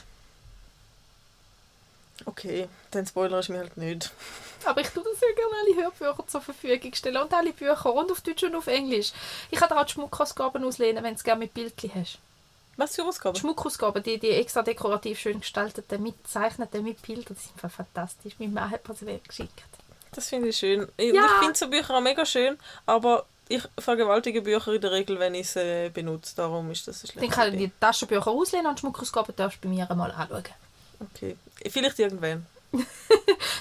Okay, 2.24 2.68
dann 2.90 3.06
Spoiler 3.06 3.38
ist 3.40 3.50
mir 3.50 3.58
halt 3.58 3.76
nicht. 3.76 4.10
Aber 4.64 4.80
ich 4.80 4.88
tue 4.88 5.02
das 5.02 5.18
sehr 5.20 5.32
gerne 5.34 5.54
alle 5.60 5.84
Hörbücher 5.84 6.26
zur 6.26 6.40
Verfügung 6.40 6.94
stellen 6.94 7.16
und 7.18 7.32
alle 7.32 7.52
Bücher 7.52 7.94
und 7.94 8.10
auf 8.10 8.20
Deutsch 8.22 8.44
und 8.44 8.54
auf 8.54 8.66
Englisch. 8.66 9.12
Ich 9.50 9.58
kann 9.58 9.68
dir 9.68 9.78
auch 9.78 9.84
die 9.84 9.92
Schmuckausgaben 9.92 10.64
auslehnen, 10.64 11.02
wenn 11.04 11.14
du 11.14 11.18
es 11.18 11.24
gerne 11.24 11.40
mit 11.40 11.54
Bildchen 11.54 11.94
hast. 11.94 12.18
Was 12.80 12.96
für 12.96 13.02
Die 13.02 13.08
Ausgaben? 13.08 13.36
Schmuckausgaben, 13.36 14.02
die, 14.02 14.18
die 14.18 14.30
extra 14.30 14.62
dekorativ 14.62 15.18
schön 15.18 15.40
gestalteten, 15.40 16.02
mitzeichneten, 16.02 16.82
mit 16.82 17.00
Bildern, 17.02 17.36
die 17.38 17.42
sind 17.42 17.52
einfach 17.62 17.70
fantastisch. 17.70 18.34
Mein 18.38 18.52
Mann 18.52 18.70
hat 18.70 18.88
mir 18.88 18.94
sie 18.94 19.20
geschickt. 19.26 19.62
Das 20.12 20.28
finde 20.28 20.48
ich 20.48 20.56
schön. 20.56 20.88
Ich, 20.96 21.14
Ja. 21.14 21.24
ich 21.26 21.32
finde 21.44 21.58
so 21.58 21.68
Bücher 21.68 21.96
auch 21.96 22.00
mega 22.00 22.24
schön, 22.26 22.58
aber 22.86 23.26
ich 23.48 23.62
vergewaltige 23.78 24.42
Bücher 24.42 24.72
in 24.72 24.80
der 24.80 24.92
Regel, 24.92 25.18
wenn 25.18 25.34
ich 25.34 25.50
sie 25.50 25.60
äh, 25.60 25.88
benutze. 25.90 26.34
Darum 26.36 26.70
ist 26.70 26.88
das 26.88 27.04
ein 27.04 27.20
Dann 27.20 27.30
kann 27.30 27.52
ich 27.52 27.58
die 27.58 27.70
Taschenbücher 27.80 28.28
auslehnen 28.28 28.66
und 28.66 28.78
die 28.78 28.80
Schmuckausgaben 28.80 29.34
darfst 29.36 29.58
du 29.62 29.68
bei 29.68 29.74
mir 29.74 29.90
einmal 29.90 30.10
anschauen. 30.12 30.44
Okay. 31.00 31.36
Vielleicht 31.68 31.98
irgendwann. 31.98 32.46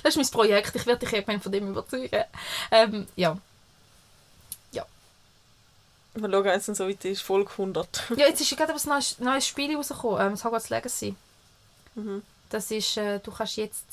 Das 0.04 0.16
ist 0.16 0.18
mein 0.18 0.32
Projekt, 0.32 0.76
ich 0.76 0.86
werde 0.86 1.06
dich 1.06 1.14
irgendwann 1.14 1.42
von 1.42 1.52
dem 1.52 1.70
überzeugen. 1.70 2.24
Ähm, 2.72 3.06
ja. 3.16 3.38
Mal 6.22 6.32
schauen, 6.32 6.44
wenn 6.46 6.60
es 6.60 6.66
dann 6.66 6.76
so 6.76 6.88
weit 6.88 7.04
ist. 7.06 7.22
Folge 7.22 7.52
100. 7.52 8.04
ja, 8.16 8.28
jetzt 8.28 8.42
ist 8.42 8.56
gerade 8.56 8.74
ein 8.74 8.80
neues, 8.86 9.20
neues 9.20 9.48
Spiel 9.48 9.76
rausgekommen, 9.76 10.26
ähm, 10.26 10.32
das 10.32 10.44
Hogwarts 10.44 10.70
Legacy. 10.70 11.16
Mhm. 11.96 12.24
Das 12.50 12.72
ist, 12.72 12.98
äh, 12.98 13.20
du 13.20 13.32
kannst 13.32 13.58
jetzt 13.58 13.86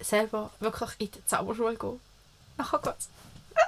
selber 0.00 0.50
wirklich 0.60 0.90
in 0.98 1.10
die 1.10 1.26
Zauberschule 1.26 1.76
gehen. 1.76 2.00
Nach 2.56 2.72
Hogwarts. 2.72 3.08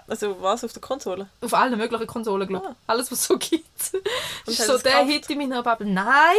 Also 0.09 0.41
was, 0.41 0.65
auf 0.65 0.73
der 0.73 0.83
Konsole? 0.83 1.29
Auf 1.41 1.55
allen 1.55 1.77
möglichen 1.79 2.07
Konsolen, 2.07 2.49
glaube 2.49 2.67
ich. 2.67 2.73
Ah. 2.73 2.77
Alles, 2.87 3.11
was 3.11 3.21
es 3.21 3.27
so 3.27 3.39
gibt. 3.39 3.63
Und 3.93 4.03
das 4.47 4.59
ist 4.59 4.67
so 4.67 4.79
der 4.79 4.93
gekauft? 4.93 5.11
Hit 5.11 5.31
in 5.31 5.39
meiner 5.39 5.63
Bubble. 5.63 5.87
Nein! 5.87 6.37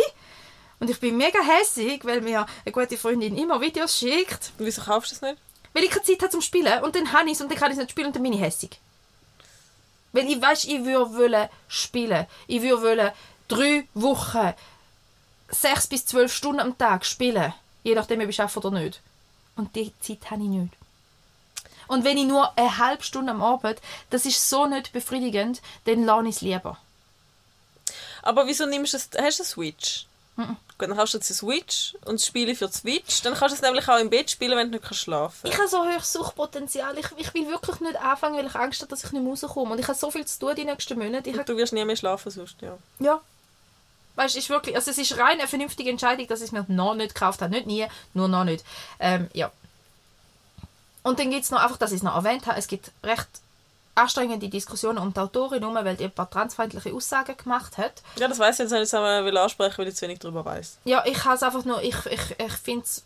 Und 0.79 0.89
ich 0.89 0.99
bin 0.99 1.17
mega 1.17 1.39
hässig, 1.39 2.03
weil 2.05 2.21
mir 2.21 2.45
eine 2.65 2.71
gute 2.71 2.97
Freundin 2.97 3.37
immer 3.37 3.61
Videos 3.61 3.97
schickt. 3.97 4.51
Und 4.57 4.65
wieso 4.65 4.81
kaufst 4.81 5.11
du 5.11 5.15
es 5.15 5.21
nicht? 5.21 5.37
Weil 5.73 5.83
ich 5.83 5.89
keine 5.89 6.03
Zeit 6.03 6.21
habe 6.21 6.29
zum 6.29 6.41
Spielen. 6.41 6.83
Und 6.83 6.95
dann 6.95 7.11
habe 7.13 7.27
ich 7.27 7.33
es 7.33 7.41
und 7.41 7.49
dann 7.49 7.57
kann 7.57 7.71
ich 7.71 7.77
es 7.77 7.81
nicht 7.81 7.91
spielen 7.91 8.07
und 8.07 8.15
dann 8.15 8.23
bin 8.23 8.33
ich 8.33 8.41
hässig. 8.41 8.79
Weil 10.16 10.32
ich 10.32 10.41
weiß, 10.41 10.63
ich 10.63 10.86
würde 10.86 11.13
wollen 11.13 11.49
spielen. 11.68 12.26
Ich 12.47 12.61
würde 12.61 12.82
wollen 12.82 13.11
drei 13.49 13.86
Wochen, 13.95 14.53
sechs 15.49 15.88
bis 15.88 16.05
zwölf 16.05 16.34
Stunden 16.34 16.61
am 16.61 16.78
Tag 16.78 17.05
spielen. 17.05 17.53
Je 17.84 17.95
nachdem, 17.95 18.22
ob 18.22 18.30
ich 18.30 18.39
arbeite 18.39 18.59
oder 18.59 18.80
nicht. 18.80 19.01
Und 19.57 19.76
die 19.76 19.91
Zeit 19.99 20.32
habe 20.32 20.43
ich 20.43 20.47
nicht. 20.47 20.74
Und 21.88 22.05
wenn 22.05 22.18
ich 22.18 22.28
nur 22.28 22.57
eine 22.57 22.78
halbe 22.78 23.03
Stunde 23.03 23.34
am 23.34 23.43
Abend, 23.43 23.82
das 24.09 24.26
ist 24.26 24.49
so 24.49 24.66
nicht 24.68 24.93
befriedigend, 24.93 25.61
dann 25.84 26.05
lasse 26.05 26.30
ich 26.30 26.36
es 26.38 26.41
lieber. 26.41 26.78
Aber 28.22 28.47
wieso 28.47 28.66
nimmst 28.66 28.93
du 28.93 28.97
es? 28.97 29.09
Hast 29.18 29.39
du 29.39 29.43
eine 29.43 29.47
Switch? 29.49 30.05
Mhm. 30.38 30.55
Gut, 30.78 30.89
dann 30.89 30.97
hast 30.97 31.13
du 31.13 31.17
jetzt 31.19 31.32
eine 31.32 31.38
Switch 31.38 31.95
und 32.03 32.19
das 32.19 32.26
Spiele 32.26 32.53
für 32.53 32.67
die 32.67 32.73
Switch. 32.73 33.21
Dann 33.21 33.34
kannst 33.34 33.53
du 33.53 33.55
es 33.55 33.61
nämlich 33.61 33.88
auch 33.88 33.97
im 33.97 34.09
Bett 34.09 34.30
spielen, 34.30 34.57
wenn 34.57 34.67
du 34.67 34.78
nicht 34.78 34.84
kannst 34.84 35.03
schlafen 35.03 35.47
Ich 35.49 35.57
habe 35.57 35.69
so 35.69 35.86
hohes 35.86 36.11
Suchtpotenzial. 36.11 36.97
Ich, 36.97 37.05
ich 37.15 37.34
will 37.34 37.47
wirklich 37.47 37.80
nicht 37.80 37.95
anfangen, 37.95 38.36
weil 38.36 38.47
ich 38.47 38.55
Angst 38.55 38.82
habe, 38.82 38.89
dass 38.89 39.05
ich 39.05 39.11
nicht 39.13 39.21
mehr 39.21 39.32
rauskomme. 39.32 39.71
Und 39.71 39.80
ich 39.80 39.88
habe 39.88 39.97
so 39.97 40.11
viel 40.11 40.26
zu 40.26 40.39
tun 40.39 40.55
die 40.55 40.65
nächsten 40.65 40.99
Monate. 40.99 41.30
Ich 41.30 41.38
Und 41.38 41.47
du 41.47 41.55
wirst 41.55 41.71
nie 41.71 41.86
mehr 41.86 41.95
schlafen 41.95 42.30
sonst, 42.30 42.61
ja. 42.61 42.78
Ja. 42.99 43.21
Weißt 44.15 44.36
du, 44.36 44.39
ist 44.39 44.49
wirklich, 44.49 44.76
also 44.76 44.91
es 44.91 44.97
ist 44.97 45.17
rein 45.17 45.39
eine 45.39 45.47
vernünftige 45.47 45.89
Entscheidung, 45.89 46.28
dass 46.28 46.39
ich 46.41 46.47
es 46.47 46.51
mir 46.51 46.65
noch 46.67 46.95
nicht 46.95 47.15
gekauft 47.15 47.41
habe. 47.41 47.51
Nicht 47.51 47.67
nie, 47.67 47.88
nur 48.13 48.28
noch 48.28 48.43
nicht. 48.43 48.65
Ähm, 48.99 49.30
ja. 49.34 49.51
Und 51.03 51.19
dann 51.19 51.32
gibt 51.32 51.43
es 51.43 51.51
noch 51.51 51.61
einfach, 51.61 51.78
dass 51.78 51.91
ich 51.91 51.97
es 51.97 52.03
noch 52.03 52.15
erwähnt 52.15 52.47
habe, 52.47 52.57
es 52.57 52.67
gibt 52.67 52.91
recht 53.03 53.28
anstrengende 53.95 54.49
Diskussionen 54.49 54.97
um 54.97 55.13
die 55.13 55.19
Autorin 55.19 55.59
herum, 55.59 55.75
weil 55.75 55.95
die 55.95 56.05
ein 56.05 56.11
paar 56.11 56.29
transfeindliche 56.29 56.93
Aussagen 56.93 57.35
gemacht 57.37 57.77
hat. 57.77 58.03
Ja, 58.17 58.27
das 58.27 58.39
weiss 58.39 58.59
ich 58.59 58.69
jetzt 58.69 58.71
nicht, 58.71 58.93
haben 58.93 59.25
wir 59.25 59.41
ansprechen, 59.41 59.77
weil 59.77 59.87
ich 59.87 59.95
zu 59.95 60.03
wenig 60.03 60.19
darüber 60.19 60.43
weiss. 60.45 60.77
Ja, 60.83 61.03
ich 61.05 61.23
habe 61.23 61.35
es 61.35 61.43
einfach 61.43 61.65
nur, 61.65 61.81
ich, 61.81 61.95
ich, 62.05 62.35
ich 62.37 62.53
finde 62.53 62.83
es 62.83 63.03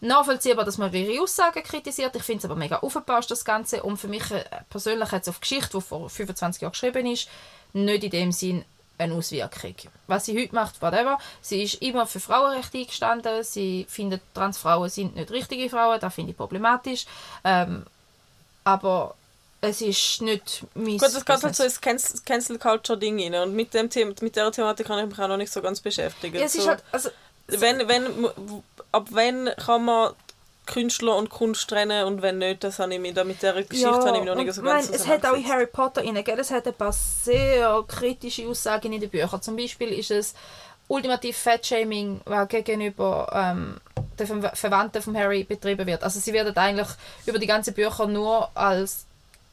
nachvollziehbar, 0.00 0.64
dass 0.64 0.78
man 0.78 0.92
ihre 0.92 1.22
Aussagen 1.22 1.62
kritisiert. 1.62 2.14
Ich 2.16 2.22
finde 2.22 2.40
es 2.40 2.44
aber 2.44 2.56
mega 2.56 2.78
aufgepasst, 2.78 3.30
das 3.30 3.44
Ganze. 3.44 3.82
Und 3.82 3.96
für 3.96 4.08
mich 4.08 4.30
äh, 4.30 4.44
persönlich 4.68 5.10
hat 5.12 5.22
es 5.22 5.28
auf 5.28 5.40
Geschichte, 5.40 5.78
die 5.78 5.80
vor 5.80 6.10
25 6.10 6.62
Jahren 6.62 6.72
geschrieben 6.72 7.06
ist, 7.06 7.28
nicht 7.72 8.04
in 8.04 8.10
dem 8.10 8.32
Sinn 8.32 8.64
eine 8.98 9.14
Auswirkung. 9.14 9.74
Was 10.06 10.24
sie 10.24 10.40
heute 10.40 10.54
macht, 10.54 10.80
whatever. 10.80 11.18
Sie 11.40 11.62
ist 11.62 11.74
immer 11.82 12.06
für 12.06 12.20
Frauenrechte 12.20 12.78
eingestanden. 12.78 13.44
Sie 13.44 13.86
findet, 13.88 14.22
Transfrauen 14.34 14.88
sind 14.88 15.16
nicht 15.16 15.30
richtige 15.30 15.68
Frauen. 15.68 16.00
Das 16.00 16.14
finde 16.14 16.32
ich 16.32 16.36
problematisch. 16.36 17.04
Ähm, 17.44 17.84
aber 18.64 19.14
es 19.66 19.80
ist 19.80 20.22
nicht 20.22 20.64
mein 20.74 20.98
Gut, 20.98 21.02
das 21.02 21.24
geht 21.24 21.42
halt 21.42 21.56
so 21.56 21.64
ins 21.64 21.80
Cancel- 21.80 22.58
Culture 22.58 22.98
Ding 22.98 23.20
rein. 23.20 23.34
Und 23.34 23.54
mit, 23.54 23.74
dem 23.74 23.90
Thema, 23.90 24.14
mit 24.20 24.34
dieser 24.34 24.52
Thematik 24.52 24.86
kann 24.86 24.98
ich 24.98 25.06
mich 25.06 25.18
auch 25.18 25.28
noch 25.28 25.36
nicht 25.36 25.52
so 25.52 25.60
ganz 25.62 25.80
beschäftigen. 25.80 26.36
Ja, 26.36 26.44
es 26.44 26.54
ist 26.54 26.64
so, 26.64 26.70
halt, 26.70 26.82
also, 26.92 27.10
wenn, 27.48 27.88
wenn, 27.88 28.06
ab 28.92 29.08
wann 29.10 29.50
kann 29.56 29.84
man 29.84 30.14
Künstler 30.66 31.16
und 31.16 31.30
Kunst 31.30 31.70
trennen 31.70 32.04
und 32.04 32.22
wenn 32.22 32.38
nicht, 32.38 32.64
das 32.64 32.78
habe 32.78 32.92
ich 32.94 33.00
mich 33.00 33.14
da 33.14 33.24
mit 33.24 33.40
dieser 33.40 33.62
Geschichte 33.62 33.88
habe 33.88 34.08
ich 34.08 34.24
mich 34.24 34.24
noch 34.24 34.34
nicht 34.34 34.52
so 34.52 34.62
meine, 34.62 34.80
ganz 34.80 34.90
es 34.90 35.06
hat 35.06 35.24
auch 35.24 35.34
in. 35.34 35.48
Harry 35.48 35.66
Potter 35.66 36.04
rein, 36.04 36.22
gell? 36.24 36.38
es 36.40 36.50
hat 36.50 36.66
ein 36.66 36.74
paar 36.74 36.92
sehr 36.92 37.84
kritische 37.86 38.46
Aussagen 38.48 38.92
in 38.92 39.00
den 39.00 39.08
Büchern. 39.08 39.40
Zum 39.40 39.56
Beispiel 39.56 39.88
ist 39.90 40.10
es 40.10 40.34
ultimativ 40.88 41.36
Fat-Shaming, 41.36 42.20
was 42.24 42.48
gegenüber 42.48 43.30
ähm, 43.32 43.80
den 44.18 44.26
Ver 44.26 44.56
Verwandten 44.56 45.02
von 45.02 45.16
Harry 45.16 45.44
betrieben 45.44 45.86
wird. 45.86 46.02
Also 46.02 46.20
sie 46.20 46.32
werden 46.32 46.56
eigentlich 46.56 46.88
über 47.26 47.38
die 47.38 47.46
ganzen 47.46 47.74
Bücher 47.74 48.06
nur 48.06 48.50
als 48.56 49.06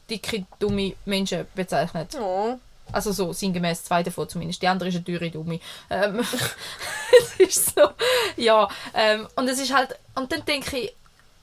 dicke, 0.10 0.46
dumme 0.60 0.94
Menschen 1.06 1.48
bezeichnet. 1.56 2.14
Ja. 2.14 2.60
Also 2.92 3.12
so 3.12 3.34
sinngemäß 3.34 3.86
zwei 3.86 4.04
davon 4.04 4.30
zumindest. 4.30 4.62
Die 4.62 4.68
andere 4.68 4.90
ist 4.90 4.96
eine 4.96 5.06
teure 5.06 5.30
Dumme. 5.32 5.60
Ähm, 5.90 6.20
es 7.40 7.40
ist 7.40 7.76
so, 7.76 7.90
ja. 8.38 8.68
Ähm, 8.94 9.28
und 9.36 9.48
es 9.48 9.60
ist 9.60 9.74
halt, 9.74 9.98
und 10.16 10.32
dann 10.32 10.46
denke 10.46 10.78
ich, 10.78 10.96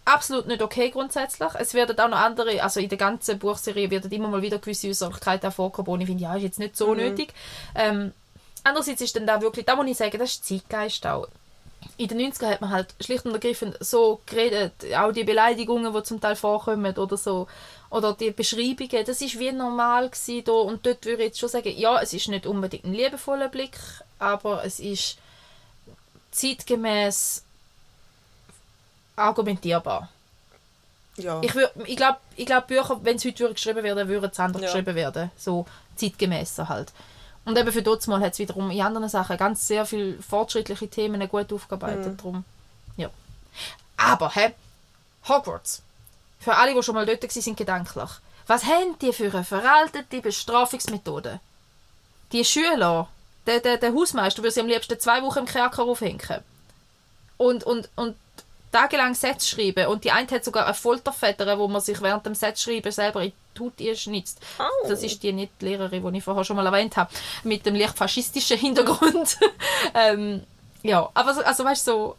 absolut 0.05 0.47
nicht 0.47 0.63
okay 0.63 0.91
grundsätzlich. 0.91 1.49
Es 1.59 1.75
werden 1.75 1.99
auch 1.99 2.09
noch 2.09 2.19
andere, 2.19 2.63
also 2.63 2.81
in 2.81 2.89
der 2.89 2.99
ganzen 2.99 3.39
Buchserie 3.39 3.91
werden 3.91 4.11
immer 4.11 4.29
mal 4.29 4.43
wieder 4.43 4.59
gewisse 4.59 4.89
Äußerlichkeiten 4.89 5.53
vorkommen, 5.53 6.01
ich 6.01 6.07
finde, 6.07 6.23
ja, 6.23 6.35
ist 6.37 6.43
jetzt 6.43 6.59
nicht 6.59 6.77
so 6.77 6.95
nötig. 6.95 7.33
Ähm, 7.75 8.13
andererseits 8.65 9.01
ist 9.01 9.17
dann 9.17 9.27
da 9.27 9.41
wirklich, 9.41 9.67
da 9.67 9.77
muss 9.77 9.87
ich 9.87 9.97
sagen, 9.97 10.19
das 10.19 10.31
ist 10.31 10.45
Zeitgeist 10.45 11.07
auch. 11.07 11.29
In 11.97 12.09
den 12.09 12.19
90ern 12.19 12.51
hat 12.51 12.61
man 12.61 12.71
halt 12.71 12.95
schlicht 13.01 13.25
und 13.25 13.33
ergreifend 13.33 13.77
so 13.81 14.21
geredet, 14.27 14.73
auch 14.95 15.13
die 15.13 15.25
Beleidigungen, 15.25 15.93
die 15.93 16.03
zum 16.03 16.21
Teil 16.21 16.37
vorkommen 16.37 16.97
oder 16.97 17.17
so. 17.17 17.47
Oder 17.91 18.15
die 18.15 18.31
Beschreibungen, 18.31 19.05
das 19.05 19.21
ist 19.21 19.39
wie 19.39 19.53
normal 19.53 20.09
gewesen 20.09 20.45
da. 20.45 20.53
und 20.53 20.87
dort 20.87 21.05
würde 21.05 21.23
ich 21.23 21.29
jetzt 21.29 21.39
schon 21.41 21.49
sagen, 21.49 21.77
ja, 21.77 22.01
es 22.01 22.13
ist 22.13 22.29
nicht 22.29 22.47
unbedingt 22.47 22.85
ein 22.85 22.95
liebevoller 22.95 23.49
Blick, 23.49 23.77
aber 24.19 24.65
es 24.65 24.79
ist 24.81 25.19
zeitgemäß 26.31 27.43
argumentierbar. 29.17 30.09
Ja. 31.17 31.41
Ich, 31.43 31.53
würd- 31.53 31.73
ich 31.85 31.97
glaube, 31.97 32.19
ich 32.37 32.47
glaub, 32.47 32.67
Bücher, 32.69 32.99
wenn 33.03 33.19
sie 33.19 33.29
heute 33.31 33.53
geschrieben 33.53 33.83
werden, 33.83 34.09
würden 34.09 34.31
sie 34.33 34.43
anders 34.43 34.63
Ja. 34.63 34.69
geschrieben 34.69 34.95
werden. 34.95 35.31
So 35.37 35.67
zeitgemäßer 35.97 36.69
halt. 36.69 36.93
Und 37.45 37.59
eben 37.59 37.73
für 37.73 37.83
dort 37.83 38.07
mal 38.07 38.21
hat 38.21 38.35
es 38.35 38.39
wiederum 38.39 38.71
in 38.71 38.81
anderen 38.81 39.09
Sachen 39.09 39.37
ganz 39.37 39.67
sehr 39.67 39.85
viele 39.85 40.23
fortschrittliche 40.23 40.89
Themen 40.89 41.27
gut 41.29 41.53
aufgearbeitet. 41.53 42.13
Mhm. 42.13 42.17
Drum. 42.17 42.45
Ja. 42.97 43.11
Aber, 43.97 44.31
hä? 44.35 44.53
Hogwarts. 45.29 45.83
Für 46.41 46.57
alle, 46.57 46.75
die 46.75 46.83
schon 46.83 46.95
mal 46.95 47.07
dort 47.07 47.23
waren, 47.23 47.31
sind 47.31 47.57
gedanklich. 47.57 48.11
Was 48.47 48.65
haben 48.65 48.99
die 49.01 49.13
für 49.13 49.33
eine 49.33 49.45
veraltete 49.45 50.21
Bestrafungsmethode? 50.21 51.39
Die 52.33 52.45
Schüler, 52.45 53.09
der, 53.47 53.61
der, 53.61 53.77
der 53.77 53.95
Hausmeister, 53.95 54.43
würde 54.43 54.53
sie 54.53 54.61
am 54.61 54.67
liebsten 54.67 54.99
zwei 54.99 55.23
Wochen 55.23 55.41
im 55.41 55.47
Kerker 55.47 55.85
aufhängen. 55.85 56.43
Und, 57.37 57.65
und, 57.65 57.89
und 57.95 58.17
tagelang 58.73 59.15
Sätze 59.15 59.49
schreiben. 59.49 59.87
Und 59.87 60.05
die 60.05 60.11
eine 60.11 60.29
hat 60.29 60.45
sogar 60.45 60.65
eine 60.65 60.75
Folterfeder, 60.75 61.59
wo 61.59 61.69
man 61.69 61.81
sich 61.81 62.01
während 62.01 62.25
dem 62.27 62.35
Sätze 62.35 62.65
schreiben 62.65 62.93
selber 62.93 63.23
in 63.23 63.33
die 63.57 63.91
Haut 63.91 63.99
schnitzt. 63.99 64.41
Au. 64.59 64.89
Das 64.89 65.03
ist 65.03 65.23
die 65.23 65.33
nicht 65.33 65.53
die 65.61 65.67
Lehrerin, 65.67 66.11
die 66.13 66.19
ich 66.19 66.25
vorher 66.25 66.45
schon 66.45 66.57
mal 66.57 66.67
erwähnt 66.67 66.97
habe, 66.97 67.13
mit 67.45 67.67
dem 67.67 67.75
leicht 67.75 67.99
faschistischen 67.99 68.59
Hintergrund. 68.59 69.39
ähm, 69.95 70.45
ja, 70.83 71.09
aber 71.15 71.35
so, 71.35 71.43
also 71.43 71.65
weißt 71.65 71.87
du, 71.87 71.93
so, 71.93 72.17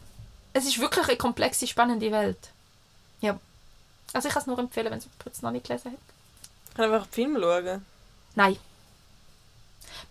es 0.54 0.66
ist 0.66 0.80
wirklich 0.80 1.08
eine 1.08 1.18
komplexe, 1.18 1.66
spannende 1.68 2.12
Welt. 2.12 2.38
Also 4.14 4.28
ich 4.28 4.34
kann 4.34 4.42
es 4.42 4.48
nur 4.48 4.60
empfehlen, 4.60 4.92
wenn 4.92 5.00
es 5.32 5.42
noch 5.42 5.52
nicht 5.52 5.68
gelesen 5.68 5.92
hat. 5.92 6.00
Ich 6.70 6.76
kann 6.76 6.92
einfach 6.92 7.08
Film 7.08 7.38
schauen. 7.40 7.86
Nein. 8.36 8.58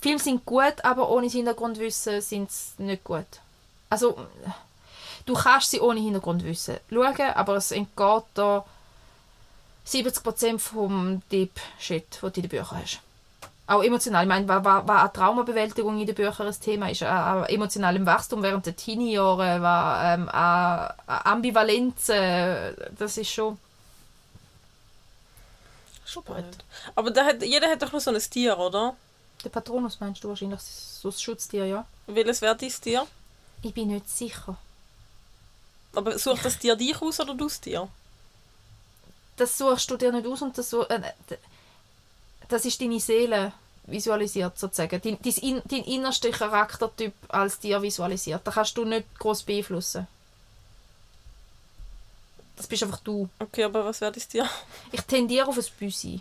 Die 0.02 0.08
Filme 0.08 0.18
sind 0.18 0.44
gut, 0.44 0.84
aber 0.84 1.10
ohne 1.10 1.28
Hintergrundwissen 1.28 2.20
sind 2.20 2.50
sie 2.50 2.82
nicht 2.82 3.04
gut. 3.04 3.26
Also, 3.88 4.16
du 5.26 5.34
kannst 5.34 5.70
sie 5.70 5.80
ohne 5.80 6.00
Hintergrundwissen 6.00 6.78
schauen, 6.90 7.30
aber 7.34 7.56
es 7.56 7.70
entgeht 7.72 8.24
da 8.34 8.64
70% 9.86 10.58
vom 10.58 11.22
Deep 11.30 11.52
Shit, 11.78 12.22
den 12.22 12.32
du 12.32 12.40
in 12.40 12.42
den 12.42 12.48
Büchern 12.48 12.78
hast. 12.82 13.00
Auch 13.66 13.82
emotional. 13.82 14.24
Ich 14.24 14.28
meine, 14.28 14.48
was, 14.48 14.64
was, 14.64 14.86
was 14.86 15.00
eine 15.00 15.12
Traumabewältigung 15.12 16.00
in 16.00 16.06
den 16.06 16.14
Büchern 16.14 16.48
ein 16.48 16.60
Thema 16.60 16.90
ist, 16.90 17.02
an 17.02 17.44
emotionalem 17.44 18.04
Wachstum 18.04 18.42
während 18.42 18.66
der 18.66 18.76
Teenie-Jahre, 18.76 19.62
was, 19.62 20.18
ähm, 20.18 20.28
Ambivalenz, 21.06 22.08
äh, 22.08 22.74
das 22.98 23.16
ist 23.16 23.30
schon... 23.30 23.58
Schon 26.10 26.24
gut. 26.24 26.44
Aber 26.94 27.10
der 27.10 27.24
hat, 27.24 27.42
jeder 27.42 27.68
hat 27.70 27.80
doch 27.82 27.92
noch 27.92 28.00
so 28.00 28.10
ein 28.10 28.18
Tier, 28.20 28.58
oder? 28.58 28.96
Der 29.44 29.48
Patronus 29.50 30.00
meinst 30.00 30.22
du 30.24 30.28
wahrscheinlich, 30.28 30.60
so 30.60 31.10
das 31.10 31.22
Schutztier, 31.22 31.66
ja? 31.66 31.86
Welches 32.06 32.42
wäre 32.42 32.56
dein 32.56 32.68
Tier? 32.70 33.06
Ich 33.62 33.72
bin 33.72 33.88
nicht 33.88 34.08
sicher. 34.10 34.56
Aber 35.94 36.18
sucht 36.18 36.44
das 36.44 36.58
Tier 36.58 36.76
dich 36.76 37.00
aus 37.00 37.20
oder 37.20 37.34
du 37.34 37.44
das 37.44 37.60
Tier? 37.60 37.88
Das 39.36 39.56
suchst 39.56 39.90
du 39.90 39.96
dir 39.96 40.12
nicht 40.12 40.26
aus 40.26 40.42
und 40.42 40.56
das, 40.58 40.68
su- 40.70 40.82
äh, 40.82 41.00
das 42.48 42.64
ist 42.64 42.80
deine 42.80 43.00
Seele 43.00 43.52
visualisiert 43.84 44.58
sozusagen. 44.58 45.00
Dein, 45.00 45.18
dein, 45.22 45.32
in- 45.42 45.62
dein 45.64 45.84
innerster 45.84 46.30
Charaktertyp 46.30 47.14
als 47.28 47.58
dir 47.58 47.80
visualisiert. 47.80 48.42
Da 48.46 48.50
kannst 48.50 48.76
du 48.76 48.84
nicht 48.84 49.06
groß 49.18 49.42
beeinflussen. 49.44 50.06
Das 52.60 52.66
bist 52.66 52.82
einfach 52.82 53.00
du. 53.00 53.26
Okay, 53.38 53.64
aber 53.64 53.86
was 53.86 54.02
wäre 54.02 54.12
dein 54.12 54.28
Tier? 54.28 54.46
Ich 54.92 55.00
tendiere 55.00 55.48
auf 55.48 55.56
ein 55.56 55.64
Büsi. 55.78 56.20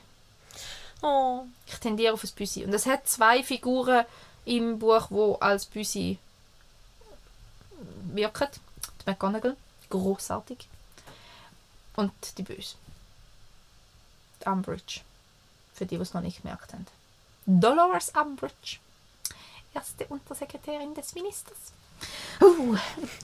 Oh. 1.02 1.44
Ich 1.66 1.78
tendiere 1.80 2.14
auf 2.14 2.24
ein 2.24 2.30
Büsi. 2.34 2.64
Und 2.64 2.74
es 2.74 2.86
hat 2.86 3.10
zwei 3.10 3.44
Figuren 3.44 4.06
im 4.46 4.80
Buch, 4.80 5.08
wo 5.10 5.36
als 5.36 5.66
Büsi 5.66 6.18
wirken. 8.14 8.48
Die 9.02 9.10
McGonagall, 9.10 9.58
großartig. 9.90 10.70
Und 11.98 12.14
die 12.38 12.44
Böse. 12.44 12.76
Die 14.42 14.48
Umbridge. 14.48 15.02
Für 15.74 15.86
die, 15.86 15.98
die 15.98 16.02
es 16.02 16.14
noch 16.14 16.22
nicht 16.22 16.42
gemerkt 16.42 16.72
haben. 16.72 16.88
Dolores 17.48 18.14
Umbridge. 18.16 18.78
Erste 19.74 20.06
Untersekretärin 20.06 20.94
des 20.94 21.16
Ministers. 21.16 21.74
Uh, 22.42 22.76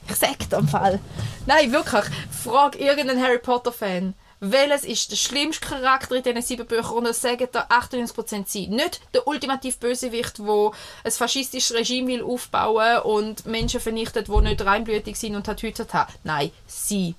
ich 0.09 0.15
sag 0.15 0.35
am 0.51 0.67
Fall. 0.67 0.99
Nein, 1.45 1.71
wirklich. 1.71 2.05
Frag 2.43 2.79
irgendeinen 2.79 3.21
Harry 3.23 3.39
Potter-Fan. 3.39 4.13
Welches 4.41 4.83
ist 4.83 5.11
der 5.11 5.15
schlimmste 5.15 5.65
Charakter 5.65 6.15
in 6.15 6.23
diesen 6.23 6.41
sieben 6.41 6.67
Büchern? 6.67 6.91
Und 6.97 7.05
es 7.05 7.21
sagen 7.21 7.47
da 7.51 7.61
98% 7.69 8.43
sie. 8.47 8.67
Nicht 8.67 8.99
der 9.13 9.25
ultimativ 9.27 9.77
Bösewicht, 9.77 10.39
der 10.39 10.71
ein 11.03 11.11
faschistisches 11.11 11.73
Regime 11.75 12.07
will 12.09 12.23
aufbauen 12.23 12.99
und 13.03 13.45
Menschen 13.45 13.79
vernichtet, 13.79 14.27
die 14.27 14.41
nicht 14.41 14.63
reinblütig 14.65 15.15
sind 15.15 15.35
und 15.35 15.47
hat 15.47 15.61
Hüte 15.61 15.87
haben. 15.93 16.13
Nein, 16.23 16.51
sie. 16.67 17.15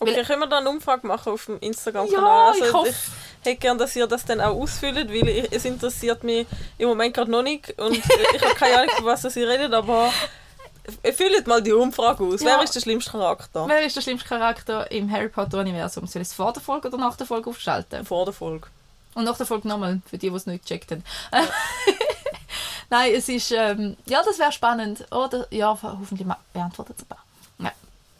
Okay, 0.00 0.16
Weil- 0.16 0.24
können 0.24 0.40
wir 0.40 0.48
da 0.48 0.58
eine 0.58 0.68
Umfrage 0.70 1.06
machen 1.06 1.32
auf 1.32 1.46
dem 1.46 1.58
Instagram-Kanal? 1.60 2.48
Also, 2.48 2.60
Ja, 2.60 2.66
ich 2.66 2.72
hoffe. 2.72 2.88
ich 2.88 3.46
hätte 3.48 3.60
gerne, 3.60 3.78
dass 3.78 3.94
ihr 3.94 4.06
das 4.08 4.24
dann 4.24 4.40
auch 4.40 4.56
ausfüllt, 4.60 5.08
weil 5.08 5.28
ich, 5.28 5.52
es 5.52 5.64
interessiert 5.64 6.24
mich 6.24 6.46
im 6.78 6.88
Moment 6.88 7.14
gerade 7.14 7.30
noch 7.30 7.42
nicht 7.42 7.78
und 7.78 7.96
ich 7.96 8.04
habe 8.44 8.54
keine 8.56 8.80
Ahnung, 8.80 8.90
von 8.96 9.04
was 9.06 9.22
sie 9.22 9.44
redet, 9.44 9.72
aber 9.72 10.12
füllt 11.14 11.46
mal 11.46 11.62
die 11.62 11.72
Umfrage 11.72 12.24
aus. 12.24 12.40
Ja. 12.40 12.56
Wer 12.56 12.64
ist 12.64 12.74
der 12.74 12.80
schlimmste 12.80 13.12
Charakter? 13.12 13.66
Wer 13.68 13.84
ist 13.84 13.96
der 13.96 14.02
schlimmste 14.02 14.28
Charakter 14.28 14.90
im 14.90 15.10
Harry 15.10 15.28
Potter-Universum? 15.28 16.06
Soll 16.06 16.22
ich 16.22 16.28
es 16.28 16.34
vor 16.34 16.52
der 16.52 16.62
Folge 16.62 16.88
oder 16.88 16.98
nach 16.98 17.16
der 17.16 17.26
Folge 17.26 17.50
aufschalten? 17.50 18.04
Vor 18.04 18.24
der 18.24 18.34
Folge. 18.34 18.68
Und 19.14 19.24
nach 19.24 19.36
der 19.36 19.46
Folge 19.46 19.68
nochmal, 19.68 20.00
für 20.06 20.18
die, 20.18 20.28
die 20.28 20.36
es 20.36 20.46
nicht 20.46 20.66
gecheckt 20.66 20.90
haben. 20.90 21.04
Nein, 22.90 23.14
es 23.14 23.28
ist, 23.28 23.50
ähm, 23.52 23.96
ja, 24.06 24.22
das 24.24 24.38
wäre 24.38 24.52
spannend. 24.52 25.06
Oder, 25.10 25.46
ja, 25.50 25.76
hoffentlich 25.80 26.28
beantwortet 26.52 26.96
es 26.98 27.04
ein 27.04 27.08
paar. 27.08 27.24
Nein. 27.58 27.72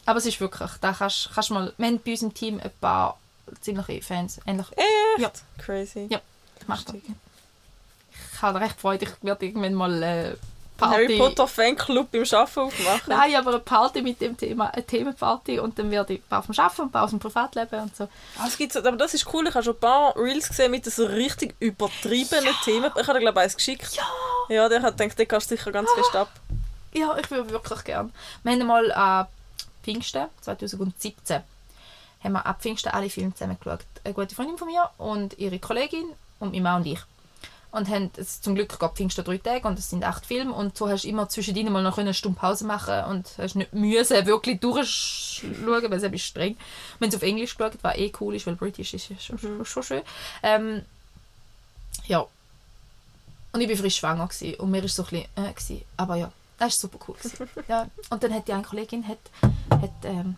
Aber 0.06 0.18
es 0.18 0.26
ist 0.26 0.40
wirklich, 0.40 0.70
da 0.80 0.92
kannst 0.92 1.30
kannst 1.34 1.50
du 1.50 1.54
mal, 1.54 1.72
wir 1.76 1.86
haben 1.86 2.00
bei 2.04 2.12
uns 2.12 2.22
im 2.22 2.32
Team 2.32 2.60
ein 2.60 2.70
paar 2.80 3.18
ziemliche 3.60 4.02
Fans. 4.02 4.40
Ähnlich, 4.46 4.66
Echt? 4.72 5.18
Ja. 5.18 5.30
Crazy. 5.58 6.06
Ja. 6.10 6.20
macht 6.66 6.92
Lustig. 6.92 7.14
Ich 8.32 8.42
habe 8.42 8.60
recht 8.60 8.80
Freude, 8.80 9.04
ich 9.04 9.10
werde 9.22 9.46
irgendwann 9.46 9.74
mal 9.74 10.02
äh, 10.02 10.36
Party... 10.76 10.94
Harry 10.94 11.18
Potter 11.18 11.46
Fanclub 11.46 12.12
im 12.14 12.24
Schaffen 12.24 12.64
aufmachen. 12.64 13.02
Nein, 13.06 13.36
aber 13.36 13.50
eine 13.50 13.60
Party 13.60 14.02
mit 14.02 14.20
dem 14.20 14.36
Thema, 14.36 14.70
eine 14.70 14.84
Themenparty 14.84 15.58
und 15.58 15.78
dann 15.78 15.90
werde 15.90 16.14
ich 16.14 16.20
ein 16.20 16.28
paar 16.28 16.40
auf 16.40 16.46
dem 16.46 16.58
Arbeiten 16.58 16.80
und 16.82 16.88
ein 16.88 16.92
paar 16.92 17.04
aus 17.04 17.10
dem 17.10 17.18
Privatleben 17.18 17.80
und 17.80 17.96
so. 17.96 18.04
Ah, 18.38 18.46
es 18.46 18.56
gibt 18.56 18.72
so, 18.72 18.80
aber 18.80 18.96
das 18.96 19.14
ist 19.14 19.32
cool. 19.32 19.46
Ich 19.46 19.54
habe 19.54 19.64
schon 19.64 19.74
ein 19.74 19.80
paar 19.80 20.16
Reels 20.16 20.48
gesehen 20.48 20.70
mit 20.70 20.84
so 20.84 21.06
richtig 21.06 21.54
übertriebenen 21.60 22.54
Themen. 22.64 22.90
Ich 22.98 23.06
habe 23.06 23.18
dir, 23.18 23.20
glaube 23.20 23.40
ich, 23.40 23.44
eins 23.44 23.56
geschickt. 23.56 23.94
Ja! 23.94 24.02
Ja, 24.48 24.68
der 24.68 24.82
hat 24.82 24.98
gedacht, 24.98 25.18
den 25.18 25.28
kannst 25.28 25.50
du 25.50 25.56
sicher 25.56 25.72
ganz 25.72 25.90
fest 25.92 26.14
ab. 26.16 26.28
Ja, 26.92 27.16
ich 27.16 27.30
würde 27.30 27.50
wirklich 27.50 27.84
gern. 27.84 28.12
Wir 28.42 28.52
haben 28.52 28.66
mal 28.66 28.92
an 28.92 29.26
Pfingsten 29.82 30.26
2017 30.40 31.42
haben 32.24 32.32
wir 32.32 32.46
ab 32.46 32.62
Pfingsten 32.62 32.90
alle 32.90 33.10
Filme 33.10 33.34
zusammen 33.34 33.58
geschaut. 33.62 33.84
Eine 34.02 34.14
gute 34.14 34.34
Freundin 34.34 34.58
von 34.58 34.68
mir 34.68 34.88
und 34.96 35.38
ihre 35.38 35.58
Kollegin 35.58 36.06
und 36.40 36.52
meine 36.52 36.62
Mann 36.62 36.82
und 36.82 36.86
ich. 36.86 37.00
Und 37.74 37.88
haben, 37.88 38.08
es, 38.16 38.40
zum 38.40 38.54
Glück 38.54 38.78
gab 38.78 38.96
Pfingsten 38.96 39.24
drei 39.24 39.38
Tage 39.38 39.66
und 39.66 39.76
es 39.80 39.90
sind 39.90 40.04
acht 40.04 40.24
Filme 40.24 40.52
und 40.52 40.78
so 40.78 40.88
hast 40.88 41.02
du 41.02 41.08
immer 41.08 41.28
zwischendrin 41.28 41.72
mal 41.72 41.82
noch 41.82 41.98
eine 41.98 42.14
Stunde 42.14 42.38
Pause 42.38 42.64
machen 42.64 43.02
und 43.06 43.28
hast 43.36 43.56
nicht 43.56 43.72
müssen 43.72 44.26
wirklich 44.26 44.60
durchschauen, 44.60 45.90
weil 45.90 45.92
es 45.92 46.04
ist 46.04 46.22
streng. 46.22 46.56
Wenn 47.00 47.08
es 47.08 47.16
auf 47.16 47.22
Englisch 47.22 47.56
geschaut 47.56 47.82
war 47.82 47.98
eh 47.98 48.12
cool 48.20 48.36
ist, 48.36 48.46
weil 48.46 48.54
British 48.54 48.94
ist 48.94 49.08
ja 49.08 49.18
schon, 49.18 49.40
schon, 49.40 49.64
schon 49.64 49.82
schön. 49.82 50.02
Ähm, 50.44 50.82
ja. 52.06 52.24
Und 53.50 53.60
ich 53.60 53.68
war 53.68 53.76
frisch 53.76 53.96
schwanger 53.96 54.28
gewesen, 54.28 54.54
und 54.60 54.70
mir 54.70 54.82
war 54.82 54.88
so 54.88 55.02
ein 55.02 55.08
bisschen, 55.08 55.28
äh, 55.34 55.52
gewesen. 55.52 55.82
aber 55.96 56.14
ja, 56.14 56.32
das 56.58 56.82
war 56.82 56.90
super 56.90 57.04
cool. 57.08 57.16
Gewesen. 57.16 57.48
ja. 57.68 57.88
Und 58.08 58.22
dann 58.22 58.32
hat 58.32 58.46
die 58.46 58.52
eine 58.52 58.62
Kollegin, 58.62 59.08
hat, 59.08 59.18
hat 59.70 59.90
ähm, 60.04 60.36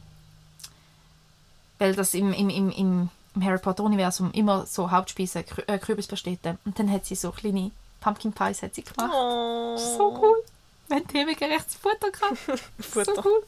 weil 1.79 1.95
das 1.95 2.15
im, 2.15 2.33
im, 2.33 2.49
im, 2.49 2.71
im, 2.71 3.11
im 3.37 3.45
Harry 3.45 3.59
Potter-Universum 3.59 4.33
immer 4.33 4.67
so 4.67 4.91
Hauptspeisen, 4.91 5.45
Krü 5.47 5.63
äh, 5.67 6.57
und 6.65 6.79
dann 6.79 6.91
hat 6.91 7.05
sie 7.05 7.15
so 7.15 7.31
kleine 7.31 7.71
Pumpkin 8.01 8.33
Pies 8.33 8.63
hat 8.63 8.75
sie 8.75 8.83
gemacht. 8.83 9.13
Oh. 9.15 9.77
So 9.77 10.19
cool. 10.21 10.43
Wir 10.89 10.97
haben 10.97 11.09
themengerechtes 11.09 11.75
Futter 11.83 12.11
gehabt. 12.11 12.39
Futter. 12.81 13.15
So 13.17 13.23
cool. 13.25 13.43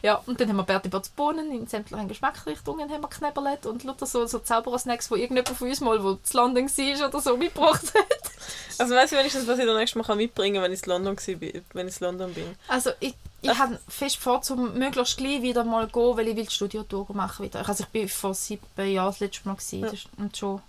Ja, 0.00 0.22
und 0.26 0.40
dann 0.40 0.48
haben 0.48 0.56
wir 0.56 0.62
Bertie 0.62 0.88
Botts 0.88 1.10
Bohnen 1.10 1.50
in 1.52 1.66
sämtlichen 1.66 2.08
Geschmacksrichtungen 2.08 2.90
haben 2.90 3.02
wir 3.02 3.08
geknäbelt 3.08 3.66
und 3.66 3.84
lauter 3.84 4.06
so, 4.06 4.24
so 4.26 4.38
Zauberer-Snacks, 4.38 5.10
wo 5.10 5.16
irgendjemand 5.16 5.56
von 5.58 5.68
uns 5.68 5.80
mal, 5.82 6.02
wo 6.02 6.14
zu 6.14 6.36
London 6.38 6.66
war 6.66 7.08
oder 7.08 7.20
so, 7.20 7.36
mitgebracht 7.36 7.92
hat. 7.94 8.06
Also 8.78 8.94
weiß 8.94 9.12
ich 9.12 9.18
wenigstens, 9.18 9.46
was 9.46 9.58
ich 9.58 9.66
dann 9.66 9.76
nächstes 9.76 9.96
Mal 9.96 10.02
kann 10.04 10.16
mitbringen 10.16 10.54
kann, 10.54 10.64
wenn 10.64 10.72
ich 10.72 10.82
in 10.82 10.88
London, 10.88 11.16
bin- 11.38 11.64
wenn 11.74 11.86
ich 11.88 12.00
in 12.00 12.06
London 12.06 12.32
bin. 12.34 12.56
Also 12.66 12.90
ich, 13.00 13.14
ich 13.42 13.56
habe 13.58 13.78
fest 13.86 14.16
vor, 14.16 14.40
zum 14.42 14.76
möglichst 14.76 15.18
gleich 15.18 15.42
wieder 15.42 15.62
mal 15.62 15.86
gehen, 15.86 16.16
weil 16.16 16.26
ich 16.28 16.36
will 16.36 16.46
die 16.46 16.50
Studiotour 16.50 17.06
machen 17.12 17.44
wieder. 17.44 17.68
Also 17.68 17.84
ich 17.84 17.90
bin 17.90 18.08
vor 18.08 18.32
sieben 18.34 18.64
Jahren 18.78 19.10
das 19.10 19.20
letzte 19.20 19.46
Mal 19.46 19.54
gewesen, 19.54 19.80
Ja. 19.80 19.90
das 19.90 19.94
ist- 19.94 20.36
schon. 20.38 20.62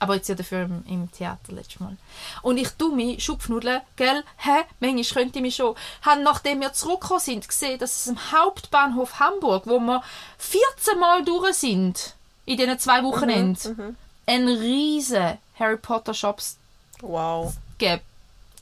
Aber 0.00 0.14
jetzt 0.14 0.28
ja 0.28 0.34
dafür 0.34 0.62
im, 0.62 0.84
im 0.88 1.10
Theater 1.12 1.52
letztes 1.52 1.80
Mal. 1.80 1.96
Und 2.42 2.56
ich 2.56 2.68
tue 2.70 2.94
mich 2.94 3.22
Schupfnudeln, 3.24 3.80
gell, 3.96 4.22
hä, 4.36 4.62
manchmal 4.80 5.22
könnte 5.24 5.38
ich 5.38 5.42
mich 5.42 5.56
schon. 5.56 5.74
Haben, 6.02 6.22
nachdem 6.22 6.60
wir 6.60 6.72
zurückgekommen 6.72 7.20
sind, 7.20 7.48
gesehen, 7.48 7.78
dass 7.78 7.96
es 8.06 8.08
am 8.08 8.32
Hauptbahnhof 8.32 9.18
Hamburg, 9.18 9.66
wo 9.66 9.80
wir 9.80 10.02
14 10.38 10.98
Mal 10.98 11.24
durch 11.24 11.54
sind, 11.56 12.14
in 12.44 12.56
diesen 12.56 12.78
zwei 12.78 13.02
Wochenenden, 13.02 13.96
einen 14.26 14.48
riesen 14.48 15.38
Harry 15.58 15.76
Potter 15.76 16.14
Shops 16.14 16.56
Wow. 17.00 17.54
gegeben. 17.78 18.02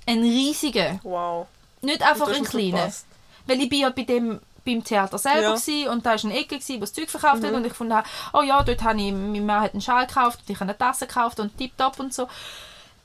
Einen 0.07 0.23
riesigen. 0.23 1.01
Wow. 1.03 1.47
Nicht 1.83 2.03
einfach 2.03 2.27
kleinen. 2.33 2.71
verpasst. 2.73 3.07
Weil 3.47 3.61
ich 3.61 3.69
bin 3.69 3.81
ja 3.81 3.91
bei 3.91 4.03
dem 4.03 4.41
beim 4.67 4.85
Theater 4.85 5.17
selber 5.17 5.57
Ja. 5.67 5.91
und 5.91 6.05
da 6.05 6.11
war 6.11 6.25
eine 6.25 6.39
Ecke, 6.39 6.59
gsi, 6.59 6.77
wo 6.77 6.81
das 6.81 6.93
Zeug 6.93 7.09
verkauft 7.09 7.41
Mhm. 7.43 7.47
hat 7.47 7.55
und 7.55 7.65
ich 7.67 7.73
fand, 7.73 7.93
oh 8.35 8.43
ja, 8.43 8.63
dort 8.63 8.83
habe 8.83 9.01
ich, 9.01 9.13
mein 9.13 9.47
Mann 9.47 9.63
hat 9.63 9.73
einen 9.73 9.81
Schal 9.81 10.07
gekauft 10.07 10.41
und 10.41 10.51
ich 10.51 10.57
habe 10.61 10.69
eine 10.71 10.77
Tasse 10.77 11.07
gekauft 11.07 11.41
und 11.41 11.57
tipptopp 11.57 11.99
und 12.01 12.13
so. 12.13 12.29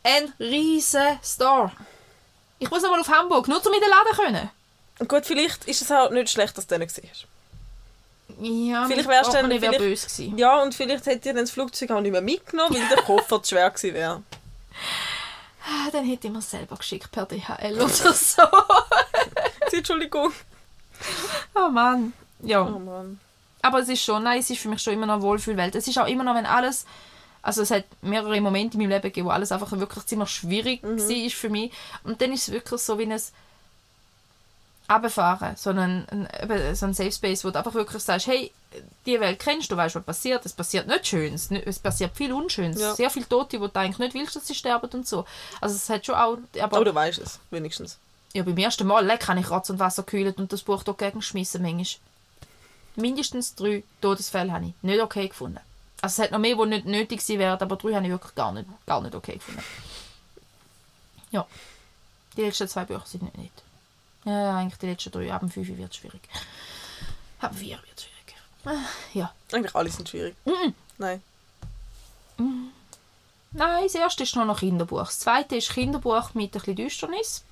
Ein 0.04 0.34
riesen 0.40 1.20
Store. 1.24 1.72
Ich 2.60 2.70
muss 2.70 2.82
nochmal 2.82 3.00
auf 3.02 3.08
Hamburg, 3.10 3.48
nur 3.48 3.58
um 3.66 3.74
in 3.74 3.80
den 3.80 3.90
Laden 3.90 4.16
können. 4.26 4.50
Und 5.00 5.08
gut, 5.10 5.26
vielleicht 5.26 5.66
ist 5.66 5.82
es 5.82 5.92
auch 5.92 6.10
nicht 6.12 6.30
schlecht, 6.30 6.58
dass 6.58 6.68
du 6.68 6.78
den 6.78 6.88
gesehen 6.88 7.08
hast. 7.10 7.26
Ja, 8.40 8.86
Vielleicht 8.88 9.08
wärst 9.10 9.30
du 9.30 9.38
dann- 9.38 9.50
wäre 9.50 9.60
vielleicht- 9.60 9.78
böse 9.80 10.08
gewesen. 10.08 10.38
Ja, 10.38 10.62
und 10.62 10.74
vielleicht 10.74 11.06
hätte 11.06 11.30
ihr 11.30 11.34
dann 11.36 11.44
das 11.44 11.52
Flugzeug 11.52 11.92
auch 11.92 12.02
nicht 12.02 12.12
mehr 12.12 12.22
mitgenommen, 12.22 12.74
weil 12.76 12.88
der 12.88 13.04
Koffer 13.04 13.44
zu 13.44 13.50
schwer 13.56 13.70
gewesen 13.70 13.94
wäre. 13.94 14.24
Ah, 15.64 15.90
Dann 15.92 16.06
hätte 16.06 16.28
ich 16.28 16.34
mir 16.34 16.40
es 16.40 16.50
selber 16.50 16.76
geschickt 16.78 17.12
per 17.12 17.26
DHL 17.26 17.76
oder 17.76 17.88
so. 17.90 18.42
Entschuldigung. 19.72 20.32
Oh 21.56 21.70
Mann. 21.72 22.14
Ja. 22.44 22.62
Oh 22.64 22.80
Mann. 22.80 23.20
Aber 23.62 23.80
es 23.80 23.90
ist 23.90 24.02
schon, 24.04 24.24
nein, 24.24 24.40
es 24.40 24.50
ist 24.50 24.60
für 24.60 24.70
mich 24.70 24.82
schon 24.82 24.94
immer 24.94 25.06
noch 25.06 25.16
eine 25.16 25.24
Wohlfühlwelt. 25.24 25.76
Es 25.76 25.88
ist 25.88 25.98
auch 26.00 26.08
immer 26.08 26.24
noch, 26.24 26.34
wenn 26.36 26.46
alles, 26.48 26.86
also 27.44 27.62
es 27.62 27.70
hat 27.72 27.86
mehrere 28.02 28.42
Momente 28.42 28.76
in 28.76 28.82
meinem 28.82 28.90
Leben 28.90 29.04
gegeben, 29.04 29.28
wo 29.28 29.32
alles 29.32 29.52
einfach 29.52 29.72
wirklich 29.72 30.06
ziemlich 30.06 30.30
schwierig 30.30 30.82
Mhm. 30.84 30.98
war 31.00 31.30
für 31.30 31.50
mich. 31.50 31.72
Und 32.04 32.22
dann 32.22 32.34
ist 32.34 32.48
es 32.48 32.54
wirklich 32.54 32.82
so 32.82 32.98
wie 32.98 33.04
ein 33.12 33.22
Abfahren, 34.88 35.56
so 35.56 35.70
ein, 35.70 36.06
ein, 36.10 36.76
so 36.76 36.86
ein 36.86 36.94
Safe 36.94 37.12
Space, 37.12 37.46
wo 37.46 37.52
du 37.52 37.58
einfach 37.60 37.74
wirklich 37.74 38.04
sagst, 38.04 38.28
hey, 38.28 38.52
die 39.06 39.20
Welt 39.22 39.40
kennst 39.40 39.72
du, 39.72 39.78
weißt, 39.78 39.96
was 39.96 40.04
passiert. 40.04 40.46
Es 40.46 40.52
passiert 40.54 40.88
nicht 40.88 41.08
Schönes, 41.08 41.50
es 41.52 41.80
passiert 41.80 42.16
viel 42.18 42.34
Unschönes. 42.34 42.82
Ja. 42.82 42.96
Sehr 42.96 43.10
viele 43.10 43.28
Tote, 43.30 43.62
wo 43.62 43.68
du 43.68 43.80
eigentlich 43.80 44.00
nicht 44.00 44.14
willst, 44.16 44.36
dass 44.36 44.48
sie 44.48 44.56
sterben 44.56 44.90
und 44.92 45.08
so. 45.08 45.26
Also 45.62 45.76
es 45.76 45.90
hat 45.90 46.06
schon 46.06 46.16
auch, 46.16 46.38
aber 46.60 46.78
Aber 46.78 46.86
du 46.86 46.94
weißt 46.96 47.20
es, 47.20 47.40
wenigstens. 47.52 48.00
Ja, 48.34 48.44
beim 48.44 48.58
ersten 48.58 48.88
Mal 48.88 49.06
leck, 49.06 49.28
habe 49.28 49.40
ich 49.40 49.50
Rotz 49.50 49.70
und 49.70 49.80
Wasser 49.80 50.04
gekühlt 50.04 50.38
und 50.38 50.52
das 50.54 50.64
Buch 50.64 50.84
dagegen 50.84 51.20
geschmissen 51.20 51.62
manchmal. 51.62 52.02
Mindestens 52.96 53.56
drei 53.56 53.84
Todesfälle 54.02 54.52
habe 54.52 54.66
ich 54.66 54.74
nicht 54.82 55.02
okay 55.02 55.28
gefunden. 55.28 55.60
Also 56.02 56.22
es 56.22 56.26
hat 56.26 56.32
noch 56.32 56.40
mehr, 56.40 56.56
die 56.56 56.66
nicht 56.66 56.86
nötig 56.86 57.20
gewesen 57.20 57.40
wären, 57.40 57.60
aber 57.60 57.76
drei 57.76 57.94
habe 57.94 58.06
ich 58.06 58.12
wirklich 58.12 58.36
gar 58.36 58.52
nicht, 58.52 58.68
gar 58.86 59.02
nicht 59.02 59.16
okay 59.16 59.36
gefunden. 59.36 59.64
Ja. 61.32 61.46
Die 62.36 62.42
letzten 62.42 62.68
zwei 62.68 62.86
Bücher 62.86 63.06
sind 63.06 63.24
nicht 63.24 63.38
nett. 63.38 63.52
Ja, 64.26 64.58
eigentlich 64.58 64.80
die 64.80 64.88
letzten 64.88 65.12
drei. 65.12 65.32
Ab 65.34 65.42
dem 65.42 65.50
5 65.50 65.68
wird 65.78 65.92
es 65.92 65.98
schwierig. 65.98 66.22
Ab 67.40 67.52
dem 67.52 67.58
4 67.58 67.78
wird 67.78 67.98
es 67.98 68.04
schwierig. 68.04 68.36
Ah, 68.66 68.88
Ja. 69.14 69.34
Eigentlich 69.52 69.76
alle 69.76 69.90
sind 69.90 70.08
schwierig. 70.10 70.36
Mhm. 70.46 70.74
Nein. 70.98 71.22
Nein, 73.54 73.84
das 73.84 73.96
erste 73.96 74.24
ist 74.24 74.36
noch 74.36 74.48
ein 74.48 74.56
Kinderbuch. 74.56 75.00
Das 75.06 75.20
zweite 75.20 75.56
ist 75.56 75.72
Kinderbuch 75.72 76.34
mit 76.34 76.50
ein 76.50 76.60
bisschen 76.60 76.76
Düsternis. 76.76 77.44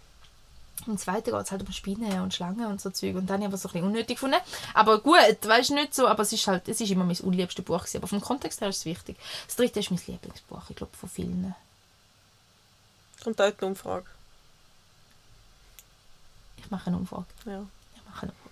Und 0.88 1.00
zweite 1.00 1.32
geht 1.32 1.42
es 1.42 1.52
halt 1.52 1.62
um 1.62 1.72
Spinnen 1.72 2.22
und 2.22 2.34
Schlangen 2.34 2.66
und 2.66 2.80
so 2.82 2.90
Zeug. 2.90 3.16
Und 3.16 3.30
dann 3.30 3.44
habe 3.44 3.54
ich 3.56 3.62
so 3.62 3.68
ein 3.68 3.74
bisschen 3.74 3.88
unnötig 3.88 4.16
gefunden. 4.16 4.38
Aber 4.74 5.00
gut, 5.00 5.16
weißt 5.46 5.70
du, 5.72 5.76
nicht 5.76 5.94
so, 5.94 6.08
aber 6.08 6.24
es 6.24 6.34
ist 6.34 6.48
halt, 6.48 6.68
es 6.68 6.82
ist 6.82 6.90
immer 6.90 7.04
mein 7.04 7.18
unliebstes 7.20 7.64
Buch 7.66 7.80
gewesen. 7.80 7.98
Aber 7.98 8.08
vom 8.08 8.22
Kontext 8.22 8.62
her 8.62 8.70
ist 8.70 8.78
es 8.78 8.86
wichtig. 8.86 9.18
Das 9.46 9.56
dritte 9.56 9.80
ist 9.82 9.92
mein 9.92 10.00
Lieblingsbuch, 10.08 10.62
ich 10.70 10.76
glaube, 10.76 10.96
von 10.98 11.10
vielen. 11.10 11.54
Kommt 13.24 13.40
heute 13.40 13.58
eine 13.60 13.68
Umfrage. 13.68 14.06
Ich 16.58 16.72
mache 16.72 16.88
eine 16.88 16.98
Umfrage. 16.98 17.26
Ja. 17.46 17.64
Ich 17.96 18.02
mache 18.10 18.22
eine 18.24 18.32
Umfrage. 18.32 18.50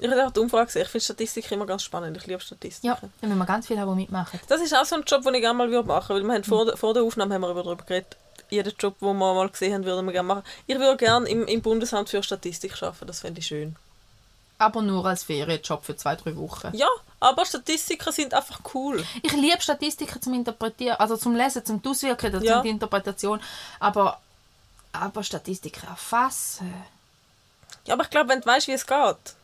Ich 0.00 0.10
habe 0.10 0.26
auch 0.26 0.30
die 0.32 0.40
Umfrage 0.40 0.66
gesehen. 0.66 0.82
Ich 0.82 0.88
finde 0.88 1.04
Statistik 1.04 1.50
immer 1.52 1.66
ganz 1.66 1.82
spannend. 1.82 2.16
Ich 2.16 2.26
liebe 2.26 2.40
Statistiken. 2.40 2.86
Ja, 2.88 2.98
dann 3.20 3.28
müssen 3.28 3.38
wir 3.38 3.46
ganz 3.46 3.66
viele 3.66 3.80
haben, 3.80 3.90
die 3.96 4.02
mitmachen. 4.02 4.40
Das 4.48 4.60
ist 4.60 4.74
auch 4.74 4.84
so 4.84 4.96
ein 4.96 5.02
Job, 5.06 5.22
den 5.22 5.34
ich 5.34 5.40
gerne 5.40 5.56
mal 5.56 5.68
machen 5.84 6.08
würde. 6.14 6.22
Weil 6.26 6.28
wir 6.28 6.34
haben 6.34 6.44
vor, 6.44 6.64
der- 6.66 6.76
vor 6.76 6.94
der 6.94 7.02
Aufnahme 7.04 7.34
haben 7.34 7.42
wir 7.42 7.54
darüber 7.54 7.84
geredet. 7.84 8.16
Jeden 8.50 8.72
Job, 8.78 8.98
den 9.00 9.06
wir 9.08 9.14
mal 9.34 9.48
gesehen 9.48 9.74
haben, 9.74 9.84
würden 9.84 10.06
wir 10.06 10.12
gerne 10.12 10.28
machen. 10.28 10.42
Ich 10.66 10.78
würde 10.78 10.96
gerne 10.96 11.28
im, 11.28 11.46
im 11.46 11.62
Bundesamt 11.62 12.08
für 12.08 12.22
Statistik 12.22 12.82
arbeiten. 12.82 13.06
Das 13.06 13.20
fände 13.20 13.40
ich 13.40 13.46
schön. 13.46 13.76
Aber 14.58 14.82
nur 14.82 15.04
als 15.04 15.24
Ferienjob 15.24 15.84
für 15.84 15.96
zwei, 15.96 16.14
drei 16.14 16.36
Wochen. 16.36 16.70
Ja, 16.74 16.86
aber 17.20 17.44
Statistiker 17.44 18.12
sind 18.12 18.32
einfach 18.34 18.60
cool. 18.74 19.04
Ich 19.22 19.32
liebe 19.32 19.60
Statistiken 19.60 20.22
zum 20.22 20.34
Interpretieren, 20.34 20.96
also 20.98 21.16
zum 21.16 21.34
Lesen, 21.34 21.64
zum 21.64 21.82
Auswirken, 21.84 22.32
dazu 22.32 22.44
Ja. 22.44 22.62
die 22.62 22.68
Interpretation. 22.68 23.40
Aber, 23.80 24.20
aber 24.92 25.22
Statistiken 25.24 25.86
erfassen. 25.88 26.72
Ja, 27.86 27.94
aber 27.94 28.04
ich 28.04 28.10
glaube, 28.10 28.28
wenn 28.28 28.40
du 28.40 28.46
weißt, 28.46 28.68
wie 28.68 28.72
es 28.72 28.86
geht. 28.86 29.34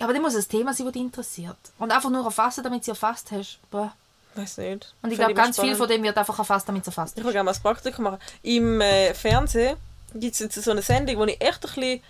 Aber 0.00 0.12
dann 0.12 0.22
muss 0.22 0.36
ein 0.36 0.48
Thema 0.48 0.72
sein, 0.72 0.86
das 0.86 0.92
dich 0.92 1.02
interessiert. 1.02 1.56
Und 1.78 1.90
einfach 1.90 2.08
nur 2.10 2.24
erfassen, 2.24 2.62
damit 2.62 2.84
sie 2.84 2.92
erfasst 2.92 3.32
hast. 3.32 3.58
Boah. 3.70 3.92
Weiß 4.34 4.58
nicht. 4.58 4.94
Und 5.02 5.10
ich 5.10 5.18
glaube, 5.18 5.34
ganz 5.34 5.56
viel 5.56 5.64
spannend. 5.64 5.78
von 5.78 5.88
dem 5.88 6.02
wird 6.02 6.16
einfach 6.16 6.38
erfasst, 6.38 6.68
damit 6.68 6.82
es 6.82 6.88
erfasst 6.88 7.14
Ich 7.14 7.18
ist. 7.18 7.24
würde 7.24 7.34
gerne 7.34 7.46
mal 7.50 7.54
ein 7.54 7.62
Praktikum 7.62 8.04
machen. 8.04 8.18
Im 8.42 8.80
äh, 8.80 9.14
Fernsehen 9.14 9.76
gibt 10.14 10.34
es 10.34 10.40
jetzt 10.40 10.54
so 10.62 10.70
eine 10.70 10.82
Sendung, 10.82 11.16
wo 11.18 11.24
ich 11.24 11.40
echt 11.40 11.64
ein 11.64 11.74
bisschen 11.74 12.02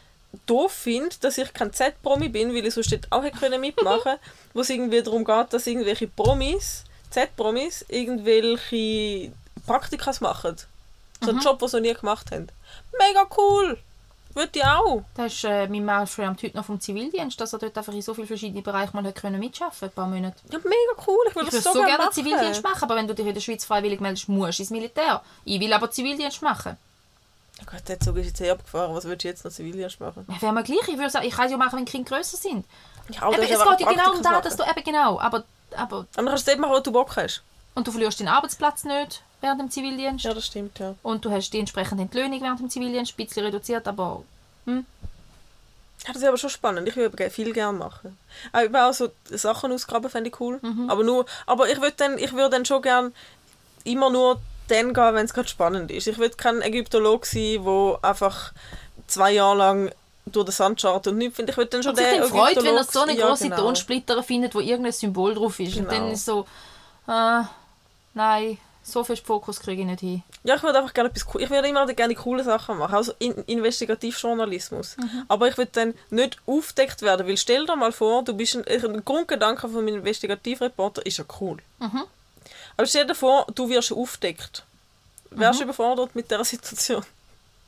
doof 0.47 0.73
finde, 0.73 1.17
dass 1.21 1.39
ich 1.39 1.53
kein 1.55 1.73
Z-Promi 1.73 2.29
bin, 2.29 2.55
weil 2.55 2.67
ich 2.67 2.75
sonst 2.75 2.95
auch 3.11 3.23
hätte 3.23 3.39
können 3.39 3.61
mitmachen 3.61 4.17
wo 4.55 4.61
es 4.61 4.71
irgendwie 4.71 5.03
darum 5.03 5.25
geht, 5.25 5.53
dass 5.53 5.67
irgendwelche 5.67 6.07
Promis, 6.07 6.85
Z-Promis, 7.11 7.85
irgendwelche 7.89 9.33
Praktikas 9.67 10.21
machen. 10.21 10.57
So 11.23 11.31
einen 11.31 11.41
Job, 11.41 11.59
den 11.59 11.69
sie 11.69 11.77
noch 11.77 11.83
nie 11.83 11.95
gemacht 11.95 12.31
haben. 12.31 12.49
Mega 12.99 13.27
cool! 13.37 13.79
Würde 14.39 14.57
ich 14.57 14.65
auch. 14.65 15.03
Da 15.17 15.25
ist 15.27 15.43
äh, 15.43 15.67
mein 15.67 16.07
schwärmt 16.07 16.41
heute 16.45 16.57
noch 16.57 16.65
vom 16.65 16.81
Zivildienst, 16.81 17.41
dass 17.41 17.53
er 17.55 17.59
dort 17.59 17.77
einfach 17.77 17.93
in 17.93 18.03
so 18.03 18.15
vielen 18.15 18.29
verschiedenen 18.29 18.63
Bereichen 18.63 18.95
mal 18.95 19.05
hat 19.05 19.17
können 19.17 19.41
mitarbeiten 19.41 19.85
ein 19.87 19.91
paar 19.91 20.07
Monate. 20.07 20.37
Ja, 20.53 20.59
mega 20.59 21.03
cool. 21.09 21.19
Ich 21.29 21.35
würde 21.35 21.49
Ich 21.49 21.63
so, 21.65 21.73
so 21.73 21.81
gerne 21.81 21.97
gerne 21.97 22.11
Zivildienst 22.13 22.63
machen. 22.63 22.73
machen, 22.75 22.85
aber 22.85 22.95
wenn 22.95 23.09
du 23.09 23.15
dich 23.17 23.27
in 23.27 23.35
der 23.35 23.41
Schweiz 23.41 23.65
freiwillig 23.65 24.01
meldest, 24.01 24.29
musst 24.29 24.59
du 24.61 24.63
ins 24.63 24.71
Militär. 24.71 25.23
Ich 25.45 25.59
will 25.59 25.73
aber 25.73 25.91
Zivildienst 25.91 26.41
machen. 26.43 26.77
Ja, 27.59 27.65
Gott, 27.69 27.89
der 27.89 27.99
Zug 27.99 28.17
ist 28.19 28.27
jetzt 28.27 28.41
eh 28.41 28.51
abgefahren. 28.53 28.95
Was 28.95 29.03
würdest 29.05 29.25
du 29.25 29.29
jetzt 29.29 29.45
noch 29.45 29.51
Zivildienst 29.51 29.99
machen? 29.99 30.25
Ja, 30.29 30.41
wäre 30.41 30.53
mir 30.53 30.63
gleich. 30.63 30.87
Ich 30.87 30.97
würde 30.97 31.11
sagen, 31.11 31.27
ich 31.27 31.35
kann 31.35 31.47
es 31.47 31.51
ja 31.51 31.57
machen, 31.59 31.77
wenn 31.77 31.85
die 31.85 31.91
Kinder 31.91 32.09
grösser 32.17 32.37
sind. 32.37 32.65
Ja, 33.09 33.29
Eben, 33.33 33.43
es 33.43 33.49
geht 33.49 33.59
ja 33.81 33.91
genau 33.91 34.13
um 34.13 34.23
das, 34.23 34.43
dass 34.43 34.57
machen. 34.59 34.73
du 34.73 34.81
eben 34.81 34.85
genau, 34.85 35.19
aber, 35.19 35.43
aber 35.77 35.97
Aber 35.97 36.07
dann 36.15 36.27
kannst 36.27 36.47
du 36.47 36.53
dort 36.53 36.61
machen, 36.61 36.75
wo 36.77 36.81
du 36.81 36.93
Bock 36.93 37.17
hast. 37.17 37.43
und 37.75 37.89
du 37.89 37.91
verlierst 37.91 38.21
deinen 38.21 38.29
Arbeitsplatz 38.29 38.85
nicht 38.85 39.23
während 39.41 39.61
dem 39.61 39.71
Zivildienst 39.71 40.25
Ja, 40.25 40.35
das 40.35 40.47
stimmt, 40.47 40.79
ja. 40.79 40.95
und 41.03 41.25
du 41.25 41.31
hast 41.31 41.51
die 41.51 41.59
entsprechende 41.59 42.03
Entlöhnung 42.03 42.41
während 42.43 42.61
dem 42.61 42.71
Zivildienst, 42.71 43.13
ein 43.13 43.25
bisschen 43.25 43.45
reduziert, 43.45 43.87
aber 43.89 44.23
Ja, 44.67 44.83
das 46.07 46.17
ist 46.17 46.25
aber 46.29 46.37
schon 46.39 46.51
spannend. 46.51 46.87
Ich 46.89 46.95
würde 46.97 47.31
viel 47.31 47.53
gerne 47.53 47.77
machen. 47.77 48.17
Auch, 48.53 48.61
eben 48.61 48.77
auch 48.77 48.93
so 48.93 49.09
Sachen 49.31 49.73
ausgraben 49.73 50.09
fände 50.11 50.31
ich 50.31 50.41
cool. 50.41 50.61
Aber, 50.89 51.03
nur, 51.03 51.27
aber 51.47 51.69
ich 51.69 51.81
würde 51.81 51.95
dann, 51.97 52.19
ich 52.19 52.33
würde 52.33 52.51
dann 52.51 52.65
schon 52.65 52.83
gerne 52.83 53.13
immer 53.85 54.09
nur 54.11 54.41
dann 54.69 54.95
gehen, 54.95 55.15
wenn 55.15 55.25
es 55.25 55.35
gerade 55.35 55.49
spannend 55.49 55.91
ist. 55.91 56.07
Ich 56.07 56.19
würde 56.19 56.37
kein 56.37 56.63
Ägyptolog 56.63 57.27
sein, 57.27 57.65
der 57.65 57.99
einfach 58.03 58.53
zwei 59.07 59.33
Jahre 59.33 59.57
lang 59.57 59.91
durch 60.27 60.45
den 60.47 60.53
Sand 60.53 60.81
schaut 60.81 61.07
und 61.07 61.17
nichts 61.19 61.37
findet. 61.37 61.55
Ich 61.55 61.57
würde 61.57 61.71
dann 61.71 61.83
schon 61.83 61.91
und 61.93 61.99
den 61.99 62.23
freut, 62.25 62.57
wenn 62.57 62.77
er 62.77 62.85
so 62.85 63.01
eine. 63.01 63.17
Ja, 63.17 63.29
große 63.29 63.45
genau. 63.45 63.57
Tonsplitter 63.57 64.23
findet, 64.23 64.55
wo 64.55 64.61
irgendein 64.61 64.93
Symbol 64.93 65.35
drauf 65.35 65.59
ist. 65.59 65.77
Und 65.77 65.89
Genau. 65.89 66.01
dann 66.03 66.13
ist 66.13 66.25
so, 66.27 66.47
äh, 67.09 67.43
nein, 68.15 68.59
so 68.89 69.05
viel 69.05 69.17
Fokus 69.17 69.61
kriege 69.61 69.83
ich 69.83 69.87
nicht 69.87 70.01
hin. 70.01 70.23
Ja, 70.45 70.57
ich 70.57 70.63
würde 70.63 70.79
einfach 70.79 70.93
gerne 70.95 71.11
etwas 71.11 71.27
cool. 71.35 71.43
Ich 71.43 71.51
würde 71.51 71.69
immer 71.69 71.87
gerne 71.87 72.15
coole 72.15 72.43
Sachen 72.43 72.79
machen, 72.79 72.95
also 72.95 73.13
in 73.19 73.33
Investigativjournalismus. 73.45 74.97
Mhm. 74.97 75.25
Aber 75.29 75.49
ich 75.49 75.57
würde 75.57 75.71
dann 75.73 75.95
nicht 76.11 76.39
aufdeckt 76.47 77.03
werden, 77.03 77.27
weil 77.27 77.37
stell 77.37 77.67
dir 77.67 77.77
mal 77.77 77.93
vor, 77.93 78.25
du 78.25 78.33
bist 78.35 78.57
ein, 78.57 78.67
ein 78.67 79.05
Grundgedanke 79.05 79.63
von 79.69 79.85
meinem 79.85 79.97
Investigativreporter 79.99 81.05
ist 81.07 81.19
ja 81.19 81.25
cool. 81.41 81.59
Mhm. 81.79 82.05
Aber 82.77 82.87
stell 82.87 83.07
dir 83.07 83.15
vor, 83.15 83.47
du 83.55 83.69
wirst 83.69 83.93
aufdeckt. 83.93 84.65
Wärst 85.31 85.61
du 85.61 85.65
Mhm. 85.65 85.69
überfordert 85.71 86.15
mit 86.15 86.31
dieser 86.31 86.45
Situation? 86.45 87.03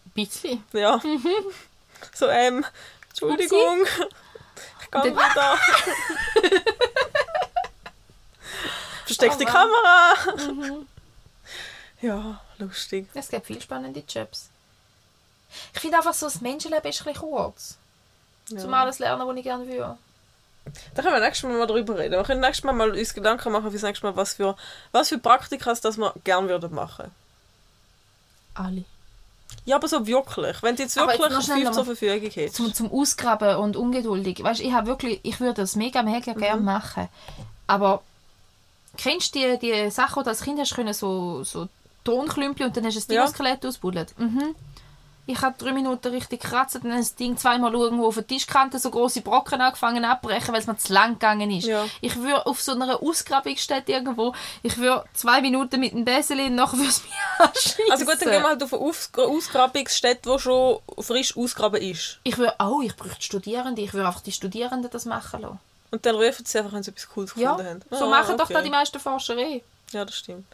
Ein 0.07 0.11
bisschen. 0.15 0.65
Ja. 0.73 0.97
Mhm. 1.03 1.27
So, 2.15 2.29
ähm, 2.29 2.65
Entschuldigung. 3.11 3.85
Ich 4.83 4.91
kann 4.91 5.03
Und 5.11 5.17
wieder. 5.17 5.59
Versteck 9.05 9.37
die 9.39 9.45
Oh 9.45 9.49
Kamera. 9.49 10.15
Ja, 12.03 12.41
lustig. 12.59 13.09
Es 13.15 13.29
gibt 13.29 13.47
viele 13.47 13.61
spannende 13.61 14.03
Jobs. 14.09 14.49
Ich 15.75 15.81
finde 15.81 15.99
einfach 15.99 16.15
so, 16.15 16.27
das 16.27 16.41
Menschenleben 16.41 16.89
ist 16.89 17.01
ein 17.01 17.13
bisschen 17.13 17.29
kurz. 17.29 17.77
Ja. 18.49 18.59
Zum 18.59 18.73
alles 18.75 18.99
lernen, 18.99 19.27
was 19.27 19.37
ich 19.37 19.43
gerne 19.43 19.67
will. 19.67 19.97
Da 20.95 21.03
können 21.03 21.15
wir 21.15 21.21
nächstes 21.21 21.49
Mal 21.49 21.59
mal 21.59 21.67
drüber 21.67 21.99
reden. 21.99 22.13
Wir 22.13 22.23
können 22.23 22.41
nächstes 22.41 22.65
Mal 22.65 22.73
mal 22.73 22.91
uns 22.91 23.15
Gedanken 23.15 23.53
machen 23.53 23.71
fürs 23.71 23.83
nächste 23.83 24.07
Mal, 24.07 24.17
was 24.17 24.35
für, 24.35 24.57
was 24.93 25.09
für 25.09 25.19
Praktika 25.19 25.75
das 25.75 25.97
wir 25.97 26.15
gerne 26.25 26.49
würden 26.49 26.75
machen. 26.75 27.11
Alle. 28.55 28.85
Ja, 29.65 29.77
aber 29.77 29.89
so 29.89 30.07
wirklich. 30.07 30.63
Wenn 30.63 30.77
du 30.77 30.83
jetzt 30.83 30.97
wirklich 30.97 31.19
jetzt 31.21 31.47
fünf 31.47 31.73
zur 31.73 31.85
Verfügung 31.85 32.21
hättest. 32.31 32.57
Zum, 32.57 32.73
zum 32.73 32.93
Ausgraben 32.93 33.57
und 33.57 33.77
ungeduldig. 33.77 34.43
Weißt, 34.43 34.61
ich 34.61 34.73
habe 34.73 34.87
wirklich, 34.87 35.21
ich 35.23 35.41
würde 35.41 35.63
das 35.63 35.77
mega, 35.77 36.03
mega 36.03 36.33
Mhm. 36.35 36.39
gerne 36.39 36.61
machen. 36.61 37.09
Aber 37.67 38.03
kennst 38.97 39.35
du 39.35 39.39
die, 39.39 39.59
die 39.59 39.91
Sachen, 39.91 40.21
die 40.21 40.25
du 40.25 40.31
als 40.31 40.43
Kind 40.43 40.61
hast 40.61 40.75
können, 40.75 40.95
so, 40.95 41.43
so 41.45 41.69
Tonklümpel 42.11 42.67
und 42.67 42.77
dann 42.77 42.85
hast 42.85 42.97
du 42.97 43.01
ein 43.13 43.15
Ja. 43.15 43.25
Dino-Skelett 43.27 43.65
ausbuddelt? 43.67 44.19
Mhm. 44.19 44.55
Ich 45.27 45.43
habe 45.43 45.55
drei 45.57 45.71
Minuten 45.73 46.09
richtig 46.09 46.41
kratzen, 46.41 46.81
dann 46.83 46.97
das 46.97 47.15
Ding 47.15 47.37
zweimal 47.37 47.73
irgendwo 47.73 48.07
auf 48.09 48.15
der 48.15 48.27
Tischkante 48.27 48.81
so 48.81 48.91
große 48.91 49.21
Brocken 49.21 49.61
angefangen 49.61 50.05
abbrechen, 50.05 50.53
weil 50.53 50.61
es 50.61 50.67
mir 50.67 50.77
zu 50.77 50.93
lang 50.93 51.13
gegangen 51.13 51.53
ist. 51.53 51.67
Ja. 51.69 51.85
Ich 52.01 52.17
würde 52.17 52.47
auf 52.47 52.61
so 52.61 52.73
einer 52.73 53.01
Ausgrabungsstätte 53.01 53.93
irgendwo, 53.93 54.35
ich 54.65 54.77
würde 54.79 55.05
zwei 55.15 55.41
Minuten 55.41 55.79
mit 55.79 55.93
dem 55.93 56.05
Bäseli 56.05 56.47
und 56.47 56.57
nachher 56.57 56.79
würde 56.79 56.89
es 56.89 57.05
mich 57.05 57.13
anschiessen. 57.39 57.85
Also 57.91 58.05
gut, 58.07 58.15
dann 58.21 58.31
gehen 58.31 58.43
wir 58.43 58.49
halt 58.49 58.63
auf 58.63 58.73
eine 58.75 58.83
Aus 58.83 59.11
Ausgrabungsstätte, 59.15 60.33
die 60.33 60.39
schon 60.41 60.79
frisch 60.99 61.37
ausgraben 61.37 61.81
ist. 61.81 62.19
Ich 62.25 62.37
würde, 62.37 62.55
oh, 62.59 62.81
ich 62.83 62.97
bräuchte 62.97 63.23
Studierende, 63.23 63.83
ich 63.83 63.93
würde 63.93 64.09
einfach 64.09 64.23
die 64.23 64.33
Studierenden 64.33 64.91
das 64.91 65.05
machen 65.05 65.43
lassen. 65.43 65.61
Und 65.93 66.07
dann 66.07 66.17
rufen 66.17 66.45
sie 66.45 66.59
einfach, 66.59 66.73
wenn 66.73 66.83
sie 66.83 66.91
etwas 66.91 67.09
Cooles 67.09 67.33
Ja, 67.37 67.53
gefunden 67.55 67.83
haben. 67.91 67.99
so 67.99 68.07
Ah, 68.07 68.09
machen 68.09 68.37
doch 68.37 68.47
okay. 68.47 68.55
da 68.55 68.63
die 68.63 68.71
meisten 68.71 68.99
Forscher 68.99 69.37
eh. 69.37 69.63
Ja, 69.93 70.05
das 70.05 70.17
stimmt. 70.17 70.47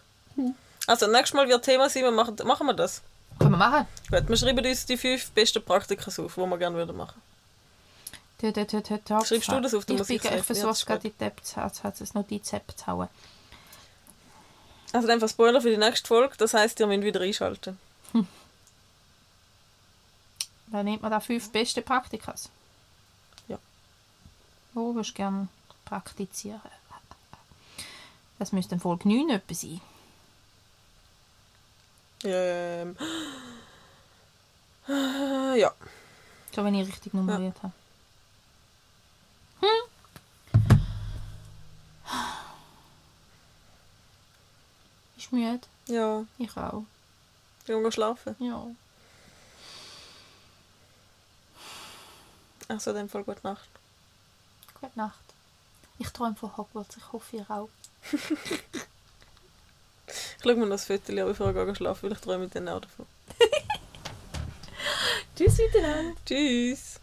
Also, 0.87 1.07
nächstes 1.07 1.35
Mal 1.35 1.49
wird 1.49 1.65
Thema 1.65 1.89
sein, 1.89 2.05
wir 2.05 2.11
machen, 2.13 2.37
machen 2.45 2.67
wir 2.67 2.75
das. 2.75 3.03
Können 3.39 3.53
wir 3.53 3.59
machen. 3.59 3.87
Gut, 4.11 4.29
wir 4.29 4.37
schreiben 4.37 4.65
uns 4.65 4.87
die 4.87 4.97
fünf 4.97 5.31
besten 5.31 5.63
Praktika 5.63 6.07
auf, 6.09 6.35
die 6.35 6.41
wir 6.41 6.59
gerne 6.59 6.77
würden 6.77 6.97
machen. 6.97 7.21
Tö. 8.39 8.53
Schreibst 8.53 9.49
du 9.49 9.61
das 9.61 9.75
auf, 9.75 9.89
muss 9.89 10.07
bin- 10.09 10.17
ich 10.17 10.23
versuche 10.23 10.71
es 10.71 10.85
gerade 10.87 11.09
in 11.09 11.15
die 11.19 11.25
App 11.25 11.45
zu 11.45 11.61
also 11.61 11.83
hauen. 12.87 13.09
Also 14.93 15.09
einfach 15.09 15.29
Spoiler 15.29 15.61
für 15.61 15.71
die 15.71 15.77
nächste 15.77 16.07
Folge, 16.07 16.37
das 16.37 16.55
heisst, 16.55 16.79
ihr 16.81 16.87
müsst 16.87 17.03
wieder 17.03 17.21
einschalten. 17.21 17.79
Dann 20.69 20.85
nimmt 20.85 21.03
man 21.03 21.11
da 21.11 21.21
fünf 21.21 21.51
beste 21.51 21.81
Praktikas. 21.83 22.51
Ja. 23.49 23.59
Wo 24.75 24.95
würdest 24.95 25.11
du 25.11 25.15
gerne 25.15 25.49
praktizieren? 25.85 26.61
Das 28.39 28.53
müsste 28.53 28.75
in 28.75 28.81
Folge 28.81 29.09
9 29.09 29.31
etwas 29.31 29.63
sein. 29.63 29.81
Ähm. 32.33 32.97
äh, 34.89 35.61
Ja. 35.61 35.73
So, 36.55 36.65
wenn 36.65 36.75
ich 36.75 36.89
richtig 36.89 37.13
nummeriert 37.15 37.57
habe. 37.63 37.73
Hm? 39.61 39.69
Ist 45.17 45.33
müde? 45.33 45.61
Ja. 45.87 46.25
Ich 46.39 46.57
auch. 46.57 46.85
Gehen 47.67 47.93
schlafen. 47.93 48.37
Ja. 48.39 48.67
Achso, 52.69 52.91
in 52.91 52.97
dem 52.97 53.09
Fall 53.09 53.25
gute 53.25 53.43
Nacht. 53.43 53.69
Gute 54.81 54.99
Nacht. 54.99 55.19
Ich 55.99 56.09
träume 56.11 56.37
von 56.37 56.57
Hogwarts. 56.57 56.97
Ich 56.97 57.13
hoffe, 57.13 57.37
ihr 57.37 57.51
auch. 57.51 57.69
Ich 60.39 60.43
schaue 60.43 60.57
mir 60.57 60.69
das 60.69 60.85
Foto 60.85 61.13
an, 61.13 61.27
bevor 61.27 61.49
ich 61.49 61.55
gehe 61.55 61.75
schlafen, 61.75 62.03
weil 62.05 62.13
ich 62.13 62.19
träume 62.19 62.49
dann 62.49 62.69
auch 62.69 62.81
davon. 62.81 63.07
Tschüss 65.37 65.59
miteinander. 65.59 66.15
Tschüss! 66.25 67.01